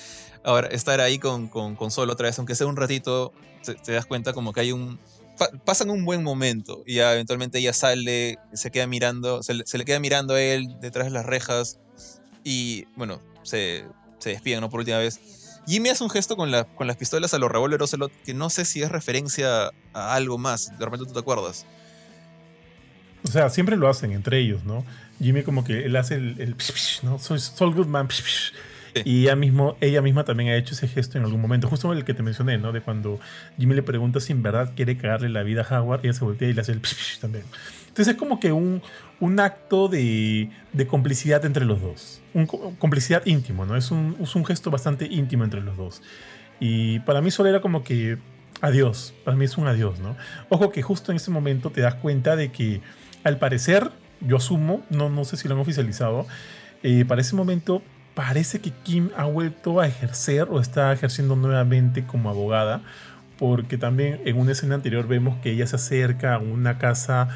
ahora, 0.44 0.68
estar 0.68 1.02
ahí 1.02 1.20
con, 1.20 1.48
con, 1.48 1.92
Solo 1.92 2.14
otra 2.14 2.28
vez, 2.28 2.38
aunque 2.38 2.56
sea 2.56 2.68
un 2.68 2.76
ratito, 2.76 3.34
te, 3.64 3.92
das 3.92 4.06
cuenta 4.06 4.34
como 4.34 4.54
que 4.54 4.62
hay 4.62 4.72
un. 4.72 5.00
pasan 5.66 5.90
un 5.90 6.06
buen 6.06 6.24
momento 6.24 6.84
y 6.86 6.96
ya 6.96 7.14
eventualmente 7.14 7.60
ella 7.60 7.74
sale, 7.74 8.38
se 8.54 8.72
queda 8.72 8.88
mirando, 8.88 9.42
se, 9.44 9.54
le 9.54 9.86
queda 9.86 10.00
mirando 10.00 10.34
a 10.34 10.42
él 10.42 10.80
detrás 10.82 11.08
de 11.08 11.12
las 11.12 11.26
rejas 11.26 11.80
y, 12.44 12.86
bueno, 12.96 13.22
se, 13.44 13.86
se 14.20 14.32
despiden, 14.32 14.62
¿no? 14.62 14.70
Por 14.70 14.82
última 14.82 14.98
vez 14.98 15.39
Jimmy 15.70 15.90
hace 15.90 16.04
un 16.04 16.10
gesto 16.10 16.36
con, 16.36 16.50
la, 16.50 16.64
con 16.64 16.88
las 16.88 16.98
pistolas 16.98 17.34
a 17.36 17.38
los 17.38 17.52
revólver 17.52 17.82
Ocelot 17.84 18.12
que 18.26 18.34
no 18.34 18.50
sé 18.50 18.66
si 18.66 18.82
es 18.82 18.92
referencia 18.92 19.72
a 19.94 20.16
algo 20.16 20.40
más. 20.40 20.76
De 20.80 20.84
repente 20.84 21.06
tú 21.06 21.14
te 21.14 21.20
acuerdas. 21.20 21.68
O 23.24 23.28
sea, 23.28 23.50
siempre 23.50 23.78
lo 23.78 23.88
hacen 23.88 24.12
entre 24.12 24.40
ellos, 24.40 24.64
¿no? 24.64 24.84
Jimmy 25.22 25.44
como 25.44 25.64
que 25.64 25.86
él 25.86 25.96
hace 25.96 26.16
el, 26.16 26.42
el 26.42 26.56
¿no? 27.04 27.20
Soy 27.20 27.40
Sol 27.40 27.76
Goodman. 27.76 28.08
Y 29.06 29.26
ella, 29.26 29.36
mismo, 29.36 29.78
ella 29.82 30.02
misma 30.02 30.24
también 30.24 30.50
ha 30.50 30.56
hecho 30.56 30.74
ese 30.74 30.88
gesto 30.88 31.20
en 31.20 31.24
algún 31.24 31.40
momento, 31.40 31.68
justo 31.68 31.94
el 31.94 32.04
que 32.04 32.16
te 32.16 32.24
mencioné, 32.24 32.58
¿no? 32.58 32.72
De 32.72 32.82
cuando 32.82 33.20
Jimmy 33.60 33.76
le 33.76 33.84
pregunta 33.84 34.20
si 34.20 34.34
en 34.34 34.42
verdad 34.42 34.74
quiere 34.76 34.98
cagarle 34.98 35.30
la 35.30 35.44
vida 35.44 35.68
a 35.70 35.82
Howard, 35.82 36.02
ella 36.04 36.14
se 36.14 36.26
voltea 36.26 36.50
y 36.50 36.54
le 36.54 36.62
hace 36.62 36.72
el 36.72 36.82
también. 37.22 37.44
Entonces 37.88 38.16
es 38.16 38.20
como 38.20 38.40
que 38.40 38.52
un, 38.52 38.82
un 39.20 39.40
acto 39.40 39.88
de, 39.88 40.50
de, 40.74 40.88
complicidad 40.88 41.46
entre 41.46 41.66
los 41.66 41.82
dos. 41.82 42.19
Un, 42.34 42.46
complicidad 42.46 43.26
íntimo, 43.26 43.66
¿no? 43.66 43.76
Es 43.76 43.92
un, 43.92 44.16
es 44.22 44.36
un, 44.36 44.46
gesto 44.46 44.70
bastante 44.72 45.06
íntimo 45.06 45.44
entre 45.44 45.62
los 45.62 45.78
dos. 45.78 46.02
Y 46.60 47.00
para 47.00 47.22
mí 47.22 47.32
solo 47.32 47.50
era 47.50 47.62
como 47.62 47.84
que 47.84 48.18
adiós. 48.62 49.14
Para 49.24 49.36
mí 49.38 49.46
es 49.46 49.58
un 49.58 49.68
adiós, 49.68 50.00
¿no? 50.00 50.16
Ojo 50.50 50.72
que 50.72 50.82
justo 50.82 51.12
en 51.12 51.18
ese 51.18 51.32
momento 51.32 51.72
te 51.72 51.82
das 51.82 51.96
cuenta 51.96 52.36
de 52.36 52.52
que 52.52 52.82
al 53.24 53.38
parecer, 53.38 53.92
yo 54.22 54.38
asumo, 54.38 54.84
no, 54.90 55.10
no 55.10 55.26
sé 55.26 55.38
si 55.38 55.48
lo 55.48 55.56
han 55.56 55.62
oficializado, 55.62 56.28
eh, 56.84 57.06
para 57.06 57.22
ese 57.22 57.36
momento 57.36 57.82
parece 58.14 58.60
que 58.60 58.72
Kim 58.72 59.10
ha 59.16 59.26
vuelto 59.26 59.80
a 59.80 59.88
ejercer 59.88 60.48
o 60.50 60.60
está 60.60 60.92
ejerciendo 60.92 61.36
nuevamente 61.36 62.06
como 62.06 62.30
abogada. 62.30 62.82
Porque 63.38 63.78
también 63.78 64.20
en 64.26 64.38
una 64.38 64.52
escena 64.52 64.76
anterior 64.76 65.08
vemos 65.08 65.38
que 65.42 65.52
ella 65.52 65.66
se 65.66 65.78
acerca 65.78 66.36
a 66.36 66.40
una 66.40 66.78
casa 66.78 67.30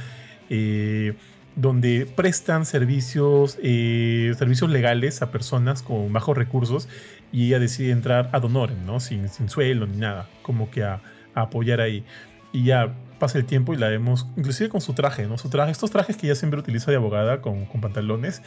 eh, 0.50 1.16
donde 1.56 2.08
prestan 2.16 2.66
servicios, 2.66 3.58
eh, 3.62 4.34
servicios 4.38 4.70
legales 4.70 5.22
a 5.22 5.32
personas 5.32 5.84
con 5.84 6.12
bajos 6.12 6.38
recursos 6.38 6.90
y 7.32 7.48
ella 7.48 7.60
decide 7.60 7.92
entrar 7.92 8.30
a 8.32 8.38
honorem, 8.40 8.86
¿no? 8.86 9.00
Sin, 9.00 9.30
sin 9.30 9.50
suelo 9.50 9.86
ni 9.86 9.98
nada, 9.98 10.28
como 10.42 10.70
que 10.72 10.84
a, 10.84 11.02
apoyar 11.36 11.82
ahí. 11.82 12.04
Y 12.52 12.66
ya 12.66 12.94
pasa 13.20 13.38
el 13.38 13.46
tiempo 13.46 13.74
y 13.74 13.78
la 13.78 13.88
vemos, 13.88 14.28
inclusive 14.36 14.70
con 14.70 14.82
su 14.82 14.94
traje, 14.94 15.28
¿no? 15.28 15.38
Su 15.38 15.50
traje, 15.50 15.72
estos 15.72 15.92
trajes 15.92 16.18
que 16.18 16.28
ella 16.28 16.36
siempre 16.36 16.60
utiliza 16.60 16.92
de 16.92 16.98
abogada 16.98 17.42
con, 17.42 17.66
con 17.66 17.82
pantalones. 17.82 18.42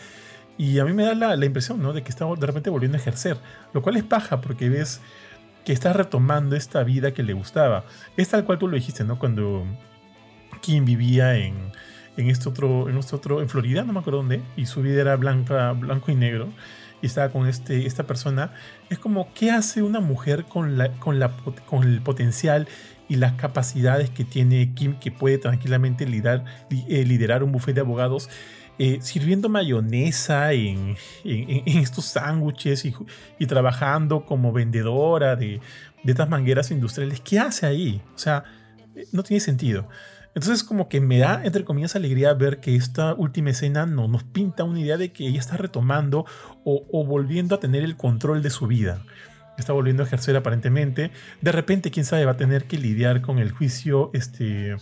Y 0.58 0.78
a 0.78 0.84
mí 0.84 0.92
me 0.92 1.04
da 1.04 1.14
la, 1.14 1.36
la, 1.36 1.46
impresión, 1.46 1.82
¿no? 1.82 1.92
De 1.92 2.02
que 2.02 2.08
está 2.08 2.24
de 2.24 2.46
repente 2.46 2.70
volviendo 2.70 2.96
a 2.96 3.00
ejercer, 3.00 3.36
lo 3.72 3.82
cual 3.82 3.96
es 3.96 4.04
paja 4.04 4.40
porque 4.40 4.68
ves 4.68 5.00
que 5.64 5.72
está 5.72 5.92
retomando 5.92 6.56
esta 6.56 6.82
vida 6.84 7.12
que 7.12 7.22
le 7.22 7.34
gustaba. 7.34 7.84
Es 8.16 8.28
tal 8.28 8.44
cual 8.44 8.58
tú 8.58 8.68
lo 8.68 8.76
dijiste, 8.76 9.04
¿no? 9.04 9.18
Cuando 9.18 9.64
Kim 10.62 10.84
vivía 10.84 11.36
en, 11.36 11.72
en 12.16 12.30
este 12.30 12.48
otro, 12.48 12.88
en 12.88 12.96
este 12.96 13.16
otro, 13.16 13.40
en 13.40 13.48
Florida, 13.48 13.84
no 13.84 13.92
me 13.92 14.00
acuerdo 14.00 14.18
dónde, 14.18 14.42
y 14.56 14.66
su 14.66 14.82
vida 14.82 15.00
era 15.00 15.16
blanca, 15.16 15.72
blanco 15.72 16.10
y 16.10 16.14
negro, 16.14 16.48
y 17.02 17.06
estaba 17.06 17.30
con 17.30 17.46
este, 17.46 17.86
esta 17.86 18.06
persona, 18.06 18.52
es 18.88 18.98
como, 18.98 19.32
¿qué 19.34 19.50
hace 19.50 19.82
una 19.82 20.00
mujer 20.00 20.44
con, 20.44 20.78
la, 20.78 20.92
con, 20.92 21.18
la, 21.18 21.36
con 21.66 21.84
el 21.84 22.00
potencial 22.00 22.68
y 23.08 23.16
las 23.16 23.34
capacidades 23.34 24.10
que 24.10 24.24
tiene 24.24 24.72
Kim, 24.74 24.98
que 24.98 25.10
puede 25.12 25.38
tranquilamente 25.38 26.06
liderar, 26.06 26.44
eh, 26.70 27.04
liderar 27.04 27.42
un 27.42 27.52
bufete 27.52 27.74
de 27.74 27.80
abogados? 27.82 28.28
Eh, 28.78 28.98
sirviendo 29.00 29.48
mayonesa 29.48 30.52
en, 30.52 30.96
en, 31.24 31.78
estos 31.78 32.04
sándwiches 32.04 32.84
y, 32.84 32.94
y, 33.38 33.46
trabajando 33.46 34.26
como 34.26 34.52
vendedora 34.52 35.34
de, 35.34 35.60
de 36.02 36.12
estas 36.12 36.28
mangueras 36.28 36.70
industriales. 36.70 37.22
¿Qué 37.22 37.38
hace 37.38 37.64
ahí? 37.64 38.02
O 38.14 38.18
sea, 38.18 38.44
no 39.12 39.22
tiene 39.22 39.40
sentido. 39.40 39.88
Entonces 40.36 40.64
como 40.64 40.90
que 40.90 41.00
me 41.00 41.16
da, 41.16 41.40
entre 41.44 41.64
comillas, 41.64 41.96
alegría 41.96 42.34
ver 42.34 42.60
que 42.60 42.76
esta 42.76 43.14
última 43.14 43.48
escena 43.48 43.86
no, 43.86 44.06
nos 44.06 44.22
pinta 44.22 44.64
una 44.64 44.78
idea 44.78 44.98
de 44.98 45.10
que 45.10 45.26
ella 45.26 45.38
está 45.38 45.56
retomando 45.56 46.26
o, 46.62 47.06
volviendo 47.06 47.54
a 47.54 47.58
tener 47.58 47.82
el 47.82 47.96
control 47.96 48.42
de 48.42 48.50
su 48.50 48.66
vida. 48.66 49.02
Está 49.56 49.72
volviendo 49.72 50.02
a 50.02 50.06
ejercer 50.06 50.36
aparentemente. 50.36 51.10
De 51.40 51.52
repente, 51.52 51.90
quién 51.90 52.04
sabe, 52.04 52.26
va 52.26 52.32
a 52.32 52.36
tener 52.36 52.64
que 52.64 52.76
lidiar 52.76 53.22
con 53.22 53.38
el 53.38 53.50
juicio, 53.50 54.10
este... 54.12 54.76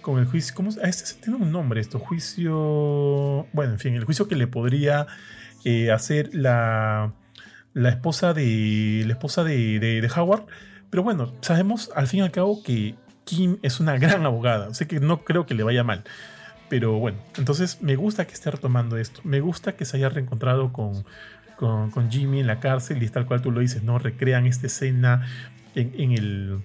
Con 0.00 0.18
el 0.18 0.24
juicio, 0.24 0.54
¿cómo? 0.54 0.70
Ah, 0.82 0.88
este 0.88 1.20
tiene 1.20 1.38
un 1.38 1.52
nombre 1.52 1.82
esto, 1.82 1.98
juicio... 1.98 3.46
Bueno, 3.52 3.74
en 3.74 3.78
fin, 3.78 3.92
el 3.92 4.04
juicio 4.04 4.28
que 4.28 4.34
le 4.34 4.46
podría 4.46 5.06
eh, 5.66 5.90
hacer 5.90 6.30
la, 6.32 7.12
la 7.74 7.88
esposa 7.90 8.32
de 8.32 9.02
la 9.06 9.12
esposa 9.12 9.44
de, 9.44 9.78
de, 9.78 10.10
Howard. 10.16 10.46
Pero 10.88 11.02
bueno, 11.02 11.34
sabemos 11.42 11.90
al 11.94 12.06
fin 12.06 12.20
y 12.20 12.22
al 12.22 12.30
cabo 12.30 12.62
que 12.62 12.94
Kim 13.30 13.58
es 13.62 13.78
una 13.78 13.96
gran 13.96 14.26
abogada. 14.26 14.74
Sé 14.74 14.88
que 14.88 14.98
no 14.98 15.22
creo 15.22 15.46
que 15.46 15.54
le 15.54 15.62
vaya 15.62 15.84
mal. 15.84 16.02
Pero 16.68 16.98
bueno, 16.98 17.18
entonces 17.36 17.80
me 17.80 17.94
gusta 17.94 18.26
que 18.26 18.34
esté 18.34 18.50
retomando 18.50 18.96
esto. 18.96 19.20
Me 19.22 19.40
gusta 19.40 19.76
que 19.76 19.84
se 19.84 19.96
haya 19.96 20.08
reencontrado 20.08 20.72
con, 20.72 21.04
con, 21.56 22.10
Jimmy 22.10 22.40
en 22.40 22.48
la 22.48 22.58
cárcel 22.58 23.02
y 23.04 23.08
tal 23.08 23.26
cual 23.26 23.40
tú 23.40 23.52
lo 23.52 23.60
dices, 23.60 23.84
¿no? 23.84 24.00
Recrean 24.00 24.46
esta 24.46 24.66
escena 24.66 25.28
en, 25.76 26.12
el, 26.12 26.58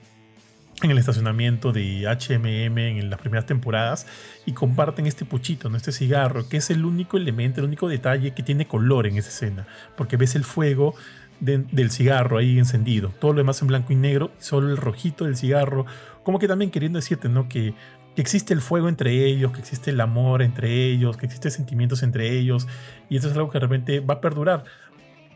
en 0.82 0.92
el 0.92 0.98
estacionamiento 0.98 1.72
de 1.72 2.08
HMM 2.08 2.78
en 2.80 3.10
las 3.12 3.20
primeras 3.20 3.46
temporadas 3.46 4.08
y 4.48 4.54
comparten 4.54 5.06
este 5.06 5.24
puchito, 5.24 5.70
¿no? 5.70 5.78
este 5.78 5.92
cigarro, 5.92 6.50
que 6.50 6.58
es 6.58 6.72
el 6.72 6.84
único 6.84 7.18
elemento, 7.18 7.60
el 7.60 7.68
único 7.68 7.88
detalle 7.88 8.32
que 8.32 8.42
tiene 8.42 8.68
color 8.68 9.06
en 9.06 9.18
esa 9.18 9.30
escena, 9.30 9.68
porque 9.96 10.18
ves 10.18 10.36
el 10.36 10.44
fuego 10.44 10.96
del 11.40 11.92
cigarro 11.92 12.38
ahí 12.38 12.58
encendido. 12.58 13.10
Todo 13.20 13.34
lo 13.34 13.38
demás 13.40 13.62
en 13.62 13.68
blanco 13.68 13.94
y 13.94 13.96
negro, 13.96 14.32
solo 14.40 14.70
el 14.70 14.78
rojito 14.78 15.26
del 15.26 15.36
cigarro. 15.36 15.86
Como 16.26 16.39
que 16.39 16.49
también 16.49 16.72
queriendo 16.72 16.97
decirte, 16.97 17.30
¿no? 17.30 17.47
Que, 17.47 17.73
que 18.15 18.22
existe 18.22 18.53
el 18.53 18.60
fuego 18.60 18.89
entre 18.89 19.26
ellos, 19.26 19.53
que 19.53 19.60
existe 19.60 19.91
el 19.91 20.02
amor 20.02 20.41
entre 20.41 20.85
ellos, 20.85 21.15
que 21.15 21.27
existen 21.27 21.52
sentimientos 21.52 22.03
entre 22.03 22.38
ellos. 22.38 22.68
Y 23.10 23.15
eso 23.15 23.30
es 23.30 23.35
algo 23.35 23.49
que 23.49 23.60
de 23.60 23.65
repente 23.68 23.99
va 24.02 24.15
a 24.15 24.22
perdurar. 24.22 24.64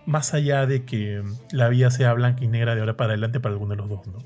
Más 0.06 0.34
allá 0.34 0.66
de 0.66 0.84
que 0.84 1.24
la 1.52 1.70
vida 1.70 1.92
sea 1.92 2.12
blanca 2.14 2.44
y 2.44 2.48
negra 2.48 2.74
de 2.74 2.82
ahora 2.82 2.98
para 2.98 3.12
adelante 3.14 3.40
para 3.40 3.54
alguno 3.54 3.72
de 3.72 3.78
los 3.78 3.90
dos, 3.90 4.08
¿no? 4.08 4.18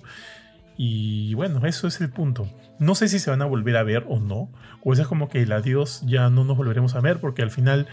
Y 0.78 1.34
bueno, 1.36 1.66
eso 1.66 1.88
es 1.88 2.02
el 2.02 2.10
punto. 2.10 2.48
No 2.80 2.96
sé 2.96 3.08
si 3.08 3.20
se 3.20 3.30
van 3.30 3.42
a 3.42 3.46
volver 3.46 3.78
a 3.78 3.84
ver 3.84 4.06
o 4.08 4.20
no. 4.20 4.50
O 4.84 4.94
es 4.94 5.02
como 5.08 5.30
que 5.30 5.42
el 5.44 5.52
adiós 5.52 6.02
ya 6.06 6.30
no 6.30 6.44
nos 6.44 6.58
volveremos 6.58 6.96
a 6.96 7.02
ver 7.02 7.20
porque 7.20 7.42
al 7.42 7.52
final 7.52 7.88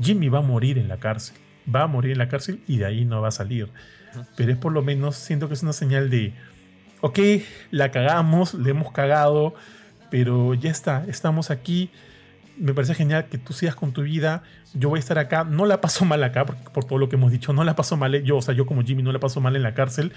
Jimmy 0.00 0.28
va 0.28 0.40
a 0.40 0.42
morir 0.42 0.78
en 0.78 0.88
la 0.88 0.98
cárcel. 0.98 1.36
Va 1.72 1.82
a 1.82 1.86
morir 1.86 2.12
en 2.12 2.18
la 2.18 2.28
cárcel 2.28 2.62
y 2.66 2.78
de 2.78 2.86
ahí 2.86 3.04
no 3.04 3.20
va 3.20 3.28
a 3.28 3.32
salir. 3.32 3.68
Pero 4.36 4.52
es 4.52 4.58
por 4.58 4.72
lo 4.72 4.82
menos, 4.82 5.16
siento 5.16 5.48
que 5.48 5.54
es 5.54 5.62
una 5.62 5.72
señal 5.72 6.10
de, 6.10 6.34
ok, 7.00 7.18
la 7.70 7.90
cagamos, 7.90 8.54
le 8.54 8.70
hemos 8.70 8.92
cagado, 8.92 9.54
pero 10.10 10.54
ya 10.54 10.70
está, 10.70 11.04
estamos 11.08 11.50
aquí. 11.50 11.90
Me 12.56 12.74
parece 12.74 12.94
genial 12.94 13.26
que 13.30 13.38
tú 13.38 13.52
sigas 13.52 13.74
con 13.74 13.92
tu 13.92 14.02
vida. 14.02 14.42
Yo 14.74 14.90
voy 14.90 14.98
a 14.98 15.00
estar 15.00 15.18
acá. 15.18 15.44
No 15.44 15.64
la 15.64 15.80
paso 15.80 16.04
mal 16.04 16.22
acá, 16.22 16.44
por, 16.44 16.56
por 16.72 16.84
todo 16.84 16.98
lo 16.98 17.08
que 17.08 17.16
hemos 17.16 17.32
dicho. 17.32 17.52
No 17.52 17.64
la 17.64 17.74
paso 17.74 17.96
mal. 17.96 18.22
Yo, 18.22 18.36
o 18.36 18.42
sea, 18.42 18.54
yo 18.54 18.66
como 18.66 18.82
Jimmy 18.82 19.02
no 19.02 19.12
la 19.12 19.18
paso 19.18 19.40
mal 19.40 19.56
en 19.56 19.62
la 19.62 19.72
cárcel. 19.72 20.12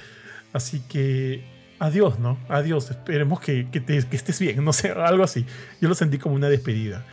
Así 0.51 0.81
que 0.81 1.43
adiós, 1.79 2.19
¿no? 2.19 2.37
Adiós, 2.47 2.89
esperemos 2.89 3.39
que, 3.39 3.67
estés 4.11 4.39
bien, 4.39 4.63
no 4.63 4.73
sé, 4.73 4.91
algo 4.91 5.23
así. 5.23 5.45
Yo 5.81 5.89
lo 5.89 5.95
sentí 5.95 6.17
como 6.17 6.35
una 6.35 6.49
despedida. 6.49 7.03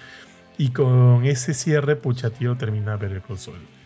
Y 0.58 0.70
con 0.70 1.24
ese 1.24 1.54
cierre, 1.54 1.96
pucha, 1.96 2.30
tío, 2.30 2.56
termina 2.56 2.96
ver 2.96 3.12
el 3.12 3.22
console. 3.22 3.79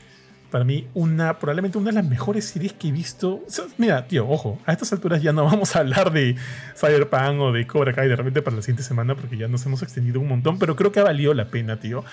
Para 0.54 0.64
mí, 0.64 0.86
una, 0.94 1.40
probablemente 1.40 1.78
una 1.78 1.90
de 1.90 1.96
las 1.96 2.08
mejores 2.08 2.44
series 2.44 2.74
que 2.74 2.86
he 2.86 2.92
visto. 2.92 3.42
mira, 3.76 4.06
tío, 4.06 4.28
ojo, 4.28 4.60
a 4.66 4.70
estas 4.70 4.92
alturas 4.92 5.20
ya 5.20 5.32
no 5.32 5.44
vamos 5.50 5.74
a 5.74 5.80
hablar 5.80 6.12
de 6.12 6.36
Cyberpunk 6.76 7.40
o 7.40 7.50
de 7.50 7.66
Cobra 7.66 7.92
Kai 7.92 8.06
de 8.06 8.14
repente 8.14 8.40
para 8.40 8.54
la 8.54 8.62
siguiente 8.62 8.84
semana 8.84 9.16
porque 9.16 9.36
ya 9.36 9.48
nos 9.48 9.66
hemos 9.66 9.82
extendido 9.82 10.20
un 10.20 10.28
montón, 10.28 10.60
pero 10.60 10.76
creo 10.76 10.92
que 10.92 11.00
ha 11.00 11.02
valido 11.02 11.34
la 11.34 11.46
pena, 11.46 11.80
tío, 11.80 12.04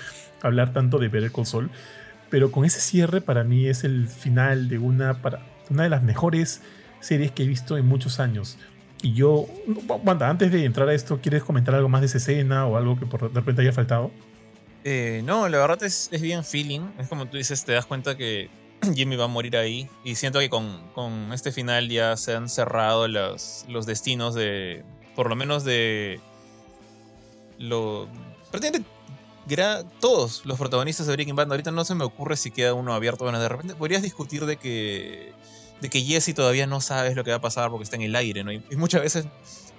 hablar 0.41 0.73
tanto 0.73 0.97
de 0.97 1.07
ver 1.07 1.21
el 1.21 1.31
console. 1.31 1.69
Pero 2.31 2.51
con 2.51 2.65
ese 2.65 2.81
cierre, 2.81 3.21
para 3.21 3.43
mí 3.43 3.67
es 3.67 3.83
el 3.83 4.07
final 4.07 4.69
de 4.69 4.79
una, 4.79 5.21
para, 5.21 5.45
una 5.69 5.83
de 5.83 5.89
las 5.89 6.01
mejores 6.01 6.63
series 6.99 7.29
que 7.29 7.43
he 7.43 7.47
visto 7.47 7.77
en 7.77 7.85
muchos 7.85 8.19
años. 8.19 8.57
Y 9.03 9.13
yo, 9.13 9.45
Wanda, 10.03 10.31
antes 10.31 10.51
de 10.51 10.65
entrar 10.65 10.89
a 10.89 10.95
esto, 10.95 11.19
¿quieres 11.21 11.43
comentar 11.43 11.75
algo 11.75 11.89
más 11.89 12.01
de 12.01 12.07
esa 12.07 12.17
escena 12.17 12.65
o 12.65 12.75
algo 12.75 12.97
que 12.97 13.05
por 13.05 13.31
de 13.31 13.39
repente 13.39 13.61
haya 13.61 13.71
faltado? 13.71 14.09
Eh, 14.83 15.21
no, 15.23 15.47
la 15.47 15.59
verdad 15.59 15.83
es, 15.83 16.09
es, 16.11 16.21
bien 16.21 16.43
feeling. 16.43 16.81
Es 16.97 17.07
como 17.07 17.27
tú 17.27 17.37
dices, 17.37 17.63
te 17.65 17.73
das 17.73 17.85
cuenta 17.85 18.17
que 18.17 18.49
Jimmy 18.95 19.15
va 19.15 19.25
a 19.25 19.27
morir 19.27 19.57
ahí. 19.57 19.89
Y 20.03 20.15
siento 20.15 20.39
que 20.39 20.49
con, 20.49 20.89
con 20.93 21.33
este 21.33 21.51
final 21.51 21.89
ya 21.89 22.17
se 22.17 22.35
han 22.35 22.49
cerrado 22.49 23.07
los, 23.07 23.65
los 23.67 23.85
destinos 23.85 24.33
de. 24.33 24.83
Por 25.15 25.29
lo 25.29 25.35
menos 25.35 25.63
de. 25.63 26.19
Lo. 27.57 28.07
Prácticamente 28.49 28.89
todos 29.99 30.45
los 30.45 30.57
protagonistas 30.57 31.07
de 31.07 31.13
Breaking 31.13 31.35
Bad. 31.35 31.51
Ahorita 31.51 31.71
no 31.71 31.83
se 31.83 31.95
me 31.95 32.03
ocurre 32.03 32.37
si 32.37 32.51
queda 32.51 32.73
uno 32.73 32.93
abierto. 32.93 33.23
Bueno, 33.23 33.39
de 33.39 33.49
repente 33.49 33.75
podrías 33.75 34.01
discutir 34.01 34.45
de 34.45 34.57
que 34.57 35.33
de 35.81 35.89
que 35.89 36.01
Jesse 36.01 36.35
todavía 36.35 36.67
no 36.67 36.79
sabes 36.79 37.15
lo 37.15 37.23
que 37.23 37.31
va 37.31 37.37
a 37.37 37.41
pasar 37.41 37.71
porque 37.71 37.83
está 37.83 37.95
en 37.95 38.03
el 38.03 38.15
aire, 38.15 38.43
¿no? 38.43 38.51
Y, 38.51 38.61
muchas 38.77 39.01
veces 39.01 39.25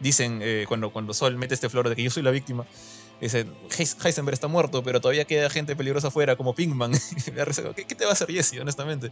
dicen, 0.01 0.41
eh, 0.43 0.65
cuando, 0.67 0.93
cuando 0.93 1.15
Sol 1.15 1.37
mete 1.37 1.55
este 1.55 1.69
flor 1.69 1.89
de 1.89 1.95
que 1.95 2.03
yo 2.03 2.11
soy 2.11 2.25
la 2.25 2.33
víctima, 2.33 2.67
dicen, 3.27 3.55
Heisenberg 4.05 4.35
está 4.35 4.49
muerto, 4.49 4.83
pero 4.83 5.01
todavía 5.01 5.25
queda 5.25 5.49
gente 5.51 5.77
peligrosa 5.77 6.09
afuera, 6.09 6.37
como 6.37 6.55
Pinkman. 6.55 6.93
¿Qué, 7.77 7.85
¿Qué, 7.85 7.95
te 7.95 8.05
va 8.05 8.11
a 8.11 8.13
hacer 8.15 8.31
Jesse, 8.31 8.59
honestamente? 8.61 9.11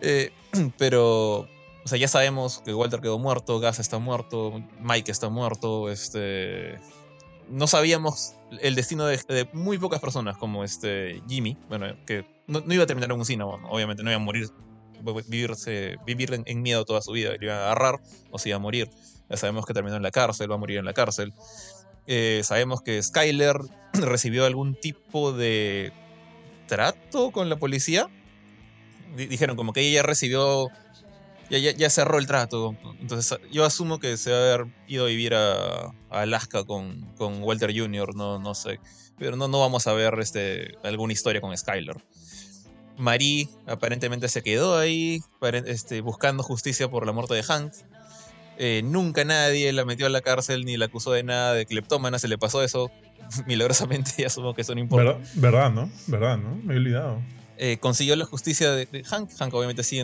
Eh, 0.00 0.32
pero, 0.78 1.40
o 1.40 1.48
sea, 1.86 1.98
ya 1.98 2.08
sabemos 2.08 2.62
que 2.64 2.74
Walter 2.74 3.00
quedó 3.00 3.18
muerto, 3.18 3.60
Gas 3.60 3.78
está 3.78 3.98
muerto, 3.98 4.62
Mike 4.80 5.10
está 5.10 5.28
muerto, 5.28 5.90
este... 5.90 6.78
No 7.48 7.66
sabíamos 7.66 8.34
el 8.60 8.74
destino 8.74 9.04
de, 9.04 9.48
muy 9.52 9.76
pocas 9.76 10.00
personas, 10.00 10.38
como 10.38 10.64
este 10.64 11.20
Jimmy, 11.28 11.58
bueno, 11.68 11.86
que 12.06 12.24
no, 12.46 12.62
iba 12.72 12.84
a 12.84 12.86
terminar 12.86 13.10
en 13.10 13.18
un 13.18 13.26
cine, 13.26 13.44
obviamente 13.44 14.02
no 14.02 14.10
iba 14.10 14.16
a 14.16 14.24
morir 14.24 14.48
vivirse, 15.28 15.96
vivir 16.06 16.42
en, 16.44 16.62
miedo 16.62 16.84
toda 16.84 17.02
su 17.02 17.12
vida. 17.12 17.32
Le 17.38 17.50
a 17.50 17.64
agarrar 17.64 18.00
o 18.30 18.38
se 18.38 18.50
iba 18.50 18.56
a 18.56 18.60
morir. 18.60 18.90
Ya 19.28 19.36
sabemos 19.36 19.66
que 19.66 19.74
terminó 19.74 19.96
en 19.96 20.02
la 20.02 20.10
cárcel, 20.10 20.50
va 20.50 20.54
a 20.54 20.58
morir 20.58 20.78
en 20.78 20.84
la 20.84 20.92
cárcel. 20.92 21.32
Eh, 22.06 22.40
sabemos 22.44 22.82
que 22.82 23.02
Skyler 23.02 23.56
recibió 23.92 24.44
algún 24.44 24.74
tipo 24.74 25.32
de 25.32 25.92
trato 26.66 27.30
con 27.30 27.48
la 27.48 27.56
policía. 27.56 28.08
dijeron 29.16 29.56
como 29.56 29.72
que 29.72 29.80
ella 29.80 30.02
recibió, 30.02 30.68
ya, 31.50 31.90
cerró 31.90 32.18
el 32.18 32.26
trato. 32.26 32.76
Entonces 33.00 33.38
yo 33.50 33.64
asumo 33.64 34.00
que 34.00 34.16
se 34.16 34.30
va 34.30 34.38
a 34.38 34.54
haber 34.54 34.66
ido 34.88 35.04
a 35.04 35.08
vivir 35.08 35.34
a, 35.34 35.92
Alaska 36.10 36.64
con, 36.64 37.14
Walter 37.18 37.72
Jr., 37.76 38.14
no, 38.14 38.54
sé. 38.54 38.80
Pero 39.18 39.36
no, 39.36 39.48
no 39.48 39.60
vamos 39.60 39.86
a 39.86 39.92
ver 39.92 40.18
este, 40.18 40.76
alguna 40.82 41.12
historia 41.12 41.40
con 41.40 41.56
Skyler. 41.56 41.96
Marie 42.96 43.48
aparentemente 43.66 44.28
se 44.28 44.42
quedó 44.42 44.78
ahí 44.78 45.20
este, 45.66 46.00
buscando 46.00 46.42
justicia 46.42 46.90
por 46.90 47.06
la 47.06 47.12
muerte 47.12 47.34
de 47.34 47.42
Hank. 47.42 47.72
Eh, 48.58 48.82
nunca 48.84 49.24
nadie 49.24 49.72
la 49.72 49.84
metió 49.84 50.06
a 50.06 50.08
la 50.08 50.20
cárcel 50.20 50.64
ni 50.64 50.76
la 50.76 50.86
acusó 50.86 51.12
de 51.12 51.22
nada 51.22 51.54
de 51.54 51.66
cleptómana, 51.66 52.18
se 52.18 52.28
le 52.28 52.38
pasó 52.38 52.62
eso 52.62 52.90
milagrosamente 53.46 54.12
y 54.18 54.24
asumo 54.24 54.54
que 54.54 54.62
eso 54.62 54.74
no 54.74 54.80
importa. 54.80 55.18
¿Verdad, 55.34 55.72
no? 55.72 55.90
¿Verdad, 56.06 56.38
no? 56.38 56.56
Me 56.62 56.74
he 56.74 56.76
olvidado. 56.76 57.22
Eh, 57.58 57.78
consiguió 57.78 58.16
la 58.16 58.24
justicia 58.24 58.72
de, 58.72 59.04
Hank. 59.04 59.30
Hank 59.38 59.54
obviamente 59.54 59.82
sí 59.82 60.02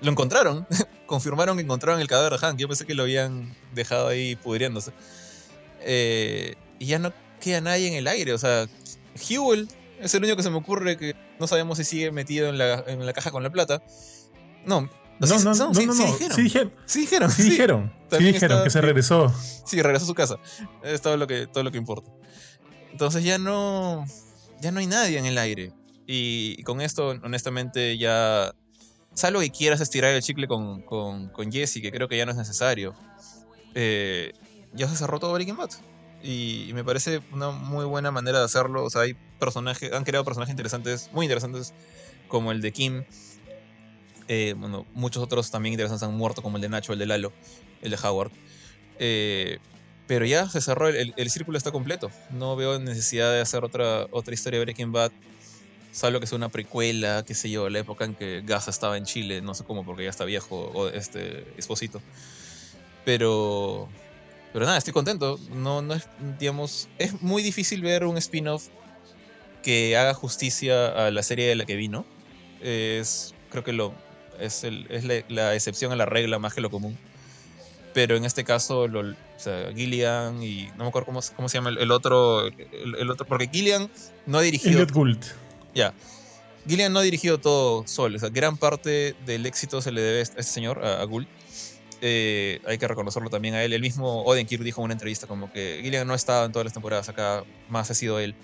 lo 0.00 0.10
encontraron. 0.10 0.66
Confirmaron 1.06 1.56
que 1.56 1.62
encontraron 1.62 2.00
el 2.00 2.08
cadáver 2.08 2.32
de 2.32 2.38
Hank. 2.38 2.58
Yo 2.58 2.68
pensé 2.68 2.86
que 2.86 2.94
lo 2.94 3.04
habían 3.04 3.54
dejado 3.74 4.08
ahí 4.08 4.36
pudriéndose. 4.36 4.92
Eh, 5.80 6.54
y 6.78 6.86
ya 6.86 6.98
no 6.98 7.12
queda 7.40 7.60
nadie 7.60 7.88
en 7.88 7.94
el 7.94 8.06
aire. 8.06 8.32
O 8.32 8.38
sea, 8.38 8.66
Hewell 9.28 9.68
es 10.00 10.14
el 10.14 10.22
único 10.22 10.36
que 10.36 10.42
se 10.42 10.50
me 10.50 10.56
ocurre 10.56 10.96
que 10.96 11.14
no 11.38 11.46
sabemos 11.46 11.78
si 11.78 11.84
sigue 11.84 12.10
metido 12.10 12.48
en 12.48 12.58
la, 12.58 12.84
en 12.86 13.04
la 13.04 13.12
caja 13.12 13.30
con 13.30 13.42
la 13.42 13.50
plata. 13.50 13.82
No, 14.66 14.88
no, 15.20 15.26
no, 15.26 15.54
no, 15.54 15.72
no, 15.72 15.72
no, 15.72 15.94
sí 15.94 16.42
dijeron. 16.42 16.72
Sí 16.86 17.02
dijeron. 17.02 17.30
Sí 17.30 17.42
dijeron. 17.42 17.92
Sí 18.10 18.24
dijeron, 18.24 18.64
que 18.64 18.70
se 18.70 18.80
regresó. 18.80 19.32
Sí, 19.66 19.82
regresó 19.82 20.04
a 20.04 20.08
su 20.08 20.14
casa. 20.14 20.36
Es 20.82 21.00
todo 21.00 21.16
lo 21.16 21.26
que, 21.26 21.46
todo 21.46 21.64
lo 21.64 21.70
que 21.70 21.78
importa. 21.78 22.10
Entonces 22.92 23.24
ya 23.24 23.38
no. 23.38 24.06
Ya 24.60 24.72
no 24.72 24.80
hay 24.80 24.86
nadie 24.86 25.18
en 25.18 25.26
el 25.26 25.38
aire. 25.38 25.72
Y, 26.06 26.62
con 26.62 26.80
esto, 26.80 27.08
honestamente, 27.22 27.98
ya. 27.98 28.54
Salvo 29.14 29.40
que 29.40 29.50
quieras 29.50 29.80
estirar 29.80 30.14
el 30.14 30.22
chicle 30.22 30.46
con, 30.46 30.82
con, 30.82 31.28
con 31.30 31.50
Jesse, 31.50 31.80
que 31.82 31.90
creo 31.90 32.08
que 32.08 32.16
ya 32.16 32.24
no 32.24 32.30
es 32.30 32.36
necesario. 32.36 32.94
Eh, 33.74 34.32
ya 34.72 34.88
se 34.88 34.96
cerró 34.96 35.18
todo 35.18 35.32
Breaking 35.32 35.56
Bad. 35.56 35.70
Y, 36.22 36.70
me 36.74 36.84
parece 36.84 37.20
una 37.32 37.50
muy 37.50 37.84
buena 37.84 38.10
manera 38.10 38.38
de 38.38 38.44
hacerlo. 38.44 38.84
O 38.84 38.90
sea, 38.90 39.02
hay 39.02 39.14
personajes, 39.38 39.92
han 39.92 40.04
creado 40.04 40.24
personajes 40.24 40.52
interesantes, 40.52 41.10
muy 41.12 41.26
interesantes, 41.26 41.74
como 42.28 42.52
el 42.52 42.60
de 42.60 42.72
Kim. 42.72 43.04
Eh, 44.28 44.54
bueno, 44.56 44.86
muchos 44.94 45.22
otros 45.22 45.50
también 45.50 45.72
interesantes 45.72 46.06
han 46.06 46.14
muerto, 46.14 46.42
como 46.42 46.56
el 46.56 46.62
de 46.62 46.68
Nacho, 46.68 46.92
el 46.92 46.98
de 46.98 47.06
Lalo, 47.06 47.32
el 47.82 47.90
de 47.90 47.98
Howard. 48.02 48.30
Eh, 48.98 49.58
pero 50.06 50.24
ya 50.24 50.48
se 50.48 50.60
cerró, 50.60 50.88
el, 50.88 51.30
círculo 51.30 51.58
está 51.58 51.70
completo. 51.70 52.10
No 52.30 52.56
veo 52.56 52.78
necesidad 52.78 53.32
de 53.32 53.40
hacer 53.40 53.64
otra, 53.64 54.06
otra 54.10 54.34
historia 54.34 54.58
de 54.58 54.64
Breaking 54.64 54.92
Bad, 54.92 55.12
salvo 55.92 56.20
que 56.20 56.26
sea 56.26 56.36
una 56.36 56.48
precuela, 56.48 57.24
qué 57.26 57.34
sé 57.34 57.50
yo, 57.50 57.68
la 57.68 57.80
época 57.80 58.04
en 58.04 58.14
que 58.14 58.42
Gaza 58.44 58.70
estaba 58.70 58.96
en 58.96 59.04
Chile, 59.04 59.40
no 59.42 59.54
sé 59.54 59.64
cómo, 59.64 59.84
porque 59.84 60.04
ya 60.04 60.10
está 60.10 60.24
viejo, 60.24 60.70
o 60.74 60.88
este, 60.88 61.46
esposito. 61.58 62.00
Pero 63.04 63.88
pero 64.52 64.64
nada, 64.64 64.78
estoy 64.78 64.92
contento. 64.92 65.38
No, 65.50 65.82
no 65.82 65.94
es, 65.94 66.06
digamos, 66.38 66.88
es 66.98 67.20
muy 67.22 67.42
difícil 67.42 67.82
ver 67.82 68.04
un 68.04 68.16
spin-off 68.16 68.68
que 69.62 69.96
haga 69.96 70.14
justicia 70.14 71.06
a 71.06 71.10
la 71.10 71.22
serie 71.22 71.46
de 71.46 71.54
la 71.54 71.66
que 71.66 71.76
vino. 71.76 72.04
Es, 72.62 73.34
creo 73.50 73.62
que 73.62 73.72
lo, 73.72 73.92
es, 74.40 74.64
el, 74.64 74.86
es 74.90 75.04
la, 75.28 75.54
excepción 75.54 75.92
a 75.92 75.96
la 75.96 76.06
regla 76.06 76.38
más 76.38 76.54
que 76.54 76.60
lo 76.60 76.70
común. 76.70 76.96
Pero 77.94 78.16
en 78.16 78.24
este 78.24 78.44
caso, 78.44 78.86
lo, 78.86 79.00
o 79.00 79.14
sea, 79.36 79.72
Gillian 79.74 80.42
y 80.42 80.68
no 80.76 80.84
me 80.84 80.88
acuerdo 80.88 81.06
cómo, 81.06 81.20
cómo 81.36 81.48
se 81.48 81.58
llama 81.58 81.70
el, 81.70 81.90
otro, 81.90 82.46
el, 82.46 83.10
otro, 83.10 83.26
porque 83.26 83.48
Gillian 83.48 83.90
no 84.26 84.38
ha 84.38 84.42
dirigido. 84.42 84.78
Ya. 85.74 85.94
Gillian 86.68 86.92
no 86.92 86.98
ha 86.98 87.02
dirigido 87.02 87.38
todo 87.38 87.86
solo. 87.86 88.16
O 88.16 88.20
sea, 88.20 88.28
gran 88.28 88.56
parte 88.56 89.14
del 89.24 89.46
éxito 89.46 89.80
se 89.80 89.90
le 89.90 90.00
debe 90.00 90.18
a 90.18 90.22
este 90.22 90.42
señor, 90.42 90.84
a, 90.84 91.00
a 91.00 91.04
Gould. 91.04 91.26
Eh, 92.00 92.60
hay 92.66 92.78
que 92.78 92.86
reconocerlo 92.86 93.30
también 93.30 93.54
a 93.54 93.64
él. 93.64 93.72
El 93.72 93.80
mismo 93.80 94.22
Odenkirk 94.22 94.62
dijo 94.62 94.80
en 94.80 94.86
una 94.86 94.94
entrevista 94.94 95.26
como 95.26 95.52
que 95.52 95.80
Gillian 95.82 96.06
no 96.06 96.12
ha 96.12 96.16
estado 96.16 96.44
en 96.44 96.52
todas 96.52 96.64
las 96.64 96.72
temporadas 96.72 97.08
acá, 97.08 97.44
más 97.68 97.90
ha 97.90 97.94
sido 97.94 98.20
él. 98.20 98.34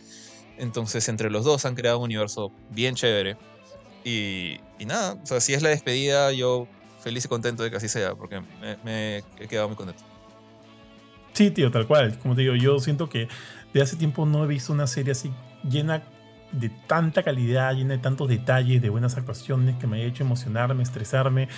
Entonces 0.58 1.08
entre 1.08 1.30
los 1.30 1.44
dos 1.44 1.64
han 1.64 1.74
creado 1.74 1.98
un 1.98 2.04
universo 2.04 2.52
bien 2.70 2.94
chévere. 2.94 3.36
Y, 4.05 4.60
nada, 4.86 5.14
o 5.22 5.26
sea, 5.26 5.40
si 5.40 5.55
es 5.55 5.62
la 5.62 5.70
despedida, 5.70 6.31
yo 6.32 6.68
feliz 7.01 7.24
y 7.24 7.28
contento 7.28 7.62
de 7.62 7.70
que 7.70 7.76
así 7.76 7.89
sea, 7.89 8.14
porque 8.14 8.43
me, 8.85 9.18
he 9.39 9.48
quedado 9.48 9.68
muy 9.68 9.76
contento. 9.76 10.02
Sí, 11.32 11.51
tío, 11.51 11.70
tal 11.70 11.86
cual. 11.86 12.18
Como 12.18 12.35
te 12.35 12.43
digo, 12.43 12.55
yo 12.55 12.78
siento 12.78 13.09
que 13.09 13.28
de 13.72 13.82
hace 13.82 13.97
tiempo 13.97 14.26
no 14.26 14.44
he 14.44 14.47
visto 14.47 14.72
una 14.72 14.86
serie 14.86 15.12
así 15.12 15.32
llena 15.68 16.02
de 16.52 16.70
tanta 16.86 17.22
calidad, 17.22 17.74
llena 17.74 17.94
de 17.94 17.98
tantos 17.98 18.28
detalles, 18.28 18.81
de 18.81 18.89
buenas 18.89 19.16
actuaciones 19.16 19.76
que 19.76 19.86
me 19.86 20.01
ha 20.01 20.05
hecho 20.05 20.22
emocionarme, 20.22 20.82
estresarme, 20.82 21.48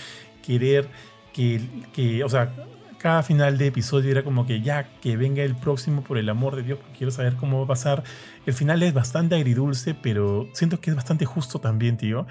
querer 0.43 0.89
que, 1.32 1.60
que, 1.93 2.24
o 2.24 2.28
sea, 2.28 2.52
cada 2.98 3.23
final 3.23 3.59
de 3.59 3.68
episodio 3.68 4.10
era 4.10 4.24
como 4.24 4.47
que 4.47 4.60
ya, 4.60 4.89
que 5.01 5.16
venga 5.16 5.43
el 5.43 5.55
próximo 5.55 6.02
por 6.02 6.18
el 6.18 6.28
amor 6.28 6.56
de 6.56 6.62
Dios, 6.62 6.78
porque 6.78 6.97
quiero 6.97 7.10
saber 7.10 7.36
cómo 7.36 7.59
va 7.59 7.64
a 7.64 7.68
pasar. 7.68 8.05
El 8.47 8.55
final 8.55 8.82
es 8.82 8.94
bastante 8.94 9.35
agridulce, 9.35 9.94
pero 9.94 10.48
siento 10.52 10.81
que 10.81 10.90
es 10.90 10.97
bastante 10.97 11.24
justo 11.24 11.60
también, 11.60 11.97
tío. 11.97 12.27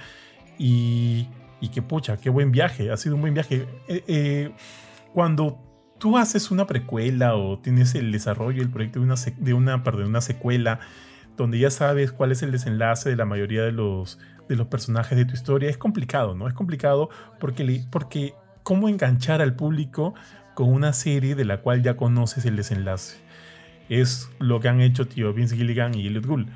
Y, 0.57 1.27
y 1.61 1.69
que 1.69 1.81
pucha, 1.81 2.17
qué 2.17 2.29
buen 2.29 2.51
viaje, 2.51 2.91
ha 2.91 2.97
sido 2.97 3.15
un 3.15 3.21
buen 3.21 3.33
viaje. 3.33 3.67
Eh, 3.87 4.03
eh, 4.07 4.51
cuando 5.13 5.59
tú 5.99 6.17
haces 6.17 6.51
una 6.51 6.67
precuela 6.67 7.35
o 7.35 7.59
tienes 7.59 7.95
el 7.95 8.11
desarrollo, 8.11 8.61
el 8.61 8.69
proyecto 8.69 8.99
de 8.99 9.05
una, 9.05 9.15
de 9.37 9.53
una, 9.53 9.83
perdón, 9.83 10.07
una 10.07 10.21
secuela, 10.21 10.79
donde 11.37 11.59
ya 11.59 11.69
sabes 11.69 12.11
cuál 12.11 12.31
es 12.31 12.43
el 12.43 12.51
desenlace 12.51 13.09
de 13.09 13.15
la 13.15 13.25
mayoría 13.25 13.63
de 13.63 13.71
los, 13.71 14.19
de 14.47 14.55
los 14.55 14.67
personajes 14.67 15.17
de 15.17 15.25
tu 15.25 15.33
historia, 15.33 15.69
es 15.69 15.77
complicado, 15.77 16.35
¿no? 16.35 16.47
Es 16.47 16.53
complicado 16.53 17.09
porque, 17.39 17.85
porque 17.89 18.33
cómo 18.63 18.89
enganchar 18.89 19.41
al 19.41 19.55
público 19.55 20.15
con 20.55 20.73
una 20.73 20.93
serie 20.93 21.35
de 21.35 21.45
la 21.45 21.61
cual 21.61 21.83
ya 21.83 21.95
conoces 21.95 22.45
el 22.45 22.55
desenlace. 22.55 23.17
Es 23.89 24.29
lo 24.39 24.59
que 24.59 24.69
han 24.69 24.81
hecho 24.81 25.07
tío 25.07 25.31
Vince 25.33 25.55
Gilligan 25.55 25.93
y 25.93 26.07
Elliot 26.07 26.25
Gould. 26.25 26.47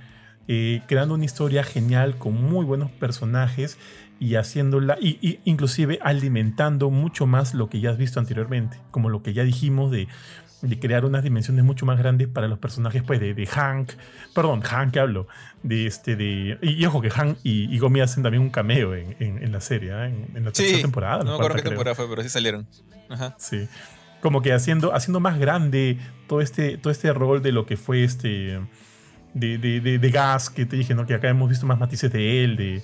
Eh, 0.47 0.81
creando 0.87 1.13
una 1.13 1.25
historia 1.25 1.63
genial 1.63 2.17
con 2.17 2.33
muy 2.33 2.65
buenos 2.65 2.89
personajes 2.89 3.77
y 4.19 4.33
haciéndola, 4.35 4.97
y, 4.99 5.39
inclusive 5.45 5.99
alimentando 6.01 6.89
mucho 6.89 7.27
más 7.27 7.53
lo 7.53 7.69
que 7.69 7.79
ya 7.79 7.91
has 7.91 7.97
visto 7.97 8.19
anteriormente, 8.19 8.79
como 8.89 9.09
lo 9.09 9.21
que 9.21 9.33
ya 9.33 9.43
dijimos 9.43 9.91
de, 9.91 10.07
de 10.61 10.79
crear 10.79 11.05
unas 11.05 11.23
dimensiones 11.23 11.63
mucho 11.63 11.85
más 11.85 11.97
grandes 11.99 12.27
para 12.27 12.47
los 12.47 12.59
personajes 12.59 13.03
pues, 13.03 13.19
de, 13.19 13.33
de 13.33 13.45
Hank, 13.45 13.91
perdón, 14.33 14.61
Hank 14.61 14.97
hablo, 14.97 15.27
de 15.63 15.85
este, 15.85 16.15
de, 16.15 16.57
y, 16.61 16.83
ojo 16.85 17.01
que 17.01 17.09
Hank 17.09 17.37
y, 17.43 17.73
y, 17.73 17.79
Gomi 17.79 18.01
hacen 18.01 18.23
también 18.23 18.41
un 18.41 18.49
cameo 18.49 18.95
en, 18.95 19.15
en, 19.19 19.51
la 19.51 19.61
serie, 19.61 19.91
¿eh? 19.91 20.27
en, 20.33 20.43
la 20.43 20.51
tercera 20.51 20.81
temporada. 20.81 21.23
No 21.23 21.31
me 21.31 21.35
acuerdo 21.35 21.57
qué 21.57 21.61
temporada 21.61 21.95
fue, 21.95 22.09
pero 22.09 22.23
sí 22.23 22.29
salieron. 22.29 22.67
Sí 23.37 23.67
como 24.21 24.41
que 24.41 24.53
haciendo, 24.53 24.93
haciendo 24.93 25.19
más 25.19 25.39
grande 25.39 25.97
todo 26.27 26.41
este, 26.41 26.77
todo 26.77 26.91
este 26.91 27.13
rol 27.13 27.41
de 27.41 27.51
lo 27.51 27.65
que 27.65 27.77
fue 27.77 28.03
este. 28.03 28.59
De, 29.33 29.59
de, 29.59 29.79
de, 29.79 30.09
Gas, 30.09 30.49
que 30.49 30.65
te 30.65 30.75
dije, 30.75 30.95
¿no? 30.95 31.05
Que 31.05 31.13
acá 31.13 31.29
hemos 31.29 31.49
visto 31.49 31.65
más 31.67 31.79
matices 31.79 32.11
de 32.11 32.43
él, 32.43 32.55
de. 32.55 32.83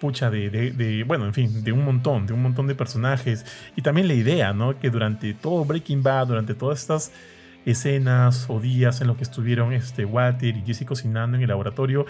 Pucha, 0.00 0.28
de, 0.28 0.50
de, 0.50 1.04
Bueno, 1.04 1.24
en 1.24 1.32
fin, 1.32 1.62
de 1.62 1.72
un 1.72 1.84
montón, 1.84 2.26
de 2.26 2.32
un 2.32 2.42
montón 2.42 2.66
de 2.66 2.74
personajes. 2.74 3.46
Y 3.76 3.82
también 3.82 4.08
la 4.08 4.14
idea, 4.14 4.52
¿no? 4.52 4.78
Que 4.78 4.90
durante 4.90 5.32
todo 5.34 5.64
Breaking 5.64 6.02
Bad, 6.02 6.28
durante 6.28 6.54
todas 6.54 6.80
estas 6.80 7.12
escenas 7.64 8.46
o 8.50 8.60
días 8.60 9.00
en 9.00 9.06
los 9.06 9.16
que 9.16 9.22
estuvieron 9.22 9.72
este, 9.72 10.04
Walter 10.04 10.54
y 10.56 10.62
Jesse 10.66 10.84
cocinando 10.84 11.36
en 11.36 11.44
el 11.44 11.48
laboratorio, 11.48 12.04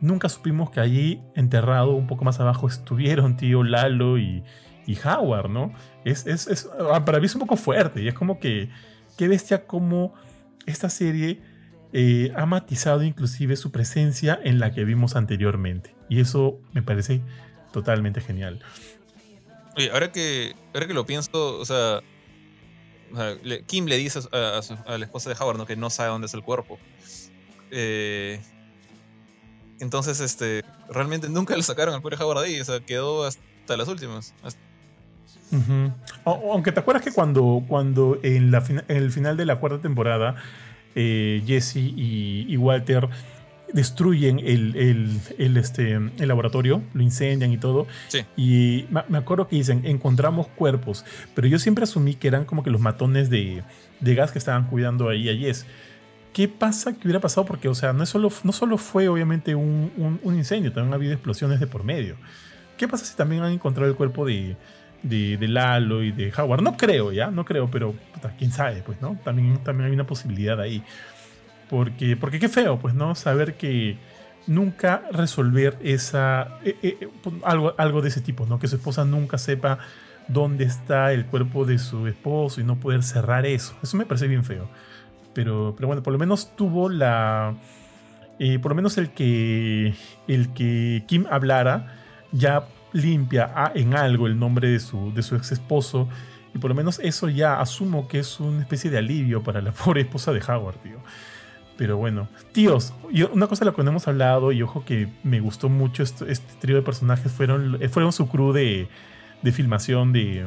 nunca 0.00 0.28
supimos 0.28 0.70
que 0.70 0.80
allí, 0.80 1.20
enterrado 1.34 1.92
un 1.92 2.06
poco 2.06 2.24
más 2.24 2.38
abajo, 2.38 2.68
estuvieron 2.68 3.36
tío 3.36 3.64
Lalo 3.64 4.18
y, 4.18 4.44
y 4.86 4.98
Howard, 4.98 5.48
¿no? 5.48 5.72
Es, 6.04 6.26
es, 6.26 6.68
ah, 6.92 7.04
para 7.04 7.20
mí 7.20 7.26
es 7.26 7.34
un 7.34 7.40
poco 7.40 7.56
fuerte 7.56 8.02
y 8.02 8.08
es 8.08 8.14
como 8.14 8.40
que, 8.40 8.70
qué 9.16 9.28
bestia 9.28 9.66
como 9.66 10.14
esta 10.66 10.88
serie 10.88 11.40
eh, 11.92 12.32
ha 12.36 12.46
matizado 12.46 13.02
inclusive 13.02 13.56
su 13.56 13.70
presencia 13.70 14.38
en 14.42 14.58
la 14.58 14.72
que 14.72 14.84
vimos 14.84 15.16
anteriormente. 15.16 15.94
Y 16.08 16.20
eso 16.20 16.58
me 16.72 16.82
parece 16.82 17.20
totalmente 17.72 18.20
genial. 18.20 18.60
Oye, 19.76 19.90
ahora 19.90 20.12
que, 20.12 20.54
ahora 20.74 20.86
que 20.86 20.94
lo 20.94 21.06
pienso, 21.06 21.58
o 21.58 21.64
sea, 21.64 22.00
Kim 23.66 23.86
le 23.86 23.96
dice 23.96 24.20
a, 24.32 24.60
la 24.86 25.04
esposa 25.04 25.30
de 25.30 25.36
Howard 25.38 25.58
¿no? 25.58 25.66
que 25.66 25.76
no 25.76 25.90
sabe 25.90 26.10
dónde 26.10 26.26
es 26.26 26.34
el 26.34 26.42
cuerpo. 26.42 26.78
Eh, 27.70 28.40
entonces, 29.80 30.20
este, 30.20 30.62
realmente 30.88 31.28
nunca 31.28 31.56
lo 31.56 31.62
sacaron 31.62 31.94
al 31.94 32.02
pobre 32.02 32.16
Howard 32.16 32.44
ahí, 32.44 32.60
o 32.60 32.64
sea, 32.64 32.80
quedó 32.80 33.24
hasta 33.24 33.76
las 33.76 33.88
últimas. 33.88 34.34
Aunque 36.24 36.72
te 36.72 36.80
acuerdas 36.80 37.04
que 37.04 37.12
cuando, 37.12 37.62
cuando 37.68 38.18
en, 38.22 38.50
la, 38.50 38.62
el 38.88 39.10
final 39.10 39.36
de 39.36 39.46
la 39.46 39.56
cuarta 39.56 39.80
temporada, 39.80 40.36
eh, 40.94 41.42
Jesse 41.46 41.76
y, 41.76 42.56
Walter 42.56 43.08
destruyen 43.72 44.38
el, 44.38 45.20
este, 45.38 45.94
el 45.94 46.28
laboratorio, 46.28 46.82
lo 46.92 47.02
incendian 47.02 47.52
y 47.52 47.58
todo. 47.58 47.86
Y 48.36 48.86
me 48.90 49.18
acuerdo 49.18 49.48
que 49.48 49.56
dicen, 49.56 49.82
encontramos 49.84 50.48
cuerpos, 50.48 51.04
pero 51.34 51.48
yo 51.48 51.58
siempre 51.58 51.84
asumí 51.84 52.14
que 52.14 52.28
eran 52.28 52.44
como 52.44 52.62
que 52.62 52.70
los 52.70 52.80
matones 52.80 53.30
de, 53.30 53.62
gas 54.00 54.32
que 54.32 54.38
estaban 54.38 54.66
cuidando 54.66 55.08
ahí 55.08 55.28
a 55.28 55.36
Jess. 55.36 55.66
¿Qué 56.32 56.48
pasa? 56.48 56.94
¿Qué 56.94 57.00
hubiera 57.04 57.20
pasado? 57.20 57.44
Porque, 57.44 57.68
o 57.68 57.74
sea, 57.74 57.92
no 57.92 58.06
solo, 58.06 58.30
no 58.42 58.52
solo 58.52 58.78
fue 58.78 59.08
obviamente 59.08 59.54
un, 59.54 60.18
un 60.22 60.34
incendio, 60.34 60.72
también 60.72 60.94
ha 60.94 60.96
habido 60.96 61.12
explosiones 61.12 61.60
de 61.60 61.66
por 61.66 61.84
medio. 61.84 62.16
¿Qué 62.78 62.88
pasa 62.88 63.04
si 63.04 63.14
también 63.14 63.42
han 63.42 63.52
encontrado 63.52 63.88
el 63.88 63.96
cuerpo 63.96 64.24
de, 64.26 64.56
de, 65.02 65.48
Lalo 65.48 66.02
y 66.02 66.12
de 66.12 66.32
Howard. 66.36 66.62
No 66.62 66.76
creo, 66.76 67.12
ya, 67.12 67.30
no 67.30 67.44
creo, 67.44 67.70
pero 67.70 67.94
quién 68.38 68.52
sabe, 68.52 68.82
pues, 68.84 69.00
¿no? 69.00 69.18
También, 69.24 69.58
también 69.58 69.88
hay 69.88 69.94
una 69.94 70.06
posibilidad 70.06 70.60
ahí. 70.60 70.82
Porque, 71.68 72.16
porque 72.16 72.38
qué 72.38 72.48
feo, 72.48 72.78
pues, 72.78 72.94
¿no? 72.94 73.14
Saber 73.14 73.54
que 73.54 73.96
nunca 74.46 75.02
resolver 75.12 75.78
esa. 75.82 76.58
Eh, 76.64 76.76
eh, 76.82 76.96
eh, 77.00 77.08
pues, 77.22 77.36
algo, 77.44 77.74
algo 77.78 78.02
de 78.02 78.08
ese 78.08 78.20
tipo, 78.20 78.46
¿no? 78.46 78.58
Que 78.58 78.68
su 78.68 78.76
esposa 78.76 79.04
nunca 79.04 79.38
sepa 79.38 79.78
dónde 80.28 80.64
está 80.64 81.12
el 81.12 81.26
cuerpo 81.26 81.64
de 81.64 81.78
su 81.78 82.06
esposo 82.06 82.60
y 82.60 82.64
no 82.64 82.76
poder 82.76 83.02
cerrar 83.02 83.46
eso. 83.46 83.74
Eso 83.82 83.96
me 83.96 84.06
parece 84.06 84.28
bien 84.28 84.44
feo. 84.44 84.68
Pero, 85.34 85.74
pero 85.76 85.86
bueno, 85.86 86.02
por 86.02 86.12
lo 86.12 86.18
menos 86.18 86.54
tuvo 86.56 86.88
la. 86.88 87.54
por 88.60 88.70
lo 88.70 88.74
menos 88.74 88.98
el 88.98 89.10
que. 89.10 89.94
El 90.28 90.52
que 90.52 91.04
Kim 91.06 91.26
hablara 91.30 91.94
ya 92.32 92.66
limpia 92.92 93.72
en 93.74 93.94
algo 93.94 94.26
el 94.26 94.38
nombre 94.38 94.68
de 94.70 94.80
su, 94.80 95.12
de 95.12 95.22
su 95.22 95.36
ex 95.36 95.52
esposo. 95.52 96.08
Y 96.54 96.58
por 96.58 96.70
lo 96.70 96.74
menos 96.74 96.98
eso 97.02 97.28
ya 97.28 97.60
asumo 97.60 98.08
que 98.08 98.18
es 98.18 98.38
una 98.38 98.60
especie 98.60 98.90
de 98.90 98.98
alivio 98.98 99.42
para 99.42 99.60
la 99.60 99.72
pobre 99.72 100.02
esposa 100.02 100.32
de 100.32 100.40
Howard, 100.40 100.76
tío. 100.76 100.98
Pero 101.76 101.96
bueno, 101.96 102.28
tíos, 102.52 102.92
una 103.32 103.46
cosa 103.46 103.64
de 103.64 103.70
la 103.70 103.74
que 103.74 103.82
no 103.82 103.90
hemos 103.90 104.06
hablado, 104.06 104.52
y 104.52 104.62
ojo 104.62 104.84
que 104.84 105.08
me 105.24 105.40
gustó 105.40 105.68
mucho 105.68 106.02
este, 106.02 106.30
este 106.30 106.54
trío 106.60 106.76
de 106.76 106.82
personajes, 106.82 107.32
fueron, 107.32 107.78
fueron 107.90 108.12
su 108.12 108.28
crew 108.28 108.52
de, 108.52 108.88
de 109.42 109.52
filmación 109.52 110.12
de, 110.12 110.46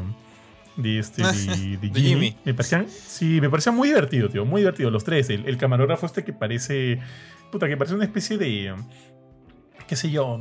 de, 0.78 1.00
este, 1.00 1.24
de, 1.24 1.92
Jimmy. 1.94 2.38
Me 2.46 2.54
parecían, 2.54 2.88
sí, 2.88 3.42
me 3.42 3.50
parecía 3.50 3.72
muy 3.72 3.90
divertido, 3.90 4.30
tío, 4.30 4.46
muy 4.46 4.62
divertido. 4.62 4.92
Los 4.92 5.04
tres, 5.04 5.30
el, 5.30 5.46
el, 5.48 5.58
camarógrafo 5.58 6.06
este 6.06 6.24
que 6.24 6.32
parece, 6.32 7.00
puta, 7.52 7.68
que 7.68 7.76
parece 7.76 7.96
una 7.96 8.06
especie 8.06 8.38
de, 8.38 8.74
qué 9.88 9.95
sé 9.95 10.10
yo, 10.10 10.40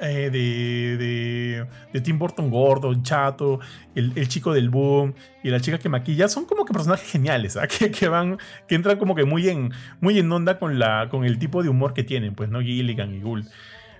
eh, 0.00 0.30
de, 0.30 1.66
de, 1.92 2.00
Tim 2.00 2.18
Burton 2.18 2.50
gordo, 2.50 2.94
chato, 3.02 3.60
el, 3.94 4.28
chico 4.28 4.52
del 4.52 4.68
boom 4.68 5.14
y 5.42 5.50
la 5.50 5.60
chica 5.60 5.78
que 5.78 5.88
maquilla, 5.88 6.28
son 6.28 6.44
como 6.44 6.64
que 6.64 6.72
personajes 6.72 7.10
geniales, 7.10 7.56
¿ah? 7.56 7.66
que, 7.78 7.90
que, 7.90 8.08
van, 8.08 8.38
que 8.68 8.74
entran 8.74 8.98
como 8.98 9.14
que 9.14 9.24
muy 9.24 9.48
en, 9.48 9.72
muy 10.00 10.18
en 10.18 10.30
onda 10.30 10.58
con, 10.58 10.78
la, 10.78 11.08
con 11.10 11.24
el 11.24 11.38
tipo 11.38 11.62
de 11.62 11.68
humor 11.68 11.94
que 11.94 12.04
tienen, 12.04 12.34
pues, 12.34 12.48
¿no? 12.50 12.60
Gilligan 12.60 13.14
y 13.14 13.20
Gould. 13.20 13.46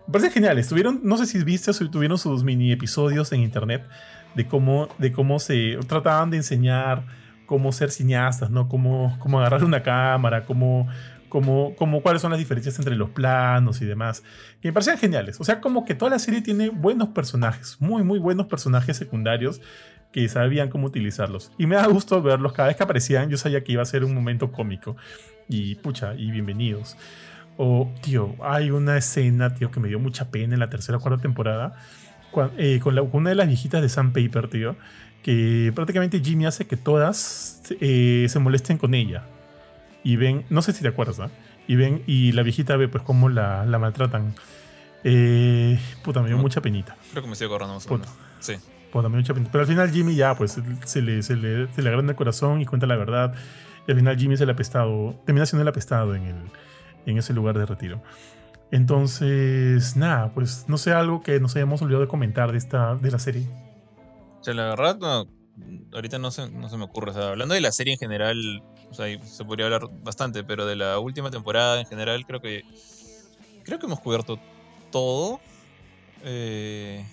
Me 0.07 0.13
parece 0.13 0.31
geniales. 0.31 0.69
Tuvieron, 0.69 1.01
no 1.03 1.17
sé 1.17 1.27
si 1.27 1.43
viste 1.43 1.73
tuvieron 1.89 2.19
sus 2.19 2.45
mini 2.45 2.71
episodios 2.71 3.33
en 3.33 3.41
internet 3.41 3.85
de 4.35 4.47
cómo, 4.47 4.89
de 4.99 5.13
cómo 5.13 5.41
se 5.41 5.79
trataban 5.89 6.31
de 6.31 6.37
enseñar 6.37 7.05
cómo 7.47 7.73
ser 7.73 7.91
cineastas, 7.91 8.51
¿no? 8.51 8.69
Cómo, 8.69 9.17
cómo 9.19 9.41
agarrar 9.41 9.65
una 9.65 9.83
cámara, 9.83 10.45
cómo 10.45 10.89
como, 11.43 12.01
cuáles 12.03 12.23
son 12.23 12.31
las 12.31 12.39
diferencias 12.39 12.79
entre 12.79 12.97
los 12.97 13.11
planos 13.11 13.83
y 13.83 13.85
demás, 13.85 14.23
que 14.61 14.69
me 14.69 14.73
parecían 14.73 14.99
geniales. 14.99 15.41
O 15.41 15.45
sea, 15.45 15.61
como 15.61 15.85
que 15.85 15.95
toda 15.95 16.11
la 16.11 16.19
serie 16.19 16.41
tiene 16.41 16.71
buenos 16.71 17.11
personajes, 17.11 17.77
muy, 17.81 18.03
muy 18.03 18.19
buenos 18.19 18.47
personajes 18.47 18.97
secundarios 18.97 19.61
que 20.13 20.29
sabían 20.29 20.71
cómo 20.71 20.87
utilizarlos. 20.87 21.53
Y 21.59 21.67
me 21.67 21.77
da 21.77 21.87
gusto 21.87 22.23
verlos 22.23 22.53
cada 22.53 22.69
vez 22.69 22.77
que 22.77 22.85
aparecían, 22.85 23.29
yo 23.29 23.37
sabía 23.37 23.63
que 23.65 23.73
iba 23.73 23.83
a 23.83 23.87
ser 23.87 24.05
un 24.05 24.15
momento 24.15 24.51
cómico. 24.51 24.97
Y 25.49 25.75
pucha, 25.77 26.15
y 26.15 26.31
bienvenidos. 26.31 26.97
O, 27.59 27.93
tío, 28.01 28.35
hay 28.43 28.71
una 28.71 28.97
escena, 28.97 29.55
tío, 29.55 29.71
que 29.71 29.81
me 29.81 29.89
dio 29.89 29.99
mucha 29.99 30.31
pena 30.31 30.55
en 30.55 30.61
la 30.61 30.71
tercera 30.71 30.99
o 30.99 31.01
cuarta 31.01 31.21
temporada, 31.21 31.75
eh, 32.57 32.81
con, 32.83 32.99
una 33.13 33.31
de 33.31 33.37
las 33.37 33.47
viejitas 33.47 33.83
de 33.83 33.89
Sandpaper, 33.89 34.49
tío, 34.49 34.77
que 35.23 35.73
prácticamente 35.75 36.21
Jimmy 36.21 36.47
hace 36.47 36.67
que 36.67 36.77
todas 36.77 37.63
eh, 37.81 38.27
se 38.29 38.39
molesten 38.39 38.79
con 38.79 38.95
ella 38.95 39.25
y 40.07 40.15
ven, 40.15 40.45
no 40.51 40.63
sé 40.63 40.73
si 40.73 40.83
te 40.83 40.89
acuerdas, 40.89 41.19
¿no? 41.19 41.29
Y 41.67 41.75
ven, 41.75 42.05
y 42.07 42.31
la 42.31 42.45
viejita 42.45 42.77
ve 42.77 42.87
pues 42.87 43.03
cómo 43.03 43.29
la, 43.29 43.67
la 43.67 43.81
maltratan. 43.81 44.37
Eh, 45.03 45.81
puta, 46.05 46.23
me 46.23 46.29
dio 46.29 46.39
mucha 46.39 46.61
penita. 46.61 46.97
Creo 47.11 47.25
que 47.25 47.27
me 47.27 47.33
estoy 47.33 47.49
acordando 47.49 47.81
puta. 47.81 48.09
Sí. 48.39 48.55
Puta, 48.93 49.09
me 49.09 49.17
dio 49.17 49.23
mucha 49.23 49.35
penita. 49.35 49.51
Pero 49.51 49.63
al 49.63 49.69
final 49.69 49.91
Jimmy 49.91 50.15
ya, 50.15 50.37
pues, 50.37 50.53
se 50.85 51.03
le, 51.03 51.25
se 51.25 51.35
le, 51.35 51.67
se 51.73 51.83
le 51.83 51.89
agranda 51.89 52.13
el 52.13 52.17
corazón 52.17 52.61
y 52.61 52.67
cuenta 52.67 52.87
la 52.87 52.95
verdad. 52.95 53.35
Y 53.89 53.91
al 53.91 53.99
final 53.99 54.17
Jimmy 54.17 54.35
es 54.35 54.41
el 54.41 54.51
apestado, 54.51 55.21
termina 55.27 55.45
siendo 55.45 55.63
el 55.63 55.69
apestado 55.69 56.15
en, 56.15 56.23
el, 56.23 56.37
en 57.07 57.19
ese 57.19 57.35
lugar 57.35 57.59
de 57.59 57.67
retiro. 57.67 58.01
Entonces, 58.71 59.97
nada, 59.97 60.33
pues 60.35 60.67
no 60.69 60.79
sé 60.79 60.93
algo 60.93 61.21
que 61.21 61.41
nos 61.41 61.57
hayamos 61.57 61.83
olvidado 61.83 62.03
de 62.03 62.09
comentar 62.09 62.53
de 62.53 62.59
esta 62.59 62.95
de 62.95 63.11
la 63.11 63.19
serie. 63.19 63.49
O 64.41 64.45
sea, 64.45 64.55
la 64.55 64.67
verdad, 64.67 64.99
no, 65.01 65.27
ahorita 65.93 66.21
no 66.21 66.31
se, 66.31 66.49
no 66.49 66.69
se 66.69 66.77
me 66.77 66.85
ocurre. 66.85 67.11
O 67.11 67.15
sea, 67.15 67.31
hablando 67.31 67.55
de 67.55 67.61
la 67.61 67.73
serie 67.73 67.95
en 67.95 67.99
general, 67.99 68.63
o 68.91 68.95
sea, 68.95 69.07
se 69.25 69.45
podría 69.45 69.67
hablar 69.67 69.89
bastante, 70.03 70.45
pero 70.45 70.67
de 70.67 70.77
la 70.77 70.99
última 70.99 71.31
temporada 71.31 71.81
en 71.81 71.87
general 71.87 72.25
creo 72.27 72.41
que 72.41 72.65
creo 73.65 73.79
que 73.79 73.87
hemos 73.87 74.01
cubierto 74.01 74.39
todo. 74.91 75.41
Eh, 76.25 77.05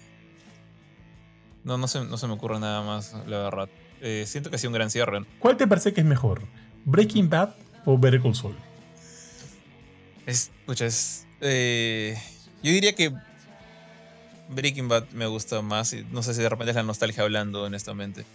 no, 1.64 1.78
no 1.78 1.88
se, 1.88 2.04
no 2.04 2.18
se 2.18 2.28
me 2.28 2.34
ocurre 2.34 2.60
nada 2.60 2.82
más, 2.82 3.14
la 3.28 3.40
verdad. 3.40 3.70
Eh, 4.02 4.26
siento 4.28 4.50
que 4.50 4.58
ha 4.58 4.60
sido 4.60 4.70
un 4.70 4.76
gran 4.76 4.90
cierre. 4.90 5.26
¿Cuál 5.40 5.58
te 5.58 5.68
parece 5.68 5.94
que 5.94 6.02
es 6.02 6.08
mejor? 6.08 6.42
¿Breaking 6.86 7.30
Bad 7.30 7.56
o 7.86 7.98
Better 7.98 8.22
Call 8.22 8.36
Saul? 8.36 8.56
Es, 10.26 10.52
es, 10.68 11.26
eh, 11.42 12.18
yo 12.62 12.72
diría 12.72 12.94
que 12.94 13.14
Breaking 14.50 14.88
Bad 14.88 15.10
me 15.12 15.26
gusta 15.28 15.62
más. 15.62 15.94
Y 15.94 16.06
no 16.12 16.22
sé 16.22 16.34
si 16.34 16.42
de 16.42 16.50
repente 16.50 16.72
es 16.72 16.76
la 16.76 16.84
nostalgia 16.84 17.24
hablando, 17.24 17.64
honestamente. 17.64 18.26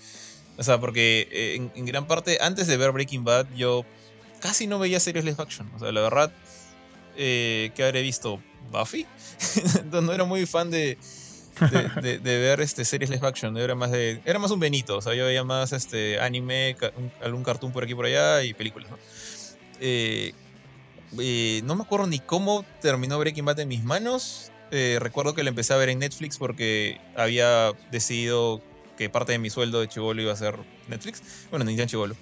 O 0.59 0.63
sea, 0.65 0.81
porque 0.81 1.29
eh, 1.31 1.71
en, 1.75 1.87
gran 1.87 2.07
parte, 2.09 2.39
antes 2.41 2.67
de 2.67 2.77
ver 2.77 2.91
Breaking 2.91 3.23
Bad, 3.23 3.47
yo 3.55 3.85
casi 4.41 4.67
no 4.67 4.81
veía 4.81 4.99
series 4.99 5.25
live 5.25 5.37
action. 5.39 5.71
O 5.77 5.79
sea, 5.79 5.93
la 5.93 6.01
verdad, 6.01 6.33
eh, 7.17 7.71
¿qué 7.77 7.85
habré 7.85 8.03
visto? 8.03 8.43
¿Buffy? 8.73 9.07
no 9.93 10.13
era 10.13 10.25
muy 10.25 10.47
fan 10.47 10.71
de, 10.71 10.99
de, 12.03 12.19
ver 12.19 12.61
este, 12.61 12.85
series 12.85 13.09
live 13.09 13.25
action. 13.25 13.57
Era 13.57 13.77
más, 13.77 13.93
de, 13.93 14.21
era 14.25 14.41
más 14.41 14.51
un 14.51 14.59
Benito. 14.59 14.97
O 14.97 15.01
sea, 15.01 15.15
yo 15.15 15.27
veía 15.27 15.45
más 15.45 15.73
este, 15.73 16.19
anime, 16.19 16.77
algún 17.23 17.45
cartoon 17.45 17.73
por 17.73 17.85
aquí 17.85 17.95
por 17.95 18.07
allá 18.07 18.43
y 18.43 18.53
películas. 18.53 18.91
¿no? 18.91 18.99
Eh, 19.81 20.33
no 21.63 21.77
me 21.77 21.85
acuerdo 21.85 22.09
ni 22.09 22.19
cómo 22.19 22.65
terminó 22.81 23.17
Breaking 23.21 23.45
Bad 23.45 23.61
en 23.61 23.69
mis 23.69 23.85
manos. 23.85 24.51
recuerdo 24.73 25.35
que 25.35 25.45
la 25.45 25.51
empecé 25.51 25.73
a 25.73 25.77
ver 25.77 25.89
en 25.89 26.01
Netflix 26.01 26.37
porque 26.37 27.01
había 27.15 27.71
decidido 27.93 28.61
que 28.99 29.09
parte 29.09 29.33
de 29.33 29.39
mi 29.39 29.49
sueldo 29.49 29.81
de 29.81 29.89
chivolo 29.89 30.21
iba 30.21 30.33
a 30.33 30.37
ser 30.37 30.59
Netflix. 30.89 31.23
Bueno, 31.51 31.65
Nintendo 31.65 31.89
chivolo. 31.89 32.17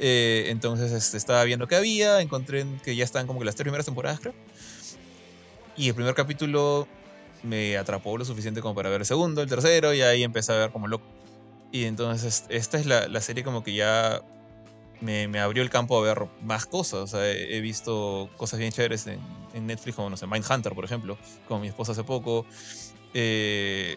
Eh, 0.00 0.46
entonces 0.48 0.90
este, 0.90 1.18
estaba 1.18 1.44
viendo 1.44 1.68
qué 1.68 1.76
había, 1.76 2.20
encontré 2.20 2.64
que 2.82 2.96
ya 2.96 3.04
estaban 3.04 3.26
como 3.26 3.38
que 3.38 3.44
las 3.44 3.54
tres 3.54 3.64
primeras 3.64 3.84
temporadas, 3.84 4.20
creo. 4.20 4.34
Y 5.76 5.88
el 5.88 5.94
primer 5.94 6.14
capítulo 6.14 6.88
me 7.42 7.76
atrapó 7.76 8.16
lo 8.16 8.24
suficiente 8.24 8.62
como 8.62 8.74
para 8.74 8.88
ver 8.88 9.02
el 9.02 9.06
segundo, 9.06 9.42
el 9.42 9.48
tercero, 9.48 9.92
y 9.92 10.00
ahí 10.00 10.22
empecé 10.22 10.52
a 10.52 10.56
ver 10.56 10.70
como 10.70 10.88
loco. 10.88 11.04
Y 11.70 11.84
entonces 11.84 12.44
esta 12.48 12.78
es 12.78 12.86
la, 12.86 13.20
serie 13.20 13.44
como 13.44 13.62
que 13.62 13.74
ya 13.74 14.22
me, 15.02 15.38
abrió 15.38 15.62
el 15.62 15.68
campo 15.68 15.98
a 15.98 16.02
ver 16.02 16.26
más 16.40 16.64
cosas. 16.64 17.00
O 17.00 17.06
sea, 17.06 17.30
he, 17.30 17.60
visto 17.60 18.30
cosas 18.38 18.58
bien 18.60 18.72
chéveres 18.72 19.06
en, 19.08 19.20
en, 19.52 19.66
Netflix, 19.66 19.96
como, 19.96 20.08
no 20.08 20.16
sé, 20.16 20.26
Mindhunter, 20.26 20.74
por 20.74 20.86
ejemplo, 20.86 21.18
con 21.46 21.60
mi 21.60 21.68
esposa 21.68 21.92
hace 21.92 22.04
poco. 22.04 22.46
Eh, 23.12 23.96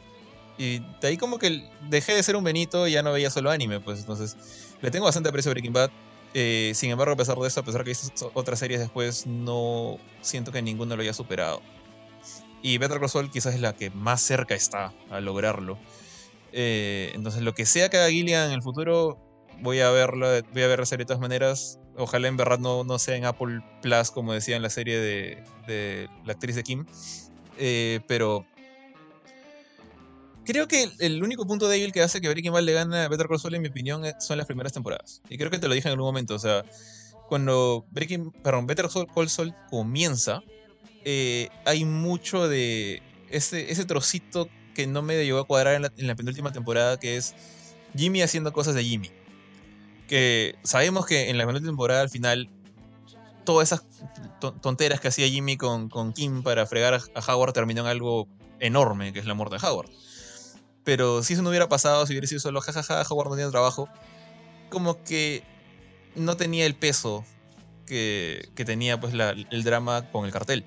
y 0.57 0.79
de 0.79 1.07
ahí 1.07 1.17
como 1.17 1.37
que 1.37 1.69
dejé 1.89 2.13
de 2.13 2.23
ser 2.23 2.35
un 2.35 2.43
Benito 2.43 2.87
y 2.87 2.91
ya 2.91 3.03
no 3.03 3.11
veía 3.11 3.29
solo 3.29 3.51
anime, 3.51 3.79
pues 3.79 3.99
entonces 3.99 4.35
le 4.81 4.91
tengo 4.91 5.05
bastante 5.05 5.29
aprecio 5.29 5.51
a 5.51 5.53
Breaking 5.53 5.73
Bad. 5.73 5.91
Eh, 6.33 6.71
sin 6.75 6.91
embargo, 6.91 7.13
a 7.13 7.17
pesar 7.17 7.37
de 7.37 7.47
eso, 7.47 7.59
a 7.59 7.63
pesar 7.63 7.83
que 7.83 7.91
hice 7.91 8.11
otras 8.33 8.59
series 8.59 8.79
después, 8.79 9.25
no 9.27 9.97
siento 10.21 10.51
que 10.51 10.61
ninguno 10.61 10.95
lo 10.95 11.01
haya 11.01 11.13
superado. 11.13 11.61
Y 12.61 12.77
Better 12.79 12.99
Call 12.99 13.09
Saul 13.09 13.31
quizás 13.31 13.53
es 13.53 13.61
la 13.61 13.73
que 13.73 13.89
más 13.91 14.21
cerca 14.21 14.55
está 14.55 14.93
a 15.09 15.19
lograrlo. 15.19 15.77
Eh, 16.51 17.11
entonces, 17.13 17.41
lo 17.41 17.53
que 17.53 17.65
sea 17.65 17.89
que 17.89 17.97
haga 17.97 18.09
Gillian 18.09 18.49
en 18.49 18.53
el 18.53 18.61
futuro, 18.61 19.17
voy 19.61 19.79
a 19.79 19.89
verlo, 19.91 20.27
voy 20.53 20.61
a 20.63 20.67
ver 20.67 20.79
la 20.79 20.85
serie 20.85 21.03
de 21.03 21.07
todas 21.07 21.21
maneras. 21.21 21.79
Ojalá 21.95 22.27
en 22.27 22.37
verdad 22.37 22.59
no, 22.59 22.83
no 22.83 22.99
sea 22.99 23.15
en 23.15 23.25
Apple 23.25 23.61
Plus, 23.81 24.11
como 24.11 24.33
decía 24.33 24.55
en 24.55 24.61
la 24.61 24.69
serie 24.69 24.99
de, 24.99 25.43
de 25.65 26.09
la 26.25 26.33
actriz 26.33 26.55
de 26.55 26.63
Kim. 26.63 26.85
Eh, 27.57 28.01
pero 28.07 28.45
Creo 30.47 30.65
que 30.69 30.89
el 30.99 31.21
único 31.21 31.45
punto 31.45 31.67
débil 31.67 31.91
que 31.91 32.01
hace 32.01 32.21
que 32.21 32.29
Breaking 32.29 32.53
Bad 32.53 32.63
le 32.63 32.71
gane 32.71 32.99
a 32.99 33.09
Better 33.09 33.27
Call 33.27 33.37
Saul, 33.37 33.55
en 33.55 33.61
mi 33.61 33.67
opinión, 33.67 34.03
son 34.17 34.37
las 34.37 34.47
primeras 34.47 34.71
temporadas. 34.71 35.21
Y 35.29 35.37
creo 35.37 35.51
que 35.51 35.59
te 35.59 35.67
lo 35.67 35.73
dije 35.73 35.89
en 35.89 35.91
algún 35.91 36.07
momento. 36.07 36.35
O 36.35 36.39
sea, 36.39 36.63
cuando 37.27 37.85
Breaking, 37.91 38.31
perdón, 38.31 38.65
Better 38.65 38.87
Call 39.13 39.29
Saul 39.29 39.53
comienza, 39.69 40.41
eh, 41.03 41.49
hay 41.65 41.83
mucho 41.83 42.47
de 42.47 43.03
ese, 43.29 43.69
ese 43.73 43.83
trocito 43.83 44.47
que 44.73 44.87
no 44.87 45.01
me 45.01 45.21
llegó 45.21 45.39
a 45.39 45.45
cuadrar 45.45 45.75
en 45.75 46.07
la, 46.07 46.15
penúltima 46.15 46.53
temporada, 46.53 46.97
que 46.97 47.17
es 47.17 47.35
Jimmy 47.97 48.21
haciendo 48.21 48.53
cosas 48.53 48.73
de 48.73 48.85
Jimmy. 48.85 49.11
Que 50.07 50.55
sabemos 50.63 51.05
que 51.05 51.29
en 51.29 51.37
la 51.37 51.45
penúltima 51.45 51.71
temporada, 51.71 52.01
al 52.03 52.09
final, 52.09 52.49
todas 53.43 53.67
esas 53.67 53.85
tonteras 54.61 55.01
que 55.01 55.09
hacía 55.09 55.27
Jimmy 55.27 55.57
con, 55.57 55.89
con 55.89 56.13
Kim 56.13 56.41
para 56.41 56.65
fregar 56.65 56.93
a 56.93 57.33
Howard 57.33 57.51
terminó 57.51 57.81
en 57.81 57.87
algo 57.87 58.29
enorme, 58.61 59.11
que 59.11 59.19
es 59.19 59.25
la 59.25 59.33
muerte 59.33 59.57
de 59.59 59.67
Howard. 59.67 59.89
Pero 60.87 61.21
si 61.21 61.33
eso 61.33 61.41
no 61.41 61.49
hubiera 61.49 61.67
pasado, 61.67 62.05
si 62.05 62.13
hubiera 62.13 62.27
sido 62.27 62.39
solo 62.39 62.61
jajaja, 62.61 63.03
Howard 63.09 63.27
no 63.27 63.35
tenía 63.35 63.51
trabajo, 63.51 63.89
como 64.69 65.03
que 65.03 65.43
no 66.15 66.37
tenía 66.37 66.65
el 66.65 66.75
peso 66.75 67.25
que, 67.85 68.49
tenía 68.55 68.97
pues 68.97 69.13
el 69.13 69.63
drama 69.65 70.09
con 70.13 70.25
el 70.25 70.31
cartel. 70.31 70.63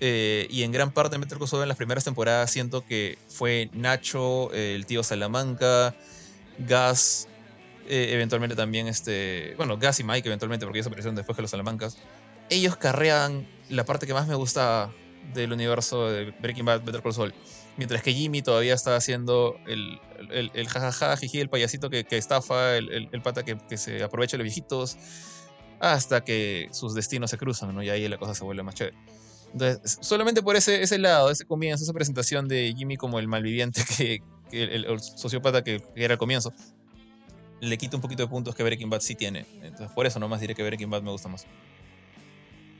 Eh, 0.00 0.48
y 0.50 0.64
en 0.64 0.72
gran 0.72 0.90
parte 0.90 1.14
de 1.14 1.20
Metal 1.20 1.38
Gear 1.38 1.62
en 1.62 1.68
las 1.68 1.76
primeras 1.76 2.02
temporadas 2.02 2.50
siento 2.50 2.84
que 2.84 3.18
fue 3.28 3.70
Nacho, 3.72 4.52
el 4.52 4.84
tío 4.84 5.04
Salamanca, 5.04 5.94
Gas, 6.58 7.28
eh, 7.86 8.08
eventualmente 8.14 8.56
también 8.56 8.88
este, 8.88 9.54
bueno, 9.56 9.78
Gas 9.78 10.00
y 10.00 10.02
Mike 10.02 10.26
eventualmente 10.26 10.66
porque 10.66 10.78
ellos 10.78 10.88
aparecieron 10.88 11.14
después 11.14 11.36
que 11.36 11.42
los 11.42 11.52
Salamancas. 11.52 11.98
Ellos 12.50 12.76
carrean 12.76 13.48
la 13.68 13.84
parte 13.84 14.08
que 14.08 14.12
más 14.12 14.26
me 14.26 14.34
gusta 14.34 14.90
del 15.34 15.52
universo 15.52 16.10
de 16.10 16.32
Breaking 16.32 16.64
Bad, 16.64 16.82
Better 16.82 17.00
Call 17.00 17.14
Saul. 17.14 17.34
Mientras 17.76 18.02
que 18.02 18.12
Jimmy 18.12 18.42
todavía 18.42 18.74
está 18.74 18.96
haciendo 18.96 19.58
el, 19.66 20.00
el, 20.30 20.50
el 20.54 20.68
jajaja, 20.68 21.16
jiji, 21.16 21.40
el 21.40 21.50
payasito 21.50 21.90
que, 21.90 22.04
que 22.04 22.16
estafa, 22.16 22.76
el, 22.76 23.08
el, 23.12 23.22
pata 23.22 23.44
que, 23.44 23.58
que, 23.68 23.76
se 23.76 24.02
aprovecha 24.02 24.36
de 24.36 24.38
los 24.38 24.44
viejitos, 24.44 24.96
hasta 25.80 26.24
que 26.24 26.68
sus 26.72 26.94
destinos 26.94 27.30
se 27.30 27.36
cruzan, 27.38 27.74
¿no? 27.74 27.82
Y 27.82 27.90
ahí 27.90 28.08
la 28.08 28.16
cosa 28.16 28.34
se 28.34 28.44
vuelve 28.44 28.62
más 28.62 28.74
chévere. 28.74 28.96
Entonces, 29.52 29.98
solamente 30.00 30.42
por 30.42 30.56
ese, 30.56 30.82
ese 30.82 30.98
lado, 30.98 31.30
ese 31.30 31.44
comienzo, 31.44 31.84
esa 31.84 31.92
presentación 31.92 32.48
de 32.48 32.74
Jimmy 32.76 32.96
como 32.96 33.18
el 33.18 33.28
malviviente, 33.28 33.82
que, 33.96 34.22
que 34.50 34.64
el, 34.64 35.00
sociópata 35.00 35.62
que, 35.62 35.82
era 35.94 36.14
al 36.14 36.18
comienzo, 36.18 36.52
le 37.60 37.78
quita 37.78 37.96
un 37.96 38.02
poquito 38.02 38.22
de 38.22 38.28
puntos 38.28 38.54
que 38.54 38.62
Breaking 38.62 38.90
Bad 38.90 39.00
sí 39.00 39.14
tiene. 39.14 39.46
Entonces, 39.62 39.90
por 39.94 40.06
eso 40.06 40.18
nomás 40.18 40.40
diré 40.40 40.54
que 40.54 40.62
Breaking 40.62 40.90
Bad 40.90 41.02
me 41.02 41.10
gusta 41.10 41.28
más. 41.28 41.46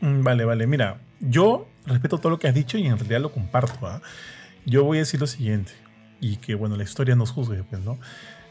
Mm, 0.00 0.22
vale, 0.22 0.44
vale. 0.44 0.66
Mira, 0.66 1.00
yo 1.20 1.66
respeto 1.86 2.18
todo 2.18 2.30
lo 2.30 2.38
que 2.38 2.48
has 2.48 2.54
dicho 2.54 2.78
y 2.78 2.86
en 2.86 2.98
realidad 2.98 3.20
lo 3.20 3.32
comparto. 3.32 3.86
¿ah? 3.86 4.02
Yo 4.66 4.84
voy 4.84 4.98
a 4.98 5.00
decir 5.00 5.20
lo 5.20 5.28
siguiente, 5.28 5.72
y 6.20 6.36
que 6.36 6.54
bueno, 6.54 6.76
la 6.76 6.82
historia 6.82 7.14
nos 7.14 7.30
juzgue, 7.30 7.62
pues, 7.62 7.82
¿no? 7.82 7.98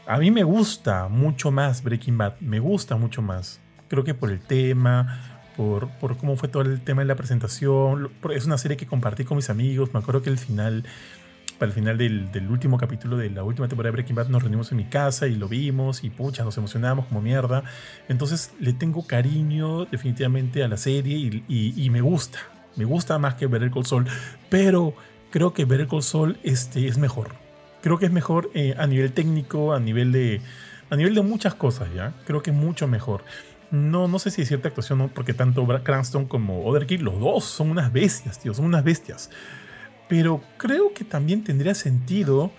A 0.06 0.18
mí 0.18 0.30
me 0.30 0.44
gusta 0.44 1.08
mucho 1.08 1.50
más 1.50 1.82
Breaking 1.82 2.16
Bad, 2.16 2.40
me 2.40 2.58
gusta 2.58 2.96
mucho 2.96 3.22
más. 3.22 3.60
Creo 3.88 4.02
que 4.02 4.14
por 4.14 4.30
el 4.30 4.40
tema, 4.40 5.36
por, 5.56 5.88
por 5.98 6.16
cómo 6.16 6.36
fue 6.36 6.48
todo 6.48 6.62
el 6.62 6.80
tema 6.80 7.02
de 7.02 7.06
la 7.06 7.16
presentación. 7.16 8.10
Es 8.32 8.46
una 8.46 8.56
serie 8.56 8.76
que 8.76 8.86
compartí 8.86 9.24
con 9.24 9.36
mis 9.36 9.50
amigos. 9.50 9.92
Me 9.92 9.98
acuerdo 9.98 10.22
que 10.22 10.30
el 10.30 10.38
final, 10.38 10.84
para 11.58 11.70
el 11.70 11.72
final 11.72 11.98
del, 11.98 12.30
del, 12.30 12.48
último 12.48 12.78
capítulo 12.78 13.16
de 13.16 13.30
la 13.30 13.42
última 13.42 13.66
temporada 13.66 13.90
de 13.90 13.96
Breaking 13.96 14.14
Bad, 14.14 14.28
nos 14.28 14.42
reunimos 14.42 14.70
en 14.70 14.78
mi 14.78 14.84
casa 14.84 15.26
y 15.26 15.34
lo 15.34 15.48
vimos 15.48 16.04
y 16.04 16.10
pucha, 16.10 16.44
nos 16.44 16.56
emocionamos 16.56 17.06
como 17.06 17.20
mierda. 17.20 17.64
Entonces 18.08 18.52
le 18.60 18.72
tengo 18.72 19.06
cariño 19.06 19.86
definitivamente 19.86 20.62
a 20.62 20.68
la 20.68 20.76
serie 20.76 21.16
y, 21.16 21.74
y, 21.76 21.90
me 21.90 22.00
gusta. 22.00 22.38
Me 22.76 22.84
gusta 22.84 23.18
más 23.18 23.34
que 23.34 23.48
ver 23.48 23.62
el 23.64 23.72
Sol. 23.84 24.06
Pero 24.50 24.94
creo 25.36 25.52
que 25.52 25.66
Better 25.66 25.86
Call 25.86 26.02
Saul 26.02 26.38
este, 26.44 26.88
es 26.88 26.96
mejor. 26.96 27.32
Creo 27.82 27.98
que 27.98 28.06
es 28.06 28.10
mejor 28.10 28.50
eh, 28.54 28.74
a 28.78 28.86
nivel 28.86 29.12
técnico, 29.12 29.74
a 29.74 29.78
nivel 29.78 30.10
de 30.10 30.40
a 30.88 30.96
nivel 30.96 31.14
de 31.14 31.20
muchas 31.20 31.54
cosas, 31.54 31.92
¿ya? 31.94 32.14
Creo 32.24 32.42
que 32.42 32.52
es 32.52 32.56
mucho 32.56 32.88
mejor. 32.88 33.22
No, 33.70 34.08
no 34.08 34.18
sé 34.18 34.30
si 34.30 34.40
es 34.40 34.48
cierta 34.48 34.68
actuación, 34.68 35.10
porque 35.14 35.34
tanto 35.34 35.66
Cranston 35.84 36.24
como 36.24 36.64
Otherkill, 36.64 37.02
los 37.02 37.20
dos 37.20 37.44
son 37.44 37.68
unas 37.68 37.92
bestias, 37.92 38.38
tío, 38.38 38.54
son 38.54 38.64
unas 38.64 38.82
bestias. 38.82 39.28
Pero 40.08 40.40
creo 40.56 40.94
que 40.94 41.04
también 41.04 41.44
tendría 41.44 41.74
sentido 41.74 42.50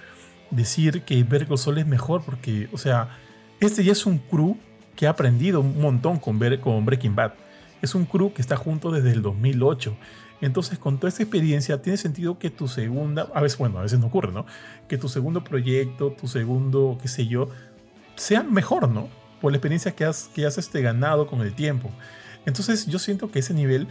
decir 0.51 1.01
que 1.01 1.23
Better 1.23 1.47
Call 1.47 1.57
Saul 1.57 1.79
es 1.79 1.87
mejor, 1.87 2.21
porque, 2.23 2.69
o 2.71 2.77
sea, 2.77 3.17
este 3.59 3.83
ya 3.83 3.93
es 3.93 4.05
un 4.05 4.19
crew 4.19 4.55
que 4.95 5.07
ha 5.07 5.09
aprendido 5.09 5.61
un 5.61 5.81
montón 5.81 6.19
con, 6.19 6.39
con 6.59 6.85
Breaking 6.85 7.15
Bad. 7.15 7.33
Es 7.81 7.95
un 7.95 8.05
crew 8.05 8.33
que 8.33 8.41
está 8.43 8.55
junto 8.55 8.91
desde 8.91 9.13
el 9.13 9.23
2008. 9.23 9.97
Entonces, 10.41 10.77
con 10.77 10.97
toda 10.97 11.09
esta 11.09 11.23
experiencia, 11.23 11.81
tiene 11.81 11.97
sentido 11.97 12.37
que 12.37 12.49
tu 12.49 12.67
segunda, 12.67 13.27
a 13.33 13.41
veces, 13.41 13.57
bueno, 13.57 13.79
a 13.79 13.81
veces 13.81 13.99
no 13.99 14.07
ocurre, 14.07 14.31
¿no? 14.31 14.45
Que 14.87 14.97
tu 14.97 15.09
segundo 15.09 15.43
proyecto, 15.43 16.11
tu 16.11 16.27
segundo, 16.27 16.97
qué 17.01 17.07
sé 17.07 17.27
yo, 17.27 17.49
sea 18.15 18.43
mejor, 18.43 18.89
¿no? 18.89 19.09
Por 19.41 19.51
la 19.51 19.57
experiencia 19.57 19.95
que 19.95 20.05
has, 20.05 20.29
que 20.33 20.45
este, 20.45 20.81
ganado 20.81 21.27
con 21.27 21.41
el 21.41 21.53
tiempo. 21.53 21.89
Entonces, 22.45 22.85
yo 22.85 22.99
siento 22.99 23.31
que 23.31 23.39
ese 23.39 23.53
nivel, 23.53 23.87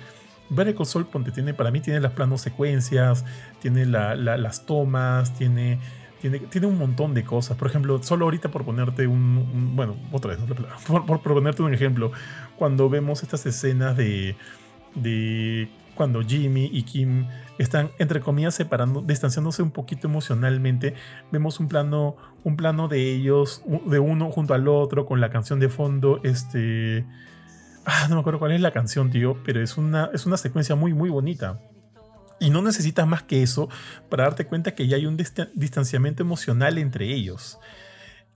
Better 0.49 0.77
Sol, 0.87 1.07
ponte, 1.07 1.33
tiene, 1.33 1.53
para 1.53 1.71
mí 1.73 1.81
tiene 1.81 2.01
las 2.01 2.13
planos 2.13 2.43
secuencias, 2.43 3.25
tiene 3.61 3.85
las 3.85 4.67
tomas, 4.67 5.37
tiene, 5.37 5.81
tiene, 6.21 6.39
tiene 6.39 6.69
un 6.69 6.79
montón 6.79 7.13
de 7.13 7.25
cosas. 7.25 7.57
Por 7.57 7.69
ejemplo, 7.69 8.01
solo 8.05 8.25
ahorita 8.27 8.53
por 8.53 8.65
ponerte 8.65 9.09
un, 9.09 9.75
bueno, 9.75 9.97
otra 10.13 10.37
vez, 10.37 10.41
por, 10.87 11.07
por, 11.07 11.21
ponerte 11.21 11.63
un 11.63 11.75
ejemplo, 11.75 12.13
cuando 12.57 12.89
vemos 12.89 13.25
estas 13.25 13.45
escenas 13.47 13.97
de, 13.97 14.37
de 14.95 15.69
cuando 15.97 16.23
Jimmy 16.23 16.71
y 16.73 16.85
Kim 16.85 17.27
están, 17.59 17.91
entre 17.99 18.21
comillas, 18.21 18.55
separando, 18.55 19.01
distanciándose 19.01 19.63
un 19.63 19.73
poquito 19.73 20.07
emocionalmente. 20.07 20.95
Vemos 21.33 21.59
un 21.59 21.67
plano, 21.67 22.17
un 22.45 22.57
plano 22.57 22.87
de 22.87 23.13
ellos, 23.13 23.63
de 23.87 23.99
uno 23.99 24.31
junto 24.31 24.55
al 24.55 24.69
otro, 24.69 25.07
con 25.07 25.21
la 25.21 25.31
canción 25.31 25.59
de 25.59 25.69
fondo. 25.69 26.21
Este. 26.23 27.05
Ah, 27.85 28.07
no 28.09 28.17
me 28.17 28.21
acuerdo 28.21 28.39
cuál 28.39 28.53
es 28.53 28.61
la 28.61 28.73
canción, 28.73 29.11
tío, 29.11 29.39
pero 29.45 29.63
es 29.63 29.77
una, 29.77 30.11
es 30.13 30.27
una 30.27 30.37
secuencia 30.37 30.77
muy, 30.77 30.93
muy 30.93 31.11
bonita. 31.11 31.61
Y 32.39 32.51
no 32.51 32.61
necesitas 32.61 33.07
más 33.07 33.23
que 33.23 33.43
eso 33.43 33.69
para 34.11 34.25
darte 34.25 34.47
cuenta 34.47 34.75
que 34.75 34.87
ya 34.87 34.97
hay 34.97 35.07
un 35.07 35.17
distanciamiento 35.17 36.23
emocional 36.23 36.79
entre 36.79 37.13
ellos. 37.13 37.59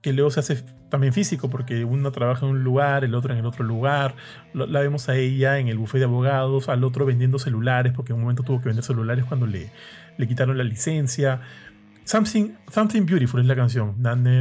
Que 0.01 0.13
luego 0.13 0.31
se 0.31 0.41
hace 0.41 0.65
también 0.89 1.13
físico, 1.13 1.51
porque 1.51 1.85
uno 1.85 2.11
trabaja 2.11 2.47
en 2.47 2.53
un 2.53 2.65
lugar, 2.65 3.05
el 3.05 3.15
otro 3.15 3.33
en 3.33 3.41
el 3.41 3.47
otro 3.47 3.65
lugar. 3.65 4.15
La 4.55 4.81
vemos 4.81 5.09
a 5.09 5.17
ella 5.17 5.59
en 5.59 5.69
el 5.69 5.79
buffet 5.79 5.99
de 5.99 6.07
abogados, 6.07 6.69
al 6.69 6.85
otro 6.85 7.05
vendiendo 7.05 7.39
celulares, 7.39 7.93
porque 7.95 8.13
en 8.13 8.17
un 8.17 8.23
momento 8.23 8.43
tuvo 8.43 8.61
que 8.61 8.67
vender 8.67 8.85
celulares 8.85 9.25
cuando 9.25 9.47
le, 9.47 9.71
le 10.17 10.29
quitaron 10.29 10.57
la 10.57 10.65
licencia. 10.65 11.41
Something, 12.05 12.55
Something 12.73 13.07
Beautiful 13.07 13.41
es 13.41 13.47
la 13.47 13.57
canción. 13.57 13.95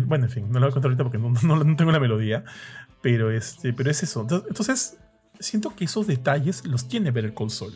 Bueno, 0.07 0.25
en 0.25 0.31
fin, 0.31 0.47
no 0.49 0.59
la 0.59 0.67
voy 0.67 0.71
a 0.71 0.73
contar 0.73 0.91
ahorita 0.91 1.03
porque 1.03 1.17
no, 1.17 1.75
tengo 1.75 1.91
la 1.91 1.99
melodía. 1.99 2.43
Pero, 3.01 3.31
este, 3.31 3.73
pero 3.73 3.91
es 3.91 4.03
eso. 4.03 4.21
Entonces, 4.21 4.97
siento 5.39 5.75
que 5.75 5.85
esos 5.85 6.07
detalles 6.07 6.65
los 6.65 6.87
tiene 6.87 7.11
ver 7.11 7.25
el 7.25 7.33
console 7.33 7.75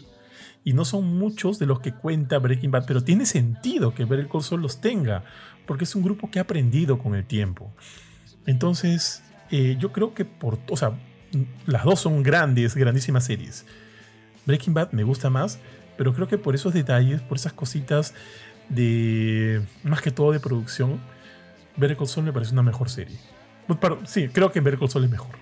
y 0.64 0.73
no 0.73 0.85
son 0.85 1.18
muchos 1.18 1.60
de 1.60 1.65
los 1.65 1.80
que 1.80 1.93
cuenta 1.93 2.39
Breaking 2.39 2.72
Bad, 2.72 2.85
pero 2.88 3.03
tiene 3.03 3.26
sentido 3.26 3.93
que 3.93 4.05
Better 4.05 4.27
Call 4.27 4.43
Saul 4.43 4.61
los 4.61 4.80
tenga, 4.80 5.23
porque 5.65 5.84
es 5.84 5.95
un 5.95 6.03
grupo 6.03 6.30
que 6.30 6.40
ha 6.40 6.44
aprendido 6.44 6.98
con 6.99 7.15
el 7.15 7.26
tiempo. 7.26 7.72
Entonces, 8.45 9.23
eh, 9.52 9.77
yo 9.80 9.91
creo 9.91 10.14
que 10.14 10.26
por, 10.26 10.60
o 10.69 10.77
sea, 10.77 10.94
las 11.65 11.84
dos 11.84 11.99
son 11.99 12.23
grandes, 12.23 12.76
grandísimas 12.76 13.26
series. 13.26 13.65
Breaking 14.45 14.73
Bad 14.73 14.91
me 14.91 15.03
gusta 15.03 15.30
más, 15.30 15.60
pero 15.98 16.14
creo 16.14 16.27
que 16.27 16.38
por 16.38 16.56
esos 16.56 16.73
detalles, 16.73 17.22
por 17.22 17.38
esas 17.38 17.53
cositas 17.53 18.14
de, 18.69 19.61
más 19.84 20.02
que 20.02 20.11
todo 20.11 20.31
de 20.31 20.40
producción, 20.40 20.99
Better 21.77 21.98
Call 21.98 22.23
me 22.23 22.34
parece 22.34 22.53
una 22.53 22.64
mejor 22.64 22.90
serie. 22.90 23.18
sí, 24.06 24.27
creo 24.30 24.52
que 24.52 24.60
Better 24.60 24.80
Call 24.80 25.03
es 25.03 25.10
mejor. 25.10 25.35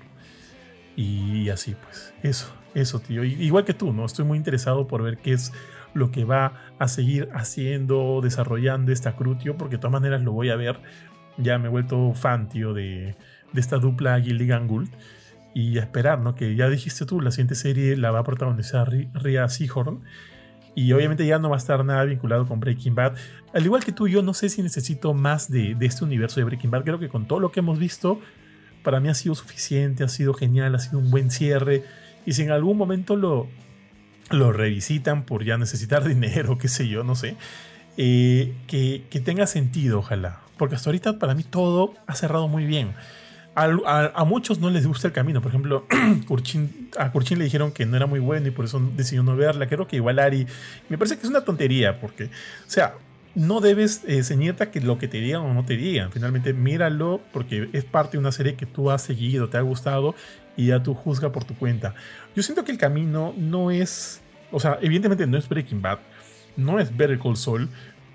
Y 0.95 1.49
así 1.49 1.75
pues, 1.75 2.13
eso. 2.21 2.53
Eso, 2.73 2.99
tío. 2.99 3.23
Igual 3.23 3.65
que 3.65 3.73
tú, 3.73 3.91
¿no? 3.91 4.05
Estoy 4.05 4.25
muy 4.25 4.37
interesado 4.37 4.87
por 4.87 5.03
ver 5.03 5.17
qué 5.17 5.33
es 5.33 5.51
lo 5.93 6.11
que 6.11 6.25
va 6.25 6.53
a 6.79 6.87
seguir 6.87 7.29
haciendo, 7.33 8.21
desarrollando 8.23 8.91
esta 8.91 9.15
Crutio, 9.15 9.57
porque 9.57 9.75
de 9.75 9.79
todas 9.79 9.93
maneras 9.93 10.21
lo 10.21 10.31
voy 10.31 10.49
a 10.49 10.55
ver. 10.55 10.79
Ya 11.37 11.57
me 11.57 11.67
he 11.67 11.69
vuelto 11.69 12.13
fan, 12.13 12.49
tío, 12.49 12.73
de, 12.73 13.15
esta 13.55 13.77
dupla 13.77 14.19
Gilligan 14.19 14.67
Gould. 14.67 14.89
Y 15.53 15.77
a 15.79 15.81
esperar, 15.81 16.21
¿no? 16.21 16.33
Que 16.33 16.55
ya 16.55 16.69
dijiste 16.69 17.05
tú, 17.05 17.19
la 17.19 17.31
siguiente 17.31 17.55
serie 17.55 17.97
la 17.97 18.11
va 18.11 18.19
a 18.19 18.23
protagonizar 18.23 18.89
Rhea 19.13 19.49
Seahorn. 19.49 20.01
Y 20.75 20.93
obviamente 20.93 21.25
ya 21.25 21.39
no 21.39 21.49
va 21.49 21.57
a 21.57 21.59
estar 21.59 21.83
nada 21.83 22.05
vinculado 22.05 22.47
con 22.47 22.61
Breaking 22.61 22.95
Bad. 22.95 23.15
Al 23.53 23.65
igual 23.65 23.83
que 23.83 23.91
tú, 23.91 24.07
yo 24.07 24.21
no 24.23 24.33
sé 24.33 24.47
si 24.47 24.61
necesito 24.61 25.13
más 25.13 25.51
de, 25.51 25.75
de 25.75 25.85
este 25.85 26.05
universo 26.05 26.39
de 26.39 26.45
Breaking 26.45 26.71
Bad. 26.71 26.83
Creo 26.85 26.99
que 26.99 27.09
con 27.09 27.27
todo 27.27 27.41
lo 27.41 27.51
que 27.51 27.59
hemos 27.59 27.77
visto, 27.77 28.21
para 28.81 29.01
mí 29.01 29.09
ha 29.09 29.13
sido 29.13 29.35
suficiente, 29.35 30.05
ha 30.05 30.07
sido 30.07 30.33
genial, 30.33 30.73
ha 30.75 30.79
sido 30.79 30.99
un 30.99 31.11
buen 31.11 31.29
cierre 31.31 31.83
y 32.25 32.33
si 32.33 32.43
en 32.43 32.51
algún 32.51 32.77
momento 32.77 33.15
lo, 33.15 33.47
lo 34.33 34.51
revisitan 34.51 35.23
por 35.23 35.43
ya 35.43 35.57
necesitar 35.57 36.03
dinero, 36.07 36.57
qué 36.57 36.67
sé 36.67 36.87
yo, 36.87 37.03
no 37.03 37.15
sé, 37.15 37.35
eh, 37.97 38.53
que, 38.67 39.21
tenga 39.23 39.47
sentido, 39.47 39.99
ojalá. 39.99 40.39
Porque 40.57 40.75
hasta 40.75 40.89
ahorita 40.89 41.19
para 41.19 41.33
mí 41.33 41.43
todo 41.43 41.93
ha 42.07 42.15
cerrado 42.15 42.47
muy 42.47 42.65
bien. 42.65 42.93
A, 43.53 44.23
muchos 44.25 44.59
no 44.59 44.69
les 44.69 44.87
gusta 44.87 45.07
el 45.07 45.13
camino. 45.13 45.41
Por 45.41 45.49
ejemplo, 45.49 45.85
a 46.97 47.11
Kurchin 47.11 47.37
le 47.37 47.43
dijeron 47.43 47.71
que 47.71 47.85
no 47.85 47.97
era 47.97 48.05
muy 48.05 48.19
bueno 48.19 48.47
y 48.47 48.51
por 48.51 48.65
eso 48.65 48.79
decidió 48.95 49.23
no 49.23 49.35
verla. 49.35 49.67
Creo 49.67 49.87
que 49.87 49.97
igual 49.97 50.19
Ari. 50.19 50.47
Me 50.87 50.97
parece 50.97 51.17
que 51.17 51.23
es 51.23 51.29
una 51.29 51.41
tontería 51.41 51.99
porque, 51.99 52.25
o 52.25 52.29
sea, 52.69 52.93
no 53.35 53.61
debes 53.61 54.03
eh, 54.05 54.23
ceñirte 54.23 54.63
a 54.63 54.71
que 54.71 54.81
lo 54.81 54.97
que 54.97 55.07
te 55.07 55.19
digan 55.19 55.41
o 55.41 55.53
no 55.53 55.65
te 55.65 55.77
digan. 55.77 56.11
Finalmente, 56.11 56.53
míralo 56.53 57.21
porque 57.33 57.69
es 57.73 57.85
parte 57.85 58.13
de 58.13 58.19
una 58.19 58.31
serie 58.31 58.55
que 58.55 58.65
tú 58.65 58.91
has 58.91 59.01
seguido, 59.01 59.49
te 59.49 59.57
ha 59.57 59.61
gustado 59.61 60.15
y 60.57 60.67
ya 60.67 60.83
tú 60.83 60.93
juzga 60.93 61.31
por 61.31 61.43
tu 61.43 61.55
cuenta. 61.55 61.93
Yo 62.35 62.43
siento 62.43 62.63
que 62.63 62.71
el 62.71 62.77
camino 62.77 63.33
no 63.37 63.71
es, 63.71 64.20
o 64.51 64.59
sea, 64.59 64.77
evidentemente 64.81 65.27
no 65.27 65.37
es 65.37 65.47
Breaking 65.47 65.81
Bad, 65.81 65.99
no 66.57 66.79
es 66.79 66.95
Better 66.95 67.19
Call 67.19 67.37
Saul, 67.37 67.69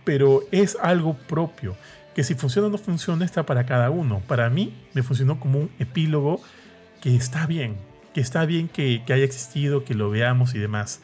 pero 0.04 0.42
es 0.52 0.76
algo 0.80 1.14
propio, 1.14 1.76
que 2.14 2.24
si 2.24 2.34
funciona 2.34 2.68
o 2.68 2.70
no 2.70 2.78
funciona 2.78 3.24
está 3.24 3.44
para 3.44 3.66
cada 3.66 3.90
uno. 3.90 4.20
Para 4.26 4.48
mí 4.50 4.74
me 4.94 5.02
funcionó 5.02 5.40
como 5.40 5.60
un 5.60 5.70
epílogo 5.78 6.40
que 7.00 7.14
está 7.16 7.46
bien, 7.46 7.76
que 8.14 8.20
está 8.20 8.46
bien 8.46 8.68
que, 8.68 9.02
que 9.06 9.12
haya 9.12 9.24
existido, 9.24 9.84
que 9.84 9.94
lo 9.94 10.10
veamos 10.10 10.54
y 10.54 10.58
demás. 10.58 11.00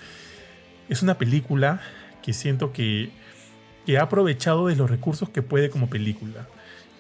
Es 0.89 1.03
una 1.03 1.19
película 1.19 1.81
que 2.23 2.33
siento 2.33 2.73
que, 2.73 3.11
que 3.85 3.99
ha 3.99 4.03
aprovechado 4.03 4.69
de 4.69 4.77
los 4.77 4.89
recursos 4.89 5.29
que 5.29 5.43
puede 5.43 5.71
como 5.71 5.91
película 5.91 6.47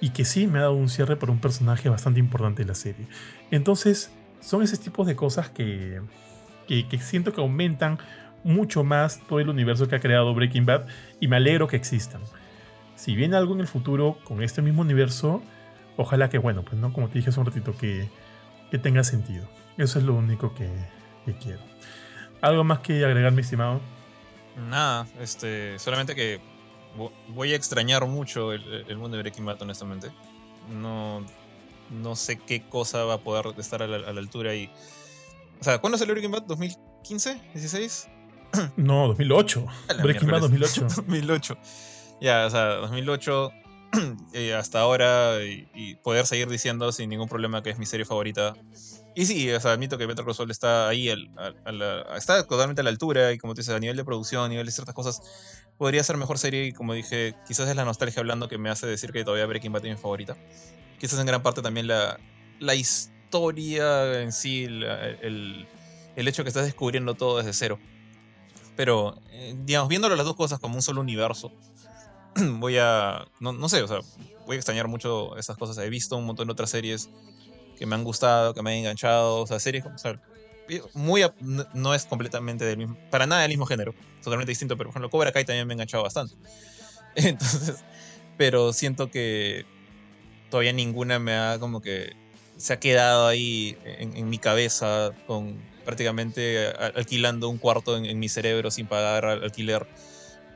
y 0.00 0.10
que 0.10 0.24
sí 0.24 0.46
me 0.46 0.58
ha 0.58 0.62
dado 0.62 0.74
un 0.74 0.88
cierre 0.88 1.16
por 1.16 1.30
un 1.30 1.38
personaje 1.38 1.88
bastante 1.88 2.20
importante 2.20 2.62
de 2.62 2.68
la 2.68 2.74
serie. 2.74 3.06
Entonces, 3.50 4.10
son 4.40 4.62
ese 4.62 4.76
tipo 4.76 5.04
de 5.04 5.14
cosas 5.14 5.48
que, 5.48 6.00
que, 6.66 6.98
siento 6.98 7.32
que 7.32 7.40
aumentan 7.40 7.98
mucho 8.44 8.84
más 8.84 9.20
todo 9.28 9.40
el 9.40 9.48
universo 9.48 9.88
que 9.88 9.96
ha 9.96 10.00
creado 10.00 10.34
Breaking 10.34 10.66
Bad 10.66 10.86
y 11.20 11.28
me 11.28 11.36
alegro 11.36 11.68
que 11.68 11.76
existan. 11.76 12.22
Si 12.94 13.14
viene 13.14 13.36
algo 13.36 13.54
en 13.54 13.60
el 13.60 13.66
futuro 13.66 14.18
con 14.24 14.42
este 14.42 14.62
mismo 14.62 14.82
universo, 14.82 15.42
ojalá 15.96 16.28
que, 16.28 16.38
bueno, 16.38 16.62
pues 16.62 16.76
no, 16.76 16.92
como 16.92 17.08
te 17.08 17.18
dije 17.18 17.30
hace 17.30 17.40
un 17.40 17.46
ratito, 17.46 17.76
que, 17.76 18.08
que 18.70 18.78
tenga 18.78 19.04
sentido. 19.04 19.48
Eso 19.78 19.98
es 19.98 20.04
lo 20.04 20.14
único 20.14 20.54
que, 20.54 20.70
quiero. 21.40 21.60
¿Algo 22.40 22.64
más 22.64 22.80
que 22.80 23.04
agregar, 23.04 23.32
mi 23.32 23.40
estimado? 23.40 23.80
Nada, 24.68 25.06
este, 25.20 25.78
solamente 25.78 26.14
que 26.14 26.40
voy 27.28 27.52
a 27.52 27.56
extrañar 27.56 28.06
mucho 28.06 28.52
el, 28.52 28.84
el 28.88 28.98
mundo 28.98 29.16
de 29.16 29.22
Breaking 29.22 29.46
Bad, 29.46 29.62
honestamente. 29.62 30.10
No, 30.68 31.24
no 31.92 32.16
sé 32.16 32.38
qué 32.38 32.62
cosa 32.68 33.04
va 33.04 33.14
a 33.14 33.18
poder 33.18 33.46
estar 33.58 33.82
a 33.82 33.86
la, 33.86 34.08
altura 34.08 34.54
y... 34.54 34.70
O 35.60 35.64
sea, 35.64 35.78
¿cuándo 35.78 35.98
salió 35.98 36.14
Breaking 36.14 36.32
Bad? 36.32 36.46
¿2015? 36.46 37.52
¿16? 37.54 38.08
No, 38.76 39.08
2008. 39.08 39.66
Breaking 40.02 40.30
Bad 40.30 40.40
2008. 40.40 40.86
2008. 40.96 41.56
Ya, 42.20 42.46
o 42.46 42.50
sea, 42.50 42.74
2008 42.76 43.50
eh, 44.32 44.54
hasta 44.54 44.78
ahora 44.78 45.42
y, 45.42 45.96
poder 46.04 46.24
seguir 46.24 46.48
diciendo 46.48 46.92
sin 46.92 47.10
ningún 47.10 47.28
problema 47.28 47.64
que 47.64 47.70
es 47.70 47.78
mi 47.80 47.86
serie 47.86 48.06
favorita. 48.06 48.54
Y 49.16 49.26
sí, 49.26 49.50
o 49.50 49.58
sea, 49.58 49.72
admito 49.72 49.98
que 49.98 50.06
Better 50.06 50.24
Call 50.24 50.52
está 50.52 50.86
ahí, 50.86 51.12
está 52.16 52.46
totalmente 52.46 52.80
a 52.80 52.84
la 52.84 52.90
altura 52.90 53.32
y 53.32 53.38
como 53.38 53.54
te 53.54 53.62
dices, 53.62 53.74
a 53.74 53.80
nivel 53.80 53.96
de 53.96 54.04
producción, 54.04 54.44
a 54.44 54.48
nivel 54.48 54.66
de 54.66 54.70
ciertas 54.70 54.94
cosas, 54.94 55.20
podría 55.76 56.04
ser 56.04 56.16
mejor 56.16 56.38
serie 56.38 56.66
y 56.66 56.72
como 56.72 56.94
dije, 56.94 57.34
quizás 57.44 57.68
es 57.68 57.74
la 57.74 57.84
nostalgia 57.84 58.20
hablando 58.20 58.48
que 58.48 58.56
me 58.56 58.70
hace 58.70 58.86
decir 58.86 59.10
que 59.10 59.24
todavía 59.24 59.46
Breaking 59.46 59.72
Bad 59.72 59.84
es 59.84 59.96
mi 59.96 60.00
favorita 60.00 60.36
quizás 61.02 61.18
en 61.18 61.26
gran 61.26 61.42
parte 61.42 61.62
también 61.62 61.88
la, 61.88 62.16
la 62.60 62.76
historia 62.76 64.20
en 64.22 64.30
sí, 64.30 64.62
el, 64.66 65.66
el, 66.14 66.28
hecho 66.28 66.44
que 66.44 66.48
estás 66.48 66.64
descubriendo 66.64 67.14
todo 67.14 67.38
desde 67.38 67.52
cero. 67.52 67.80
Pero, 68.76 69.16
eh, 69.30 69.54
digamos, 69.64 69.88
viéndolo 69.88 70.16
las 70.16 70.24
dos 70.24 70.36
cosas 70.36 70.58
como 70.58 70.76
un 70.76 70.82
solo 70.82 71.00
universo, 71.00 71.52
voy 72.58 72.78
a, 72.78 73.26
no, 73.40 73.52
no, 73.52 73.68
sé, 73.68 73.82
o 73.82 73.88
sea, 73.88 74.00
voy 74.46 74.56
a 74.56 74.58
extrañar 74.58 74.88
mucho 74.88 75.36
esas 75.36 75.56
cosas. 75.56 75.78
He 75.78 75.90
visto 75.90 76.16
un 76.16 76.26
montón 76.26 76.48
de 76.48 76.52
otras 76.52 76.70
series 76.70 77.10
que 77.78 77.86
me 77.86 77.94
han 77.94 78.04
gustado, 78.04 78.54
que 78.54 78.62
me 78.62 78.70
han 78.70 78.78
enganchado, 78.78 79.40
o 79.40 79.46
sea, 79.46 79.58
series 79.60 79.84
como, 79.84 79.96
o 79.96 79.98
sea, 79.98 80.20
muy, 80.94 81.22
no 81.74 81.94
es 81.94 82.06
completamente 82.06 82.64
del 82.64 82.78
mismo, 82.78 82.96
para 83.10 83.26
nada 83.26 83.42
del 83.42 83.50
mismo 83.50 83.66
género, 83.66 83.94
totalmente 84.22 84.52
distinto, 84.52 84.76
pero 84.76 84.88
por 84.88 84.94
ejemplo, 84.94 85.10
Cobra 85.10 85.32
Kai 85.32 85.44
también 85.44 85.66
me 85.66 85.72
ha 85.72 85.74
enganchado 85.74 86.02
bastante. 86.02 86.34
Entonces, 87.14 87.84
pero 88.36 88.72
siento 88.72 89.10
que 89.10 89.66
todavía 90.50 90.72
ninguna 90.72 91.18
me 91.18 91.34
ha 91.34 91.58
como 91.58 91.80
que 91.80 92.12
se 92.56 92.72
ha 92.72 92.80
quedado 92.80 93.26
ahí 93.26 93.76
en, 93.84 94.28
mi 94.28 94.38
cabeza 94.38 95.10
con 95.26 95.60
prácticamente 95.84 96.68
alquilando 96.94 97.48
un 97.48 97.58
cuarto 97.58 97.96
en, 97.96 98.18
mi 98.18 98.28
cerebro 98.28 98.70
sin 98.70 98.86
pagar 98.86 99.24
alquiler 99.24 99.86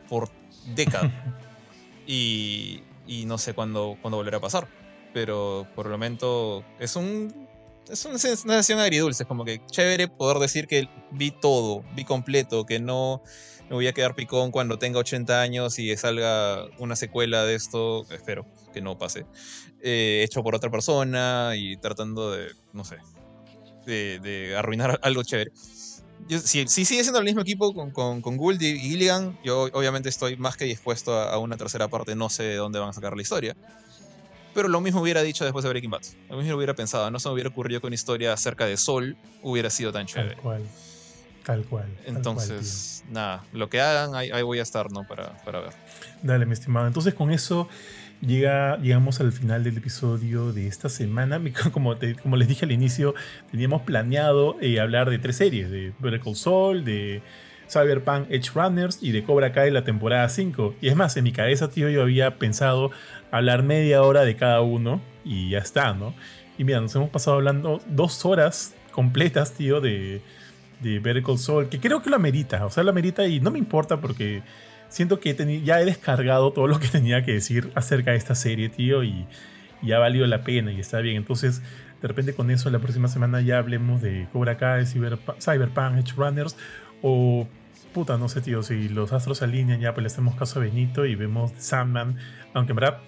por 0.08 0.30
décadas. 0.74 1.12
y, 2.06 2.82
y, 3.06 3.24
no 3.26 3.38
sé 3.38 3.54
cuándo, 3.54 3.96
cuándo 4.00 4.16
volverá 4.16 4.38
a 4.38 4.40
pasar. 4.40 4.68
Pero 5.12 5.66
por 5.74 5.86
el 5.86 5.92
momento 5.92 6.64
es 6.78 6.96
un 6.96 7.46
es 7.90 8.04
una 8.04 8.18
sensación 8.18 8.80
agridulce, 8.80 9.22
es 9.22 9.26
como 9.28 9.44
que 9.44 9.60
chévere 9.66 10.08
poder 10.08 10.38
decir 10.38 10.66
que 10.66 10.88
vi 11.12 11.30
todo, 11.30 11.84
vi 11.94 12.04
completo, 12.04 12.66
que 12.66 12.80
no 12.80 13.22
me 13.68 13.74
voy 13.74 13.86
a 13.86 13.92
quedar 13.92 14.14
picón 14.14 14.50
cuando 14.50 14.78
tenga 14.78 14.98
80 14.98 15.40
años 15.40 15.78
y 15.78 15.96
salga 15.96 16.66
una 16.78 16.96
secuela 16.96 17.44
de 17.44 17.54
esto, 17.54 18.04
espero 18.10 18.46
que 18.72 18.80
no 18.80 18.98
pase, 18.98 19.26
eh, 19.82 20.22
hecho 20.24 20.42
por 20.42 20.54
otra 20.54 20.70
persona 20.70 21.52
y 21.56 21.76
tratando 21.76 22.32
de, 22.32 22.48
no 22.72 22.84
sé, 22.84 22.96
de, 23.86 24.54
arruinar 24.56 24.98
algo 25.02 25.22
chévere. 25.22 25.52
si, 25.54 26.66
sigue 26.66 27.02
siendo 27.02 27.18
el 27.18 27.24
mismo 27.24 27.40
equipo 27.40 27.72
con, 27.72 27.90
con, 27.90 28.20
con 28.20 28.36
Gould 28.36 28.60
y 28.60 28.78
Gilligan, 28.78 29.38
yo 29.44 29.68
obviamente 29.72 30.08
estoy 30.08 30.36
más 30.36 30.56
que 30.56 30.64
dispuesto 30.64 31.14
a, 31.14 31.38
una 31.38 31.56
tercera 31.56 31.88
parte, 31.88 32.14
no 32.14 32.28
sé 32.28 32.42
de 32.44 32.56
dónde 32.56 32.78
van 32.78 32.90
a 32.90 32.92
sacar 32.92 33.14
la 33.14 33.22
historia. 33.22 33.56
Pero 34.54 34.68
lo 34.68 34.80
mismo 34.80 35.02
hubiera 35.02 35.22
dicho 35.22 35.44
después 35.44 35.62
de 35.64 35.68
Breaking 35.68 35.90
Bad. 35.90 36.02
Lo 36.30 36.38
mismo 36.38 36.56
hubiera 36.56 36.74
pensado, 36.74 37.10
no 37.10 37.18
se 37.18 37.28
me 37.28 37.34
hubiera 37.34 37.50
ocurrido 37.50 37.80
que 37.80 37.86
una 37.86 37.94
historia 37.94 38.32
acerca 38.32 38.64
de 38.64 38.78
Sol 38.78 39.16
hubiera 39.42 39.68
sido 39.68 39.92
tan 39.92 40.06
chévere. 40.06 40.34
Tal 40.34 40.42
cual. 40.42 40.62
Tal 41.44 41.64
cual. 41.64 41.96
Entonces, 42.06 43.04
nada, 43.08 43.44
lo 43.52 43.68
que 43.68 43.80
hagan, 43.80 44.16
ahí, 44.16 44.42
voy 44.42 44.58
a 44.58 44.62
estar, 44.62 44.90
¿no? 44.90 45.06
Para, 45.06 45.36
para 45.44 45.60
ver. 45.60 45.72
Dale, 46.22 46.44
mi 46.44 46.54
estimado. 46.54 46.88
Entonces, 46.88 47.14
con 47.14 47.30
eso 47.30 47.68
Llega, 48.20 48.78
llegamos 48.78 49.20
al 49.20 49.30
final 49.30 49.62
del 49.62 49.76
episodio 49.76 50.52
de 50.52 50.66
esta 50.66 50.88
semana. 50.88 51.40
Como, 51.72 51.94
como 52.22 52.36
les 52.36 52.48
dije 52.48 52.64
al 52.64 52.72
inicio, 52.72 53.14
teníamos 53.50 53.82
planeado 53.82 54.56
eh, 54.60 54.80
hablar 54.80 55.10
de 55.10 55.18
tres 55.18 55.36
series: 55.36 55.70
de 55.70 55.92
Better 55.98 56.20
Call 56.20 56.36
Saul, 56.36 56.84
de 56.84 57.22
Cyberpunk 57.68 58.26
Edge 58.30 58.50
Runners 58.54 58.98
y 59.02 59.12
de 59.12 59.22
Cobra 59.22 59.52
Kai 59.52 59.70
la 59.70 59.84
temporada 59.84 60.28
5. 60.28 60.76
Y 60.80 60.88
es 60.88 60.96
más, 60.96 61.16
en 61.16 61.24
mi 61.24 61.32
cabeza, 61.32 61.68
tío, 61.68 61.88
yo 61.88 62.02
había 62.02 62.38
pensado 62.38 62.90
hablar 63.30 63.62
media 63.62 64.02
hora 64.02 64.24
de 64.24 64.36
cada 64.36 64.60
uno 64.60 65.00
y 65.24 65.50
ya 65.50 65.58
está, 65.58 65.92
¿no? 65.94 66.14
Y 66.58 66.64
mira, 66.64 66.80
nos 66.80 66.94
hemos 66.96 67.10
pasado 67.10 67.36
hablando 67.36 67.80
dos 67.86 68.24
horas 68.24 68.74
completas, 68.92 69.52
tío, 69.52 69.80
de, 69.80 70.22
de 70.80 70.98
Better 71.00 71.22
Call 71.22 71.38
Saul, 71.38 71.68
que 71.68 71.80
creo 71.80 72.02
que 72.02 72.08
lo 72.08 72.16
amerita, 72.16 72.64
o 72.64 72.70
sea, 72.70 72.82
lo 72.82 72.90
amerita 72.90 73.26
y 73.26 73.40
no 73.40 73.50
me 73.50 73.58
importa 73.58 74.00
porque 74.00 74.42
siento 74.96 75.20
que 75.20 75.62
ya 75.62 75.78
he 75.78 75.84
descargado 75.84 76.52
todo 76.52 76.66
lo 76.66 76.80
que 76.80 76.88
tenía 76.88 77.22
que 77.22 77.34
decir 77.34 77.70
acerca 77.74 78.12
de 78.12 78.16
esta 78.16 78.34
serie, 78.34 78.70
tío, 78.70 79.04
y, 79.04 79.26
y 79.82 79.92
ha 79.92 79.98
valido 79.98 80.26
la 80.26 80.42
pena 80.42 80.72
y 80.72 80.80
está 80.80 81.00
bien. 81.00 81.16
Entonces, 81.16 81.60
de 82.00 82.08
repente 82.08 82.34
con 82.34 82.50
eso 82.50 82.70
la 82.70 82.78
próxima 82.78 83.08
semana 83.08 83.42
ya 83.42 83.58
hablemos 83.58 84.00
de 84.00 84.26
Cobra 84.32 84.56
Kai, 84.56 84.86
Cyberpunk, 84.86 85.98
Edge 85.98 86.14
Runners 86.16 86.56
o 87.02 87.46
puta, 87.92 88.16
no 88.16 88.30
sé, 88.30 88.40
tío, 88.40 88.62
si 88.62 88.88
los 88.88 89.12
astros 89.12 89.38
se 89.38 89.44
alinean 89.44 89.80
ya 89.80 89.92
pues 89.92 90.02
le 90.02 90.06
hacemos 90.06 90.34
caso 90.34 90.60
a 90.60 90.62
Benito 90.62 91.04
y 91.04 91.14
vemos 91.14 91.52
Sandman, 91.58 92.16
aunque 92.54 92.72
en 92.72 92.76
verdad 92.76 92.98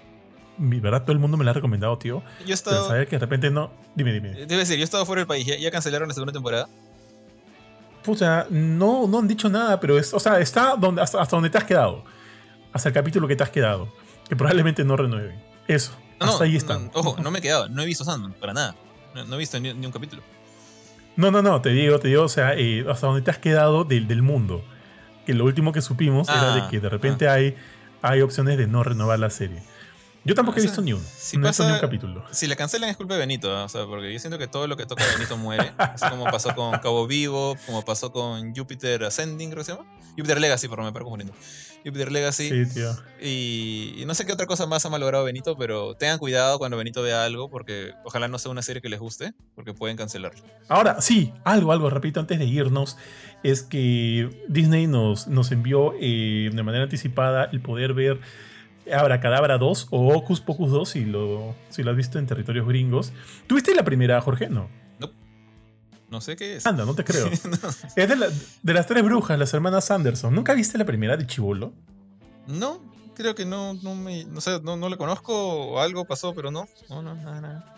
verdad 0.59 1.03
todo 1.03 1.13
el 1.13 1.21
mundo 1.21 1.37
me 1.39 1.45
lo 1.45 1.51
ha 1.51 1.55
recomendado, 1.55 1.97
tío. 1.97 2.23
Yo 2.45 2.51
he 2.51 2.53
estado... 2.53 2.77
Pero 2.77 2.89
saber 2.89 3.09
que 3.09 3.17
de 3.17 3.21
repente 3.21 3.51
no... 3.51 3.71
Dime, 3.95 4.13
dime. 4.13 4.31
Debe 4.31 4.57
decir, 4.57 4.77
yo 4.77 4.83
he 4.83 4.85
estado 4.85 5.07
fuera 5.07 5.21
del 5.21 5.27
país, 5.27 5.47
¿ya, 5.47 5.71
cancelaron 5.71 6.09
la 6.09 6.15
segunda 6.15 6.33
temporada? 6.33 6.69
Puta, 8.09 8.47
no, 8.49 9.07
no 9.07 9.19
han 9.19 9.29
dicho 9.29 9.51
nada, 9.51 9.79
pero 9.79 9.99
es, 9.99 10.15
o 10.15 10.19
sea, 10.19 10.41
está 10.41 10.77
donde, 10.77 11.03
hasta, 11.03 11.23
donde 11.27 11.51
te 11.51 11.59
has 11.59 11.65
quedado. 11.65 12.05
Hasta 12.73 12.89
el 12.89 12.95
capítulo 12.95 13.29
que 13.29 13.37
te 13.37 13.43
has 13.43 13.51
quedado. 13.51 13.93
Que 14.27 14.35
probablemente 14.35 14.83
no 14.83 14.97
renueven. 14.97 15.39
Eso. 15.67 15.93
hasta 16.19 16.45
ahí 16.45 16.57
están. 16.57 16.91
ojo, 16.95 17.19
no 17.23 17.31
me 17.31 17.41
he 17.41 17.43
quedado, 17.43 17.69
no 17.69 17.83
he 17.83 17.85
visto 17.85 18.05
Sandman, 18.05 18.33
para 18.33 18.55
nada. 18.55 18.75
No, 19.15 19.35
he 19.35 19.39
visto 19.39 19.61
ni, 19.61 19.73
un 19.73 19.93
capítulo. 19.93 20.23
No, 21.17 21.31
no, 21.31 21.43
no, 21.43 21.61
te 21.61 21.69
digo, 21.69 21.99
te 21.99 22.09
digo, 22.09 22.23
o 22.23 22.31
sea, 22.31 22.55
eh, 22.55 22.83
hasta 22.89 23.09
donde 23.09 23.21
te 23.21 23.31
has 23.31 23.37
quedado 23.37 23.85
del, 23.85 24.09
del 24.09 24.23
mundo. 24.23 24.65
Que 25.27 25.35
lo 25.35 25.45
último 25.45 25.73
que 25.73 25.83
supimos 25.83 26.31
era 26.31 26.55
de 26.55 26.63
ah, 26.63 26.69
que 26.71 26.81
de 26.81 26.89
repente 26.89 27.29
ah. 27.29 27.35
hay, 27.35 27.57
hay 28.01 28.23
opciones 28.23 28.57
de 28.57 28.67
no 28.69 28.85
renovar 28.85 29.19
la 29.19 29.29
serie. 29.29 29.63
Yo 30.29 30.35
tampoco 30.35 30.59
he 30.59 30.63
visto 30.63 30.83
ni 30.83 30.93
uno. 30.93 31.03
Si 31.17 31.39
no 31.39 31.47
he 31.47 31.51
visto 31.51 31.65
ni 31.65 31.73
un 31.73 31.79
capítulo. 31.79 32.23
Si 32.33 32.47
le 32.47 32.55
cancelan 32.55 32.91
es 32.91 32.99
culpa 32.99 33.15
de 33.15 33.21
Benito, 33.21 33.65
o 33.65 33.69
sea, 33.71 33.87
porque 33.87 34.13
yo 34.13 34.19
siento 34.19 34.37
que 34.37 34.47
todo 34.47 34.67
lo 34.67 34.77
que 34.77 34.85
toca 34.85 35.03
Benito 35.15 35.39
muere. 35.39 35.73
es 35.95 36.03
como 36.03 36.25
pasó 36.25 36.55
con 36.55 36.79
Cabo 36.81 37.07
Vivo, 37.07 37.57
como 37.65 37.83
pasó 37.83 38.13
con 38.13 38.55
Jupiter 38.55 39.05
Ascending, 39.05 39.49
creo 39.49 39.63
que 39.63 39.65
se 39.65 39.73
llama. 39.73 39.89
Jupiter 40.11 40.39
Legacy, 40.39 40.69
por 40.69 40.83
me 40.83 40.93
paro 40.93 41.07
confundiendo. 41.07 41.35
Jupiter 41.83 42.13
Legacy. 42.13 42.51
Sí, 42.51 42.75
tío. 42.75 42.95
Y, 43.23 44.05
no 44.07 44.15
sé 44.15 44.27
qué 44.27 44.33
otra 44.33 44.45
cosa 44.45 44.67
más 44.67 44.85
ha 44.85 44.91
malogrado 44.91 45.25
Benito, 45.25 45.57
pero 45.57 45.95
tengan 45.95 46.19
cuidado 46.19 46.59
cuando 46.59 46.77
Benito 46.77 47.03
vea 47.03 47.25
algo, 47.25 47.49
porque 47.49 47.93
ojalá 48.05 48.29
no 48.29 48.39
sea 48.39 48.51
una 48.53 48.61
serie 48.61 48.83
que 48.83 48.91
les 48.91 49.01
guste, 49.01 49.33
porque 49.55 49.73
pueden 49.73 49.97
cancelarlo. 49.97 50.43
Ahora, 50.69 51.01
sí, 51.01 51.33
algo, 51.45 51.73
algo, 51.73 51.89
repito, 51.89 52.21
antes 52.21 52.39
de 52.39 52.45
irnos, 52.45 52.99
es 53.43 53.63
que 53.63 54.45
Disney 54.47 54.89
nos, 54.89 55.27
nos 55.27 55.53
envió 55.53 55.95
eh, 55.99 56.51
de 56.53 56.63
manera 56.63 56.85
anticipada 56.85 57.49
el 57.51 57.63
poder 57.63 57.95
ver 57.95 58.21
Cadabra 59.21 59.59
2 59.59 59.89
o 59.91 60.15
Ocus 60.15 60.41
Pocus 60.41 60.71
2 60.71 60.89
si 60.89 61.05
lo, 61.05 61.55
si 61.69 61.83
lo 61.83 61.91
has 61.91 61.97
visto 61.97 62.19
en 62.19 62.27
territorios 62.27 62.67
gringos. 62.67 63.13
¿Tuviste 63.47 63.75
la 63.75 63.85
primera, 63.85 64.21
Jorge? 64.21 64.49
No. 64.49 64.69
No, 64.99 65.11
no 66.11 66.21
sé 66.21 66.37
qué 66.37 66.57
es. 66.57 66.67
Anda, 66.67 66.85
no 66.85 66.95
te 66.95 67.05
creo. 67.05 67.27
Es 67.97 68.09
de, 68.63 68.75
las 68.75 68.87
tres 68.87 69.03
brujas, 69.03 69.39
las 69.39 69.53
hermanas 69.55 69.91
Anderson. 69.91 70.35
¿Nunca 70.35 70.55
viste 70.55 70.79
la 70.79 70.85
primera 70.85 71.17
de 71.17 71.27
Chibolo? 71.27 71.73
No, 72.47 72.81
creo 73.15 73.35
que 73.35 73.45
no, 73.45 73.75
no 73.75 73.95
me, 73.95 74.25
no 74.25 74.41
sé, 74.41 74.61
no, 74.63 74.77
no 74.77 74.89
la 74.89 74.97
conozco 74.97 75.35
o 75.35 75.81
algo 75.81 76.05
pasó, 76.05 76.35
pero 76.35 76.51
no. 76.51 76.69
No, 76.89 77.03
no, 77.03 77.15
nada, 77.15 77.41
nada. 77.41 77.75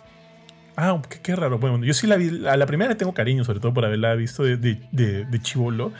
Ah, 0.77 1.01
qué, 1.23 1.37
raro. 1.37 1.59
Bueno, 1.59 1.85
yo 1.85 1.93
sí 1.93 2.07
la 2.07 2.17
vi, 2.17 2.47
a 2.47 2.57
la 2.57 2.67
primera 2.67 2.91
le 2.91 2.97
tengo 2.97 3.13
cariño, 3.13 3.45
sobre 3.45 3.61
todo 3.61 3.75
por 3.75 3.85
haberla 3.85 4.15
visto 4.15 4.45
de, 4.45 4.57
de, 4.57 4.77
de 4.93 5.43
Chibolo. 5.43 5.93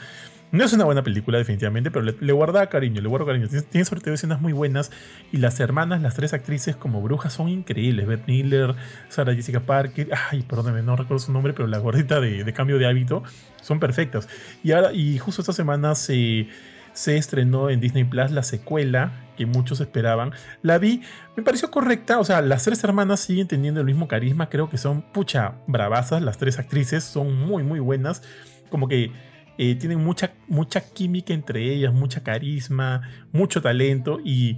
No 0.51 0.65
es 0.65 0.73
una 0.73 0.83
buena 0.83 1.01
película, 1.01 1.37
definitivamente, 1.37 1.91
pero 1.91 2.03
le, 2.03 2.33
guarda 2.33 2.67
cariño, 2.67 2.99
le 3.01 3.07
guardo 3.07 3.25
cariño. 3.25 3.47
Tiene, 3.47 3.85
sobre 3.85 4.01
todo 4.01 4.13
escenas 4.13 4.41
muy 4.41 4.51
buenas. 4.51 4.91
Y 5.31 5.37
las 5.37 5.59
hermanas, 5.61 6.01
las 6.01 6.15
tres 6.15 6.33
actrices 6.33 6.75
como 6.75 7.01
brujas, 7.01 7.31
son 7.31 7.47
increíbles. 7.47 8.05
Beth 8.05 8.27
Miller, 8.27 8.75
Sarah 9.07 9.33
Jessica 9.33 9.61
Parker. 9.61 10.09
Ay, 10.29 10.41
perdóneme, 10.41 10.81
no 10.81 10.97
recuerdo 10.97 11.19
su 11.19 11.31
nombre, 11.31 11.53
pero 11.53 11.67
la 11.67 11.77
gordita 11.77 12.19
de, 12.19 12.51
cambio 12.53 12.77
de 12.79 12.85
hábito 12.85 13.23
son 13.61 13.79
perfectas. 13.79 14.27
Y, 14.61 14.73
ahora, 14.73 14.91
y 14.91 15.17
justo 15.19 15.41
esta 15.41 15.53
semana 15.53 15.95
se, 15.95 16.49
se 16.91 17.15
estrenó 17.15 17.69
en 17.69 17.79
Disney 17.79 18.03
Plus 18.03 18.31
la 18.31 18.43
secuela 18.43 19.29
que 19.37 19.45
muchos 19.45 19.79
esperaban. 19.79 20.33
La 20.63 20.79
vi, 20.79 21.01
me 21.37 21.43
pareció 21.43 21.71
correcta. 21.71 22.19
O 22.19 22.25
sea, 22.25 22.41
las 22.41 22.65
tres 22.65 22.83
hermanas 22.83 23.21
siguen 23.21 23.47
teniendo 23.47 23.79
el 23.79 23.85
mismo 23.85 24.09
carisma. 24.09 24.49
Creo 24.49 24.69
que 24.69 24.77
son 24.77 25.01
pucha 25.01 25.53
bravazas. 25.65 26.21
Las 26.21 26.37
tres 26.37 26.59
actrices 26.59 27.05
son 27.05 27.39
muy, 27.39 27.63
muy 27.63 27.79
buenas. 27.79 28.21
Como 28.69 28.89
que 28.89 29.11
eh, 29.57 29.75
tienen 29.75 30.03
mucha, 30.03 30.33
mucha 30.47 30.81
química 30.81 31.33
entre 31.33 31.73
ellas, 31.73 31.93
mucha 31.93 32.23
carisma, 32.23 33.01
mucho 33.31 33.61
talento 33.61 34.19
y 34.23 34.57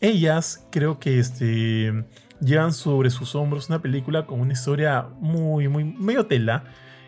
ellas 0.00 0.66
creo 0.70 0.98
que 0.98 1.18
este, 1.18 2.04
llevan 2.40 2.72
sobre 2.72 3.10
sus 3.10 3.34
hombros 3.34 3.68
una 3.68 3.80
película 3.80 4.26
con 4.26 4.40
una 4.40 4.52
historia 4.52 5.08
muy, 5.20 5.68
muy 5.68 5.84
medio 5.84 6.26
tela 6.26 6.64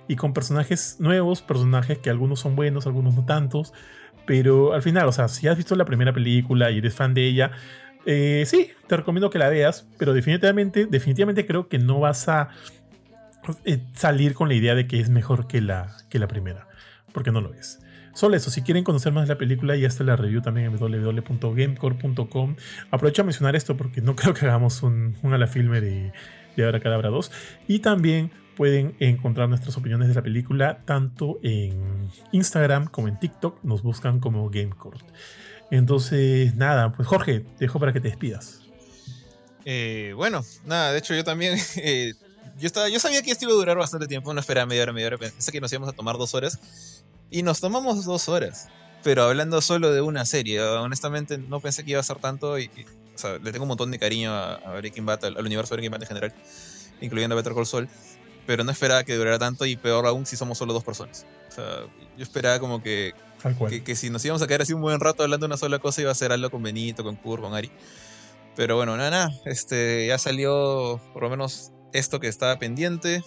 y 0.06 0.16
con 0.16 0.32
personajes 0.32 0.96
nuevos, 1.00 1.42
personajes 1.42 1.98
que 1.98 2.10
algunos 2.10 2.40
son 2.40 2.56
buenos, 2.56 2.86
algunos 2.86 3.14
no 3.14 3.24
tantos, 3.24 3.72
pero 4.26 4.72
al 4.72 4.82
final, 4.82 5.06
o 5.06 5.12
sea, 5.12 5.28
si 5.28 5.48
has 5.48 5.56
visto 5.56 5.74
la 5.74 5.84
primera 5.84 6.12
película 6.12 6.70
y 6.70 6.78
eres 6.78 6.94
fan 6.94 7.14
de 7.14 7.26
ella, 7.26 7.50
eh, 8.06 8.44
sí, 8.46 8.70
te 8.86 8.96
recomiendo 8.96 9.28
que 9.28 9.38
la 9.38 9.48
veas, 9.48 9.86
pero 9.98 10.14
definitivamente, 10.14 10.86
definitivamente 10.86 11.46
creo 11.46 11.68
que 11.68 11.78
no 11.78 12.00
vas 12.00 12.28
a 12.28 12.48
eh, 13.64 13.82
salir 13.92 14.34
con 14.34 14.48
la 14.48 14.54
idea 14.54 14.74
de 14.74 14.86
que 14.86 15.00
es 15.00 15.10
mejor 15.10 15.46
que 15.46 15.60
la, 15.60 15.96
que 16.08 16.18
la 16.18 16.28
primera 16.28 16.67
porque 17.18 17.32
no 17.32 17.40
lo 17.40 17.52
es. 17.52 17.80
Solo 18.14 18.36
eso, 18.36 18.48
si 18.48 18.62
quieren 18.62 18.84
conocer 18.84 19.12
más 19.12 19.26
de 19.26 19.34
la 19.34 19.38
película, 19.38 19.74
ya 19.74 19.88
está 19.88 20.04
la 20.04 20.14
review 20.14 20.40
también 20.40 20.72
en 20.72 20.76
www.gamecore.com. 20.78 22.54
Aprovecho 22.92 23.22
a 23.22 23.24
mencionar 23.24 23.56
esto 23.56 23.76
porque 23.76 24.00
no 24.00 24.14
creo 24.16 24.34
que 24.34 24.46
hagamos 24.46 24.84
un, 24.84 25.16
un 25.24 25.34
a 25.34 25.38
la 25.38 25.48
filme 25.48 25.80
de, 25.80 26.12
de 26.56 26.64
Ahora 26.64 26.78
Cadabra 26.78 27.08
2. 27.08 27.32
Y 27.66 27.80
también 27.80 28.30
pueden 28.56 28.94
encontrar 29.00 29.48
nuestras 29.48 29.76
opiniones 29.76 30.06
de 30.06 30.14
la 30.14 30.22
película 30.22 30.78
tanto 30.84 31.40
en 31.42 32.08
Instagram 32.30 32.86
como 32.86 33.08
en 33.08 33.18
TikTok. 33.18 33.64
Nos 33.64 33.82
buscan 33.82 34.20
como 34.20 34.48
Gamecore. 34.48 35.00
Entonces, 35.72 36.54
nada, 36.54 36.92
pues 36.92 37.08
Jorge, 37.08 37.44
dejo 37.58 37.80
para 37.80 37.92
que 37.92 37.98
te 37.98 38.06
despidas. 38.06 38.60
Eh, 39.64 40.12
bueno, 40.14 40.44
nada, 40.66 40.92
de 40.92 41.00
hecho 41.00 41.16
yo 41.16 41.24
también 41.24 41.58
eh, 41.78 42.14
yo, 42.58 42.66
estaba, 42.68 42.88
yo 42.88 43.00
sabía 43.00 43.22
que 43.22 43.32
esto 43.32 43.44
iba 43.44 43.54
a 43.54 43.56
durar 43.56 43.76
bastante 43.76 44.06
tiempo, 44.06 44.32
no 44.32 44.38
esperaba 44.38 44.66
media 44.66 44.82
hora, 44.82 44.92
media 44.92 45.08
hora, 45.08 45.18
pensé 45.18 45.50
que 45.50 45.60
nos 45.60 45.72
íbamos 45.72 45.88
a 45.88 45.92
tomar 45.92 46.16
dos 46.16 46.34
horas. 46.34 46.58
Y 47.30 47.42
nos 47.42 47.60
tomamos 47.60 48.04
dos 48.04 48.28
horas. 48.28 48.68
Pero 49.02 49.22
hablando 49.22 49.60
solo 49.60 49.92
de 49.92 50.00
una 50.00 50.24
serie, 50.24 50.60
honestamente 50.60 51.38
no 51.38 51.60
pensé 51.60 51.84
que 51.84 51.92
iba 51.92 52.00
a 52.00 52.04
ser 52.04 52.18
tanto. 52.18 52.58
Y, 52.58 52.66
o 53.14 53.18
sea, 53.18 53.38
le 53.38 53.52
tengo 53.52 53.64
un 53.64 53.68
montón 53.68 53.90
de 53.90 53.98
cariño 53.98 54.32
a, 54.32 54.58
Breaking 54.78 55.06
Bad, 55.06 55.24
al, 55.24 55.44
universo 55.44 55.74
de 55.74 55.76
Breaking 55.76 55.92
Bad 55.92 56.02
en 56.02 56.08
general, 56.08 56.34
incluyendo 57.00 57.34
a 57.34 57.36
Better 57.36 57.54
Call 57.54 57.66
Saul. 57.66 57.88
Pero 58.46 58.64
no 58.64 58.72
esperaba 58.72 59.04
que 59.04 59.14
durara 59.14 59.38
tanto 59.38 59.66
y 59.66 59.76
peor 59.76 60.06
aún 60.06 60.24
si 60.24 60.36
somos 60.36 60.56
solo 60.56 60.72
dos 60.72 60.82
personas. 60.82 61.26
O 61.48 61.52
sea, 61.52 61.64
yo 62.16 62.22
esperaba 62.22 62.58
como 62.58 62.82
que, 62.82 63.12
que, 63.68 63.84
que, 63.84 63.94
si 63.94 64.08
nos 64.08 64.24
íbamos 64.24 64.40
a 64.40 64.46
quedar 64.46 64.62
así 64.62 64.72
un 64.72 64.80
buen 64.80 64.98
rato 65.00 65.22
hablando 65.22 65.44
de 65.44 65.48
una 65.48 65.58
sola 65.58 65.78
cosa 65.78 66.00
iba 66.00 66.10
a 66.10 66.14
ser 66.14 66.32
algo 66.32 66.48
con 66.50 66.62
Benito, 66.62 67.04
con 67.04 67.16
Kurt, 67.16 67.42
con 67.42 67.54
Ari. 67.54 67.70
Pero 68.56 68.74
bueno, 68.74 68.96
nada, 68.96 69.10
nada. 69.10 69.30
Este, 69.44 70.06
ya 70.06 70.18
salió 70.18 71.00
por 71.12 71.22
lo 71.22 71.30
menos 71.30 71.72
esto 71.92 72.20
que 72.20 72.28
estaba 72.28 72.58
pendiente 72.58 73.22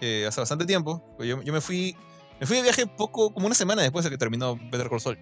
eh, 0.00 0.26
hace 0.28 0.40
bastante 0.40 0.66
tiempo. 0.66 1.02
Pues 1.16 1.28
yo, 1.28 1.40
yo, 1.42 1.52
me 1.52 1.60
fui 1.60 1.96
me 2.40 2.46
fui 2.46 2.56
de 2.56 2.62
viaje 2.62 2.86
poco, 2.86 3.32
como 3.32 3.46
una 3.46 3.54
semana 3.54 3.82
después 3.82 4.04
de 4.04 4.10
que 4.10 4.18
terminó 4.18 4.56
Better 4.56 4.88
Call 4.88 5.00
Saul. 5.00 5.18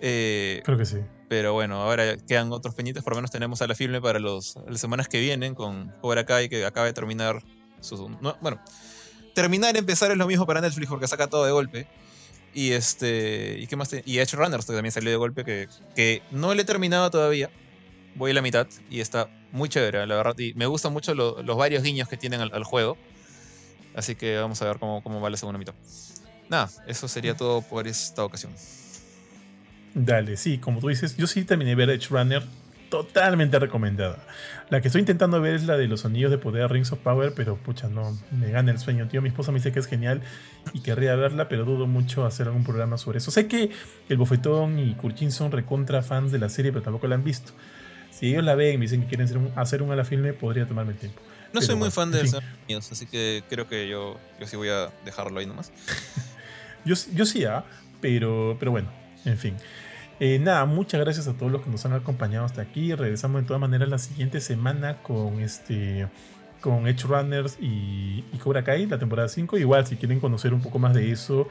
Eh, 0.00 0.62
Creo 0.64 0.76
que 0.76 0.84
sí. 0.84 0.98
Pero 1.28 1.52
bueno, 1.52 1.80
ahora 1.80 2.16
quedan 2.16 2.52
otros 2.52 2.74
pendientes. 2.74 3.04
Por 3.04 3.12
lo 3.12 3.16
menos 3.16 3.30
tenemos 3.30 3.62
a 3.62 3.66
la 3.66 3.74
filme 3.74 4.00
para 4.00 4.18
los, 4.18 4.56
las 4.68 4.80
semanas 4.80 5.08
que 5.08 5.20
vienen 5.20 5.54
con 5.54 5.94
Cobra 6.00 6.26
Kai, 6.26 6.48
que 6.48 6.64
acaba 6.66 6.86
de 6.86 6.92
terminar 6.92 7.42
su. 7.80 8.08
bueno, 8.40 8.60
terminar, 9.34 9.76
empezar 9.76 10.10
es 10.10 10.16
lo 10.16 10.26
mismo 10.26 10.46
para 10.46 10.60
Netflix 10.60 10.88
porque 10.88 11.06
saca 11.06 11.28
todo 11.28 11.44
de 11.44 11.52
golpe. 11.52 11.86
Y 12.52 12.72
este. 12.72 13.56
¿Y 13.58 13.66
qué 13.66 13.76
más? 13.76 13.90
y 14.04 14.18
Edge 14.18 14.36
Runners 14.36 14.66
que 14.66 14.72
también 14.72 14.92
salió 14.92 15.10
de 15.10 15.16
golpe, 15.16 15.44
que, 15.44 15.68
que 15.94 16.22
no 16.30 16.52
le 16.54 16.62
he 16.62 16.64
terminado 16.64 17.10
todavía. 17.10 17.50
Voy 18.14 18.32
a 18.32 18.34
la 18.34 18.42
mitad 18.42 18.66
y 18.90 19.00
está 19.00 19.30
muy 19.52 19.68
chévere, 19.68 20.06
la 20.06 20.16
verdad. 20.16 20.38
Y 20.38 20.52
me 20.54 20.66
gustan 20.66 20.92
mucho 20.92 21.14
los 21.14 21.56
varios 21.56 21.82
guiños 21.82 22.08
que 22.08 22.16
tienen 22.16 22.40
al, 22.40 22.64
juego. 22.64 22.98
Así 23.94 24.14
que 24.14 24.38
vamos 24.38 24.60
a 24.62 24.66
ver 24.66 24.78
cómo, 24.78 25.02
cómo 25.02 25.20
va 25.20 25.30
la 25.30 25.36
segunda 25.36 25.58
mitad. 25.58 25.74
Nada, 26.48 26.68
eso 26.86 27.08
sería 27.08 27.36
todo 27.36 27.62
por 27.62 27.86
esta 27.86 28.24
ocasión. 28.24 28.52
Dale, 29.94 30.36
sí, 30.36 30.58
como 30.58 30.80
tú 30.80 30.88
dices, 30.88 31.16
yo 31.16 31.26
sí 31.26 31.44
terminé 31.44 31.74
ver 31.74 31.90
Edge 31.90 32.08
Runner 32.08 32.42
totalmente 32.88 33.58
recomendada. 33.58 34.18
La 34.68 34.80
que 34.80 34.88
estoy 34.88 35.00
intentando 35.00 35.40
ver 35.40 35.54
es 35.54 35.64
la 35.64 35.76
de 35.76 35.88
los 35.88 36.04
anillos 36.04 36.30
de 36.30 36.38
poder 36.38 36.70
Rings 36.70 36.92
of 36.92 36.98
Power, 36.98 37.32
pero 37.34 37.56
pucha, 37.56 37.88
no, 37.88 38.18
me 38.30 38.50
gana 38.50 38.70
el 38.70 38.78
sueño, 38.78 39.08
tío. 39.08 39.22
Mi 39.22 39.28
esposa 39.28 39.50
me 39.50 39.58
dice 39.58 39.72
que 39.72 39.80
es 39.80 39.86
genial 39.86 40.22
y 40.74 40.80
querría 40.80 41.14
verla, 41.14 41.48
pero 41.48 41.64
dudo 41.64 41.86
mucho 41.86 42.26
hacer 42.26 42.48
algún 42.48 42.64
programa 42.64 42.98
sobre 42.98 43.18
eso. 43.18 43.30
Sé 43.30 43.48
que 43.48 43.70
el 44.08 44.16
Bofetón 44.18 44.78
y 44.78 44.94
Kurchin 44.94 45.32
son 45.32 45.52
recontra 45.52 46.02
fans 46.02 46.32
de 46.32 46.38
la 46.38 46.48
serie, 46.48 46.70
pero 46.70 46.82
tampoco 46.82 47.06
la 47.06 47.14
han 47.14 47.24
visto 47.24 47.52
si 48.12 48.28
ellos 48.28 48.44
la 48.44 48.54
ven 48.54 48.74
y 48.74 48.78
me 48.78 48.82
dicen 48.82 49.02
que 49.02 49.08
quieren 49.08 49.24
hacer 49.24 49.38
un, 49.38 49.50
hacer 49.56 49.82
a 49.82 49.96
la 49.96 50.04
filme, 50.04 50.32
podría 50.32 50.66
tomarme 50.66 50.92
el 50.92 50.98
tiempo. 50.98 51.20
No 51.52 51.60
soy 51.60 51.76
muy 51.76 51.90
fan 51.90 52.10
de 52.10 52.22
Estados 52.22 52.44
Unidos, 52.64 52.90
así 52.92 53.06
que 53.06 53.42
creo 53.48 53.68
que 53.68 53.88
yo, 53.88 54.18
yo 54.40 54.46
sí 54.46 54.56
voy 54.56 54.68
a 54.68 54.90
dejarlo 55.04 55.38
ahí 55.38 55.46
nomás. 55.46 55.72
yo, 56.84 56.94
yo 57.14 57.26
sí, 57.26 57.44
¿ah? 57.44 57.64
Pero, 58.00 58.56
pero 58.58 58.70
bueno, 58.70 58.90
en 59.24 59.38
fin. 59.38 59.56
Eh, 60.20 60.38
nada, 60.38 60.64
muchas 60.66 61.00
gracias 61.00 61.26
a 61.28 61.34
todos 61.34 61.50
los 61.50 61.62
que 61.62 61.70
nos 61.70 61.84
han 61.84 61.92
acompañado 61.94 62.44
hasta 62.44 62.62
aquí. 62.62 62.94
Regresamos 62.94 63.42
de 63.42 63.46
todas 63.46 63.60
maneras 63.60 63.88
la 63.88 63.98
siguiente 63.98 64.40
semana 64.40 65.02
con 65.02 65.40
este 65.40 66.08
con 66.60 66.86
Edge 66.86 67.02
Runners 67.02 67.58
y, 67.60 68.24
y 68.32 68.38
Cobra 68.38 68.62
Kai, 68.62 68.86
la 68.86 68.98
temporada 68.98 69.28
5. 69.28 69.58
Igual, 69.58 69.84
si 69.86 69.96
quieren 69.96 70.20
conocer 70.20 70.54
un 70.54 70.62
poco 70.62 70.78
más 70.78 70.94
de 70.94 71.10
eso, 71.10 71.48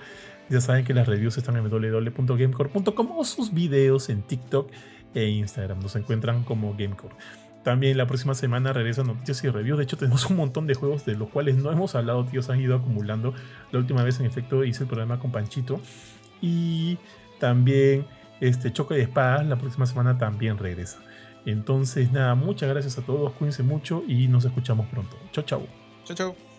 ya 0.49 0.61
saben 0.61 0.85
que 0.85 0.93
las 0.93 1.07
reviews 1.07 1.37
están 1.37 1.57
en 1.57 1.69
www.gamecore.com 1.69 3.11
o 3.17 3.23
sus 3.25 3.53
videos 3.53 4.09
en 4.09 4.21
TikTok 4.21 4.71
e 5.13 5.25
Instagram. 5.25 5.79
Nos 5.81 5.95
encuentran 5.95 6.43
como 6.43 6.73
Gamecore. 6.77 7.13
También 7.63 7.95
la 7.97 8.07
próxima 8.07 8.33
semana 8.33 8.73
regresan 8.73 9.07
noticias 9.07 9.43
y 9.43 9.49
reviews. 9.49 9.77
De 9.77 9.83
hecho, 9.83 9.97
tenemos 9.97 10.25
un 10.29 10.37
montón 10.37 10.67
de 10.67 10.73
juegos 10.73 11.05
de 11.05 11.15
los 11.15 11.29
cuales 11.29 11.57
no 11.57 11.71
hemos 11.71 11.95
hablado, 11.95 12.25
tíos. 12.25 12.49
Han 12.49 12.59
ido 12.59 12.75
acumulando. 12.75 13.33
La 13.71 13.79
última 13.79 14.03
vez, 14.03 14.19
en 14.19 14.25
efecto, 14.25 14.63
hice 14.63 14.83
el 14.83 14.87
programa 14.87 15.19
con 15.19 15.31
Panchito. 15.31 15.79
Y 16.41 16.97
también 17.39 18.05
este 18.39 18.73
Choque 18.73 18.95
de 18.95 19.01
Espadas, 19.03 19.45
la 19.45 19.57
próxima 19.57 19.85
semana 19.85 20.17
también 20.17 20.57
regresa. 20.57 20.99
Entonces, 21.45 22.11
nada, 22.11 22.35
muchas 22.35 22.69
gracias 22.69 22.97
a 22.97 23.01
todos. 23.03 23.33
Cuídense 23.33 23.63
mucho 23.63 24.03
y 24.07 24.27
nos 24.27 24.45
escuchamos 24.45 24.87
pronto. 24.87 25.17
Chau, 25.31 25.43
chau. 25.43 25.67
Chau, 26.05 26.15
chau. 26.15 26.50